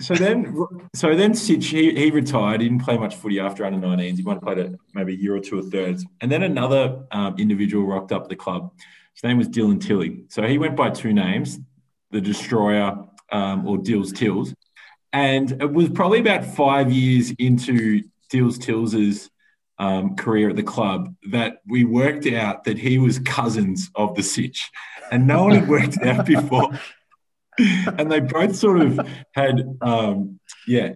So 0.00 0.14
then, 0.14 0.56
so 0.94 1.14
then 1.14 1.32
Sitch 1.32 1.68
he, 1.68 1.94
he 1.94 2.10
retired. 2.10 2.60
He 2.60 2.68
didn't 2.68 2.84
play 2.84 2.98
much 2.98 3.14
footy 3.14 3.38
after 3.38 3.64
under 3.64 3.86
19s. 3.86 4.16
He 4.16 4.22
might 4.22 4.34
have 4.34 4.42
played 4.42 4.58
a, 4.58 4.74
maybe 4.94 5.14
a 5.14 5.16
year 5.16 5.36
or 5.36 5.38
two 5.38 5.60
or 5.60 5.62
thirds. 5.62 6.04
And 6.20 6.30
then 6.30 6.42
another 6.42 7.04
um, 7.12 7.36
individual 7.38 7.86
rocked 7.86 8.10
up 8.10 8.28
the 8.28 8.34
club. 8.34 8.72
His 9.14 9.22
name 9.22 9.38
was 9.38 9.48
Dylan 9.48 9.80
Tilley. 9.80 10.24
So 10.28 10.42
he 10.42 10.58
went 10.58 10.74
by 10.74 10.90
two 10.90 11.12
names: 11.12 11.60
the 12.10 12.20
Destroyer 12.20 13.04
um, 13.30 13.66
or 13.66 13.78
Dills 13.78 14.12
Tills. 14.12 14.54
And 15.12 15.62
it 15.62 15.72
was 15.72 15.88
probably 15.90 16.18
about 16.18 16.44
five 16.44 16.90
years 16.90 17.30
into 17.38 18.02
Dills 18.30 18.58
Tills's 18.58 19.30
um, 19.78 20.16
career 20.16 20.50
at 20.50 20.56
the 20.56 20.62
club 20.62 21.14
that 21.30 21.62
we 21.66 21.84
worked 21.84 22.26
out 22.26 22.64
that 22.64 22.78
he 22.78 22.98
was 22.98 23.18
cousins 23.18 23.90
of 23.94 24.14
the 24.14 24.22
Sitch. 24.22 24.70
And 25.10 25.26
no 25.26 25.44
one 25.44 25.52
had 25.52 25.68
worked 25.68 25.96
it 25.96 26.06
out 26.06 26.26
before. 26.26 26.70
and 27.58 28.10
they 28.10 28.20
both 28.20 28.56
sort 28.56 28.80
of 28.80 29.00
had, 29.32 29.76
um, 29.80 30.38
yeah, 30.66 30.94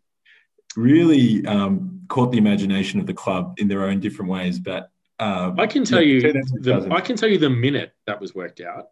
really 0.76 1.44
um, 1.46 2.02
caught 2.08 2.32
the 2.32 2.38
imagination 2.38 3.00
of 3.00 3.06
the 3.06 3.14
club 3.14 3.54
in 3.58 3.68
their 3.68 3.84
own 3.84 4.00
different 4.00 4.30
ways. 4.30 4.58
But 4.58 4.90
um, 5.18 5.58
I 5.58 5.66
can 5.66 5.84
tell 5.84 6.02
yeah, 6.02 6.28
you, 6.28 6.32
the, 6.60 6.88
I 6.90 7.00
can 7.00 7.16
tell 7.16 7.28
you 7.28 7.38
the 7.38 7.50
minute 7.50 7.92
that 8.06 8.20
was 8.20 8.34
worked 8.34 8.60
out 8.60 8.88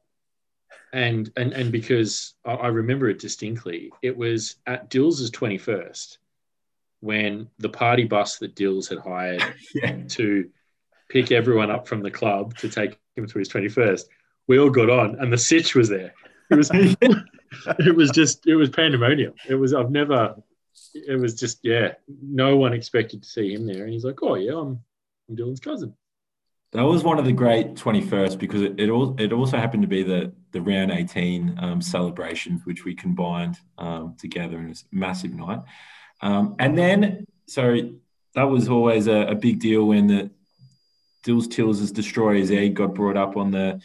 and 0.94 1.30
and 1.36 1.52
and 1.52 1.72
because 1.72 2.34
I 2.44 2.68
remember 2.68 3.10
it 3.10 3.18
distinctly, 3.18 3.90
it 4.00 4.16
was 4.16 4.56
at 4.66 4.90
Dills's 4.90 5.28
twenty 5.30 5.58
first 5.58 6.18
when 7.04 7.48
the 7.58 7.68
party 7.68 8.04
bus 8.04 8.38
that 8.38 8.54
Dills 8.54 8.88
had 8.88 8.98
hired 8.98 9.44
yeah. 9.74 9.98
to 10.08 10.48
pick 11.10 11.30
everyone 11.30 11.70
up 11.70 11.86
from 11.86 12.02
the 12.02 12.10
club 12.10 12.56
to 12.58 12.68
take 12.70 12.98
him 13.14 13.26
to 13.26 13.38
his 13.38 13.48
twenty 13.48 13.68
first. 13.68 14.08
We 14.46 14.58
all 14.58 14.70
got 14.70 14.90
on, 14.90 15.16
and 15.20 15.32
the 15.32 15.38
sitch 15.38 15.74
was 15.74 15.88
there. 15.88 16.14
It 16.50 16.56
was 16.56 16.70
it 16.72 17.94
was 17.94 18.10
just 18.10 18.46
it 18.46 18.56
was 18.56 18.70
pandemonium. 18.70 19.34
It 19.48 19.54
was 19.54 19.74
I've 19.74 19.90
never. 19.90 20.36
It 20.94 21.20
was 21.20 21.34
just 21.34 21.58
yeah. 21.62 21.92
No 22.08 22.56
one 22.56 22.72
expected 22.72 23.22
to 23.22 23.28
see 23.28 23.52
him 23.52 23.66
there, 23.66 23.84
and 23.84 23.92
he's 23.92 24.04
like, 24.04 24.22
"Oh 24.22 24.34
yeah, 24.34 24.56
I'm 24.56 24.80
I'm 25.28 25.36
Dylan's 25.36 25.60
cousin." 25.60 25.94
That 26.72 26.82
was 26.82 27.04
one 27.04 27.20
of 27.20 27.24
the 27.24 27.32
great 27.32 27.74
21st 27.74 28.36
because 28.36 28.62
it, 28.62 28.80
it, 28.80 28.90
all, 28.90 29.14
it 29.20 29.32
also 29.32 29.56
happened 29.56 29.84
to 29.84 29.88
be 29.88 30.02
the, 30.02 30.32
the 30.50 30.60
round 30.60 30.90
18 30.90 31.56
um, 31.60 31.80
celebrations, 31.80 32.62
which 32.64 32.84
we 32.84 32.96
combined 32.96 33.60
um, 33.78 34.16
together 34.18 34.58
in 34.58 34.70
a 34.70 34.74
massive 34.90 35.32
night. 35.32 35.60
Um, 36.20 36.56
and 36.58 36.76
then, 36.76 37.26
so 37.46 37.76
that 38.34 38.44
was 38.44 38.68
always 38.68 39.06
a, 39.06 39.26
a 39.28 39.34
big 39.34 39.60
deal 39.60 39.84
when 39.84 40.06
the 40.06 40.30
Dills 41.22 41.48
Tills' 41.48 41.90
Destroyer's 41.90 42.50
Egg 42.50 42.74
got 42.74 42.94
brought 42.94 43.16
up 43.16 43.36
on 43.36 43.50
the, 43.50 43.80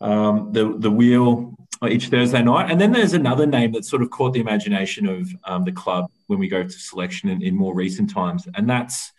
um, 0.00 0.52
the, 0.52 0.76
the 0.76 0.90
wheel 0.90 1.56
each 1.88 2.08
Thursday 2.08 2.42
night. 2.42 2.70
And 2.70 2.80
then 2.80 2.92
there's 2.92 3.14
another 3.14 3.46
name 3.46 3.72
that 3.72 3.84
sort 3.84 4.02
of 4.02 4.10
caught 4.10 4.34
the 4.34 4.40
imagination 4.40 5.06
of 5.06 5.28
um, 5.44 5.64
the 5.64 5.72
club 5.72 6.10
when 6.26 6.38
we 6.38 6.48
go 6.48 6.62
to 6.62 6.70
selection 6.70 7.28
in, 7.28 7.42
in 7.42 7.56
more 7.56 7.74
recent 7.74 8.10
times, 8.10 8.46
and 8.54 8.68
that's 8.68 9.12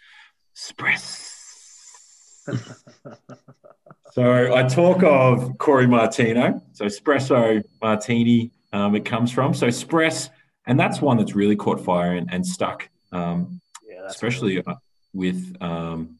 Spress 0.53 1.31
so 4.11 4.53
I 4.53 4.63
talk 4.63 5.03
of 5.03 5.57
Corey 5.57 5.87
Martino. 5.87 6.61
So 6.73 6.85
espresso 6.85 7.63
martini, 7.81 8.51
um, 8.73 8.95
it 8.95 9.05
comes 9.05 9.31
from. 9.31 9.53
So 9.53 9.67
espresso, 9.67 10.29
and 10.71 10.79
that's 10.79 11.01
one 11.01 11.17
that's 11.17 11.35
really 11.35 11.57
caught 11.57 11.83
fire 11.83 12.13
and, 12.13 12.33
and 12.33 12.47
stuck, 12.47 12.89
um, 13.11 13.59
yeah, 13.85 14.05
especially 14.05 14.61
cool. 14.61 14.77
with 15.11 15.53
um, 15.59 16.17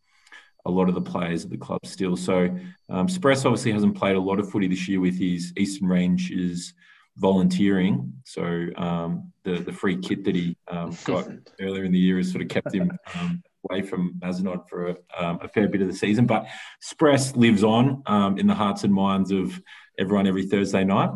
a 0.66 0.70
lot 0.70 0.90
of 0.90 0.96
the 0.96 1.02
players 1.02 1.46
at 1.46 1.52
the 1.52 1.58
club 1.58 1.80
still. 1.86 2.18
So 2.18 2.54
um, 2.90 3.08
Spress 3.08 3.46
obviously 3.46 3.72
hasn't 3.72 3.96
played 3.96 4.18
a 4.18 4.20
lot 4.20 4.42
of 4.42 4.52
footy 4.52 4.68
this 4.68 4.90
year 4.90 5.00
with 5.00 5.18
his 5.18 5.54
Eastern 5.56 5.88
Ranges 5.88 6.74
volunteering. 7.16 8.12
So 8.26 8.68
um, 8.76 9.32
the 9.46 9.54
the 9.54 9.72
free 9.72 9.96
kit 9.96 10.26
that 10.26 10.36
he 10.36 10.58
um, 10.68 10.98
got 11.06 11.30
earlier 11.62 11.86
in 11.86 11.94
the 11.94 12.00
year 12.00 12.18
has 12.18 12.30
sort 12.30 12.42
of 12.42 12.50
kept 12.50 12.74
him 12.74 12.92
um, 13.18 13.42
away 13.70 13.82
from 13.84 14.16
Mazenod 14.20 14.68
for 14.68 14.90
a, 14.90 14.96
um, 15.18 15.40
a, 15.42 15.48
fair 15.48 15.70
bit 15.70 15.82
of 15.82 15.88
the 15.88 15.96
season. 15.96 16.26
But 16.26 16.46
Spress 16.82 17.38
lives 17.38 17.64
on 17.64 18.04
um, 18.06 18.38
in 18.38 18.48
the 18.48 18.56
hearts 18.56 18.84
and 18.84 18.94
minds 18.94 19.32
of 19.32 19.62
everyone 19.98 20.28
every 20.28 20.46
Thursday 20.46 20.84
night. 20.84 21.12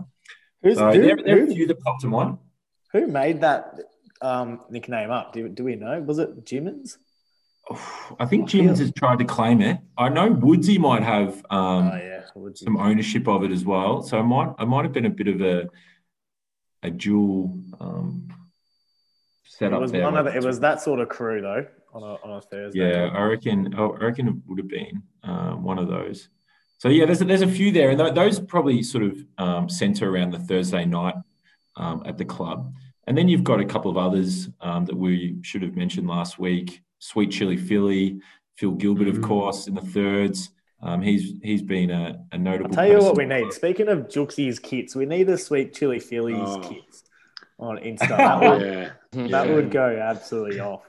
Who's, 0.64 0.78
so 0.78 0.90
who, 0.94 1.02
there, 1.02 1.18
there 1.18 1.42
are 1.42 1.44
a 1.44 1.48
few 1.48 1.68
that 1.68 1.82
popped 1.82 2.00
to 2.02 2.08
mind. 2.08 2.38
Who 2.96 3.08
made 3.08 3.42
that 3.42 3.78
um, 4.22 4.62
nickname 4.70 5.12
up? 5.12 5.34
Do, 5.34 5.50
do 5.50 5.66
we 5.66 5.76
know? 5.76 6.00
Was 6.02 6.18
it 6.18 6.46
Jimmins? 6.46 6.98
I 8.20 8.26
think 8.26 8.48
Jimmins 8.48 8.80
has 8.80 8.94
tried 8.94 9.20
to 9.20 9.26
claim 9.26 9.62
it. 9.62 9.80
I 9.98 10.08
know 10.08 10.32
Woodsy 10.32 10.78
might 10.78 11.04
have 11.04 11.46
um, 11.50 11.92
oh, 11.92 11.98
yeah. 11.98 12.52
some 12.54 12.78
ownership 12.78 13.28
of 13.28 13.44
it 13.44 13.52
as 13.52 13.66
well. 13.66 14.02
So 14.02 14.18
it 14.18 14.24
might, 14.24 14.54
it 14.58 14.66
might 14.66 14.86
have 14.86 14.94
been 14.94 15.08
a 15.08 15.10
bit 15.10 15.28
of 15.28 15.42
a 15.42 15.70
a 16.84 16.92
dual 16.92 17.60
um, 17.82 18.30
setup 19.44 19.80
it 19.80 19.82
was 19.82 19.92
there. 19.92 20.04
One 20.04 20.16
of 20.16 20.28
it 20.28 20.42
was 20.42 20.62
that 20.62 20.82
sort 20.82 21.02
of 21.02 21.10
crew 21.10 21.42
though 21.42 21.66
on 21.94 22.04
a, 22.04 22.14
on 22.24 22.38
a 22.38 22.42
Thursday. 22.42 22.80
Yeah, 22.80 23.08
I 23.08 23.24
reckon. 23.24 23.74
I 23.76 23.84
reckon 23.84 24.28
it 24.30 24.36
would 24.48 24.60
have 24.60 24.70
been 24.70 25.04
uh, 25.22 25.56
one 25.56 25.80
of 25.80 25.90
those. 25.90 26.30
So 26.78 26.88
yeah, 26.88 27.06
there's 27.06 27.22
a, 27.22 27.26
there's 27.26 27.42
a 27.42 27.48
few 27.48 27.72
there, 27.72 27.90
and 27.90 28.00
th- 28.00 28.14
those 28.14 28.40
probably 28.40 28.84
sort 28.84 29.04
of 29.04 29.18
um, 29.38 29.70
center 29.70 30.10
around 30.10 30.32
the 30.32 30.40
Thursday 30.40 30.86
night 30.86 31.16
um, 31.76 32.04
at 32.06 32.18
the 32.18 32.26
club. 32.26 32.74
And 33.08 33.18
then 33.18 33.28
you've 33.28 33.44
got 33.44 33.60
a 33.60 33.66
couple 33.66 33.92
of 33.92 33.98
others 33.98 34.50
um, 34.62 34.86
that 34.86 34.96
we 34.96 35.38
should 35.42 35.62
have 35.62 35.76
mentioned 35.76 36.08
last 36.08 36.40
week. 36.40 36.82
Sweet 37.00 37.32
Chili 37.32 37.58
Philly, 37.58 38.20
Phil 38.56 38.72
Gilbert, 38.72 39.08
of 39.08 39.18
mm. 39.18 39.24
course, 39.24 39.68
in 39.68 39.76
the 39.76 39.82
thirds. 39.82 40.50
Um, 40.82 41.02
he's 41.02 41.34
he's 41.42 41.62
been 41.62 41.90
a, 41.92 42.20
a 42.32 42.38
notable. 42.38 42.72
I'll 42.72 42.76
tell 42.76 42.88
you 42.88 43.00
what 43.00 43.18
we 43.18 43.26
need. 43.26 43.52
Speaking 43.54 43.88
of 43.88 44.10
Juxie's 44.10 44.60
kits, 44.60 44.96
we 44.96 45.06
need 45.06 45.30
a 45.30 45.38
Sweet 45.38 45.74
Chili 45.74 46.00
Philly's 46.00 46.38
oh. 46.40 46.60
kits 46.60 47.04
on 47.60 47.78
Insta. 47.78 48.10
That 48.10 48.42
would, 48.42 48.62
yeah. 48.62 49.28
that 49.30 49.48
yeah. 49.48 49.54
would 49.54 49.72
go 49.72 49.98
absolutely 49.98 50.60
off. 50.60 50.82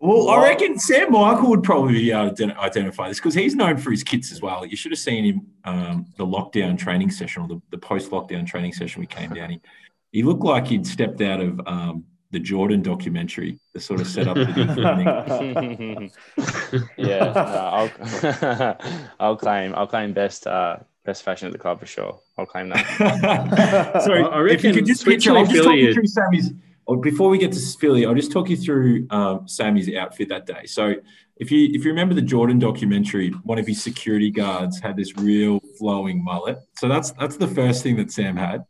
Well, 0.00 0.28
I 0.28 0.42
reckon 0.42 0.78
Sam 0.78 1.12
Michael 1.12 1.48
would 1.50 1.62
probably 1.62 1.94
be 1.94 2.12
able 2.12 2.34
to 2.34 2.58
identify 2.58 3.08
this 3.08 3.18
because 3.18 3.34
he's 3.34 3.54
known 3.54 3.78
for 3.78 3.90
his 3.90 4.04
kits 4.04 4.30
as 4.30 4.42
well. 4.42 4.64
You 4.64 4.76
should 4.76 4.92
have 4.92 4.98
seen 4.98 5.24
him 5.24 5.46
um, 5.64 6.06
the 6.16 6.26
lockdown 6.26 6.78
training 6.78 7.10
session 7.10 7.42
or 7.42 7.48
the, 7.48 7.60
the 7.70 7.78
post 7.78 8.10
lockdown 8.10 8.46
training 8.46 8.72
session 8.72 9.00
we 9.00 9.06
came 9.06 9.30
down. 9.30 9.50
He, 9.50 9.60
he 10.12 10.22
looked 10.22 10.42
like 10.42 10.66
he'd 10.66 10.86
stepped 10.86 11.20
out 11.20 11.40
of 11.40 11.60
um, 11.66 12.04
the 12.30 12.38
Jordan 12.38 12.82
documentary, 12.82 13.58
the 13.74 13.80
sort 13.80 14.00
of 14.00 14.06
setup 14.06 14.36
that 14.36 16.10
yeah, 16.96 17.32
no, 17.32 17.90
I'll, 17.90 18.76
I'll 19.20 19.36
claim 19.36 19.74
I'll 19.74 19.86
claim 19.86 20.12
best 20.12 20.46
uh, 20.46 20.76
best 21.04 21.22
fashion 21.22 21.46
at 21.46 21.52
the 21.52 21.58
club 21.58 21.80
for 21.80 21.86
sure. 21.86 22.20
I'll 22.36 22.46
claim 22.46 22.68
that. 22.70 24.02
Sorry, 24.04 24.22
I 24.22 24.38
reckon 24.40 24.58
if 24.58 24.64
you 24.64 24.72
could 24.74 24.86
just 24.86 25.04
picture, 25.04 25.36
I'll 25.36 25.46
just 25.46 25.64
talk 25.64 25.74
you 25.74 25.94
through 25.94 26.06
Sammy's 26.06 26.52
before 26.96 27.28
we 27.28 27.36
get 27.38 27.52
to 27.52 27.60
Philly, 27.78 28.06
I'll 28.06 28.14
just 28.14 28.32
talk 28.32 28.48
you 28.48 28.56
through 28.56 29.06
um, 29.10 29.46
Sammy's 29.46 29.94
outfit 29.94 30.30
that 30.30 30.46
day. 30.46 30.64
So 30.64 30.94
if 31.36 31.50
you 31.50 31.68
if 31.72 31.84
you 31.84 31.90
remember 31.90 32.14
the 32.14 32.22
Jordan 32.22 32.58
documentary, 32.58 33.30
one 33.44 33.58
of 33.58 33.66
his 33.66 33.82
security 33.82 34.30
guards 34.30 34.80
had 34.80 34.96
this 34.96 35.16
real 35.16 35.60
flowing 35.78 36.24
mullet. 36.24 36.58
So 36.76 36.88
that's 36.88 37.10
that's 37.12 37.36
the 37.36 37.48
first 37.48 37.82
thing 37.82 37.96
that 37.96 38.10
Sam 38.10 38.36
had. 38.36 38.64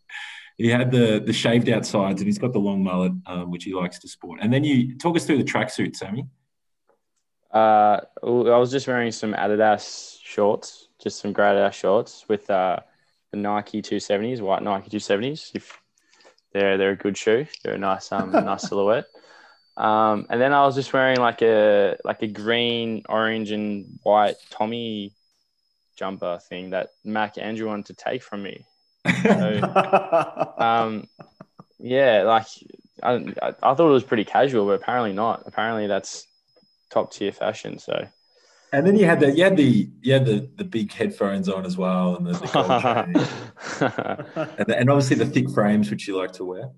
He 0.59 0.69
had 0.69 0.91
the 0.91 1.23
the 1.25 1.33
shaved 1.33 1.69
out 1.71 1.87
sides, 1.87 2.21
and 2.21 2.29
he's 2.29 2.39
got 2.39 2.53
the 2.53 2.59
long 2.59 2.83
mullet, 2.83 3.13
um, 3.27 3.51
which 3.51 3.65
he 3.65 3.73
likes 3.73 3.99
to 4.01 4.09
sport. 4.09 4.41
And 4.43 4.53
then 4.53 4.65
you 4.65 4.99
talk 4.99 5.17
us 5.17 5.25
through 5.25 5.39
the 5.39 5.45
tracksuit, 5.45 5.97
Sammy. 5.97 6.27
Uh, 7.51 8.01
I 8.23 8.59
was 8.59 8.71
just 8.71 8.87
wearing 8.87 9.13
some 9.13 9.33
Adidas 9.33 10.19
shorts, 10.23 10.89
just 11.01 11.21
some 11.21 11.33
grey 11.33 11.47
Adidas 11.47 11.73
shorts 11.73 12.27
with 12.29 12.51
uh, 12.51 12.81
the 13.31 13.39
Nike 13.39 13.81
270s, 13.81 14.41
white 14.41 14.63
Nike 14.63 14.91
270s. 14.91 15.55
If 15.55 15.81
they're 16.53 16.79
they're 16.79 16.91
a 16.91 16.97
good 16.97 17.17
shoe. 17.17 17.47
They're 17.63 17.75
a 17.75 17.79
nice 17.79 18.11
um 18.13 18.33
nice 18.33 18.69
silhouette. 18.69 19.07
Um, 19.77 20.27
and 20.29 20.41
then 20.41 20.53
I 20.53 20.65
was 20.65 20.75
just 20.75 20.93
wearing 20.93 21.19
like 21.19 21.43
a 21.43 21.97
like 22.05 22.23
a 22.23 22.27
green, 22.27 23.03
orange, 23.09 23.53
and 23.53 23.99
white 24.03 24.37
Tommy 24.51 25.13
jumper 25.97 26.39
thing 26.49 26.71
that 26.71 26.91
Mac 27.05 27.39
Andrew 27.39 27.69
wanted 27.69 27.87
to 27.87 27.95
take 27.95 28.23
from 28.23 28.43
me. 28.43 28.65
So, 29.23 30.55
um, 30.59 31.09
yeah, 31.79 32.23
like 32.23 32.47
I, 33.03 33.13
I, 33.43 33.49
I 33.63 33.75
thought 33.75 33.89
it 33.89 33.93
was 33.93 34.05
pretty 34.05 34.25
casual, 34.25 34.67
but 34.67 34.73
apparently 34.73 35.13
not. 35.13 35.43
Apparently 35.47 35.87
that's 35.87 36.27
top 36.91 37.13
tier 37.13 37.33
fashion. 37.33 37.79
So 37.79 38.09
and 38.73 38.87
then 38.87 38.97
you 38.97 39.07
had 39.07 39.21
the 39.21 39.31
you 39.31 39.45
had 39.45 39.57
the 39.57 39.89
you 40.03 40.13
had 40.13 40.27
the, 40.27 40.49
the 40.57 40.65
big 40.65 40.93
headphones 40.93 41.49
on 41.49 41.65
as 41.65 41.79
well, 41.79 42.17
and 42.17 42.27
the, 42.27 42.33
the 42.33 44.49
and, 44.59 44.71
and, 44.71 44.91
obviously 44.91 45.17
the 45.17 45.27
thick 45.27 45.51
frames 45.51 45.91
which 45.91 46.07
you 46.07 46.17
like 46.17 46.33
to 46.33 46.45
wear. 46.45 46.71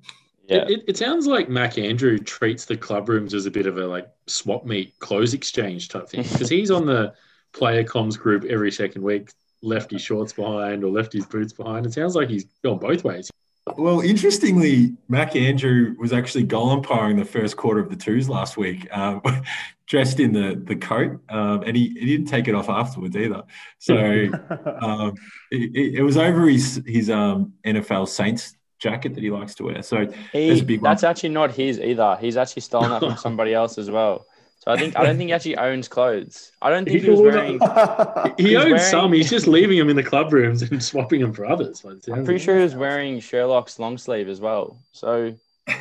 Yeah, 0.46 0.64
it, 0.68 0.82
it, 0.88 0.96
sounds 0.96 1.26
like 1.26 1.48
Mac 1.48 1.78
Andrew 1.78 2.18
treats 2.18 2.64
the 2.64 2.76
club 2.76 3.08
rooms 3.08 3.34
as 3.34 3.46
a 3.46 3.50
bit 3.50 3.66
of 3.66 3.78
a 3.78 3.86
like 3.86 4.08
swap 4.26 4.64
meet 4.64 4.98
clothes 4.98 5.34
exchange 5.34 5.88
type 5.88 6.08
thing 6.08 6.22
because 6.22 6.48
he's 6.48 6.70
on 6.70 6.86
the 6.86 7.12
player 7.52 7.84
comms 7.84 8.18
group 8.18 8.44
every 8.44 8.70
second 8.70 9.02
week, 9.02 9.32
left 9.62 9.90
his 9.90 10.02
shorts 10.02 10.32
behind 10.32 10.84
or 10.84 10.90
left 10.90 11.12
his 11.12 11.26
boots 11.26 11.52
behind. 11.52 11.86
It 11.86 11.92
sounds 11.92 12.14
like 12.14 12.28
he's 12.28 12.44
gone 12.62 12.78
both 12.78 13.04
ways. 13.04 13.30
Well, 13.76 14.00
interestingly, 14.00 14.96
Mac 15.08 15.36
Andrew 15.36 15.94
was 15.98 16.12
actually 16.12 16.44
goal 16.44 16.70
umpiring 16.70 17.16
the 17.16 17.24
first 17.24 17.56
quarter 17.56 17.80
of 17.80 17.90
the 17.90 17.96
twos 17.96 18.28
last 18.28 18.56
week, 18.56 18.88
um, 18.96 19.22
dressed 19.86 20.18
in 20.18 20.32
the 20.32 20.60
the 20.64 20.76
coat, 20.76 21.20
um, 21.28 21.62
and 21.62 21.76
he, 21.76 21.88
he 21.88 22.06
didn't 22.06 22.26
take 22.26 22.48
it 22.48 22.54
off 22.54 22.68
afterwards 22.68 23.16
either. 23.16 23.42
So 23.78 23.96
um, 24.80 25.14
it, 25.50 25.96
it, 25.98 26.02
was 26.02 26.16
over 26.16 26.48
his 26.48 26.82
his 26.86 27.10
um, 27.10 27.52
NFL 27.64 28.08
Saints 28.08 28.56
jacket 28.78 29.14
that 29.14 29.22
he 29.22 29.30
likes 29.30 29.54
to 29.56 29.64
wear. 29.64 29.82
So 29.82 30.06
he, 30.32 30.60
that's 30.78 31.02
one. 31.02 31.10
actually 31.10 31.28
not 31.28 31.52
his 31.52 31.78
either. 31.78 32.16
He's 32.20 32.36
actually 32.36 32.62
stolen 32.62 32.90
that 32.90 33.00
from 33.00 33.16
somebody 33.18 33.54
else 33.54 33.78
as 33.78 33.90
well. 33.90 34.26
So 34.60 34.70
I 34.70 34.76
think 34.76 34.94
I 34.94 35.04
don't 35.04 35.16
think 35.16 35.28
he 35.28 35.32
actually 35.32 35.56
owns 35.56 35.88
clothes. 35.88 36.52
I 36.60 36.68
don't 36.68 36.84
think 36.84 37.00
he, 37.00 37.04
he 37.04 37.10
was 37.10 37.20
wearing. 37.20 37.52
he 38.36 38.56
owns 38.56 38.66
wearing, 38.66 38.78
some. 38.78 39.12
He's 39.14 39.30
just 39.30 39.46
leaving 39.46 39.78
them 39.78 39.88
in 39.88 39.96
the 39.96 40.02
club 40.02 40.34
rooms 40.34 40.60
and 40.60 40.82
swapping 40.90 41.22
them 41.22 41.32
for 41.32 41.46
others. 41.46 41.82
I'm 41.82 42.24
pretty 42.26 42.44
sure 42.44 42.58
he 42.58 42.62
was 42.62 42.74
wearing 42.74 43.20
Sherlock's 43.20 43.78
long 43.78 43.96
sleeve 43.96 44.28
as 44.28 44.38
well. 44.38 44.76
So 44.92 45.34
I 45.66 45.74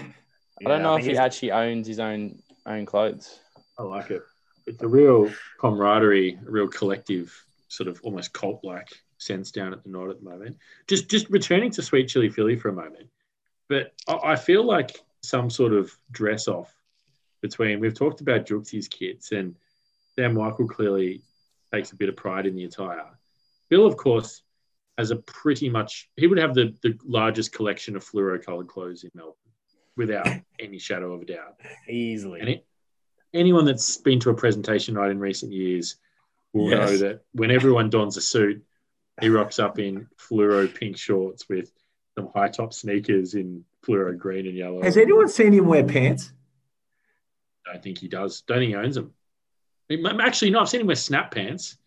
don't 0.64 0.82
know 0.82 0.96
I 0.96 1.00
if 1.00 1.06
he 1.06 1.18
actually 1.18 1.52
owns 1.52 1.88
his 1.88 2.00
own 2.00 2.42
own 2.66 2.86
clothes. 2.86 3.40
I 3.78 3.84
like 3.84 4.12
it. 4.12 4.22
It's 4.66 4.82
a 4.82 4.88
real 4.88 5.30
camaraderie, 5.60 6.40
a 6.48 6.50
real 6.50 6.68
collective 6.70 7.34
sort 7.68 7.90
of 7.90 8.00
almost 8.04 8.32
cult 8.32 8.64
like 8.64 8.88
sense 9.18 9.52
down 9.52 9.74
at 9.74 9.84
the 9.84 9.90
Nod 9.90 10.10
at 10.10 10.24
the 10.24 10.30
moment. 10.30 10.56
Just 10.88 11.10
just 11.10 11.30
returning 11.30 11.70
to 11.72 11.82
Sweet 11.82 12.08
Chili 12.08 12.30
Philly 12.30 12.56
for 12.56 12.70
a 12.70 12.74
moment, 12.74 13.10
but 13.68 13.92
I, 14.08 14.32
I 14.32 14.36
feel 14.38 14.64
like 14.64 15.02
some 15.22 15.50
sort 15.50 15.74
of 15.74 15.92
dress 16.12 16.48
off 16.48 16.74
between 17.42 17.80
we've 17.80 17.94
talked 17.94 18.22
about 18.22 18.46
Juxie's 18.46 18.88
kits 18.88 19.32
and 19.32 19.56
Sam 20.16 20.34
Michael 20.34 20.68
clearly 20.68 21.22
takes 21.74 21.92
a 21.92 21.96
bit 21.96 22.09
of 22.09 22.16
pride 22.16 22.46
in 22.46 22.55
the 22.55 22.66
attire. 22.66 23.05
Bill, 23.70 23.86
of 23.86 23.97
course, 23.97 24.42
has 24.97 25.12
a 25.12 25.16
pretty 25.16 25.70
much 25.70 26.09
he 26.18 26.28
would 26.28 26.39
have 26.39 26.54
the, 26.54 26.76
the 26.84 26.97
largest 27.05 27.54
collection 27.54 27.96
of 27.96 28.04
fluoro 28.04 28.43
colored 28.43 28.68
clothes 28.68 29.04
in 29.04 29.12
Melbourne 29.13 29.36
without 29.96 30.28
any 30.59 30.80
shadow 30.80 31.13
of 31.13 31.22
a 31.22 31.26
doubt. 31.26 31.59
Easily. 31.88 32.39
And 32.42 32.50
it, 32.50 32.66
anyone 33.34 33.66
that's 33.66 33.97
been 33.97 34.20
to 34.22 34.30
a 34.30 34.34
presentation 34.34 34.96
night 34.96 35.12
in 35.12 35.20
recent 35.20 35.54
years 35.54 35.97
will 36.54 36.70
yes. 36.70 36.89
know 36.89 36.97
that 36.97 37.22
when 37.34 37.51
everyone 37.51 37.89
dons 37.89 38.18
a 38.18 38.22
suit, 38.22 38.63
he 39.22 39.30
rocks 39.30 39.59
up 39.59 39.80
in 39.80 40.08
fluoro 40.18 40.74
pink 40.74 40.97
shorts 40.97 41.47
with 41.47 41.72
some 42.16 42.30
high 42.34 42.47
top 42.50 42.74
sneakers 42.74 43.34
in 43.34 43.63
fluoro 43.86 44.18
green 44.18 44.47
and 44.47 44.55
yellow. 44.55 44.82
Has 44.82 44.97
anyone 44.97 45.30
seen 45.30 45.54
him 45.54 45.66
wear 45.66 45.84
pants? 45.84 46.34
Don't 47.74 47.83
think 47.83 47.97
he 47.97 48.08
does. 48.08 48.41
Don't 48.41 48.59
think 48.59 48.70
he 48.70 48.75
owns 48.75 48.96
them. 48.96 49.13
Actually, 50.21 50.51
no, 50.51 50.59
I've 50.59 50.70
seen 50.70 50.82
him 50.82 50.87
wear 50.87 50.96
snap 50.96 51.32
pants, 51.32 51.78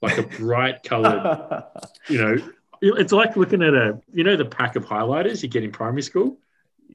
like 0.00 0.18
a 0.18 0.22
bright 0.38 0.82
coloured, 0.82 1.64
you 2.08 2.18
know, 2.18 2.52
it's 2.82 3.12
like 3.12 3.36
looking 3.36 3.62
at 3.62 3.74
a, 3.74 4.00
you 4.12 4.24
know, 4.24 4.36
the 4.36 4.44
pack 4.44 4.76
of 4.76 4.84
highlighters 4.84 5.42
you 5.42 5.48
get 5.48 5.64
in 5.64 5.72
primary 5.72 6.02
school. 6.02 6.38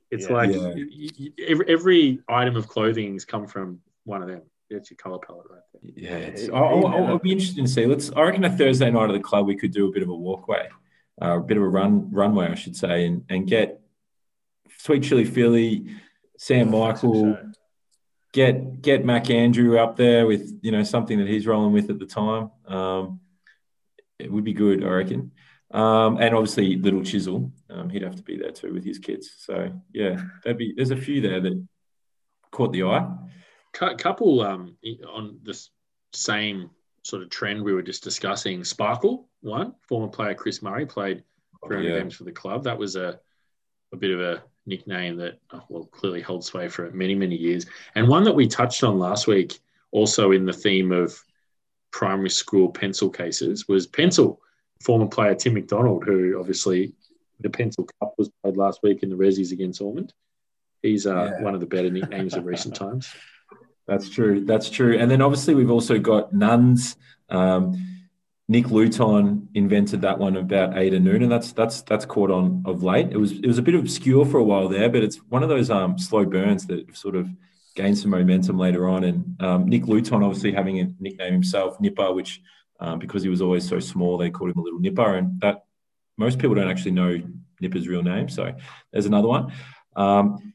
It's 0.10 0.28
yeah, 0.28 0.34
like 0.34 0.52
yeah. 0.52 0.74
You, 0.76 1.10
you, 1.16 1.32
every, 1.48 1.66
every 1.70 2.20
item 2.28 2.56
of 2.56 2.68
clothing 2.68 3.14
has 3.14 3.26
come 3.26 3.48
from 3.48 3.80
one 4.04 4.22
of 4.22 4.28
them. 4.28 4.42
It's 4.70 4.90
your 4.90 4.98
color 4.98 5.20
palette 5.20 5.48
right 5.50 5.62
there. 5.74 5.92
Yeah, 5.96 6.18
it's, 6.18 6.50
I'll, 6.50 6.88
I'll, 6.88 7.08
I'll, 7.08 7.20
be 7.20 7.32
interested 7.32 7.62
to 7.62 7.68
see. 7.68 7.86
Let's. 7.86 8.10
I 8.12 8.22
reckon 8.22 8.46
a 8.46 8.56
Thursday 8.56 8.90
night 8.90 9.10
at 9.10 9.14
the 9.14 9.20
club 9.20 9.46
we 9.46 9.58
could 9.58 9.72
do 9.72 9.88
a 9.88 9.92
bit 9.92 10.02
of 10.02 10.08
a 10.08 10.16
walkway, 10.16 10.70
uh, 11.22 11.38
a 11.38 11.42
bit 11.42 11.58
of 11.58 11.64
a 11.64 11.68
run 11.68 12.10
runway, 12.12 12.48
I 12.48 12.56
should 12.56 12.78
say, 12.78 13.06
and 13.06 13.26
and 13.30 13.46
get 13.46 13.82
Sweet 14.78 15.04
Chili 15.04 15.26
Philly, 15.26 15.88
Sam 16.38 16.72
Michael, 16.72 17.38
get 18.32 18.82
get 18.82 19.06
Mac 19.06 19.30
Andrew 19.30 19.78
up 19.78 19.96
there 19.96 20.26
with 20.26 20.60
you 20.62 20.72
know 20.72 20.84
something 20.84 21.20
that 21.20 21.28
he's 21.28 21.48
rolling 21.48 21.74
with 21.74 21.90
at 21.90 22.00
the 22.00 22.06
time. 22.06 22.52
Um, 22.68 23.20
it 24.20 24.32
would 24.32 24.44
be 24.44 24.54
good, 24.54 24.84
I 24.84 24.88
reckon. 24.88 25.32
Um, 25.72 26.18
and 26.18 26.36
obviously, 26.36 26.76
Little 26.76 27.04
Chisel, 27.04 27.52
um, 27.70 27.90
he'd 27.90 28.02
have 28.02 28.16
to 28.16 28.24
be 28.24 28.38
there 28.38 28.52
too 28.52 28.74
with 28.74 28.84
his 28.84 29.00
kids. 29.00 29.32
So 29.38 29.72
yeah, 29.94 30.22
there'd 30.44 30.58
be 30.58 30.74
there's 30.76 30.92
a 30.92 30.98
few 30.98 31.22
there 31.22 31.40
that 31.42 31.68
caught 32.52 32.74
the 32.74 32.84
eye. 32.84 33.08
A 33.80 33.96
couple 33.96 34.42
um, 34.42 34.78
on 35.08 35.40
this 35.44 35.70
same 36.14 36.70
sort 37.04 37.24
of 37.24 37.30
trend 37.30 37.64
we 37.64 37.74
were 37.74 37.82
just 37.82 38.04
discussing. 38.04 38.64
Sparkle, 38.64 39.30
one 39.42 39.74
former 39.88 40.10
player 40.10 40.34
Chris 40.34 40.62
Murray 40.62 40.86
played 40.86 41.24
300 41.68 41.84
yeah. 41.84 42.00
games 42.00 42.16
for 42.16 42.26
the 42.26 42.32
club. 42.32 42.66
That 42.66 42.78
was 42.78 42.98
a, 42.98 43.20
a 43.94 43.98
bit 43.98 44.12
of 44.12 44.20
a 44.20 44.44
nickname 44.66 45.18
that 45.18 45.40
oh, 45.52 45.64
well 45.70 45.86
clearly 45.86 46.22
held 46.22 46.44
sway 46.46 46.68
for 46.68 46.90
many 46.92 47.16
many 47.16 47.36
years, 47.36 47.66
and 47.96 48.08
one 48.08 48.24
that 48.24 48.36
we 48.36 48.48
touched 48.48 48.84
on 48.84 49.00
last 49.00 49.28
week, 49.28 49.60
also 49.92 50.32
in 50.32 50.46
the 50.46 50.54
theme 50.54 50.92
of 50.92 51.18
primary 51.92 52.30
school 52.30 52.70
pencil 52.70 53.10
cases, 53.10 53.68
was 53.68 53.88
pencil. 53.88 54.40
Former 54.84 55.08
player 55.08 55.36
Tim 55.36 55.54
McDonald, 55.54 56.06
who 56.06 56.40
obviously 56.40 56.94
the 57.40 57.50
pencil 57.52 57.88
cup 58.00 58.14
was 58.18 58.30
played 58.42 58.58
last 58.58 58.80
week 58.82 59.04
in 59.04 59.10
the 59.10 59.16
Resies 59.16 59.52
against 59.52 59.80
Ormond. 59.82 60.12
He's 60.82 61.06
uh, 61.06 61.34
Yeah. 61.38 61.44
one 61.44 61.54
of 61.54 61.60
the 61.60 61.68
better 61.68 61.92
nicknames 61.92 62.34
of 62.34 62.46
recent 62.46 62.76
times. 62.76 63.08
That's 63.88 64.10
true. 64.10 64.44
That's 64.46 64.70
true. 64.70 64.98
And 64.98 65.12
then 65.12 65.22
obviously 65.22 65.54
we've 65.54 65.70
also 65.70 66.00
got 66.00 66.34
nuns. 66.34 66.96
Um, 67.30 67.76
Nick 68.52 68.70
Luton 68.70 69.48
invented 69.54 70.02
that 70.02 70.20
one 70.20 70.36
about 70.36 70.78
eight 70.78 70.88
Ada 70.88 71.00
Noon, 71.00 71.24
and 71.24 71.32
that's 71.32 71.54
that's 71.54 71.84
that's 71.84 72.04
caught 72.04 72.30
on 72.30 72.62
of 72.66 72.84
late. 72.84 73.08
It 73.10 73.16
was 73.16 73.32
it 73.32 73.48
was 73.48 73.58
a 73.58 73.62
bit 73.62 73.76
obscure 73.76 74.26
for 74.26 74.40
a 74.40 74.44
while 74.44 74.68
there, 74.68 74.90
but 74.90 75.04
it's 75.04 75.16
one 75.30 75.42
of 75.42 75.48
those 75.48 75.70
um, 75.70 75.98
slow 75.98 76.26
burns 76.26 76.68
that 76.68 76.94
sort 76.94 77.16
of 77.16 77.30
gained 77.76 77.98
some 77.98 78.12
momentum 78.12 78.58
later 78.58 78.90
on. 78.90 79.06
And 79.06 79.42
um, 79.42 79.70
Nick 79.70 79.88
Luton, 79.88 80.22
obviously 80.22 80.52
having 80.52 80.82
a 80.82 80.92
nickname 81.00 81.32
himself, 81.32 81.80
Nipper, 81.80 82.12
which 82.12 82.42
um, 82.82 83.00
because 83.00 83.24
he 83.24 83.30
was 83.30 83.42
always 83.42 83.66
so 83.66 83.80
small, 83.80 84.18
they 84.18 84.30
called 84.30 84.52
him 84.52 84.60
a 84.60 84.64
little 84.64 84.82
Nipper, 84.82 85.16
and 85.16 85.40
that 85.40 85.64
most 86.18 86.38
people 86.38 86.56
don't 86.56 86.70
actually 86.70 86.92
know 86.92 87.22
Nipper's 87.62 87.88
real 87.88 88.04
name. 88.04 88.28
So 88.28 88.54
there's 88.92 89.06
another 89.06 89.30
one. 89.30 89.54
Um, 89.96 90.54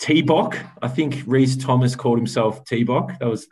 T-Bock. 0.00 0.56
I 0.82 0.88
think 0.88 1.22
Reese 1.26 1.56
Thomas 1.56 1.94
called 1.94 2.18
himself 2.18 2.64
T-Bock. 2.64 3.18
That 3.20 3.28
was 3.28 3.46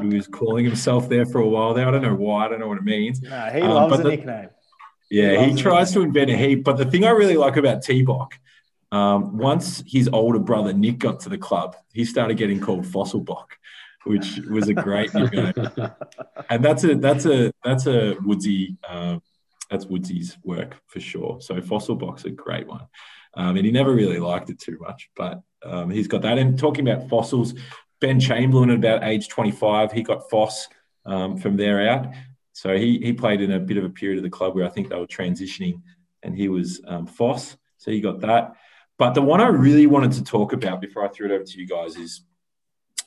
he 0.00 0.06
was 0.16 0.26
calling 0.26 0.64
himself 0.64 1.08
there 1.08 1.24
for 1.26 1.40
a 1.40 1.48
while 1.48 1.74
there. 1.74 1.88
I 1.88 1.90
don't 1.90 2.02
know 2.02 2.14
why. 2.14 2.44
I 2.46 2.48
don't 2.48 2.60
know 2.60 2.68
what 2.68 2.78
it 2.78 2.84
means. 2.84 3.22
No, 3.22 3.30
he 3.52 3.60
Um, 3.62 3.70
loves 3.70 3.98
a 4.00 4.02
the- 4.02 4.08
nickname. 4.10 4.48
Yeah, 5.10 5.44
he 5.44 5.52
it. 5.52 5.58
tries 5.58 5.92
to 5.92 6.00
invent 6.02 6.30
a 6.30 6.36
heap. 6.36 6.64
But 6.64 6.76
the 6.78 6.84
thing 6.84 7.04
I 7.04 7.10
really 7.10 7.36
like 7.36 7.56
about 7.56 7.82
T-Bock, 7.82 8.34
um, 8.92 9.38
once 9.38 9.82
his 9.86 10.08
older 10.12 10.38
brother 10.40 10.72
Nick 10.72 10.98
got 10.98 11.20
to 11.20 11.28
the 11.28 11.38
club, 11.38 11.76
he 11.92 12.04
started 12.04 12.36
getting 12.36 12.60
called 12.60 12.86
Fossil 12.86 13.20
Bock, 13.20 13.56
which 14.04 14.38
was 14.50 14.68
a 14.68 14.74
great 14.74 15.14
nickname. 15.14 15.52
And 16.50 16.64
that's 16.64 16.84
a 16.84 16.94
that's 16.96 17.24
a 17.26 17.52
that's 17.64 17.86
a 17.86 18.14
Woodsy 18.24 18.76
uh, 18.88 19.18
that's 19.70 19.86
Woodsy's 19.86 20.36
work 20.44 20.76
for 20.86 21.00
sure. 21.00 21.38
So 21.40 21.60
Fossil 21.60 21.96
Bock's 21.96 22.24
a 22.24 22.30
great 22.30 22.66
one. 22.68 22.86
Um, 23.36 23.56
and 23.56 23.66
he 23.66 23.70
never 23.70 23.94
really 23.94 24.18
liked 24.18 24.50
it 24.50 24.58
too 24.58 24.78
much, 24.80 25.10
but 25.14 25.42
um, 25.62 25.90
he's 25.90 26.08
got 26.08 26.22
that. 26.22 26.38
And 26.38 26.58
talking 26.58 26.88
about 26.88 27.08
fossils, 27.08 27.54
Ben 28.00 28.18
Chamberlain 28.18 28.70
at 28.70 28.76
about 28.76 29.04
age 29.04 29.28
25, 29.28 29.92
he 29.92 30.02
got 30.02 30.28
Foss 30.30 30.68
um, 31.04 31.36
from 31.36 31.56
there 31.56 31.88
out. 31.88 32.08
So 32.52 32.76
he 32.76 32.98
he 32.98 33.12
played 33.12 33.42
in 33.42 33.52
a 33.52 33.60
bit 33.60 33.76
of 33.76 33.84
a 33.84 33.90
period 33.90 34.18
of 34.18 34.24
the 34.24 34.30
club 34.30 34.54
where 34.54 34.64
I 34.64 34.70
think 34.70 34.88
they 34.88 34.96
were 34.96 35.06
transitioning, 35.06 35.82
and 36.22 36.34
he 36.34 36.48
was 36.48 36.80
um, 36.86 37.06
Foss. 37.06 37.56
So 37.76 37.90
he 37.90 38.00
got 38.00 38.20
that. 38.20 38.54
But 38.98 39.12
the 39.12 39.22
one 39.22 39.42
I 39.42 39.48
really 39.48 39.86
wanted 39.86 40.12
to 40.12 40.24
talk 40.24 40.54
about 40.54 40.80
before 40.80 41.04
I 41.04 41.08
threw 41.08 41.26
it 41.26 41.34
over 41.34 41.44
to 41.44 41.60
you 41.60 41.66
guys 41.66 41.96
is, 41.96 42.22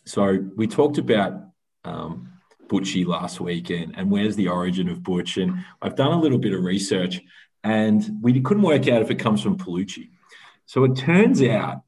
so 0.05 0.37
we 0.55 0.67
talked 0.67 0.99
about 0.99 1.33
um, 1.83 2.29
Butchie 2.67 3.07
last 3.07 3.41
weekend 3.41 3.95
and, 3.97 4.11
where's 4.11 4.35
the 4.35 4.49
origin 4.49 4.87
of 4.87 5.01
Butch, 5.01 5.37
and 5.37 5.65
I've 5.81 5.95
done 5.95 6.11
a 6.11 6.19
little 6.19 6.37
bit 6.37 6.53
of 6.53 6.63
research, 6.63 7.19
and 7.63 8.07
we 8.21 8.39
couldn't 8.41 8.63
work 8.63 8.87
out 8.87 9.01
if 9.01 9.09
it 9.09 9.17
comes 9.17 9.41
from 9.41 9.57
Palucci. 9.57 10.09
So 10.69 10.83
it 10.83 10.95
turns 10.95 11.41
out 11.41 11.81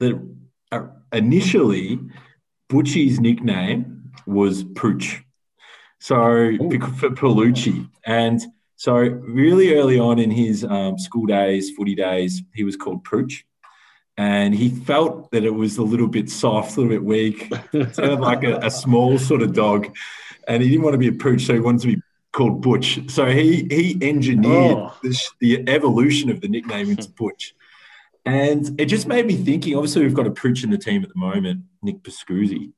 that 0.00 0.20
uh, 0.72 0.86
initially 1.12 2.00
Butchie's 2.68 3.20
nickname 3.20 4.10
was 4.26 4.64
Pooch. 4.64 5.22
So 6.00 6.56
for 6.98 7.10
Palucci. 7.10 7.88
And 8.04 8.42
so 8.74 8.94
really 8.96 9.76
early 9.76 10.00
on 10.00 10.18
in 10.18 10.32
his 10.32 10.64
um, 10.64 10.98
school 10.98 11.26
days, 11.26 11.70
footy 11.76 11.94
days, 11.94 12.42
he 12.52 12.64
was 12.64 12.74
called 12.74 13.04
Pooch. 13.04 13.44
And 14.16 14.52
he 14.52 14.68
felt 14.68 15.30
that 15.30 15.44
it 15.44 15.54
was 15.54 15.78
a 15.78 15.84
little 15.84 16.08
bit 16.08 16.28
soft, 16.28 16.76
a 16.76 16.80
little 16.80 16.90
bit 16.90 17.04
weak, 17.04 17.52
sounded 17.92 18.18
like 18.18 18.42
a, 18.42 18.56
a 18.56 18.70
small 18.70 19.16
sort 19.16 19.42
of 19.42 19.52
dog. 19.52 19.94
And 20.48 20.60
he 20.60 20.70
didn't 20.70 20.82
want 20.82 20.94
to 20.94 20.98
be 20.98 21.06
a 21.06 21.12
pooch, 21.12 21.46
so 21.46 21.54
he 21.54 21.60
wanted 21.60 21.82
to 21.82 21.86
be 21.94 22.02
called 22.32 22.60
Butch. 22.62 22.98
So 23.12 23.26
he 23.26 23.68
he 23.70 23.96
engineered 24.02 24.76
Oh. 24.76 24.98
the, 25.04 25.16
the 25.38 25.68
evolution 25.68 26.30
of 26.30 26.40
the 26.40 26.48
nickname 26.48 26.90
into 26.90 27.08
Butch. 27.16 27.54
And 28.26 28.80
it 28.80 28.86
just 28.86 29.06
made 29.06 29.26
me 29.26 29.34
thinking, 29.36 29.74
obviously, 29.76 30.02
we've 30.02 30.14
got 30.14 30.26
a 30.26 30.30
pooch 30.30 30.64
in 30.64 30.70
the 30.70 30.78
team 30.78 31.02
at 31.02 31.10
the 31.10 31.18
moment, 31.18 31.62
Nick 31.82 32.02
Pascuzzi. 32.02 32.72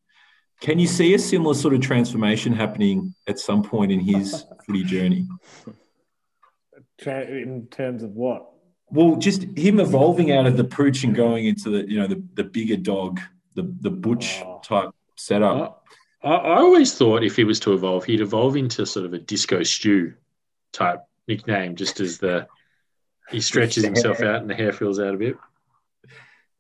Can 0.61 0.79
you 0.79 0.87
see 0.87 1.15
a 1.15 1.19
similar 1.19 1.55
sort 1.55 1.75
of 1.75 1.81
transformation 1.83 2.53
happening 2.53 3.15
at 3.29 3.39
some 3.39 3.63
point 3.63 3.93
in 3.93 4.01
his 4.01 4.45
footy 4.67 4.83
journey? 4.85 5.27
In 7.05 7.69
terms 7.71 8.03
of 8.03 8.11
what? 8.11 8.51
Well, 8.91 9.17
just 9.17 9.43
him 9.57 9.81
evolving 9.81 10.33
out 10.33 10.47
of 10.47 10.57
the 10.57 10.65
pooch 10.65 11.05
and 11.05 11.15
going 11.15 11.47
into 11.47 11.71
the, 11.71 11.91
you 11.91 11.99
know, 11.99 12.07
the, 12.07 12.23
the 12.35 12.45
bigger 12.45 12.77
dog, 12.77 13.21
the, 13.55 13.63
the 13.81 13.91
butch 13.91 14.41
Oh. 14.45 14.61
type 14.65 14.91
setup. 15.17 15.85
I, 16.23 16.31
I 16.35 16.57
always 16.59 16.95
thought 16.95 17.23
if 17.23 17.37
he 17.37 17.45
was 17.45 17.61
to 17.61 17.73
evolve, 17.75 18.05
he'd 18.05 18.21
evolve 18.21 18.57
into 18.57 18.87
sort 18.87 19.05
of 19.07 19.13
a 19.13 19.19
disco 19.19 19.63
stew 19.63 20.15
type 20.73 21.01
nickname, 21.29 21.77
just 21.77 22.01
as 22.01 22.19
the 22.19 22.47
he 23.31 23.41
stretches 23.41 23.85
himself 23.85 24.21
out 24.21 24.41
and 24.41 24.51
the 24.51 24.55
hair 24.55 24.73
fills 24.73 24.99
out 24.99 25.15
a 25.15 25.19
bit. 25.19 25.37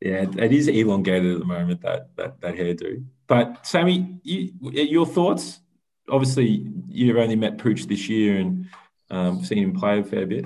Yeah, 0.01 0.26
it 0.36 0.52
is 0.52 0.68
elongated 0.68 1.34
at 1.34 1.38
the 1.38 1.47
moment, 1.47 1.80
that 1.82 2.14
that, 2.16 2.40
that 2.40 2.55
hairdo. 2.55 3.05
But 3.26 3.66
Sammy, 3.66 4.18
you, 4.22 4.52
your 4.60 5.06
thoughts? 5.06 5.60
Obviously, 6.09 6.70
you've 6.88 7.16
only 7.16 7.34
met 7.34 7.59
Pooch 7.59 7.86
this 7.86 8.09
year 8.09 8.36
and 8.36 8.66
um, 9.10 9.44
seen 9.44 9.59
him 9.59 9.74
play 9.74 10.01
a 10.01 10.05
fair 10.05 10.26
bit. 10.26 10.44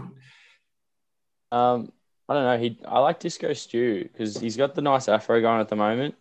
Um, 1.52 1.92
I 2.28 2.34
don't 2.34 2.44
know. 2.44 2.59
He 2.59 2.78
I 2.86 3.01
like 3.01 3.18
Disco 3.18 3.52
Stew 3.52 4.05
because 4.05 4.38
he's 4.38 4.56
got 4.56 4.74
the 4.74 4.82
nice 4.82 5.09
afro 5.09 5.40
going 5.40 5.60
at 5.60 5.68
the 5.68 5.76
moment. 5.76 6.14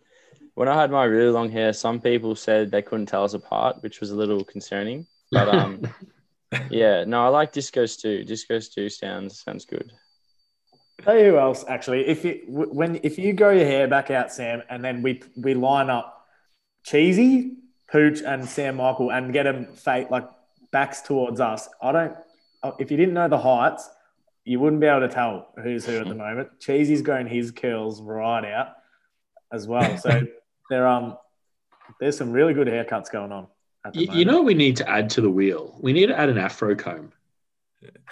When 0.54 0.68
I 0.68 0.78
had 0.78 0.90
my 0.90 1.04
really 1.04 1.30
long 1.30 1.50
hair, 1.50 1.72
some 1.72 2.00
people 2.00 2.34
said 2.34 2.70
they 2.70 2.82
couldn't 2.82 3.06
tell 3.06 3.24
us 3.24 3.34
apart, 3.34 3.82
which 3.82 4.00
was 4.00 4.10
a 4.10 4.16
little 4.16 4.44
concerning. 4.44 5.06
But 5.30 5.48
um, 5.48 5.82
yeah, 6.70 7.04
no, 7.04 7.24
I 7.24 7.28
like 7.28 7.52
Disco 7.52 7.86
Stew. 7.86 8.24
Disco 8.24 8.58
Stew 8.58 8.88
sounds 8.88 9.40
sounds 9.42 9.64
good. 9.64 9.92
Tell 11.02 11.16
you 11.18 11.30
who 11.30 11.38
else 11.38 11.64
actually. 11.68 12.06
If 12.06 12.24
you 12.24 12.42
when 12.48 13.00
if 13.02 13.18
you 13.18 13.32
grow 13.32 13.50
your 13.50 13.66
hair 13.66 13.88
back 13.88 14.10
out, 14.10 14.32
Sam, 14.32 14.62
and 14.68 14.84
then 14.84 15.02
we 15.02 15.22
we 15.36 15.54
line 15.54 15.90
up 15.90 16.26
Cheesy, 16.84 17.56
Pooch, 17.90 18.20
and 18.22 18.46
Sam 18.48 18.76
Michael, 18.76 19.10
and 19.10 19.32
get 19.32 19.44
them 19.44 19.66
fate 19.74 20.10
like 20.10 20.28
backs 20.72 21.00
towards 21.02 21.40
us. 21.40 21.68
I 21.82 21.92
don't. 21.92 22.16
uh, 22.62 22.72
If 22.78 22.90
you 22.90 22.96
didn't 22.96 23.14
know 23.14 23.28
the 23.28 23.38
heights, 23.38 23.88
you 24.44 24.60
wouldn't 24.60 24.80
be 24.80 24.86
able 24.86 25.00
to 25.00 25.08
tell 25.08 25.52
who's 25.62 25.86
who 25.86 25.98
at 25.98 26.08
the 26.08 26.14
moment. 26.14 26.48
Cheesy's 26.60 27.02
growing 27.02 27.26
his 27.26 27.50
curls 27.50 28.02
right 28.02 28.44
out 28.44 28.68
as 29.52 29.66
well. 29.66 29.96
So 29.98 30.26
there 30.70 30.86
um 30.86 31.16
there's 31.98 32.16
some 32.16 32.30
really 32.32 32.54
good 32.54 32.66
haircuts 32.68 33.10
going 33.10 33.32
on. 33.32 33.46
At 33.84 33.92
the 33.92 34.00
You, 34.00 34.06
moment. 34.06 34.18
you 34.18 34.24
know 34.26 34.36
what 34.36 34.44
we 34.44 34.54
need 34.54 34.76
to 34.76 34.88
add 34.88 35.10
to 35.10 35.20
the 35.20 35.30
wheel? 35.30 35.76
We 35.80 35.92
need 35.92 36.06
to 36.06 36.18
add 36.18 36.28
an 36.28 36.38
afro 36.38 36.74
comb. 36.74 37.12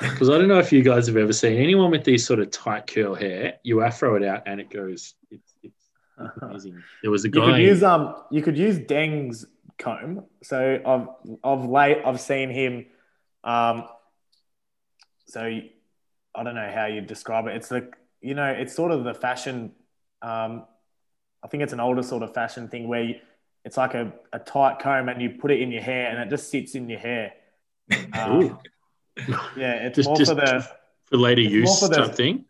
Because 0.01 0.29
I 0.31 0.39
don't 0.39 0.49
know 0.49 0.59
if 0.59 0.73
you 0.73 0.83
guys 0.83 1.07
have 1.09 1.17
ever 1.17 1.33
seen 1.33 1.61
anyone 1.61 1.91
with 1.91 2.05
these 2.05 2.25
sort 2.27 2.41
of 2.41 2.51
tight 2.51 2.87
curl 2.87 3.15
hair, 3.15 3.55
you 3.63 3.83
afro 3.83 4.17
it 4.17 4.25
out 4.25 4.45
and 4.47 4.61
it 4.61 4.71
goes, 4.71 5.15
it's, 5.31 5.55
it's 5.63 5.91
amazing. 6.43 6.83
There 7.03 7.11
was 7.11 7.25
a 7.25 7.29
guy. 7.29 7.41
You 7.41 7.53
could 7.53 7.63
use 7.63 7.83
um 7.83 8.15
you 8.31 8.43
could 8.43 8.57
use 8.57 8.79
Deng's 8.79 9.45
comb. 9.79 10.25
So 10.43 10.81
of 10.85 11.09
of 11.45 11.69
late 11.69 11.99
I've 12.05 12.21
seen 12.21 12.51
him 12.51 12.87
um 13.45 13.85
so 15.27 15.43
I 15.43 16.43
don't 16.43 16.55
know 16.55 16.71
how 16.75 16.87
you 16.87 17.03
describe 17.03 17.47
it. 17.47 17.57
It's 17.57 17.69
the 17.69 17.91
you 18.21 18.35
know, 18.35 18.51
it's 18.51 18.75
sort 18.75 18.91
of 18.91 19.05
the 19.05 19.15
fashion 19.15 19.73
um 20.23 20.65
I 21.43 21.49
think 21.49 21.63
it's 21.63 21.73
an 21.73 21.81
older 21.81 22.03
sort 22.03 22.23
of 22.23 22.35
fashion 22.35 22.69
thing 22.69 22.89
where 22.89 23.03
you, 23.03 23.15
it's 23.69 23.77
like 23.77 23.93
a, 23.95 24.13
a 24.33 24.39
tight 24.39 24.79
comb 24.81 25.09
and 25.11 25.21
you 25.21 25.29
put 25.31 25.51
it 25.51 25.61
in 25.61 25.71
your 25.71 25.83
hair 25.83 26.09
and 26.11 26.19
it 26.19 26.31
just 26.31 26.51
sits 26.51 26.75
in 26.75 26.89
your 26.89 26.99
hair. 26.99 27.33
Um, 28.15 28.43
Ooh. 28.43 28.59
yeah, 29.57 29.87
it's 29.87 29.97
Just- 29.97 30.09
more 30.09 30.17
just- 30.17 30.31
for 30.31 30.35
the 30.37 30.67
for 31.11 31.17
later 31.17 31.41
use 31.43 31.79
for 31.81 31.89
the- 31.89 31.97
type 32.07 32.15
thing. 32.15 32.45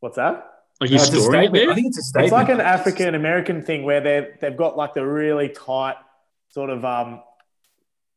what's 0.00 0.16
that? 0.16 0.46
Like 0.80 0.90
you're 0.90 0.98
it's 1.00 1.08
storing 1.08 1.44
it 1.44 1.52
there. 1.52 1.70
I 1.70 1.74
think 1.74 1.88
it's 1.88 1.98
a 1.98 2.02
statement. 2.02 2.26
It's 2.26 2.32
like 2.32 2.48
an 2.48 2.60
African 2.60 3.14
American 3.14 3.62
thing 3.62 3.82
where 3.84 4.00
they 4.00 4.28
they've 4.40 4.56
got 4.56 4.76
like 4.76 4.94
the 4.94 5.04
really 5.04 5.48
tight 5.50 5.96
sort 6.48 6.70
of 6.70 6.84
um, 6.86 7.22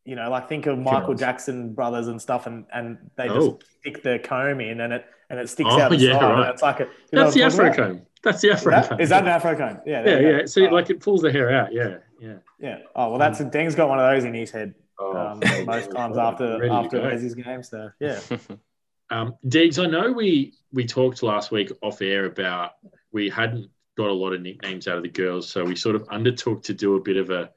you 0.06 0.16
know, 0.16 0.30
like 0.30 0.48
think 0.50 0.66
of 0.66 0.78
Michael 0.80 1.08
Curls. 1.10 1.20
Jackson 1.20 1.74
brothers 1.74 2.08
and 2.08 2.22
stuff, 2.22 2.48
and 2.48 2.66
and 2.74 2.98
they 3.18 3.28
just 3.28 3.40
Oh. 3.50 3.60
stick 3.82 4.02
the 4.04 4.18
comb 4.24 4.62
in, 4.62 4.80
and 4.80 4.94
it 4.94 5.06
and 5.30 5.40
it 5.40 5.50
sticks 5.50 5.70
Oh, 5.72 5.80
out 5.82 5.90
the 5.92 5.98
yeah, 5.98 6.14
side. 6.14 6.22
right. 6.24 6.40
And 6.46 6.50
it's 6.54 6.62
like 6.62 6.80
a, 6.80 6.88
That's 7.12 7.34
the 7.34 7.42
what 7.42 7.52
I'm 7.54 7.58
talking 7.58 7.70
afro 7.74 7.86
comb. 7.88 8.02
That's 8.24 8.42
the 8.42 8.52
afro 8.52 8.82
comb. 8.82 9.00
is 9.02 9.10
that 9.10 9.24
an 9.24 9.28
afro 9.30 9.56
comb? 9.58 9.80
Yeah, 9.86 9.98
Yeah, 10.00 10.04
there 10.04 10.22
you 10.22 10.38
yeah. 10.40 10.46
So 10.46 10.66
Oh, 10.66 10.74
like 10.74 10.90
it 10.90 11.02
pulls 11.02 11.22
the 11.22 11.32
hair 11.34 11.52
out. 11.52 11.74
Yeah, 11.74 11.98
yeah. 12.24 12.38
yeah. 12.60 12.78
Oh 12.96 13.10
well, 13.10 13.20
that's 13.20 13.40
Deng's 13.40 13.76
got 13.76 13.90
one 13.90 14.00
of 14.00 14.10
those 14.10 14.24
in 14.24 14.34
his 14.34 14.52
head 14.52 14.76
Oh, 15.00 15.18
um, 15.18 15.40
most 15.66 15.92
times 15.92 16.18
after 16.18 16.60
to 16.60 16.72
after 16.72 17.00
go. 17.00 17.06
Resi's 17.06 17.36
game. 17.36 17.64
So 17.64 17.90
yeah, 18.00 18.20
Um, 19.10 19.36
Deegs, 19.46 19.84
I 19.84 19.88
know 19.88 20.12
we 20.12 20.54
we 20.72 20.86
talked 20.86 21.22
last 21.24 21.52
week 21.52 21.72
off 21.82 22.02
air 22.02 22.26
about 22.26 22.72
we 23.12 23.30
hadn't 23.30 23.70
got 23.96 24.10
a 24.10 24.14
lot 24.14 24.34
of 24.34 24.42
nicknames 24.42 24.88
out 24.88 24.98
of 24.98 25.04
the 25.04 25.10
girls, 25.10 25.48
so 25.48 25.64
we 25.64 25.76
sort 25.76 25.96
of 25.96 26.08
undertook 26.10 26.64
to 26.64 26.74
do 26.74 26.96
a 26.96 27.02
bit 27.02 27.18
of 27.18 27.30
a 27.30 27.52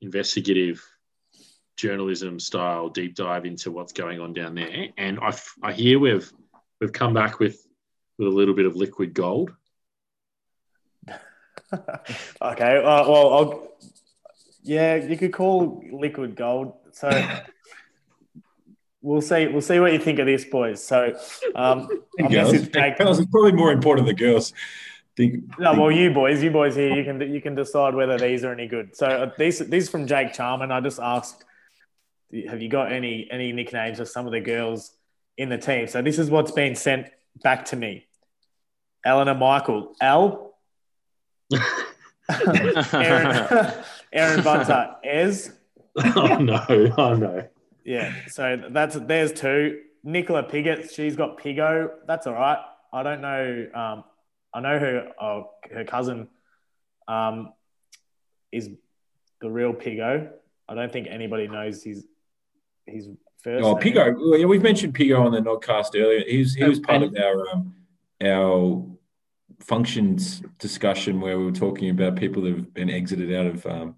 investigative 0.00 0.82
journalism 1.76 2.40
style 2.40 2.88
deep 2.88 3.14
dive 3.14 3.44
into 3.44 3.70
what's 3.70 3.92
going 3.92 4.20
on 4.20 4.32
down 4.32 4.54
there. 4.54 4.88
And 4.96 5.20
I, 5.20 5.36
I 5.62 5.72
hear 5.72 5.98
we've 5.98 6.32
we've 6.80 6.92
come 6.92 7.14
back 7.14 7.38
with 7.38 7.64
with 8.18 8.28
a 8.28 8.30
little 8.30 8.54
bit 8.54 8.66
of 8.66 8.74
liquid 8.74 9.14
gold. 9.14 9.52
okay. 11.72 12.78
Uh, 12.78 13.08
well, 13.08 13.32
I'll, 13.32 13.76
yeah, 14.66 14.96
you 14.96 15.16
could 15.16 15.32
call 15.32 15.82
liquid 15.92 16.34
gold. 16.36 16.74
So 16.92 17.08
we'll 19.02 19.20
see. 19.20 19.46
We'll 19.46 19.60
see 19.62 19.78
what 19.80 19.92
you 19.92 19.98
think 19.98 20.18
of 20.18 20.26
this, 20.26 20.44
boys. 20.44 20.82
So, 20.82 21.16
um, 21.54 21.88
I 22.18 22.28
guess 22.28 22.52
messaged 22.52 22.72
Jake. 22.72 22.98
Girls 22.98 23.18
is 23.18 23.26
probably 23.26 23.52
more 23.52 23.72
important 23.72 24.06
than 24.06 24.16
girls. 24.16 24.52
Think, 25.16 25.44
No, 25.58 25.70
think- 25.70 25.80
well, 25.80 25.90
you 25.90 26.10
boys, 26.12 26.42
you 26.42 26.50
boys 26.50 26.74
here, 26.74 26.94
you 26.94 27.04
can 27.04 27.20
you 27.32 27.40
can 27.40 27.54
decide 27.54 27.94
whether 27.94 28.18
these 28.18 28.44
are 28.44 28.52
any 28.52 28.66
good. 28.66 28.96
So 28.96 29.06
uh, 29.06 29.30
these 29.38 29.60
these 29.60 29.88
from 29.88 30.06
Jake 30.06 30.32
Charman. 30.34 30.70
I 30.72 30.80
just 30.80 30.98
asked, 31.00 31.44
have 32.48 32.60
you 32.60 32.68
got 32.68 32.92
any 32.92 33.28
any 33.30 33.52
nicknames 33.52 34.00
of 34.00 34.08
some 34.08 34.26
of 34.26 34.32
the 34.32 34.40
girls 34.40 34.92
in 35.38 35.48
the 35.48 35.58
team? 35.58 35.86
So 35.86 36.02
this 36.02 36.18
is 36.18 36.28
what's 36.28 36.50
been 36.50 36.74
sent 36.74 37.08
back 37.42 37.66
to 37.66 37.76
me. 37.76 38.06
Eleanor 39.04 39.34
Michael, 39.34 39.94
L. 40.00 40.54
Erin, 42.28 43.72
Erin 44.16 44.42
Bunter, 44.42 44.96
Ez. 45.04 45.52
oh 46.16 46.38
no! 46.38 46.64
Oh 46.96 47.14
no! 47.14 47.46
Yeah, 47.84 48.12
so 48.28 48.60
that's 48.70 48.96
there's 48.96 49.32
two. 49.32 49.80
Nicola 50.02 50.42
Piggott, 50.44 50.92
she's 50.92 51.16
got 51.16 51.38
Pigo. 51.38 51.90
That's 52.06 52.26
all 52.26 52.34
right. 52.34 52.58
I 52.92 53.02
don't 53.02 53.20
know. 53.20 53.66
Um, 53.74 54.04
I 54.54 54.60
know 54.60 54.78
her. 54.78 55.12
Oh, 55.20 55.50
her 55.72 55.84
cousin 55.84 56.28
um, 57.08 57.52
is 58.52 58.70
the 59.40 59.50
real 59.50 59.72
Pigo. 59.72 60.30
I 60.68 60.74
don't 60.74 60.92
think 60.92 61.08
anybody 61.10 61.48
knows 61.48 61.82
his 61.82 62.06
his 62.86 63.08
first. 63.42 63.64
Oh, 63.64 63.74
name. 63.74 63.82
Pigo. 63.82 64.38
Yeah, 64.38 64.46
We've 64.46 64.62
mentioned 64.62 64.94
Pigo 64.94 65.20
on 65.24 65.32
the 65.32 65.40
Nodcast 65.40 66.00
earlier. 66.00 66.24
He 66.26 66.38
was, 66.38 66.54
he 66.54 66.64
was 66.64 66.80
part 66.80 67.02
of 67.02 67.14
our 67.16 67.48
um, 67.50 67.74
our 68.22 68.86
functions 69.60 70.42
discussion 70.58 71.20
where 71.20 71.38
we 71.38 71.44
were 71.44 71.52
talking 71.52 71.90
about 71.90 72.16
people 72.16 72.42
that 72.42 72.54
have 72.56 72.74
been 72.74 72.90
exited 72.90 73.34
out 73.34 73.46
of 73.46 73.66
um, 73.66 73.96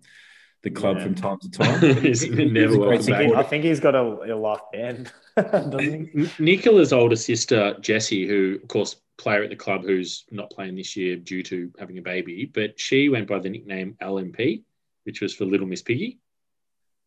the 0.62 0.70
club 0.70 0.96
Yeah. 0.98 1.04
from 1.04 1.14
time 1.14 1.38
to 1.40 1.50
time. 1.58 1.96
He's 2.02 2.22
He- 2.22 2.34
he 2.34 2.44
never 2.46 2.78
was 2.78 3.06
welcome 3.08 3.14
I 3.14 3.18
think, 3.18 3.32
He, 3.32 3.34
I 3.34 3.42
think 3.42 3.64
he's 3.64 3.80
got 3.80 3.94
a, 3.94 4.34
a 4.34 4.36
life 4.36 4.60
band, 4.72 5.12
doesn't 5.36 5.82
he? 6.14 6.20
N- 6.22 6.30
Nicola's 6.38 6.92
older 6.92 7.16
sister 7.16 7.76
Jessie, 7.80 8.26
who 8.26 8.58
of 8.62 8.68
course 8.68 8.96
player 9.18 9.42
at 9.42 9.50
the 9.50 9.56
club, 9.56 9.82
who's 9.82 10.24
not 10.30 10.48
playing 10.50 10.76
this 10.76 10.96
year 10.96 11.16
due 11.16 11.42
to 11.42 11.72
having 11.78 11.98
a 11.98 12.02
baby, 12.02 12.44
but 12.52 12.78
she 12.78 13.08
went 13.08 13.26
by 13.28 13.38
the 13.40 13.48
nickname 13.50 13.96
LMP, 14.00 14.62
which 15.04 15.20
was 15.20 15.34
for 15.34 15.44
Little 15.44 15.66
Miss 15.66 15.82
Piggy. 15.82 16.18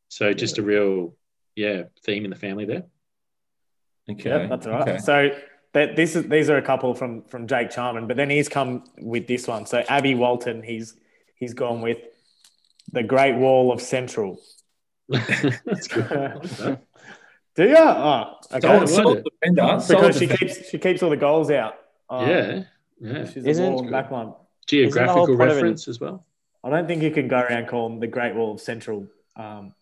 So 0.10 0.34
just 0.34 0.58
a 0.58 0.62
real 0.62 1.16
yeah 1.56 1.84
theme 2.06 2.26
in 2.26 2.30
the 2.30 2.36
family 2.36 2.66
there. 2.66 2.84
Okay, 4.10 4.30
Yeah, 4.30 4.48
that's 4.48 4.66
all 4.68 4.74
right. 4.74 4.88
okay. 4.90 4.98
So 4.98 5.30
that 5.74 5.96
this 5.96 6.16
is 6.16 6.28
these 6.28 6.50
are 6.50 6.58
a 6.58 6.62
couple 6.62 6.94
from 6.94 7.24
from 7.24 7.48
Jake 7.48 7.70
Charman, 7.72 8.08
but 8.08 8.18
then 8.18 8.30
he's 8.30 8.50
come 8.50 8.84
with 9.00 9.28
this 9.28 9.48
one. 9.48 9.66
So 9.66 9.80
Abby 9.88 10.16
Walton, 10.16 10.64
he's 10.64 10.96
he's 11.36 11.54
gone 11.54 11.82
with 11.82 11.98
the 12.92 13.04
Great 13.04 13.36
Wall 13.36 13.72
of 13.72 13.82
Central. 13.82 14.40
Do 17.56 17.64
you? 17.68 17.76
Oh, 17.78 18.36
okay. 18.54 18.60
Solid, 18.62 18.82
I 18.82 18.86
solid 18.86 19.06
wonder. 19.06 19.24
defender. 19.42 19.84
because 19.88 20.18
she 20.18 20.26
defender. 20.28 20.54
keeps 20.54 20.70
she 20.70 20.78
keeps 20.78 21.04
all 21.04 21.10
the 21.10 21.18
goals 21.18 21.52
out. 21.52 21.76
Um, 22.10 22.28
yeah, 22.30 22.64
yeah. 23.00 23.26
she's 23.26 23.46
a 23.46 23.50
Isn't- 23.50 23.72
ball 23.72 23.82
and 23.82 23.92
back 23.92 24.12
line. 24.12 24.34
Geographical 24.68 25.26
point 25.28 25.42
of 25.42 25.42
it- 25.50 25.54
reference 25.54 25.88
as 25.88 26.00
well. 26.00 26.26
I 26.64 26.70
don't 26.70 26.88
think 26.88 27.02
you 27.02 27.12
can 27.12 27.28
go 27.28 27.40
around 27.40 27.68
calling 27.68 28.00
the 28.00 28.08
Great 28.08 28.36
Wall 28.36 28.54
of 28.54 28.62
Central 28.62 29.08
um, 29.36 29.74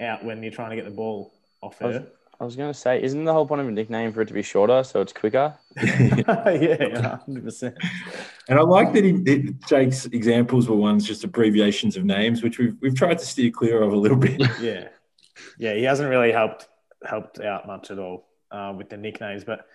out 0.00 0.24
when 0.24 0.42
you're 0.42 0.52
trying 0.52 0.70
to 0.70 0.76
get 0.76 0.84
the 0.84 0.92
ball 0.92 1.32
off 1.60 1.76
I 1.82 1.86
was, 1.86 1.96
her. 1.96 2.06
I 2.40 2.44
was 2.44 2.56
going 2.56 2.72
to 2.72 2.78
say, 2.78 3.02
isn't 3.02 3.24
the 3.24 3.32
whole 3.32 3.46
point 3.46 3.60
of 3.60 3.68
a 3.68 3.70
nickname 3.70 4.12
for 4.12 4.22
it 4.22 4.28
to 4.28 4.34
be 4.34 4.42
shorter 4.42 4.82
so 4.82 5.00
it's 5.00 5.12
quicker? 5.12 5.54
yeah, 5.82 7.18
hundred 7.18 7.44
percent. 7.44 7.76
And 8.48 8.58
I 8.58 8.62
like 8.62 8.92
that 8.92 9.04
he, 9.04 9.12
that 9.12 9.66
Jake's 9.66 10.06
examples 10.06 10.68
were 10.68 10.76
ones 10.76 11.06
just 11.06 11.24
abbreviations 11.24 11.96
of 11.96 12.04
names, 12.04 12.42
which 12.42 12.58
we've 12.58 12.76
we've 12.80 12.94
tried 12.94 13.18
to 13.18 13.26
steer 13.26 13.50
clear 13.50 13.82
of 13.82 13.92
a 13.92 13.96
little 13.96 14.16
bit. 14.16 14.42
Yeah, 14.60 14.88
yeah, 15.58 15.74
he 15.74 15.82
hasn't 15.82 16.08
really 16.08 16.32
helped 16.32 16.68
helped 17.04 17.40
out 17.40 17.66
much 17.66 17.90
at 17.90 17.98
all 17.98 18.28
uh, 18.50 18.72
with 18.76 18.88
the 18.88 18.96
nicknames. 18.96 19.44
But 19.44 19.66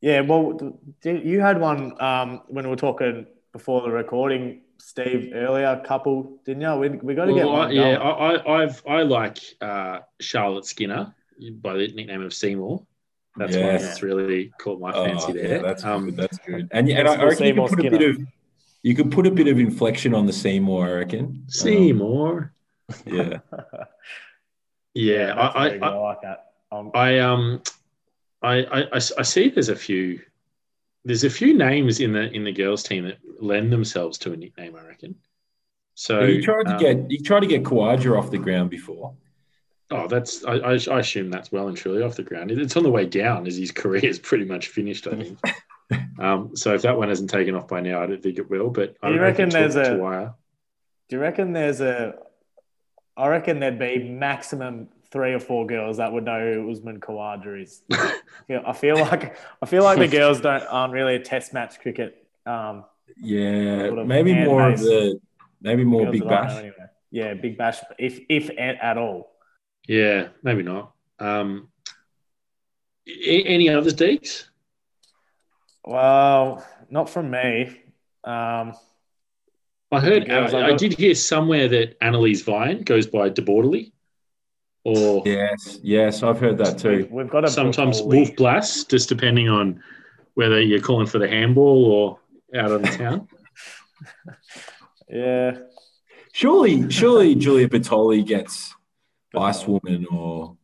yeah, 0.00 0.20
well, 0.20 0.78
you 1.02 1.40
had 1.40 1.60
one 1.60 2.00
um, 2.02 2.42
when 2.48 2.64
we 2.64 2.70
were 2.70 2.76
talking 2.76 3.26
before 3.52 3.82
the 3.82 3.90
recording, 3.90 4.62
Steve, 4.78 5.32
earlier. 5.34 5.80
Couple, 5.84 6.40
didn't 6.44 6.62
you? 6.62 6.74
We, 6.74 6.88
we 6.90 7.14
got 7.14 7.26
to 7.26 7.34
get 7.34 7.46
Well, 7.46 7.56
I, 7.56 7.70
yeah. 7.70 7.96
I, 7.98 8.34
I, 8.34 8.62
I've 8.62 8.82
I 8.88 9.02
like 9.02 9.38
uh, 9.60 10.00
Charlotte 10.20 10.64
Skinner 10.64 11.14
by 11.60 11.74
the 11.74 11.88
nickname 11.88 12.22
of 12.22 12.32
Seymour. 12.34 12.84
That's 13.36 13.56
one 13.56 13.64
Yes. 13.66 13.82
that's 13.82 14.02
really 14.02 14.52
caught 14.58 14.80
my 14.80 14.92
Oh, 14.92 15.04
fancy 15.04 15.32
there. 15.32 15.56
yeah, 15.56 15.62
that's 15.62 15.84
um, 15.84 16.04
good. 16.06 16.16
That's 16.16 16.38
good. 16.38 16.68
And, 16.70 16.88
and 16.88 17.08
I, 17.08 17.14
I 17.14 17.24
reckon 17.24 17.36
see 17.38 17.46
you 17.48 17.54
more 17.54 17.68
could 17.68 17.78
put 17.78 17.86
a 17.86 17.90
bit 17.98 18.10
of 18.10 18.18
you 18.82 18.94
could 18.94 19.10
put 19.10 19.26
a 19.26 19.30
bit 19.30 19.48
of 19.48 19.58
inflection 19.58 20.14
on 20.14 20.26
the 20.26 20.32
Seymour. 20.32 20.86
I 20.86 20.92
reckon. 20.92 21.20
Um, 21.24 21.44
Seymour. 21.48 22.52
yeah. 23.06 23.38
Yeah, 24.94 25.34
I, 25.54 25.68
very 25.68 25.78
good. 25.80 25.84
I, 25.88 25.90
I 25.90 25.96
like 25.96 26.20
that. 26.22 26.52
Um, 26.70 26.90
I 26.94 27.18
um, 27.18 27.62
I, 28.42 28.64
I, 28.64 28.80
I 28.82 28.96
s- 28.96 29.12
I 29.18 29.22
see 29.22 29.48
there's 29.48 29.68
a 29.70 29.76
few, 29.76 30.20
there's 31.04 31.24
a 31.24 31.30
few 31.30 31.56
names 31.56 32.00
in 32.00 32.12
the 32.12 32.30
in 32.32 32.44
the 32.44 32.52
girls 32.52 32.82
team 32.82 33.04
that 33.06 33.18
lend 33.40 33.72
themselves 33.72 34.18
to 34.18 34.32
a 34.32 34.36
nickname. 34.36 34.76
I 34.76 34.86
reckon. 34.86 35.14
So 35.94 36.24
you 36.24 36.42
tried 36.42 36.64
to 36.66 36.74
um, 36.74 36.78
get 36.78 37.10
you 37.10 37.18
tried 37.22 37.40
to 37.40 37.46
get 37.46 37.62
Khawaja 37.64 38.16
off 38.18 38.30
the 38.30 38.38
ground 38.38 38.70
before. 38.70 39.14
Oh, 39.94 40.08
that's 40.08 40.44
I, 40.44 40.54
I, 40.54 40.72
I 40.90 40.98
assume 40.98 41.30
that's 41.30 41.52
well 41.52 41.68
and 41.68 41.76
truly 41.76 42.02
off 42.02 42.16
the 42.16 42.22
ground. 42.22 42.50
It's 42.50 42.76
on 42.76 42.82
the 42.82 42.90
way 42.90 43.06
down 43.06 43.46
as 43.46 43.56
his 43.56 43.70
career 43.82 44.04
is 44.04 44.18
pretty 44.18 44.44
much 44.44 44.68
finished. 44.68 45.06
I 45.06 45.14
think. 45.16 45.38
um, 46.18 46.56
so 46.56 46.74
if 46.74 46.82
that 46.82 46.96
one 46.96 47.08
hasn't 47.08 47.30
taken 47.30 47.54
off 47.54 47.68
by 47.68 47.80
now, 47.80 48.02
I 48.02 48.06
don't 48.06 48.22
think 48.22 48.38
it 48.38 48.50
will. 48.50 48.70
But 48.70 48.96
I 49.02 49.08
Do 49.08 49.14
you 49.14 49.20
reckon 49.20 49.50
to- 49.50 49.56
there's 49.56 49.76
a- 49.76 49.96
wire. 49.96 50.34
do 51.08 51.16
you 51.16 51.22
reckon 51.22 51.52
there's 51.52 51.80
a? 51.80 52.14
I 53.16 53.28
reckon 53.28 53.60
there'd 53.60 53.78
be 53.78 53.98
maximum 54.02 54.88
three 55.12 55.32
or 55.32 55.38
four 55.38 55.64
girls 55.66 55.98
that 55.98 56.12
would 56.12 56.24
know 56.24 56.40
who 56.54 56.68
Usman 56.72 56.98
Khawaja 56.98 57.62
is. 57.62 57.82
I 57.92 58.72
feel, 58.72 58.96
like 58.98 59.36
I 59.62 59.66
feel 59.66 59.84
like 59.84 59.98
the 60.00 60.08
girls 60.18 60.40
don't 60.40 60.62
aren't 60.64 60.92
really 60.92 61.14
a 61.14 61.20
test 61.20 61.54
match 61.54 61.78
cricket. 61.80 62.26
Um, 62.46 62.84
Yeah, 63.16 63.86
Sort 63.86 63.98
of 64.00 64.06
maybe 64.08 64.34
more 64.34 64.68
of 64.70 64.80
the 64.80 65.20
maybe 65.62 65.84
more 65.84 66.02
girls 66.06 66.12
Big 66.12 66.22
that 66.24 66.32
I 66.32 66.36
know 66.40 66.48
Bash. 66.48 66.58
anyway. 66.58 66.86
Yeah, 67.12 67.34
Big 67.34 67.56
Bash. 67.56 67.78
If 67.96 68.18
if 68.28 68.50
at, 68.58 68.80
at 68.82 68.98
all. 68.98 69.30
Yeah, 69.86 70.28
maybe 70.42 70.62
not. 70.62 70.92
Um, 71.18 71.68
a- 73.06 73.42
any 73.44 73.68
others, 73.68 73.94
Deegs? 73.94 74.46
Well, 75.84 76.66
not 76.90 77.10
from 77.10 77.30
me. 77.30 77.82
Um, 78.24 78.72
I 79.92 80.00
heard. 80.00 80.30
I, 80.30 80.44
I've 80.44 80.54
I 80.54 80.70
got- 80.70 80.78
did 80.78 80.94
hear 80.94 81.14
somewhere 81.14 81.68
that 81.68 81.96
Annalise 82.02 82.42
Vine 82.42 82.82
goes 82.82 83.06
by 83.06 83.28
Deborderly, 83.30 83.92
or 84.84 85.22
Yes, 85.26 85.78
yes, 85.82 86.22
I've 86.22 86.40
heard 86.40 86.58
that 86.58 86.78
too. 86.78 87.06
we've 87.10 87.28
got 87.28 87.44
a 87.44 87.48
sometimes 87.48 88.00
Wolf 88.02 88.34
Blass, 88.36 88.84
just 88.84 89.08
depending 89.08 89.48
on 89.48 89.82
whether 90.34 90.60
you're 90.60 90.80
calling 90.80 91.06
for 91.06 91.18
the 91.18 91.28
handball 91.28 91.84
or 91.84 92.18
out 92.58 92.72
on 92.72 92.82
the 92.82 92.88
town. 92.88 93.28
Yeah, 95.08 95.58
Surely, 96.32 96.90
surely 96.90 97.34
Julia 97.34 97.68
Bertoli 97.68 98.26
gets 98.26 98.74
Ice 99.36 99.66
Woman 99.66 100.06
or 100.10 100.56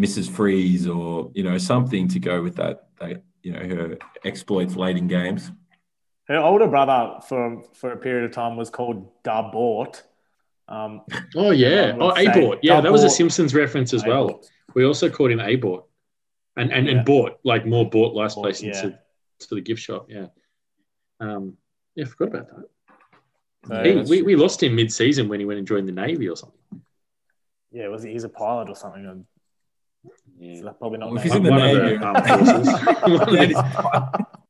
Mrs. 0.00 0.28
Freeze 0.30 0.86
or 0.88 1.30
you 1.34 1.42
know 1.44 1.58
something 1.58 2.08
to 2.08 2.18
go 2.18 2.42
with 2.42 2.56
that. 2.56 2.88
That 3.00 3.22
you 3.42 3.52
know 3.52 3.60
her 3.60 3.98
exploits 4.24 4.76
late 4.76 4.96
in 4.96 5.06
games. 5.06 5.50
her 6.28 6.38
older 6.38 6.66
brother 6.66 7.20
for 7.28 7.62
for 7.74 7.92
a 7.92 7.96
period 7.96 8.24
of 8.24 8.32
time 8.32 8.56
was 8.56 8.70
called 8.70 9.10
Darbort. 9.22 10.02
Um, 10.68 11.02
Oh 11.36 11.50
yeah, 11.50 11.92
oh 11.98 12.06
would 12.06 12.16
say 12.16 12.26
Abort. 12.26 12.58
Yeah, 12.62 12.80
that 12.80 12.90
was 12.92 13.04
a 13.04 13.10
Simpsons 13.10 13.54
reference 13.54 13.92
as 13.94 14.04
well. 14.04 14.40
We 14.74 14.84
also 14.84 15.08
called 15.10 15.30
him 15.30 15.40
Abort, 15.40 15.84
and 16.56 16.72
and 16.72 16.86
Yeah. 16.86 16.92
and 16.96 17.04
bought 17.04 17.38
like 17.44 17.66
more 17.66 17.88
bought 17.88 18.14
lice 18.14 18.34
Bought, 18.34 18.42
place 18.44 18.62
yeah. 18.62 18.68
into 18.76 18.98
to 19.40 19.54
the 19.54 19.60
gift 19.60 19.82
shop. 19.82 20.06
Yeah, 20.08 20.26
um, 21.20 21.56
yeah, 21.94 22.06
forgot 22.06 22.28
about 22.28 22.48
that. 22.48 22.64
So, 23.68 23.82
He- 23.82 23.92
that's 23.94 24.10
we, 24.10 24.22
we 24.22 24.36
lost 24.36 24.62
him 24.62 24.74
mid 24.74 24.92
season 24.92 25.28
when 25.28 25.38
he 25.40 25.46
went 25.46 25.58
and 25.58 25.66
joined 25.68 25.86
the 25.88 25.92
navy 25.92 26.28
or 26.28 26.36
something. 26.36 26.58
Yeah, 27.74 27.88
was 27.88 28.02
he, 28.04 28.12
he's 28.12 28.24
a 28.24 28.28
pilot 28.28 28.68
or 28.70 28.76
something? 28.76 29.26
Yeah. 30.38 30.56
so 30.58 30.64
that's 30.64 30.78
probably 30.78 30.98
not. 30.98 31.12
Well, 31.12 31.22
he's 31.22 31.34
in 31.34 31.42
the 31.42 31.50
Navy, 31.50 31.96
the 31.98 32.04
armed 32.06 32.26
forces. 32.26 33.02
One 33.02 33.12
of 33.12 33.20
That 33.20 33.30
the- 33.30 34.20
is- 34.20 34.26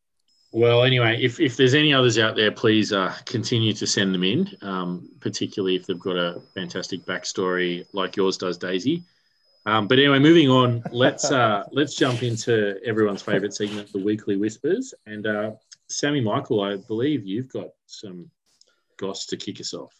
Well, 0.56 0.84
anyway, 0.84 1.18
if, 1.20 1.40
if 1.40 1.56
there's 1.56 1.74
any 1.74 1.92
others 1.92 2.16
out 2.16 2.36
there, 2.36 2.52
please 2.52 2.92
uh, 2.92 3.12
continue 3.24 3.72
to 3.72 3.88
send 3.88 4.14
them 4.14 4.22
in, 4.22 4.48
um, 4.62 5.08
particularly 5.18 5.74
if 5.74 5.84
they've 5.84 5.98
got 5.98 6.16
a 6.16 6.40
fantastic 6.54 7.04
backstory 7.04 7.84
like 7.92 8.14
yours 8.14 8.36
does, 8.38 8.56
Daisy. 8.56 9.02
Um, 9.66 9.88
but 9.88 9.98
anyway, 9.98 10.20
moving 10.20 10.48
on, 10.50 10.84
let's 10.92 11.32
uh, 11.32 11.64
let's 11.72 11.96
jump 11.96 12.22
into 12.22 12.76
everyone's 12.84 13.20
favourite 13.22 13.52
segment, 13.52 13.90
the 13.92 13.98
Weekly 13.98 14.36
Whispers. 14.36 14.94
And 15.06 15.26
uh, 15.26 15.50
Sammy 15.88 16.20
Michael, 16.20 16.60
I 16.62 16.76
believe 16.76 17.24
you've 17.26 17.48
got 17.48 17.70
some 17.86 18.30
goss 18.96 19.26
to 19.26 19.36
kick 19.36 19.58
us 19.58 19.74
off. 19.74 19.92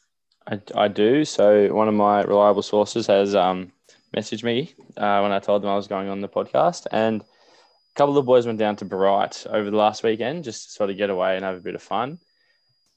I, 0.47 0.61
I 0.75 0.89
do. 0.89 1.25
So 1.25 1.73
one 1.75 1.89
of 1.89 1.95
my 1.95 2.23
reliable 2.23 2.63
sources 2.63 3.07
has 3.07 3.35
um, 3.35 3.73
messaged 4.17 4.45
me 4.45 4.75
uh, 4.97 5.21
when 5.21 5.33
I 5.33 5.39
told 5.39 5.63
them 5.63 5.71
I 5.71 5.77
was 5.77 5.89
going 5.89 6.09
on 6.09 6.21
the 6.21 6.29
podcast, 6.29 6.87
and 6.93 7.23
a 7.23 7.95
couple 7.95 8.11
of 8.11 8.17
the 8.17 8.27
boys 8.27 8.47
went 8.47 8.59
down 8.59 8.77
to 8.77 8.85
Bright 8.85 9.47
over 9.49 9.71
the 9.71 9.77
last 9.77 10.03
weekend 10.03 10.45
just 10.45 10.65
to 10.65 10.71
sort 10.73 10.91
of 10.91 10.97
get 10.97 11.11
away 11.11 11.37
and 11.37 11.45
have 11.45 11.57
a 11.57 11.61
bit 11.61 11.75
of 11.75 11.83
fun 11.83 12.19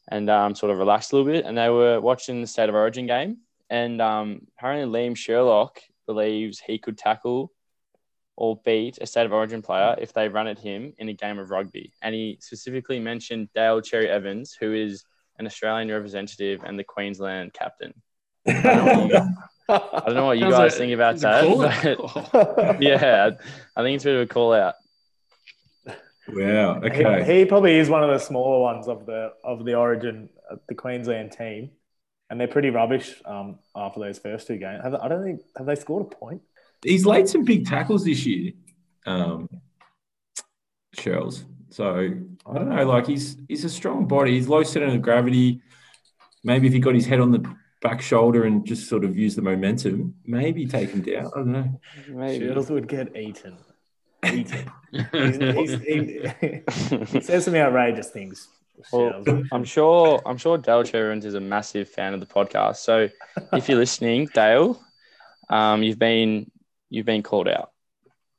and 0.10 0.30
um, 0.30 0.56
sort 0.56 0.72
of 0.72 0.78
relax 0.78 1.11
a 1.11 1.15
little 1.15 1.32
bit. 1.32 1.45
And 1.45 1.57
they 1.57 1.69
were 1.69 2.02
watching 2.02 2.41
the 2.41 2.48
State 2.48 2.69
of 2.69 2.76
Origin 2.76 3.07
game. 3.07 3.38
And 3.69 4.02
um, 4.02 4.48
apparently, 4.57 4.99
Liam 4.99 5.15
Sherlock 5.15 5.80
believes 6.06 6.60
he 6.60 6.78
could 6.78 6.98
tackle 6.98 7.52
or 8.38 8.61
beat 8.64 8.98
a 8.99 9.06
State 9.06 9.26
of 9.26 9.34
Origin 9.34 9.61
player 9.61 9.95
if 9.99 10.14
they 10.14 10.30
run 10.30 10.48
at 10.48 10.60
him 10.60 10.94
in 10.98 11.10
a 11.10 11.14
game 11.14 11.40
of 11.40 11.49
rugby. 11.49 11.91
And 12.02 12.15
he 12.15 12.38
specifically 12.40 12.99
mentioned 12.99 13.49
Daly 13.53 13.82
Cherry 13.82 14.10
Evans, 14.10 14.56
who 14.57 14.74
is 14.74 15.03
an 15.40 15.46
Australian 15.46 15.90
representative 15.90 16.62
and 16.66 16.78
the 16.78 16.84
Queensland 16.84 17.54
captain. 17.54 17.94
I 18.48 18.54
don't 18.54 18.74
know 18.74 18.98
what 18.98 19.10
you, 19.10 20.06
I 20.06 20.14
know 20.14 20.26
what 20.26 20.38
you 20.38 20.50
guys 20.50 20.72
like- 20.72 20.74
think 20.74 20.94
about 20.94 21.18
that. 21.20 21.98
but 22.32 22.82
yeah, 22.82 23.32
I 23.76 23.84
think 23.84 23.96
it's 23.96 24.06
a 24.06 24.08
bit 24.08 24.16
of 24.16 24.22
a 24.22 24.28
call 24.28 24.54
out. 24.54 24.76
Wow. 26.30 26.82
Okay. 26.82 27.40
he 27.40 27.46
probably 27.46 27.78
is 27.78 27.90
one 27.90 28.04
of 28.04 28.10
the 28.10 28.20
smaller 28.20 28.62
ones 28.62 28.88
of 28.88 29.06
the 29.06 29.34
of 29.44 29.64
the 29.66 29.76
Origin, 29.76 30.30
uh, 30.52 30.58
the 30.68 30.76
Queensland 30.76 31.32
team, 31.32 31.72
and 32.30 32.40
they're 32.40 32.48
pretty 32.48 32.70
rubbish 32.70 33.22
um, 33.26 33.60
after 33.76 34.02
those 34.02 34.20
first 34.20 34.48
two 34.48 34.58
games. 34.58 34.84
Have, 34.84 34.96
I 34.96 35.08
don't 35.08 35.24
think 35.24 35.42
have 35.58 35.66
they 35.66 35.76
scored 35.76 36.12
a 36.12 36.16
point. 36.16 36.42
He's 36.84 37.06
laid 37.06 37.28
some 37.28 37.44
big 37.44 37.66
tackles 37.66 38.04
this 38.04 38.26
year, 38.26 38.52
um, 39.06 39.50
Shells. 40.94 41.46
So 41.69 41.95
I 42.45 42.53
don't 42.53 42.69
know. 42.69 42.85
Like 42.85 43.07
he's 43.07 43.38
he's 43.48 43.65
a 43.65 43.69
strong 43.69 44.07
body. 44.07 44.31
He's 44.35 44.48
low 44.48 44.64
center 44.64 44.88
of 44.88 45.02
gravity. 45.02 45.61
Maybe 46.44 46.68
if 46.68 46.73
he 46.73 46.80
got 46.80 46.95
his 46.95 47.06
head 47.06 47.19
on 47.19 47.31
the 47.31 47.44
back 47.81 48.02
shoulder 48.02 48.45
and 48.45 48.65
just 48.65 48.88
sort 48.88 49.03
of 49.03 49.18
used 49.18 49.38
the 49.38 49.41
momentum, 49.41 50.15
maybe 50.26 50.65
take 50.65 50.89
him 50.89 51.02
down. 51.02 51.27
I 51.27 51.38
don't 51.38 51.52
know. 51.52 51.81
Maybe. 52.10 52.45
Shields 52.45 52.69
would 52.69 52.88
get 52.88 53.15
eaten. 53.15 53.57
Eaten. 54.26 54.72
He's, 55.11 55.38
he's, 55.38 55.80
he, 55.81 56.22
he 57.11 57.22
says 57.22 57.45
some 57.45 57.56
outrageous 57.56 58.10
things. 58.10 58.48
Well, 58.91 59.23
I'm 59.52 59.64
sure 59.64 60.22
I'm 60.26 60.38
sure 60.38 60.57
Daly 60.57 60.85
Cherry 60.85 61.18
is 61.18 61.34
a 61.34 61.39
massive 61.39 61.89
fan 61.89 62.14
of 62.14 62.19
the 62.19 62.26
podcast. 62.26 62.77
So 62.77 63.10
if 63.53 63.68
you're 63.68 63.77
listening, 63.77 64.30
Daly, 64.34 64.76
um, 65.49 65.84
you've 65.84 65.99
been 65.99 66.49
you've 66.89 67.06
been 67.06 67.23
called 67.23 67.48
out. 67.48 67.72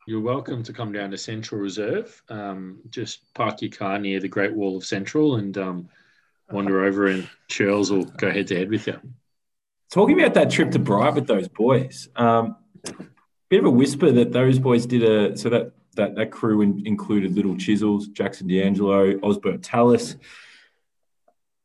You're 0.09 0.23
welcome 0.23 0.63
to 0.63 0.73
come 0.73 0.91
down 0.91 1.11
to 1.11 1.19
Central 1.19 1.61
Reserve. 1.61 2.23
Um, 2.31 2.79
just 2.89 3.35
park 3.35 3.61
your 3.61 3.71
car 3.71 3.99
near 3.99 4.21
the 4.21 4.27
Great 4.27 4.55
Wall 4.55 4.79
of 4.79 4.87
Central 4.87 5.37
and 5.37 5.59
um, 5.59 5.91
wander 6.51 6.83
over, 6.87 7.09
and 7.09 7.29
Churls 7.49 7.91
will 7.91 8.07
go 8.07 8.31
head 8.31 8.47
to 8.47 8.57
head 8.57 8.71
with 8.71 8.87
you. 8.87 8.99
Talking 9.93 10.19
about 10.19 10.33
that 10.33 10.51
trip 10.51 10.71
to 10.71 10.79
Bright 10.79 11.15
with 11.15 11.27
those 11.27 11.47
boys, 11.49 12.09
um, 12.17 12.57
bit 13.51 13.61
of 13.61 13.67
a 13.67 13.71
whisper 13.71 14.11
that 14.11 14.33
those 14.33 14.59
boys 14.59 14.87
did 14.87 15.03
a 15.03 15.37
so 15.37 15.51
that 15.51 15.73
that 15.97 16.15
that 16.15 16.31
crew 16.31 16.63
in, 16.63 16.87
included 16.87 17.37
Little 17.37 17.59
Chisels, 17.59 18.09
Jackson 18.09 18.49
D'Angelo, 18.49 19.13
Osbert 19.19 19.61
Tallis, 19.61 20.17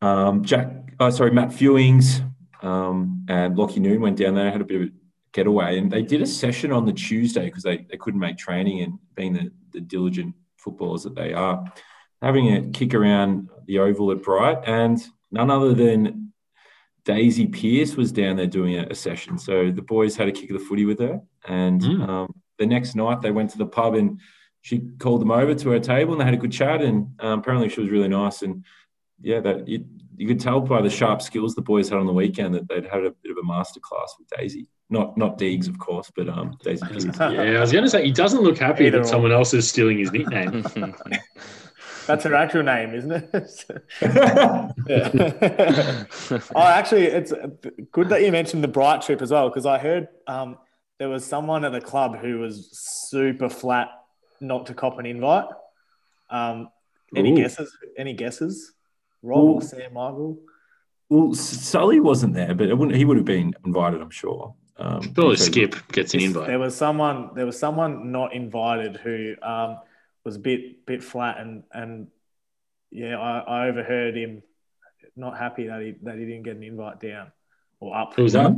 um, 0.01 0.43
Jack, 0.43 0.67
oh, 0.99 1.11
sorry, 1.11 1.31
Matt 1.31 1.51
Fewings, 1.51 2.29
um, 2.61 3.25
and 3.29 3.57
Lockie 3.57 3.79
Noon 3.79 4.01
went 4.01 4.17
down 4.17 4.35
there, 4.35 4.51
had 4.51 4.59
a 4.59 4.65
bit 4.65 4.81
of 4.81 4.89
a 4.89 5.02
getaway, 5.33 5.77
and 5.79 5.91
they 5.91 6.01
did 6.01 6.21
a 6.21 6.25
session 6.25 6.71
on 6.71 6.85
the 6.85 6.93
Tuesday 6.93 7.45
because 7.45 7.63
they, 7.63 7.85
they 7.89 7.97
couldn't 7.97 8.19
make 8.19 8.37
training 8.37 8.81
and 8.81 8.99
being 9.15 9.33
the, 9.33 9.51
the 9.71 9.81
diligent 9.81 10.33
footballers 10.57 11.03
that 11.03 11.15
they 11.15 11.33
are, 11.33 11.65
having 12.21 12.55
a 12.55 12.69
kick 12.69 12.93
around 12.93 13.49
the 13.65 13.79
oval 13.79 14.11
at 14.11 14.23
Bright, 14.23 14.59
and 14.65 15.05
none 15.31 15.49
other 15.51 15.73
than 15.73 16.31
Daisy 17.05 17.47
Pearce 17.47 17.95
was 17.95 18.11
down 18.11 18.37
there 18.37 18.47
doing 18.47 18.77
a, 18.77 18.87
a 18.89 18.95
session. 18.95 19.37
So 19.37 19.71
the 19.71 19.81
boys 19.81 20.15
had 20.15 20.29
a 20.29 20.31
kick 20.31 20.49
of 20.51 20.59
the 20.59 20.65
footy 20.65 20.85
with 20.85 20.99
her, 20.99 21.21
and 21.45 21.81
Mm. 21.81 22.07
um, 22.07 22.33
the 22.59 22.65
next 22.67 22.95
night 22.95 23.21
they 23.21 23.31
went 23.31 23.49
to 23.49 23.57
the 23.57 23.65
pub 23.65 23.95
and 23.95 24.19
she 24.61 24.79
called 24.99 25.19
them 25.19 25.31
over 25.31 25.53
to 25.55 25.69
her 25.71 25.79
table 25.79 26.13
and 26.13 26.21
they 26.21 26.25
had 26.25 26.35
a 26.35 26.37
good 26.37 26.51
chat. 26.51 26.81
And 26.81 27.07
um, 27.19 27.39
apparently 27.39 27.67
she 27.67 27.81
was 27.81 27.89
really 27.89 28.07
nice. 28.07 28.43
And 28.43 28.63
yeah, 29.19 29.41
that 29.41 29.67
it, 29.67 29.81
you 30.15 30.27
could 30.27 30.39
tell 30.39 30.61
by 30.61 30.81
the 30.81 30.89
sharp 30.89 31.21
skills 31.21 31.55
the 31.55 31.61
boys 31.61 31.89
had 31.89 31.97
on 31.99 32.05
the 32.05 32.13
weekend 32.13 32.53
that 32.53 32.69
they'd 32.69 32.85
had 32.85 33.03
a 33.03 33.11
bit 33.11 33.31
of 33.31 33.37
a 33.37 33.41
masterclass 33.41 34.09
with 34.17 34.29
Daisy. 34.37 34.67
Not 34.93 35.17
not 35.17 35.39
Deegs, 35.39 35.67
of 35.67 35.79
course, 35.79 36.11
but 36.15 36.29
um, 36.29 36.55
Daisy 36.63 36.85
Pearce. 36.85 37.05
Yeah, 37.19 37.57
I 37.57 37.59
was 37.61 37.71
going 37.71 37.83
to 37.83 37.89
say 37.89 38.05
he 38.05 38.11
doesn't 38.11 38.41
look 38.41 38.59
happy 38.59 38.85
Either 38.85 38.99
that 38.99 39.05
or. 39.05 39.09
someone 39.09 39.31
else 39.31 39.51
is 39.55 39.67
stealing 39.67 39.97
his 39.97 40.11
nickname. 40.11 40.63
That's 42.05 42.23
her 42.25 42.35
actual 42.35 42.61
name, 42.61 42.93
isn't 42.93 43.11
it? 43.11 43.65
Oh, 46.55 46.61
actually, 46.61 47.05
it's 47.05 47.33
good 47.91 48.09
that 48.09 48.21
you 48.21 48.31
mentioned 48.31 48.63
the 48.63 48.67
Bright 48.67 49.01
trip 49.01 49.23
as 49.23 49.31
well, 49.31 49.49
because 49.49 49.65
I 49.65 49.79
heard 49.79 50.09
um, 50.27 50.59
there 50.99 51.09
was 51.09 51.25
someone 51.25 51.65
at 51.65 51.71
the 51.71 51.81
club 51.81 52.17
who 52.17 52.37
was 52.37 52.69
super 52.71 53.49
flat 53.49 53.89
not 54.41 54.67
to 54.67 54.75
cop 54.75 54.99
an 54.99 55.07
invite. 55.07 55.47
Um, 56.29 56.69
any 57.15 57.31
Ooh. 57.31 57.37
guesses? 57.37 57.75
Any 57.97 58.13
guesses? 58.13 58.73
Rob 59.23 59.43
or 59.43 59.61
Sam 59.63 59.93
Michael? 59.93 60.37
well, 61.09 61.33
Sully 61.33 61.99
wasn't 61.99 62.35
there, 62.35 62.53
but 62.53 62.67
it 62.67 62.77
wouldn't, 62.77 62.97
he 62.97 63.05
would 63.05 63.17
have 63.17 63.25
been 63.25 63.53
invited, 63.65 64.01
I'm 64.01 64.11
sure. 64.11 64.53
Um, 64.77 65.13
Surely 65.15 65.35
so- 65.37 65.45
Skip 65.45 65.75
gets 65.91 66.13
an 66.13 66.21
invite. 66.21 66.47
There 66.47 66.59
was 66.59 66.75
someone. 66.75 67.29
There 67.35 67.45
was 67.45 67.57
someone 67.57 68.11
not 68.11 68.33
invited 68.33 68.97
who 68.97 69.35
um, 69.41 69.77
was 70.23 70.35
a 70.35 70.39
bit 70.39 70.85
bit 70.85 71.03
flat, 71.03 71.39
and 71.39 71.63
and 71.71 72.07
yeah, 72.91 73.17
I, 73.19 73.39
I 73.39 73.67
overheard 73.67 74.15
him 74.15 74.41
not 75.15 75.37
happy 75.37 75.67
that 75.67 75.81
he 75.81 75.95
that 76.03 76.17
he 76.17 76.25
didn't 76.25 76.43
get 76.43 76.55
an 76.55 76.63
invite 76.63 76.99
down 76.99 77.31
or 77.79 77.95
up. 77.95 78.13
Who 78.15 78.23
was 78.23 78.33
that? 78.33 78.51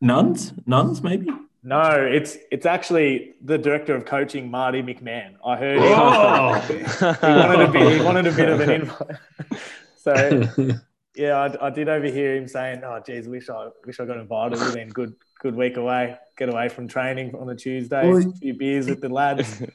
Nuns? 0.00 0.52
Nuns, 0.66 1.02
maybe? 1.02 1.28
No, 1.62 1.90
it's 1.90 2.38
it's 2.50 2.66
actually 2.66 3.34
the 3.44 3.58
director 3.58 3.94
of 3.94 4.06
coaching, 4.06 4.50
Marty 4.50 4.82
McMahon. 4.82 5.34
I 5.44 5.56
heard 5.56 5.76
him. 5.76 6.90
He 7.20 7.26
wanted 7.26 7.60
a 7.60 7.70
bit. 7.70 7.98
He 7.98 8.04
wanted 8.04 8.26
a 8.26 8.32
bit 8.32 8.48
of 8.48 8.60
an 8.60 8.70
invite. 8.70 9.16
so 9.96 10.78
yeah, 11.14 11.36
I, 11.36 11.66
I 11.66 11.70
did 11.70 11.88
overhear 11.88 12.36
him 12.36 12.48
saying, 12.48 12.82
"Oh, 12.82 13.00
geez, 13.04 13.28
wish 13.28 13.50
I 13.50 13.68
wish 13.84 14.00
I 14.00 14.06
got 14.06 14.16
invited. 14.16 14.54
It 14.54 14.58
Would 14.58 14.66
have 14.66 14.74
been 14.74 14.88
good 14.88 15.14
good 15.40 15.56
week 15.56 15.76
away. 15.76 16.16
Get 16.36 16.48
away 16.48 16.68
from 16.68 16.86
training 16.86 17.34
on 17.34 17.48
a 17.48 17.56
Tuesday. 17.56 18.08
Well, 18.08 18.18
a 18.18 18.32
few 18.32 18.54
beers 18.54 18.88
with 18.88 19.00
the 19.00 19.08
lads. 19.08 19.62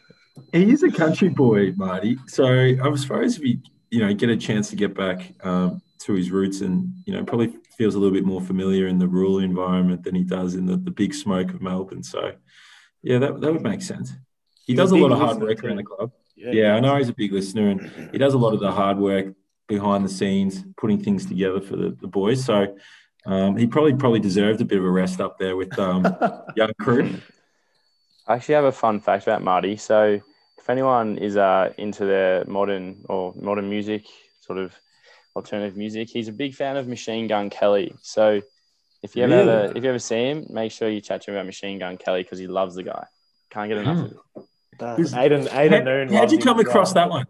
He 0.52 0.70
is 0.70 0.84
a 0.84 0.92
country 0.92 1.30
boy, 1.30 1.72
Marty. 1.78 2.18
So 2.28 2.46
I 2.46 2.88
was 2.90 3.04
suppose 3.04 3.38
if 3.38 3.44
he, 3.44 3.62
you 3.90 4.02
know, 4.02 4.14
get 4.14 4.30
a 4.30 4.36
chance 4.36 4.70
to 4.70 4.76
get 4.76 4.94
back 4.94 5.34
um, 5.46 5.82
to 6.00 6.14
his 6.14 6.30
roots 6.30 6.60
and, 6.60 6.90
you 7.06 7.14
know, 7.14 7.24
probably 7.24 7.54
feels 7.78 7.96
a 7.96 8.00
little 8.00 8.14
bit 8.14 8.26
more 8.26 8.42
familiar 8.42 8.88
in 8.88 8.98
the 8.98 9.08
rural 9.08 9.40
environment 9.40 10.04
than 10.04 10.14
he 10.14 10.26
does 10.26 10.56
in 10.56 10.66
the, 10.66 10.76
the 10.76 10.92
big 10.92 11.14
smoke 11.14 11.54
of 11.54 11.62
Melbourne. 11.62 12.04
So, 12.04 12.34
yeah, 13.02 13.18
that, 13.20 13.40
that 13.40 13.54
would 13.54 13.64
make 13.64 13.82
sense. 13.82 14.12
He 14.66 14.74
He's 14.74 14.78
does 14.78 14.92
a 14.92 14.96
big 14.96 15.04
lot 15.04 15.12
of 15.14 15.20
hard 15.20 15.42
work 15.42 15.64
around 15.64 15.78
the 15.78 15.84
club. 15.84 16.12
Yeah, 16.36 16.76
I 16.76 16.82
know 16.82 16.98
he's 16.98 17.10
a 17.10 17.14
big 17.14 17.32
listener 17.32 17.70
and 17.70 18.10
he 18.12 18.18
does 18.18 18.34
a 18.34 18.38
lot 18.38 18.54
of 18.54 18.60
the 18.60 18.74
hard 18.74 18.98
work 18.98 19.34
behind 19.70 20.04
the 20.04 20.10
scenes, 20.10 20.66
putting 20.76 21.02
things 21.02 21.26
together 21.26 21.62
for 21.62 21.78
the, 21.78 21.98
the 22.02 22.08
boys. 22.08 22.44
So 22.44 22.76
um, 23.26 23.58
he 23.58 23.68
probably 23.68 23.94
probably 23.94 24.20
deserved 24.20 24.62
a 24.62 24.66
bit 24.66 24.78
of 24.78 24.84
a 24.86 24.90
rest 24.90 25.20
up 25.20 25.40
there 25.40 25.56
with 25.56 25.78
um, 25.80 26.06
young 26.56 26.72
crew. 26.80 27.16
I 28.28 28.36
actually 28.36 28.56
have 28.56 28.66
a 28.66 28.72
fun 28.72 29.00
fact 29.00 29.24
about 29.24 29.44
Marty. 29.44 29.78
So, 29.78 30.22
if 30.58 30.70
anyone 30.70 31.18
is 31.18 31.38
uh, 31.38 31.74
into 31.78 32.06
their 32.06 32.46
modern 32.46 33.04
or 33.08 33.34
modern 33.36 33.70
music, 33.70 34.06
sort 34.42 34.60
of 34.60 34.74
alternative 35.36 35.78
music, 35.78 36.10
he's 36.10 36.28
a 36.28 36.32
big 36.32 36.56
fan 36.56 36.78
of 36.78 36.88
Machine 36.88 37.28
Gun 37.28 37.50
Kelly. 37.50 37.96
So, 38.02 38.42
if 39.04 39.16
you 39.16 39.24
ever, 39.24 39.36
Really? 39.36 39.50
ever 39.52 39.78
if 39.78 39.84
you 39.84 39.90
ever 39.90 40.00
see 40.00 40.30
him, 40.30 40.48
make 40.50 40.72
sure 40.72 40.90
you 40.90 41.02
chat 41.02 41.22
to 41.24 41.32
him 41.32 41.38
about 41.38 41.46
Machine 41.46 41.80
Gun 41.80 41.98
Kelly 41.98 42.24
because 42.24 42.40
he 42.40 42.48
loves 42.48 42.76
the 42.76 42.84
guy. 42.84 43.06
Can't 43.50 43.70
get 43.70 43.78
enough 43.78 44.06
of 44.06 44.12
it. 44.12 44.18
Does. 44.78 45.14
Aiden, 45.14 45.48
Aiden 45.48 45.86
Noon. 45.86 46.10
How'd 46.14 46.32
you 46.32 46.40
come 46.40 46.60
across 46.60 46.94
well. 46.94 47.06
that 47.06 47.10
one? 47.10 47.26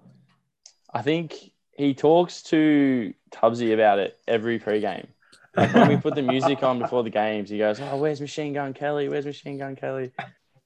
I 0.94 1.02
think 1.02 1.36
he 1.78 1.94
talks 1.94 2.42
to 2.44 3.14
Tubbsy 3.32 3.74
about 3.74 4.00
it 4.00 4.18
every 4.28 4.60
pregame. 4.60 5.08
Like 5.56 5.73
when 5.73 5.88
we 5.88 5.98
put 5.98 6.15
the 6.15 6.22
music 6.22 6.64
on 6.64 6.80
before 6.80 7.03
the 7.03 7.10
games, 7.10 7.49
he 7.49 7.57
goes, 7.57 7.80
"Oh, 7.80 7.98
where's 7.98 8.22
Machine 8.22 8.53
Gun 8.53 8.73
Kelly? 8.73 9.10
Where's 9.10 9.26
Machine 9.26 9.57
Gun 9.57 9.76
Kelly?" 9.76 10.11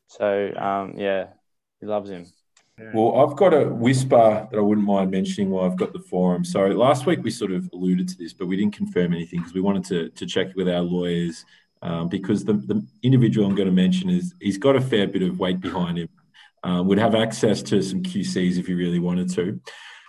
So, 0.08 0.52
um, 0.56 0.96
yeah, 0.98 1.28
he 1.80 1.86
loves 1.86 2.10
him. 2.10 2.26
Well, 2.94 3.20
I've 3.20 3.36
got 3.36 3.54
a 3.54 3.66
whisper 3.66 4.48
that 4.50 4.58
I 4.58 4.62
wouldn't 4.62 4.88
mind 4.88 5.12
mentioning 5.12 5.50
while 5.50 5.66
I've 5.66 5.78
got 5.78 5.94
the 5.94 6.00
forum. 6.00 6.46
So 6.46 6.68
last 6.68 7.06
week 7.06 7.20
we 7.22 7.30
sort 7.30 7.52
of 7.52 7.70
alluded 7.74 8.08
to 8.08 8.18
this, 8.18 8.34
but 8.34 8.48
we 8.48 8.56
didn't 8.56 8.74
confirm 8.74 9.14
anything 9.14 9.40
because 9.40 9.54
we 9.54 9.62
wanted 9.62 9.84
to, 9.86 10.10
to 10.10 10.26
check 10.26 10.56
with 10.56 10.70
our 10.70 10.80
lawyers 10.80 11.46
um, 11.82 12.08
because 12.08 12.46
the, 12.46 12.54
the 12.54 12.86
individual 13.04 13.48
I'm 13.48 13.56
going 13.56 13.68
to 13.68 13.74
mention 13.74 14.10
is 14.10 14.34
he's 14.40 14.58
got 14.58 14.76
a 14.76 14.82
fair 14.82 15.08
bit 15.08 15.24
of 15.24 15.40
weight 15.40 15.60
behind 15.60 15.98
him. 15.98 16.10
Um, 16.64 16.88
would 16.88 17.00
have 17.00 17.16
access 17.16 17.62
to 17.64 17.82
some 17.82 18.04
QCs 18.04 18.58
if 18.58 18.68
he 18.68 18.74
really 18.74 19.00
wanted 19.00 19.30
to. 19.36 19.62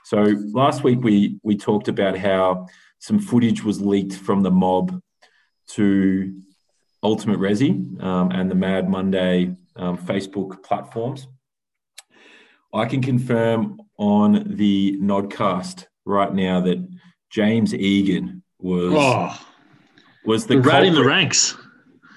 So 0.04 0.24
last 0.52 0.82
week 0.82 1.00
we 1.00 1.38
we 1.44 1.56
talked 1.56 1.86
about 1.86 2.18
how 2.18 2.66
some 3.00 3.18
footage 3.18 3.64
was 3.64 3.80
leaked 3.80 4.14
from 4.14 4.42
the 4.42 4.50
mob 4.50 5.00
to 5.68 6.34
Ultimate 7.02 7.38
Resi 7.38 8.02
um, 8.02 8.30
and 8.30 8.50
the 8.50 8.54
Mad 8.54 8.88
Monday 8.88 9.54
um, 9.76 9.98
Facebook 9.98 10.62
platforms. 10.62 11.26
I 12.72 12.84
can 12.84 13.02
confirm 13.02 13.80
on 13.98 14.44
the 14.56 14.96
Nodcast 15.00 15.86
right 16.04 16.32
now 16.32 16.60
that 16.60 16.86
James 17.30 17.74
Egan 17.74 18.42
was 18.60 18.92
Oh, 18.94 19.40
was 20.24 20.46
the 20.46 20.60
rat 20.60 20.84
in 20.84 20.94
the 20.94 21.04
ranks. 21.04 21.56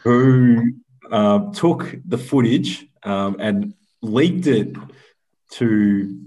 who 0.03 0.73
um, 1.11 1.53
took 1.53 1.95
the 2.05 2.17
footage 2.17 2.85
um, 3.03 3.37
and 3.39 3.73
leaked 4.01 4.47
it 4.47 4.75
to 5.51 6.19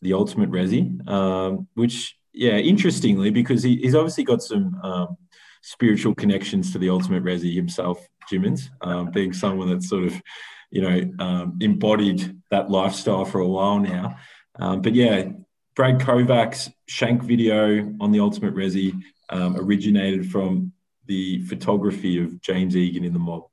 the 0.00 0.12
Ultimate 0.14 0.50
Resi, 0.50 1.06
um, 1.08 1.68
which 1.74 2.16
yeah, 2.38 2.56
interestingly 2.56 3.30
because 3.30 3.64
he, 3.64 3.78
he's 3.78 3.96
obviously 3.96 4.22
got 4.22 4.42
some 4.42 4.80
um, 4.84 5.16
spiritual 5.62 6.14
connections 6.14 6.72
to 6.72 6.78
the 6.78 6.88
Ultimate 6.88 7.24
Resi 7.24 7.52
himself, 7.52 8.06
Jimmins, 8.30 8.70
um, 8.80 9.10
being 9.10 9.32
someone 9.32 9.68
that's 9.68 9.88
sort 9.88 10.04
of 10.04 10.22
you 10.70 10.82
know 10.82 11.10
um, 11.18 11.58
embodied 11.60 12.40
that 12.52 12.70
lifestyle 12.70 13.24
for 13.24 13.40
a 13.40 13.48
while 13.48 13.80
now. 13.80 14.16
Um, 14.60 14.82
but 14.82 14.94
yeah, 14.94 15.30
Brad 15.74 15.98
Kovac's 15.98 16.70
Shank 16.86 17.24
video 17.24 17.92
on 18.00 18.12
the 18.12 18.20
Ultimate 18.20 18.54
Resi 18.54 18.94
um, 19.30 19.56
originated 19.56 20.30
from 20.30 20.72
the 21.06 21.42
photography 21.46 22.22
of 22.22 22.40
James 22.40 22.76
Egan 22.76 23.02
in 23.02 23.12
the 23.12 23.18
mob. 23.18 23.48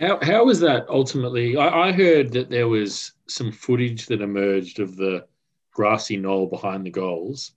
How, 0.00 0.18
how 0.22 0.46
was 0.46 0.60
that 0.60 0.86
ultimately? 0.88 1.58
I, 1.58 1.88
I 1.88 1.92
heard 1.92 2.32
that 2.32 2.48
there 2.48 2.68
was 2.68 3.12
some 3.28 3.52
footage 3.52 4.06
that 4.06 4.22
emerged 4.22 4.80
of 4.80 4.96
the 4.96 5.26
grassy 5.72 6.16
knoll 6.16 6.46
behind 6.46 6.86
the 6.86 6.90
goals, 6.90 7.52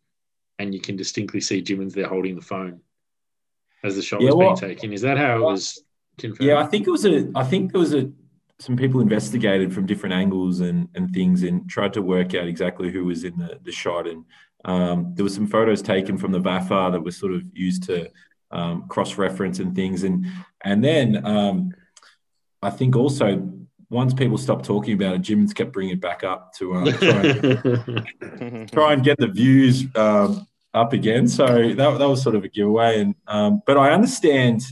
and 0.60 0.74
you 0.74 0.80
can 0.80 0.96
distinctly 0.96 1.42
see 1.42 1.62
Jimmins 1.62 1.94
there 1.94 2.08
holding 2.08 2.36
the 2.36 2.42
phone 2.42 2.82
as 3.84 3.96
the 3.96 4.02
shot 4.02 4.22
Yeah, 4.22 4.28
was 4.28 4.36
well- 4.36 4.56
being 4.56 4.76
taken. 4.76 4.94
Is 4.94 5.02
that 5.02 5.18
how 5.18 5.38
it 5.38 5.42
was 5.42 5.84
confirmed? 6.18 6.48
Yeah, 6.48 6.60
I 6.60 6.66
think 6.66 6.88
it 6.88 6.92
was 6.92 7.06
a. 7.06 7.32
I 7.36 7.44
think 7.44 7.72
there 7.72 7.82
was 7.82 7.94
a. 7.94 8.10
Some 8.60 8.76
people 8.76 9.02
investigated 9.02 9.74
from 9.74 9.88
different 9.88 10.14
angles 10.14 10.60
and, 10.60 10.88
and 10.94 11.12
things 11.12 11.42
and 11.42 11.68
tried 11.68 11.94
to 11.94 12.02
work 12.04 12.36
out 12.36 12.46
exactly 12.48 12.92
who 12.92 13.06
was 13.06 13.24
in 13.24 13.36
the, 13.36 13.60
the 13.64 13.72
shot. 13.72 14.08
And 14.08 14.24
um, 14.66 15.14
there 15.16 15.24
were 15.24 15.30
some 15.30 15.48
photos 15.48 15.82
taken 15.82 16.16
from 16.16 16.32
the 16.32 16.40
VAFA 16.40 16.92
that 16.92 17.04
were 17.04 17.10
sort 17.10 17.34
of 17.34 17.42
used 17.54 17.82
to 17.84 18.12
um, 18.52 18.88
cross 18.88 19.18
reference 19.18 19.58
and 19.58 19.76
things. 19.76 20.04
And 20.04 20.28
and 20.64 20.84
then 20.84 21.26
um, 21.26 21.72
I 22.62 22.70
think 22.70 22.96
also 22.96 23.52
once 23.92 24.14
people 24.14 24.38
stopped 24.38 24.64
talking 24.64 24.94
about 24.94 25.16
it, 25.16 25.22
Jimmins 25.22 25.54
kept 25.54 25.74
bringing 25.74 25.96
it 25.96 26.02
back 26.02 26.24
up 26.24 26.54
to 26.54 26.74
uh, 26.76 26.92
try, 26.94 27.22
and, 28.40 28.72
try 28.72 28.94
and 28.94 29.04
get 29.04 29.18
the 29.18 29.28
views 29.28 29.86
um, 29.96 30.48
up 30.74 30.94
again. 30.94 31.28
So 31.28 31.46
that, 31.46 31.76
that 31.76 32.08
was 32.08 32.24
sort 32.24 32.36
of 32.36 32.46
a 32.46 32.48
giveaway. 32.48 33.02
And 33.02 33.16
um, 33.28 33.62
but 33.68 33.78
I 33.78 33.92
understand 33.92 34.64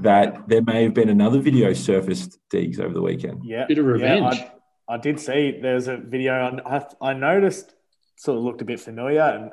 that 0.00 0.46
there 0.48 0.60
may 0.62 0.82
have 0.82 0.92
been 0.92 1.08
another 1.08 1.40
video 1.40 1.72
surfaced 1.72 2.38
Deegs 2.52 2.78
over 2.78 2.92
the 2.92 3.00
weekend. 3.00 3.42
Yeah, 3.42 3.64
Bit 3.66 3.78
of 3.78 3.86
revenge. 3.86 4.36
Yeah, 4.36 4.50
I, 4.86 4.94
I 4.94 4.98
did 4.98 5.18
see 5.18 5.58
there's 5.60 5.88
a 5.88 5.96
video. 5.96 6.34
I, 6.34 6.76
I, 6.76 7.10
I 7.10 7.12
noticed 7.14 7.74
sort 8.16 8.36
of 8.36 8.44
looked 8.44 8.60
a 8.60 8.66
bit 8.66 8.80
familiar, 8.80 9.22
and 9.22 9.50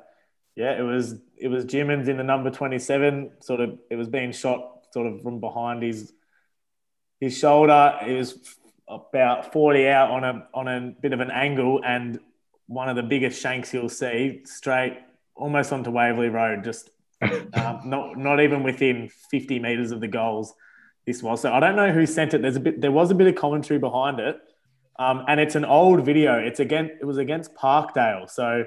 yeah, 0.58 0.78
it 0.78 0.84
was 0.84 1.16
it 1.38 1.48
was 1.48 1.64
Jimmins 1.64 2.10
in 2.10 2.18
the 2.18 2.24
number 2.24 2.52
twenty 2.52 2.80
seven. 2.80 3.32
Sort 3.40 3.62
of, 3.62 3.80
it 3.90 3.96
was 3.96 4.10
being 4.10 4.34
shot 4.34 4.88
sort 4.92 5.08
of 5.08 5.22
from 5.22 5.40
behind 5.40 5.84
his 5.84 6.12
his 7.20 7.38
shoulder. 7.38 7.98
It 8.06 8.14
was 8.14 8.38
about 8.88 9.52
forty 9.54 9.88
out 9.88 10.12
on 10.12 10.24
a 10.24 10.48
on 10.54 10.68
a 10.68 10.94
bit 11.02 11.14
of 11.14 11.20
an 11.20 11.32
angle, 11.32 11.82
and 11.86 12.20
one 12.68 12.90
of 12.90 12.96
the 12.96 13.04
biggest 13.04 13.42
shanks 13.42 13.74
you'll 13.74 13.90
see 13.90 14.42
straight 14.46 14.98
almost 15.36 15.72
onto 15.72 15.90
Waverley 15.92 16.30
Road, 16.30 16.64
just 16.64 16.90
um, 17.22 17.82
not 17.86 18.18
not 18.18 18.40
even 18.40 18.64
within 18.64 19.10
50 19.32 19.60
meters 19.60 19.92
of 19.92 20.02
the 20.02 20.08
goals. 20.08 20.54
This 21.06 21.24
was 21.24 21.42
so. 21.42 21.54
I 21.54 21.60
don't 21.60 21.76
know 21.76 21.92
who 21.92 22.06
sent 22.06 22.34
it. 22.34 22.42
There's 22.42 22.58
a 22.58 22.60
bit. 22.60 22.82
There 22.82 22.92
was 22.92 23.12
a 23.12 23.16
bit 23.16 23.28
of 23.28 23.36
commentary 23.36 23.80
behind 23.80 24.20
it, 24.20 24.38
um, 25.00 25.24
and 25.28 25.40
it's 25.40 25.56
an 25.56 25.64
old 25.66 26.06
video. 26.06 26.38
It's 26.38 26.60
again. 26.60 26.92
It 27.00 27.06
was 27.06 27.18
against 27.18 27.54
Parkdale. 27.56 28.30
So 28.30 28.66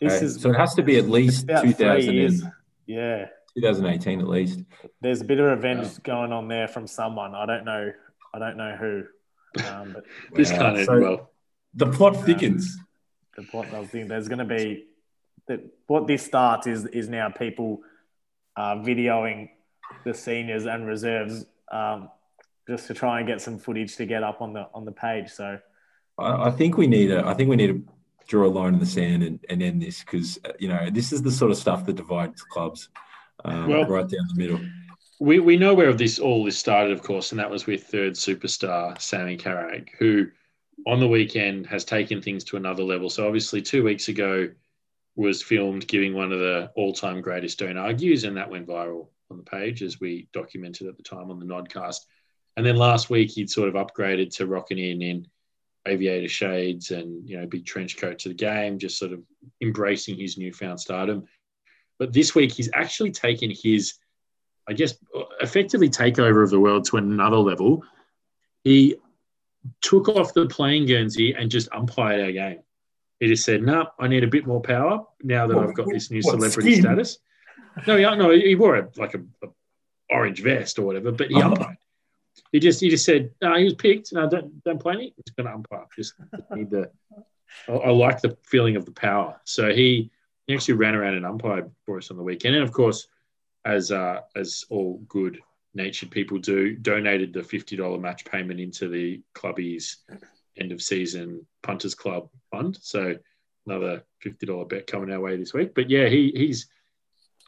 this 0.00 0.16
Okay, 0.16 0.26
is 0.26 0.40
so 0.40 0.50
it 0.50 0.56
has 0.56 0.74
to 0.74 0.82
be 0.82 0.98
at 0.98 1.08
least 1.08 1.48
2000 1.48 2.12
years. 2.12 2.42
Yeah, 2.86 3.28
2018 3.56 4.20
at 4.20 4.28
least. 4.28 4.60
there's 5.00 5.20
a 5.20 5.24
bit 5.24 5.38
of 5.38 5.46
revenge 5.46 6.02
going 6.02 6.32
on 6.32 6.48
there 6.48 6.68
from 6.68 6.86
someone. 6.86 7.34
I 7.34 7.46
don't 7.46 7.64
know. 7.64 7.92
I 8.32 8.38
don't 8.38 8.56
know 8.56 8.74
who. 8.76 9.04
Um, 9.64 9.92
but 9.94 10.04
this 10.34 10.50
Wow. 10.52 10.58
can't 10.58 10.76
end 10.78 10.86
So- 10.86 11.00
well. 11.00 11.30
The 11.76 11.86
plot 11.86 12.16
thickens. 12.24 12.78
the 13.36 13.42
point 13.42 13.74
I 13.74 13.80
was 13.80 13.88
thinking, 13.88 14.08
there's 14.08 14.28
going 14.28 14.38
to 14.38 14.44
be 14.44 14.86
that 15.48 15.60
what 15.88 16.06
this 16.06 16.22
starts 16.24 16.66
is 16.68 16.86
is 16.86 17.08
now 17.08 17.28
people 17.30 17.80
uh, 18.56 18.76
videoing 18.76 19.50
the 20.04 20.14
seniors 20.14 20.66
and 20.66 20.86
reserves 20.86 21.44
um, 21.72 22.08
just 22.68 22.86
to 22.86 22.94
try 22.94 23.18
and 23.18 23.26
get 23.26 23.40
some 23.40 23.58
footage 23.58 23.96
to 23.96 24.06
get 24.06 24.22
up 24.22 24.40
on 24.40 24.52
the 24.52 24.68
on 24.72 24.84
the 24.84 24.92
page. 24.92 25.30
So 25.30 25.58
I, 26.16 26.44
I 26.46 26.50
think 26.52 26.76
we 26.76 26.86
need 26.86 27.10
a. 27.10 27.26
I 27.26 27.34
think 27.34 27.50
we 27.50 27.56
need 27.56 27.66
to 27.68 27.82
draw 28.28 28.46
a 28.46 28.48
line 28.48 28.74
in 28.74 28.78
the 28.80 28.86
sand 28.86 29.22
and, 29.24 29.40
and 29.50 29.60
end 29.62 29.82
this 29.82 29.98
because 30.00 30.38
you 30.60 30.68
know 30.68 30.88
this 30.90 31.12
is 31.12 31.22
the 31.22 31.30
sort 31.32 31.50
of 31.50 31.56
stuff 31.56 31.84
that 31.86 31.96
divides 31.96 32.42
clubs 32.42 32.88
um, 33.44 33.68
Well- 33.68 33.86
right 33.86 34.08
down 34.08 34.26
the 34.34 34.40
middle. 34.40 34.60
We, 35.20 35.38
we 35.38 35.56
know 35.56 35.74
where 35.74 35.92
this 35.92 36.18
all 36.18 36.44
this 36.44 36.58
started, 36.58 36.92
of 36.92 37.02
course, 37.02 37.30
and 37.30 37.38
that 37.38 37.50
was 37.50 37.66
with 37.66 37.84
third 37.84 38.14
superstar 38.14 39.00
Sammy 39.00 39.36
Carrick, 39.36 39.94
who 39.98 40.26
on 40.86 40.98
the 40.98 41.08
weekend 41.08 41.66
has 41.66 41.84
taken 41.84 42.20
things 42.20 42.42
to 42.44 42.56
another 42.56 42.82
level. 42.82 43.08
So 43.08 43.24
obviously, 43.24 43.62
two 43.62 43.84
weeks 43.84 44.08
ago 44.08 44.50
was 45.16 45.40
filmed 45.40 45.86
giving 45.86 46.14
one 46.14 46.32
of 46.32 46.40
the 46.40 46.70
all-time 46.74 47.20
greatest 47.20 47.60
don't 47.60 47.76
argues, 47.76 48.24
and 48.24 48.36
that 48.36 48.50
went 48.50 48.66
viral 48.66 49.06
on 49.30 49.36
the 49.36 49.44
page 49.44 49.82
as 49.82 50.00
we 50.00 50.28
documented 50.32 50.88
at 50.88 50.96
the 50.96 51.02
time 51.02 51.30
on 51.30 51.38
the 51.38 51.46
Nodcast. 51.46 52.00
And 52.56 52.66
then 52.66 52.76
last 52.76 53.08
week 53.08 53.30
he'd 53.30 53.50
sort 53.50 53.68
of 53.68 53.74
upgraded 53.74 54.34
to 54.36 54.46
rocking 54.46 54.78
in 54.78 55.00
in 55.02 55.26
aviator 55.86 56.28
shades 56.28 56.90
and 56.92 57.28
you 57.28 57.38
know 57.38 57.46
big 57.46 57.66
trench 57.66 57.96
coat 57.96 58.18
to 58.20 58.28
the 58.28 58.34
game, 58.34 58.78
just 58.78 58.98
sort 58.98 59.12
of 59.12 59.22
embracing 59.60 60.18
his 60.18 60.38
newfound 60.38 60.80
stardom. 60.80 61.24
But 61.98 62.12
this 62.12 62.34
week 62.34 62.52
he's 62.52 62.70
actually 62.74 63.10
taken 63.12 63.50
his 63.50 63.94
I 64.66 64.72
guess, 64.72 64.96
effectively 65.42 65.90
takeover 65.90 66.42
of 66.42 66.48
the 66.48 66.58
world 66.58 66.86
to 66.86 66.96
another 66.96 67.36
level. 67.36 67.84
He 68.62 68.96
took 69.82 70.08
off 70.08 70.32
the 70.32 70.46
playing 70.46 70.86
Guernsey 70.86 71.34
and 71.34 71.50
just 71.50 71.68
umpired 71.72 72.22
our 72.24 72.32
game. 72.32 72.60
He 73.20 73.26
just 73.28 73.44
said, 73.44 73.62
"No, 73.62 73.88
I 73.98 74.08
need 74.08 74.24
a 74.24 74.26
bit 74.26 74.46
more 74.46 74.62
power 74.62 75.04
now 75.22 75.46
that 75.46 75.54
What- 75.54 75.68
I've 75.68 75.74
got 75.74 75.88
this 75.90 76.10
new 76.10 76.22
celebrity 76.22 76.72
skin? 76.72 76.82
status." 76.82 77.18
No, 77.86 77.96
he, 77.96 78.02
no, 78.04 78.30
he 78.30 78.54
wore 78.54 78.76
a, 78.76 78.88
like 78.96 79.14
a, 79.14 79.18
a 79.42 79.48
orange 80.08 80.42
vest 80.42 80.78
or 80.78 80.86
whatever, 80.86 81.12
but 81.12 81.28
he 81.28 81.34
Oh. 81.42 81.48
umpired. 81.50 81.76
He 82.50 82.58
just 82.58 82.80
he 82.80 82.88
just 82.88 83.04
said, 83.04 83.32
"No, 83.42 83.54
he 83.56 83.64
was 83.64 83.74
picked. 83.74 84.12
No, 84.14 84.28
don't 84.28 84.62
don't 84.64 84.80
play 84.80 84.96
me. 84.96 85.12
He's 85.16 85.34
going 85.36 85.46
to 85.46 85.52
umpire. 85.54 85.84
Just 85.94 86.14
need 86.54 86.70
the. 86.70 86.90
I, 87.68 87.72
I 87.72 87.90
like 87.90 88.22
the 88.22 88.36
feeling 88.44 88.76
of 88.76 88.84
the 88.86 88.92
power. 88.92 89.40
So 89.44 89.72
he, 89.74 90.10
he 90.46 90.54
actually 90.54 90.74
ran 90.74 90.94
around 90.94 91.14
and 91.14 91.26
umpired 91.26 91.70
for 91.84 91.98
us 91.98 92.10
on 92.10 92.16
the 92.16 92.22
weekend, 92.22 92.54
and 92.54 92.64
of 92.64 92.72
course, 92.72 93.08
as 93.64 93.90
uh, 93.90 94.20
as 94.36 94.64
all 94.70 95.00
good 95.08 95.40
natured 95.74 96.10
people 96.10 96.38
do, 96.38 96.76
donated 96.76 97.32
the 97.32 97.42
fifty 97.42 97.76
dollar 97.76 97.98
match 97.98 98.24
payment 98.24 98.60
into 98.60 98.88
the 98.88 99.22
clubby's 99.34 99.98
end 100.58 100.72
of 100.72 100.82
season 100.82 101.46
punters 101.62 101.94
club 101.94 102.28
fund. 102.50 102.78
So 102.80 103.16
another 103.66 104.04
fifty 104.20 104.46
dollar 104.46 104.64
bet 104.64 104.86
coming 104.86 105.10
our 105.10 105.20
way 105.20 105.36
this 105.36 105.54
week. 105.54 105.74
But 105.74 105.90
yeah, 105.90 106.08
he 106.08 106.32
he's 106.34 106.68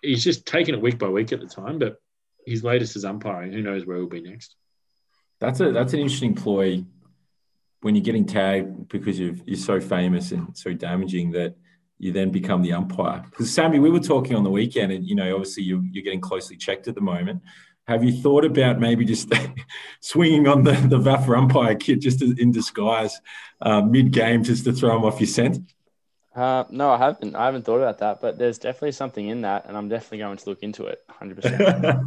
he's 0.02 0.24
just 0.24 0.46
taking 0.46 0.74
it 0.74 0.80
week 0.80 0.98
by 0.98 1.08
week 1.08 1.32
at 1.32 1.40
the 1.40 1.46
time. 1.46 1.78
But 1.78 2.00
his 2.46 2.64
latest 2.64 2.96
is 2.96 3.04
umpiring. 3.04 3.52
Who 3.52 3.62
knows 3.62 3.86
where 3.86 3.96
he'll 3.96 4.06
be 4.06 4.22
next? 4.22 4.54
That's 5.40 5.60
a 5.60 5.72
that's 5.72 5.92
an 5.92 6.00
interesting 6.00 6.34
ploy 6.34 6.84
when 7.82 7.94
you're 7.94 8.02
getting 8.04 8.26
tagged 8.26 8.88
because 8.88 9.18
you've, 9.18 9.42
you're 9.46 9.56
so 9.56 9.80
famous 9.80 10.32
and 10.32 10.56
so 10.56 10.72
damaging 10.72 11.30
that 11.32 11.54
you 11.98 12.12
then 12.12 12.30
become 12.30 12.62
the 12.62 12.72
umpire. 12.72 13.24
Because 13.30 13.52
Sammy, 13.52 13.78
we 13.78 13.90
were 13.90 14.00
talking 14.00 14.36
on 14.36 14.44
the 14.44 14.50
weekend, 14.50 14.92
and 14.92 15.06
you 15.06 15.14
know, 15.14 15.34
obviously 15.34 15.64
you, 15.64 15.82
you're 15.90 16.04
getting 16.04 16.20
closely 16.20 16.56
checked 16.56 16.88
at 16.88 16.94
the 16.94 17.00
moment. 17.00 17.42
Have 17.86 18.02
you 18.02 18.20
thought 18.20 18.44
about 18.44 18.80
maybe 18.80 19.04
just 19.04 19.32
swinging 20.00 20.48
on 20.48 20.64
the 20.64 20.72
the 20.72 20.98
VAFA 20.98 21.38
umpire 21.38 21.74
kit 21.74 22.00
just 22.00 22.20
in 22.22 22.50
disguise 22.50 23.20
uh, 23.60 23.80
mid 23.80 24.10
game 24.12 24.42
just 24.42 24.64
to 24.64 24.72
throw 24.72 24.96
him 24.96 25.04
off 25.04 25.20
your 25.20 25.28
scent? 25.28 25.58
Uh, 26.34 26.64
no, 26.68 26.90
I 26.90 26.98
haven't. 26.98 27.34
I 27.34 27.46
haven't 27.46 27.64
thought 27.64 27.78
about 27.78 27.98
that, 27.98 28.20
but 28.20 28.36
there's 28.38 28.58
definitely 28.58 28.92
something 28.92 29.26
in 29.26 29.40
that, 29.42 29.64
and 29.66 29.76
I'm 29.76 29.88
definitely 29.88 30.18
going 30.18 30.36
to 30.36 30.48
look 30.48 30.62
into 30.62 30.84
it. 30.86 31.02
100. 31.06 31.36
percent 31.36 31.60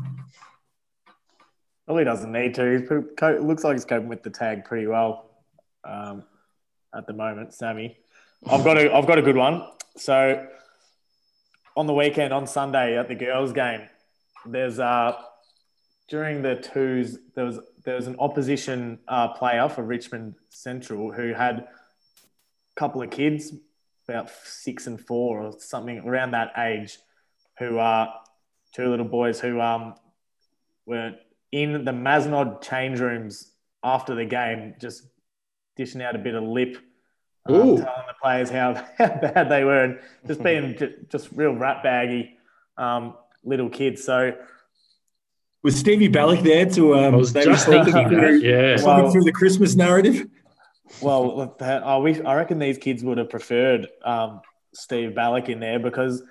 well, 1.88 1.98
he 1.98 2.04
doesn't 2.04 2.32
need 2.32 2.54
to. 2.56 2.78
He's 2.78 2.88
pretty, 2.88 3.40
looks 3.40 3.64
like 3.64 3.74
he's 3.74 3.86
coping 3.86 4.08
with 4.08 4.22
the 4.22 4.30
tag 4.30 4.66
pretty 4.66 4.86
well 4.86 5.32
um, 5.84 6.24
at 6.94 7.08
the 7.08 7.14
moment. 7.14 7.56
Sammy, 7.56 7.98
I've 8.48 8.64
got 8.64 8.78
a 8.78 8.94
I've 8.94 9.06
got 9.06 9.18
a 9.18 9.22
good 9.22 9.36
one. 9.36 9.64
So 9.98 10.48
on 11.76 11.88
the 11.88 11.94
weekend 11.94 12.34
on 12.34 12.48
Sunday 12.48 12.98
at 12.98 13.08
the 13.08 13.16
girls' 13.16 13.52
game, 13.54 13.82
there's 14.46 14.80
uh 14.80 15.14
during 16.08 16.42
the 16.42 16.56
twos 16.56 17.18
there 17.36 17.46
was 17.46 17.60
there 17.84 17.96
was 17.96 18.08
an 18.08 18.16
opposition 18.20 19.00
uh, 19.08 19.30
player 19.30 19.68
for 19.70 19.84
Richmond 19.84 20.36
Central 20.50 21.12
who 21.12 21.34
had 21.34 21.60
a 21.60 21.68
couple 22.76 23.02
of 23.02 23.10
kids, 23.10 23.54
about 24.08 24.30
six 24.44 24.88
and 24.88 25.00
four 25.00 25.42
or 25.42 25.54
something 25.60 26.00
around 26.00 26.32
that 26.32 26.52
age, 26.58 26.98
who 27.58 27.78
are 27.78 28.14
two 28.74 28.90
little 28.90 29.06
boys 29.06 29.40
who 29.40 29.60
um 29.60 29.96
were 30.86 31.14
in 31.52 31.84
the 31.84 31.92
Mazenod 31.92 32.62
change 32.62 33.00
rooms 33.00 33.52
after 33.84 34.16
the 34.16 34.26
game, 34.26 34.76
just 34.80 35.04
dishing 35.76 36.02
out 36.02 36.16
a 36.16 36.20
bit 36.20 36.36
of 36.36 36.44
lip, 36.44 36.78
um, 37.46 37.54
telling 37.56 37.78
the 37.78 38.14
players 38.22 38.50
how, 38.50 38.74
how 38.98 39.08
bad 39.22 39.50
they 39.50 39.64
were, 39.64 39.84
and 39.84 40.00
just 40.28 40.44
being 40.44 40.78
ju- 40.78 41.06
just 41.10 41.30
real 41.34 41.54
rat 41.54 41.84
baggy 41.84 42.38
um, 42.78 43.16
little 43.44 43.70
kids. 43.70 44.04
So 44.04 44.36
Was 45.64 45.78
Stevie 45.78 46.08
Ballock 46.08 46.42
there 46.42 46.66
to 46.66 46.96
um, 46.96 47.14
I 47.16 47.18
was 47.18 47.34
just 47.34 47.66
thinking 47.66 48.08
through, 48.10 48.40
that. 48.40 48.46
Yeah. 48.46 48.76
talking 48.78 49.04
Well- 49.04 49.12
through 49.12 49.24
the 49.24 49.32
Christmas 49.34 49.76
narrative? 49.76 50.28
Well, 51.02 51.56
I 51.62 51.98
wish 51.98 52.20
I 52.26 52.34
reckon 52.34 52.58
these 52.58 52.80
kids 52.80 53.04
would 53.04 53.20
have 53.20 53.30
preferred 53.30 53.88
um, 54.04 54.42
Steve 54.74 55.12
Ballack 55.12 55.48
in 55.48 55.60
there 55.60 55.78
because 55.78 56.24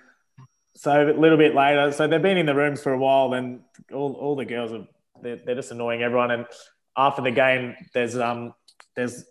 so 0.74 1.10
a 1.10 1.12
little 1.12 1.38
bit 1.38 1.54
later, 1.54 1.92
so 1.92 2.06
they've 2.08 2.20
been 2.20 2.36
in 2.38 2.46
the 2.46 2.54
rooms 2.54 2.82
for 2.82 2.92
a 2.92 2.98
while, 2.98 3.34
and 3.34 3.60
all, 3.92 4.14
all 4.14 4.34
the 4.36 4.44
girls 4.44 4.72
are 4.72 4.86
they're, 5.22 5.40
they're 5.44 5.54
just 5.54 5.70
annoying 5.70 6.02
everyone. 6.02 6.30
And 6.32 6.46
after 6.96 7.22
the 7.22 7.30
game, 7.30 7.76
there's 7.94 8.16
um 8.16 8.52
there's 8.96 9.24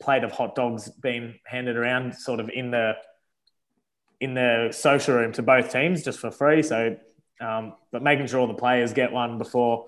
plate 0.00 0.24
of 0.24 0.32
hot 0.32 0.54
dogs 0.54 0.88
being 0.88 1.38
handed 1.44 1.76
around, 1.76 2.14
sort 2.14 2.40
of 2.40 2.48
in 2.48 2.70
the 2.70 2.94
in 4.20 4.34
the 4.34 4.68
social 4.72 5.14
room 5.14 5.32
to 5.32 5.42
both 5.42 5.72
teams 5.72 6.02
just 6.02 6.18
for 6.18 6.30
free. 6.30 6.62
So, 6.62 6.96
um, 7.40 7.74
but 7.90 8.02
making 8.02 8.26
sure 8.26 8.40
all 8.40 8.46
the 8.46 8.54
players 8.54 8.92
get 8.92 9.12
one 9.12 9.38
before 9.38 9.86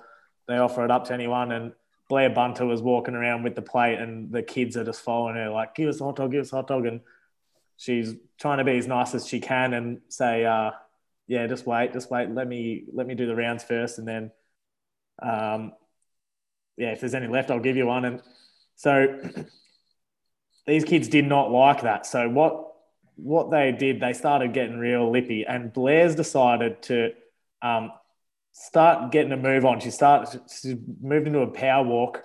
they 0.48 0.56
offer 0.56 0.84
it 0.84 0.90
up 0.90 1.04
to 1.06 1.12
anyone. 1.14 1.52
And 1.52 1.72
Blair 2.08 2.30
Bunter 2.30 2.66
was 2.66 2.82
walking 2.82 3.14
around 3.14 3.42
with 3.42 3.54
the 3.54 3.62
plate, 3.62 3.98
and 3.98 4.30
the 4.32 4.42
kids 4.42 4.76
are 4.76 4.84
just 4.84 5.02
following 5.02 5.36
her, 5.36 5.50
like, 5.50 5.74
"Give 5.74 5.88
us 5.88 6.00
a 6.00 6.04
hot 6.04 6.16
dog, 6.16 6.32
give 6.32 6.42
us 6.42 6.52
a 6.52 6.56
hot 6.56 6.66
dog," 6.66 6.86
and 6.86 7.00
she's 7.76 8.14
trying 8.38 8.58
to 8.58 8.64
be 8.64 8.76
as 8.76 8.86
nice 8.86 9.14
as 9.14 9.26
she 9.26 9.40
can 9.40 9.72
and 9.74 10.00
say, 10.08 10.44
uh, 10.44 10.72
"Yeah, 11.26 11.46
just 11.46 11.66
wait, 11.66 11.92
just 11.92 12.10
wait. 12.10 12.30
Let 12.30 12.48
me 12.48 12.84
let 12.92 13.06
me 13.06 13.14
do 13.14 13.26
the 13.26 13.36
rounds 13.36 13.64
first, 13.64 13.98
and 13.98 14.06
then, 14.06 14.30
um, 15.22 15.72
yeah, 16.76 16.92
if 16.92 17.00
there's 17.00 17.14
any 17.14 17.28
left, 17.28 17.50
I'll 17.50 17.60
give 17.60 17.76
you 17.76 17.86
one." 17.86 18.04
And 18.04 18.22
so 18.74 19.20
these 20.66 20.84
kids 20.84 21.08
did 21.08 21.26
not 21.26 21.50
like 21.50 21.82
that. 21.82 22.06
So 22.06 22.28
what 22.28 22.68
what 23.16 23.50
they 23.50 23.72
did, 23.72 24.00
they 24.00 24.12
started 24.12 24.52
getting 24.52 24.78
real 24.78 25.10
lippy, 25.10 25.44
and 25.46 25.72
Blair's 25.72 26.14
decided 26.14 26.82
to 26.82 27.10
um, 27.60 27.92
start 28.52 29.12
getting 29.12 29.32
a 29.32 29.36
move 29.36 29.64
on. 29.64 29.80
She 29.80 29.90
started, 29.90 30.40
she 30.50 30.76
moved 31.00 31.26
into 31.26 31.40
a 31.40 31.46
power 31.46 31.84
walk. 31.84 32.22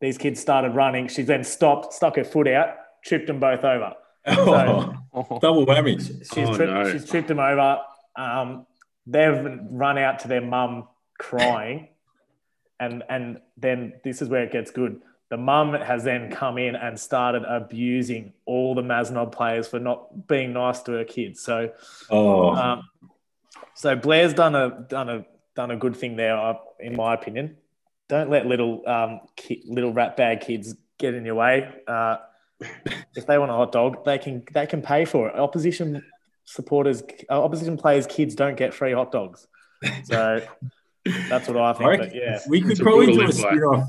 These 0.00 0.18
kids 0.18 0.40
started 0.40 0.74
running. 0.74 1.08
She 1.08 1.22
then 1.22 1.44
stopped, 1.44 1.92
stuck 1.92 2.16
her 2.16 2.24
foot 2.24 2.48
out, 2.48 2.74
tripped 3.04 3.26
them 3.26 3.40
both 3.40 3.64
over. 3.64 3.94
So 4.26 4.94
oh, 5.12 5.38
double 5.42 5.66
whammy. 5.66 5.98
She's, 6.00 6.48
oh, 6.48 6.54
tripped, 6.54 6.72
no. 6.72 6.92
she's 6.92 7.08
tripped 7.08 7.28
them 7.28 7.38
over. 7.38 7.78
Um, 8.16 8.66
they've 9.06 9.58
run 9.70 9.98
out 9.98 10.20
to 10.20 10.28
their 10.28 10.40
mum 10.40 10.88
crying. 11.18 11.88
and, 12.80 13.02
and 13.08 13.40
then 13.56 13.94
this 14.02 14.20
is 14.20 14.28
where 14.28 14.44
it 14.44 14.52
gets 14.52 14.70
good. 14.70 15.00
The 15.34 15.38
mum 15.38 15.72
has 15.72 16.04
then 16.04 16.30
come 16.30 16.58
in 16.58 16.76
and 16.76 16.96
started 16.96 17.42
abusing 17.42 18.34
all 18.46 18.76
the 18.76 18.82
Mazenod 18.82 19.32
players 19.32 19.66
for 19.66 19.80
not 19.80 20.28
being 20.28 20.52
nice 20.52 20.80
to 20.82 20.92
her 20.92 21.04
kids. 21.04 21.40
So, 21.42 21.72
oh. 22.08 22.54
Um, 22.54 22.88
so 23.74 23.96
Blair's 23.96 24.32
done 24.32 24.54
a 24.54 24.86
done 24.88 25.08
a 25.08 25.26
done 25.56 25.72
a 25.72 25.76
good 25.76 25.96
thing 25.96 26.14
there, 26.14 26.38
uh, 26.38 26.54
in 26.78 26.94
my 26.94 27.14
opinion. 27.14 27.56
Don't 28.08 28.30
let 28.30 28.46
little 28.46 28.88
um, 28.88 29.22
ki- 29.34 29.64
little 29.66 29.92
rat 29.92 30.16
bag 30.16 30.40
kids 30.40 30.76
get 30.98 31.14
in 31.14 31.24
your 31.24 31.34
way. 31.34 31.68
Uh, 31.88 32.18
if 33.16 33.26
they 33.26 33.36
want 33.36 33.50
a 33.50 33.54
hot 33.54 33.72
dog, 33.72 34.04
they 34.04 34.18
can 34.18 34.44
they 34.52 34.68
can 34.68 34.82
pay 34.82 35.04
for 35.04 35.30
it. 35.30 35.34
Opposition 35.34 36.04
supporters, 36.44 37.02
uh, 37.28 37.42
opposition 37.42 37.76
players' 37.76 38.06
kids 38.06 38.36
don't 38.36 38.56
get 38.56 38.72
free 38.72 38.92
hot 38.92 39.10
dogs. 39.10 39.48
So 40.04 40.46
that's 41.28 41.48
what 41.48 41.56
I 41.56 41.72
think. 41.72 41.90
I 41.90 41.96
but 41.96 42.14
yeah, 42.14 42.38
we 42.48 42.60
could 42.60 42.70
it's 42.70 42.80
probably 42.80 43.06
do 43.06 43.26
a 43.26 43.32
spin 43.32 43.58
off. 43.64 43.88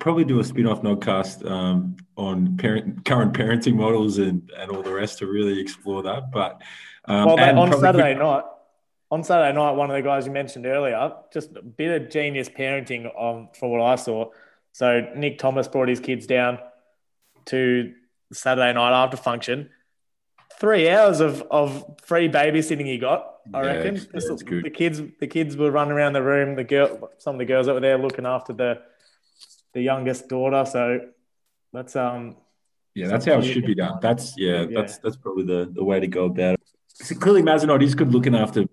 Probably 0.00 0.24
do 0.24 0.40
a 0.40 0.44
spin-off 0.44 0.82
nodcast 0.82 1.48
um, 1.48 1.96
on 2.16 2.56
parent, 2.56 3.04
current 3.04 3.32
parenting 3.32 3.74
models 3.74 4.18
and, 4.18 4.50
and 4.58 4.70
all 4.70 4.82
the 4.82 4.92
rest 4.92 5.18
to 5.18 5.26
really 5.26 5.58
explore 5.60 6.02
that. 6.02 6.30
But 6.30 6.60
um, 7.06 7.26
well, 7.26 7.58
on 7.58 7.72
Saturday 7.80 8.14
could, 8.14 8.22
night, 8.22 8.44
on 9.10 9.22
Saturday 9.22 9.56
night, 9.56 9.72
one 9.72 9.90
of 9.90 9.96
the 9.96 10.02
guys 10.02 10.26
you 10.26 10.32
mentioned 10.32 10.66
earlier, 10.66 11.12
just 11.32 11.56
a 11.56 11.62
bit 11.62 12.02
of 12.02 12.10
genius 12.10 12.48
parenting 12.48 13.06
um, 13.18 13.48
from 13.58 13.70
what 13.70 13.82
I 13.82 13.94
saw. 13.94 14.30
So 14.72 15.08
Nick 15.14 15.38
Thomas 15.38 15.68
brought 15.68 15.88
his 15.88 16.00
kids 16.00 16.26
down 16.26 16.58
to 17.46 17.94
Saturday 18.32 18.72
night 18.72 18.92
after 18.92 19.16
function. 19.16 19.70
Three 20.58 20.88
hours 20.88 21.20
of, 21.20 21.42
of 21.50 21.84
free 22.02 22.28
babysitting 22.28 22.86
he 22.86 22.98
got, 22.98 23.36
I 23.52 23.62
yeah, 23.62 23.66
reckon. 23.66 23.94
Yeah, 23.96 24.02
the, 24.12 24.60
the 24.64 24.70
kids 24.70 25.00
the 25.20 25.26
kids 25.26 25.56
were 25.56 25.70
running 25.70 25.92
around 25.92 26.14
the 26.14 26.22
room. 26.22 26.56
The 26.56 26.64
girl, 26.64 27.10
some 27.18 27.36
of 27.36 27.38
the 27.38 27.44
girls 27.44 27.66
that 27.66 27.74
were 27.74 27.80
there 27.80 27.98
looking 27.98 28.26
after 28.26 28.52
the 28.52 28.82
the 29.74 29.82
youngest 29.82 30.28
daughter. 30.28 30.64
So 30.64 31.00
that's 31.72 31.94
um 31.96 32.36
yeah, 32.94 33.08
that's 33.08 33.26
how 33.26 33.38
it 33.38 33.44
should 33.44 33.66
be 33.66 33.74
done. 33.74 33.98
That's 34.00 34.34
yeah, 34.38 34.62
yeah, 34.62 34.66
that's 34.72 34.98
that's 34.98 35.16
probably 35.16 35.44
the, 35.44 35.70
the 35.74 35.84
way 35.84 36.00
to 36.00 36.06
go 36.06 36.26
about 36.26 36.54
it. 36.54 36.60
So 36.88 37.16
clearly, 37.16 37.42
Mazenod 37.42 37.82
is 37.82 37.94
good 37.94 38.12
looking 38.12 38.36
after 38.36 38.66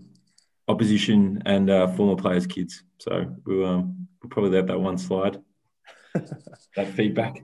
opposition 0.67 1.41
and 1.45 1.69
uh, 1.69 1.87
former 1.87 2.15
players' 2.15 2.45
kids. 2.45 2.83
So 2.99 3.35
we'll, 3.45 3.65
um, 3.65 4.07
we'll 4.21 4.29
probably 4.29 4.51
let 4.51 4.67
that 4.67 4.79
one 4.79 4.99
slide. 4.99 5.41
that 6.13 6.93
feedback. 6.93 7.41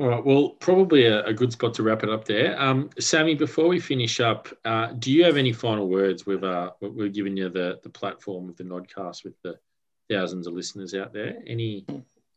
All 0.00 0.08
right. 0.08 0.24
Well, 0.24 0.50
probably 0.60 1.06
a, 1.06 1.24
a, 1.24 1.34
good 1.34 1.52
spot 1.52 1.74
to 1.74 1.82
wrap 1.82 2.04
it 2.04 2.08
up 2.08 2.24
there. 2.24 2.58
Um, 2.58 2.88
Sammy, 3.00 3.34
before 3.34 3.66
we 3.66 3.80
finish 3.80 4.20
up, 4.20 4.48
uh, 4.64 4.92
do 4.92 5.12
you 5.12 5.24
have 5.24 5.36
any 5.36 5.52
final 5.52 5.88
words? 5.88 6.24
We've 6.24 6.44
uh, 6.44 6.70
we're 6.80 7.08
giving 7.08 7.36
you 7.36 7.48
the 7.48 7.80
the 7.82 7.90
platform 7.90 8.48
of 8.48 8.56
the 8.56 8.64
Nodcast 8.64 9.24
with 9.24 9.34
the 9.42 9.58
thousands 10.10 10.46
of 10.46 10.54
listeners 10.54 10.94
out 10.94 11.12
there. 11.12 11.36
Any 11.46 11.86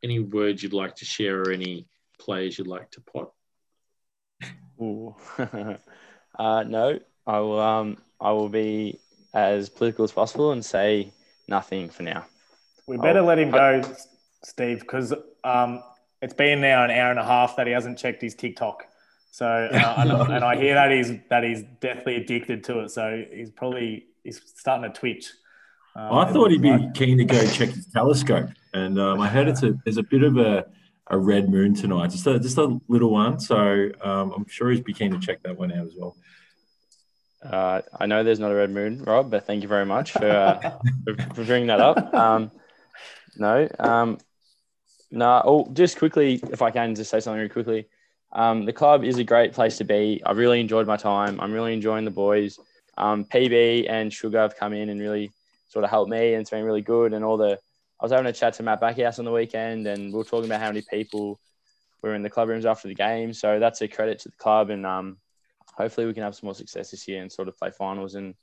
any 0.04 0.20
words 0.20 0.64
you'd 0.64 0.74
like 0.74 0.96
to 0.98 1.06
share, 1.06 1.42
or 1.42 1.52
any 1.52 1.88
players 2.20 2.58
you'd 2.58 2.68
like 2.68 2.92
to 2.92 3.02
pot? 3.02 3.32
Uh, 6.40 6.64
no, 6.64 6.98
I 7.28 7.40
will. 7.40 7.60
Um, 7.60 7.98
I 8.20 8.32
will 8.32 8.50
be 8.50 9.00
as 9.34 9.70
political 9.70 10.04
as 10.04 10.12
possible 10.12 10.52
and 10.52 10.64
say 10.64 11.12
nothing 11.48 11.90
for 11.90 12.04
now. 12.04 12.26
We 12.88 12.98
better 12.98 13.20
I'll, 13.20 13.26
let 13.26 13.40
him 13.40 13.52
go, 13.52 13.82
I, 13.84 13.96
Steve, 14.44 14.80
because 14.80 15.14
um, 15.44 15.84
it's 16.22 16.34
been 16.34 16.62
now 16.62 16.84
an 16.84 16.92
hour 16.92 17.12
and 17.12 17.20
a 17.20 17.24
half 17.24 17.56
that 17.58 17.68
he 17.68 17.74
hasn't 17.74 17.98
checked 17.98 18.22
his 18.22 18.36
TikTok. 18.36 18.86
So, 19.32 19.46
uh, 19.46 19.96
and, 19.98 20.12
and, 20.12 20.44
I 20.44 20.56
hear 20.56 20.76
that 20.76 20.92
he's 20.92 21.12
that 21.30 21.44
he's 21.44 21.64
deathly 21.80 22.16
addicted 22.16 22.64
to 22.66 22.80
it. 22.82 22.92
So 22.92 23.24
he's 23.32 23.50
probably 23.50 24.06
he's 24.24 24.42
starting 24.56 24.92
to 24.92 25.00
twitch. 25.00 25.32
Um, 25.96 26.18
I 26.18 26.32
thought 26.32 26.52
he'd 26.52 26.62
be 26.62 26.90
keen 26.94 27.18
to 27.18 27.26
go 27.26 27.46
check 27.48 27.70
his 27.70 27.86
telescope, 27.88 28.50
and 28.74 29.00
um, 29.00 29.20
I 29.20 29.28
heard 29.28 29.48
it's 29.48 29.64
a 29.64 29.74
there's 29.84 29.98
a 29.98 30.04
bit 30.04 30.24
of 30.24 30.38
a, 30.38 30.66
a 31.08 31.18
red 31.18 31.50
moon 31.50 31.74
tonight, 31.74 32.12
just 32.12 32.26
a 32.28 32.40
just 32.40 32.58
a 32.58 32.80
little 32.88 33.12
one. 33.12 33.40
So 33.40 33.90
um, 34.02 34.32
I'm 34.32 34.48
sure 34.48 34.72
he'd 34.72 34.86
be 34.86 34.94
keen 34.94 35.12
to 35.12 35.20
check 35.20 35.44
that 35.44 35.58
one 35.58 35.72
out 35.72 35.86
as 35.86 35.94
well. 35.98 36.16
Uh, 37.44 37.82
I 38.00 38.06
know 38.06 38.24
there's 38.24 38.40
not 38.40 38.52
a 38.52 38.56
red 38.56 38.70
moon, 38.70 39.04
Rob, 39.04 39.32
but 39.32 39.46
thank 39.46 39.64
you 39.64 39.68
very 39.68 39.86
much 39.86 40.12
for 40.12 40.30
uh, 40.30 40.78
for, 41.04 41.34
for, 41.36 41.44
bringing 41.44 41.68
that 41.68 41.82
up. 41.82 42.14
Um, 42.14 42.52
no, 43.36 43.68
um, 43.80 44.18
no. 45.10 45.42
Oh, 45.44 45.70
just 45.74 45.98
quickly, 45.98 46.42
if 46.52 46.62
I 46.62 46.72
can, 46.72 46.96
just 46.96 47.10
say 47.10 47.20
something 47.20 47.38
really 47.38 47.50
quickly. 47.50 47.88
Um, 48.32 48.64
the 48.64 48.72
club 48.72 49.04
is 49.04 49.18
a 49.18 49.26
great 49.26 49.52
place 49.52 49.78
to 49.80 49.84
be. 49.84 50.22
I've 50.26 50.38
really 50.38 50.62
enjoyed 50.62 50.88
my 50.88 50.96
time. 50.96 51.42
I'm 51.42 51.52
really 51.52 51.74
enjoying 51.74 52.06
the 52.06 52.12
boys. 52.12 52.60
Um, 52.98 53.26
PB 53.26 53.90
and 53.90 54.14
Sugar 54.14 54.40
have 54.40 54.56
come 54.56 54.74
in 54.74 54.90
and 54.90 55.02
really 55.02 55.32
sort 55.72 55.86
of 55.86 55.90
helped 55.90 56.12
me, 56.12 56.34
and 56.34 56.42
it's 56.42 56.50
been 56.50 56.66
really 56.66 56.82
good. 56.82 57.14
And 57.14 57.24
all 57.24 57.38
the 57.38 57.58
I 58.00 58.06
was 58.06 58.12
having 58.12 58.26
a 58.26 58.34
chat 58.34 58.56
to 58.56 58.64
Matt 58.64 58.82
Backhouse 58.82 59.20
on 59.20 59.26
the 59.26 59.32
weekend, 59.32 59.88
and 59.88 60.12
we 60.12 60.18
were 60.18 60.24
talking 60.24 60.46
about 60.46 60.60
how 60.60 60.68
many 60.68 60.84
people 60.90 61.40
were 62.02 62.16
in 62.16 62.24
the 62.24 62.30
club 62.30 62.50
rooms 62.50 62.66
after 62.66 62.88
the 62.88 62.96
game. 62.96 63.32
So 63.32 63.60
that's 63.60 63.82
a 63.82 63.88
credit 63.88 64.20
to 64.20 64.30
the 64.30 64.38
club, 64.38 64.70
and 64.70 64.86
um, 64.86 65.18
hopefully 65.74 66.08
we 66.08 66.14
can 66.14 66.24
have 66.24 66.36
some 66.36 66.48
more 66.48 66.56
success 66.56 66.92
this 66.92 67.08
year 67.08 67.22
and 67.22 67.32
sort 67.32 67.48
of 67.48 67.58
play 67.58 67.72
finals 67.72 68.16
and 68.16 68.36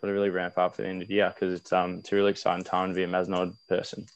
sort 0.00 0.10
of 0.10 0.14
really 0.14 0.30
ramp 0.30 0.56
up 0.56 0.76
for 0.76 0.82
the 0.82 0.88
end 0.88 1.02
of 1.02 1.08
the 1.08 1.14
year 1.14 1.32
because 1.34 1.60
it's 1.60 1.72
um 1.72 1.98
it's 1.98 2.12
a 2.12 2.16
really 2.16 2.30
exciting 2.30 2.64
time 2.64 2.88
to 2.88 2.94
be 2.94 3.02
a 3.02 3.08
Mazenod 3.08 3.54
person. 3.68 4.06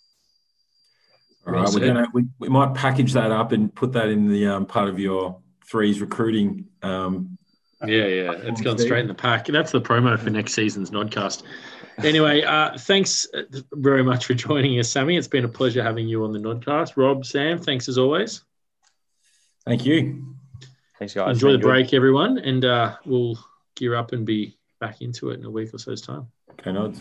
All 1.47 1.53
right, 1.53 1.69
we're 1.73 1.87
gonna 1.87 2.09
we, 2.13 2.25
we 2.39 2.49
might 2.49 2.75
package 2.75 3.13
that 3.13 3.31
up 3.31 3.53
and 3.53 3.73
put 3.75 3.93
that 3.93 4.09
in 4.09 4.29
the 4.29 4.47
um, 4.49 4.67
part 4.67 4.89
of 4.89 4.99
your 4.99 5.41
threes 5.65 6.01
recruiting. 6.01 6.67
Um, 6.83 7.39
yeah, 7.85 8.07
yeah, 8.07 8.33
it's 8.33 8.63
gone 8.63 8.79
straight 8.79 9.03
in 9.03 9.09
the 9.09 9.15
pack. 9.15 9.47
That's 9.47 9.71
the 9.71 9.81
promo 9.81 10.19
for 10.19 10.31
next 10.31 10.55
season's 10.55 10.91
Nodcast. 10.91 11.43
Anyway, 11.99 12.43
uh, 12.43 12.77
thanks 12.79 13.27
uh, 13.33 13.43
very 13.73 14.03
much 14.03 14.27
for 14.27 14.35
joining 14.35 14.79
us, 14.79 14.89
Sammy. 14.89 15.17
It's 15.17 15.29
been 15.29 15.45
a 15.45 15.49
pleasure 15.49 15.83
having 15.83 16.09
you 16.09 16.25
on 16.25 16.33
the 16.33 16.39
Nodcast. 16.39 16.97
Rob, 16.97 17.25
Sam, 17.25 17.59
thanks 17.59 17.89
as 17.89 17.99
always. 17.99 18.43
Thank 19.65 19.85
you. 19.85 20.37
Thanks, 20.99 21.15
guys. 21.15 21.37
Enjoy 21.37 21.53
the 21.53 21.59
break, 21.59 21.91
good. 21.91 21.97
everyone, 21.97 22.39
and 22.39 22.65
uh, 22.65 22.97
we'll 23.05 23.39
gear 23.75 23.95
up 23.95 24.13
and 24.13 24.25
be 24.25 24.57
back 24.81 25.01
into 25.01 25.31
it 25.31 25.41
in 25.41 25.45
a 25.45 25.51
week 25.51 25.75
or 25.75 25.79
so's 25.79 26.01
time. 26.01 26.27
Okay, 26.53 26.73
nods. 26.73 27.01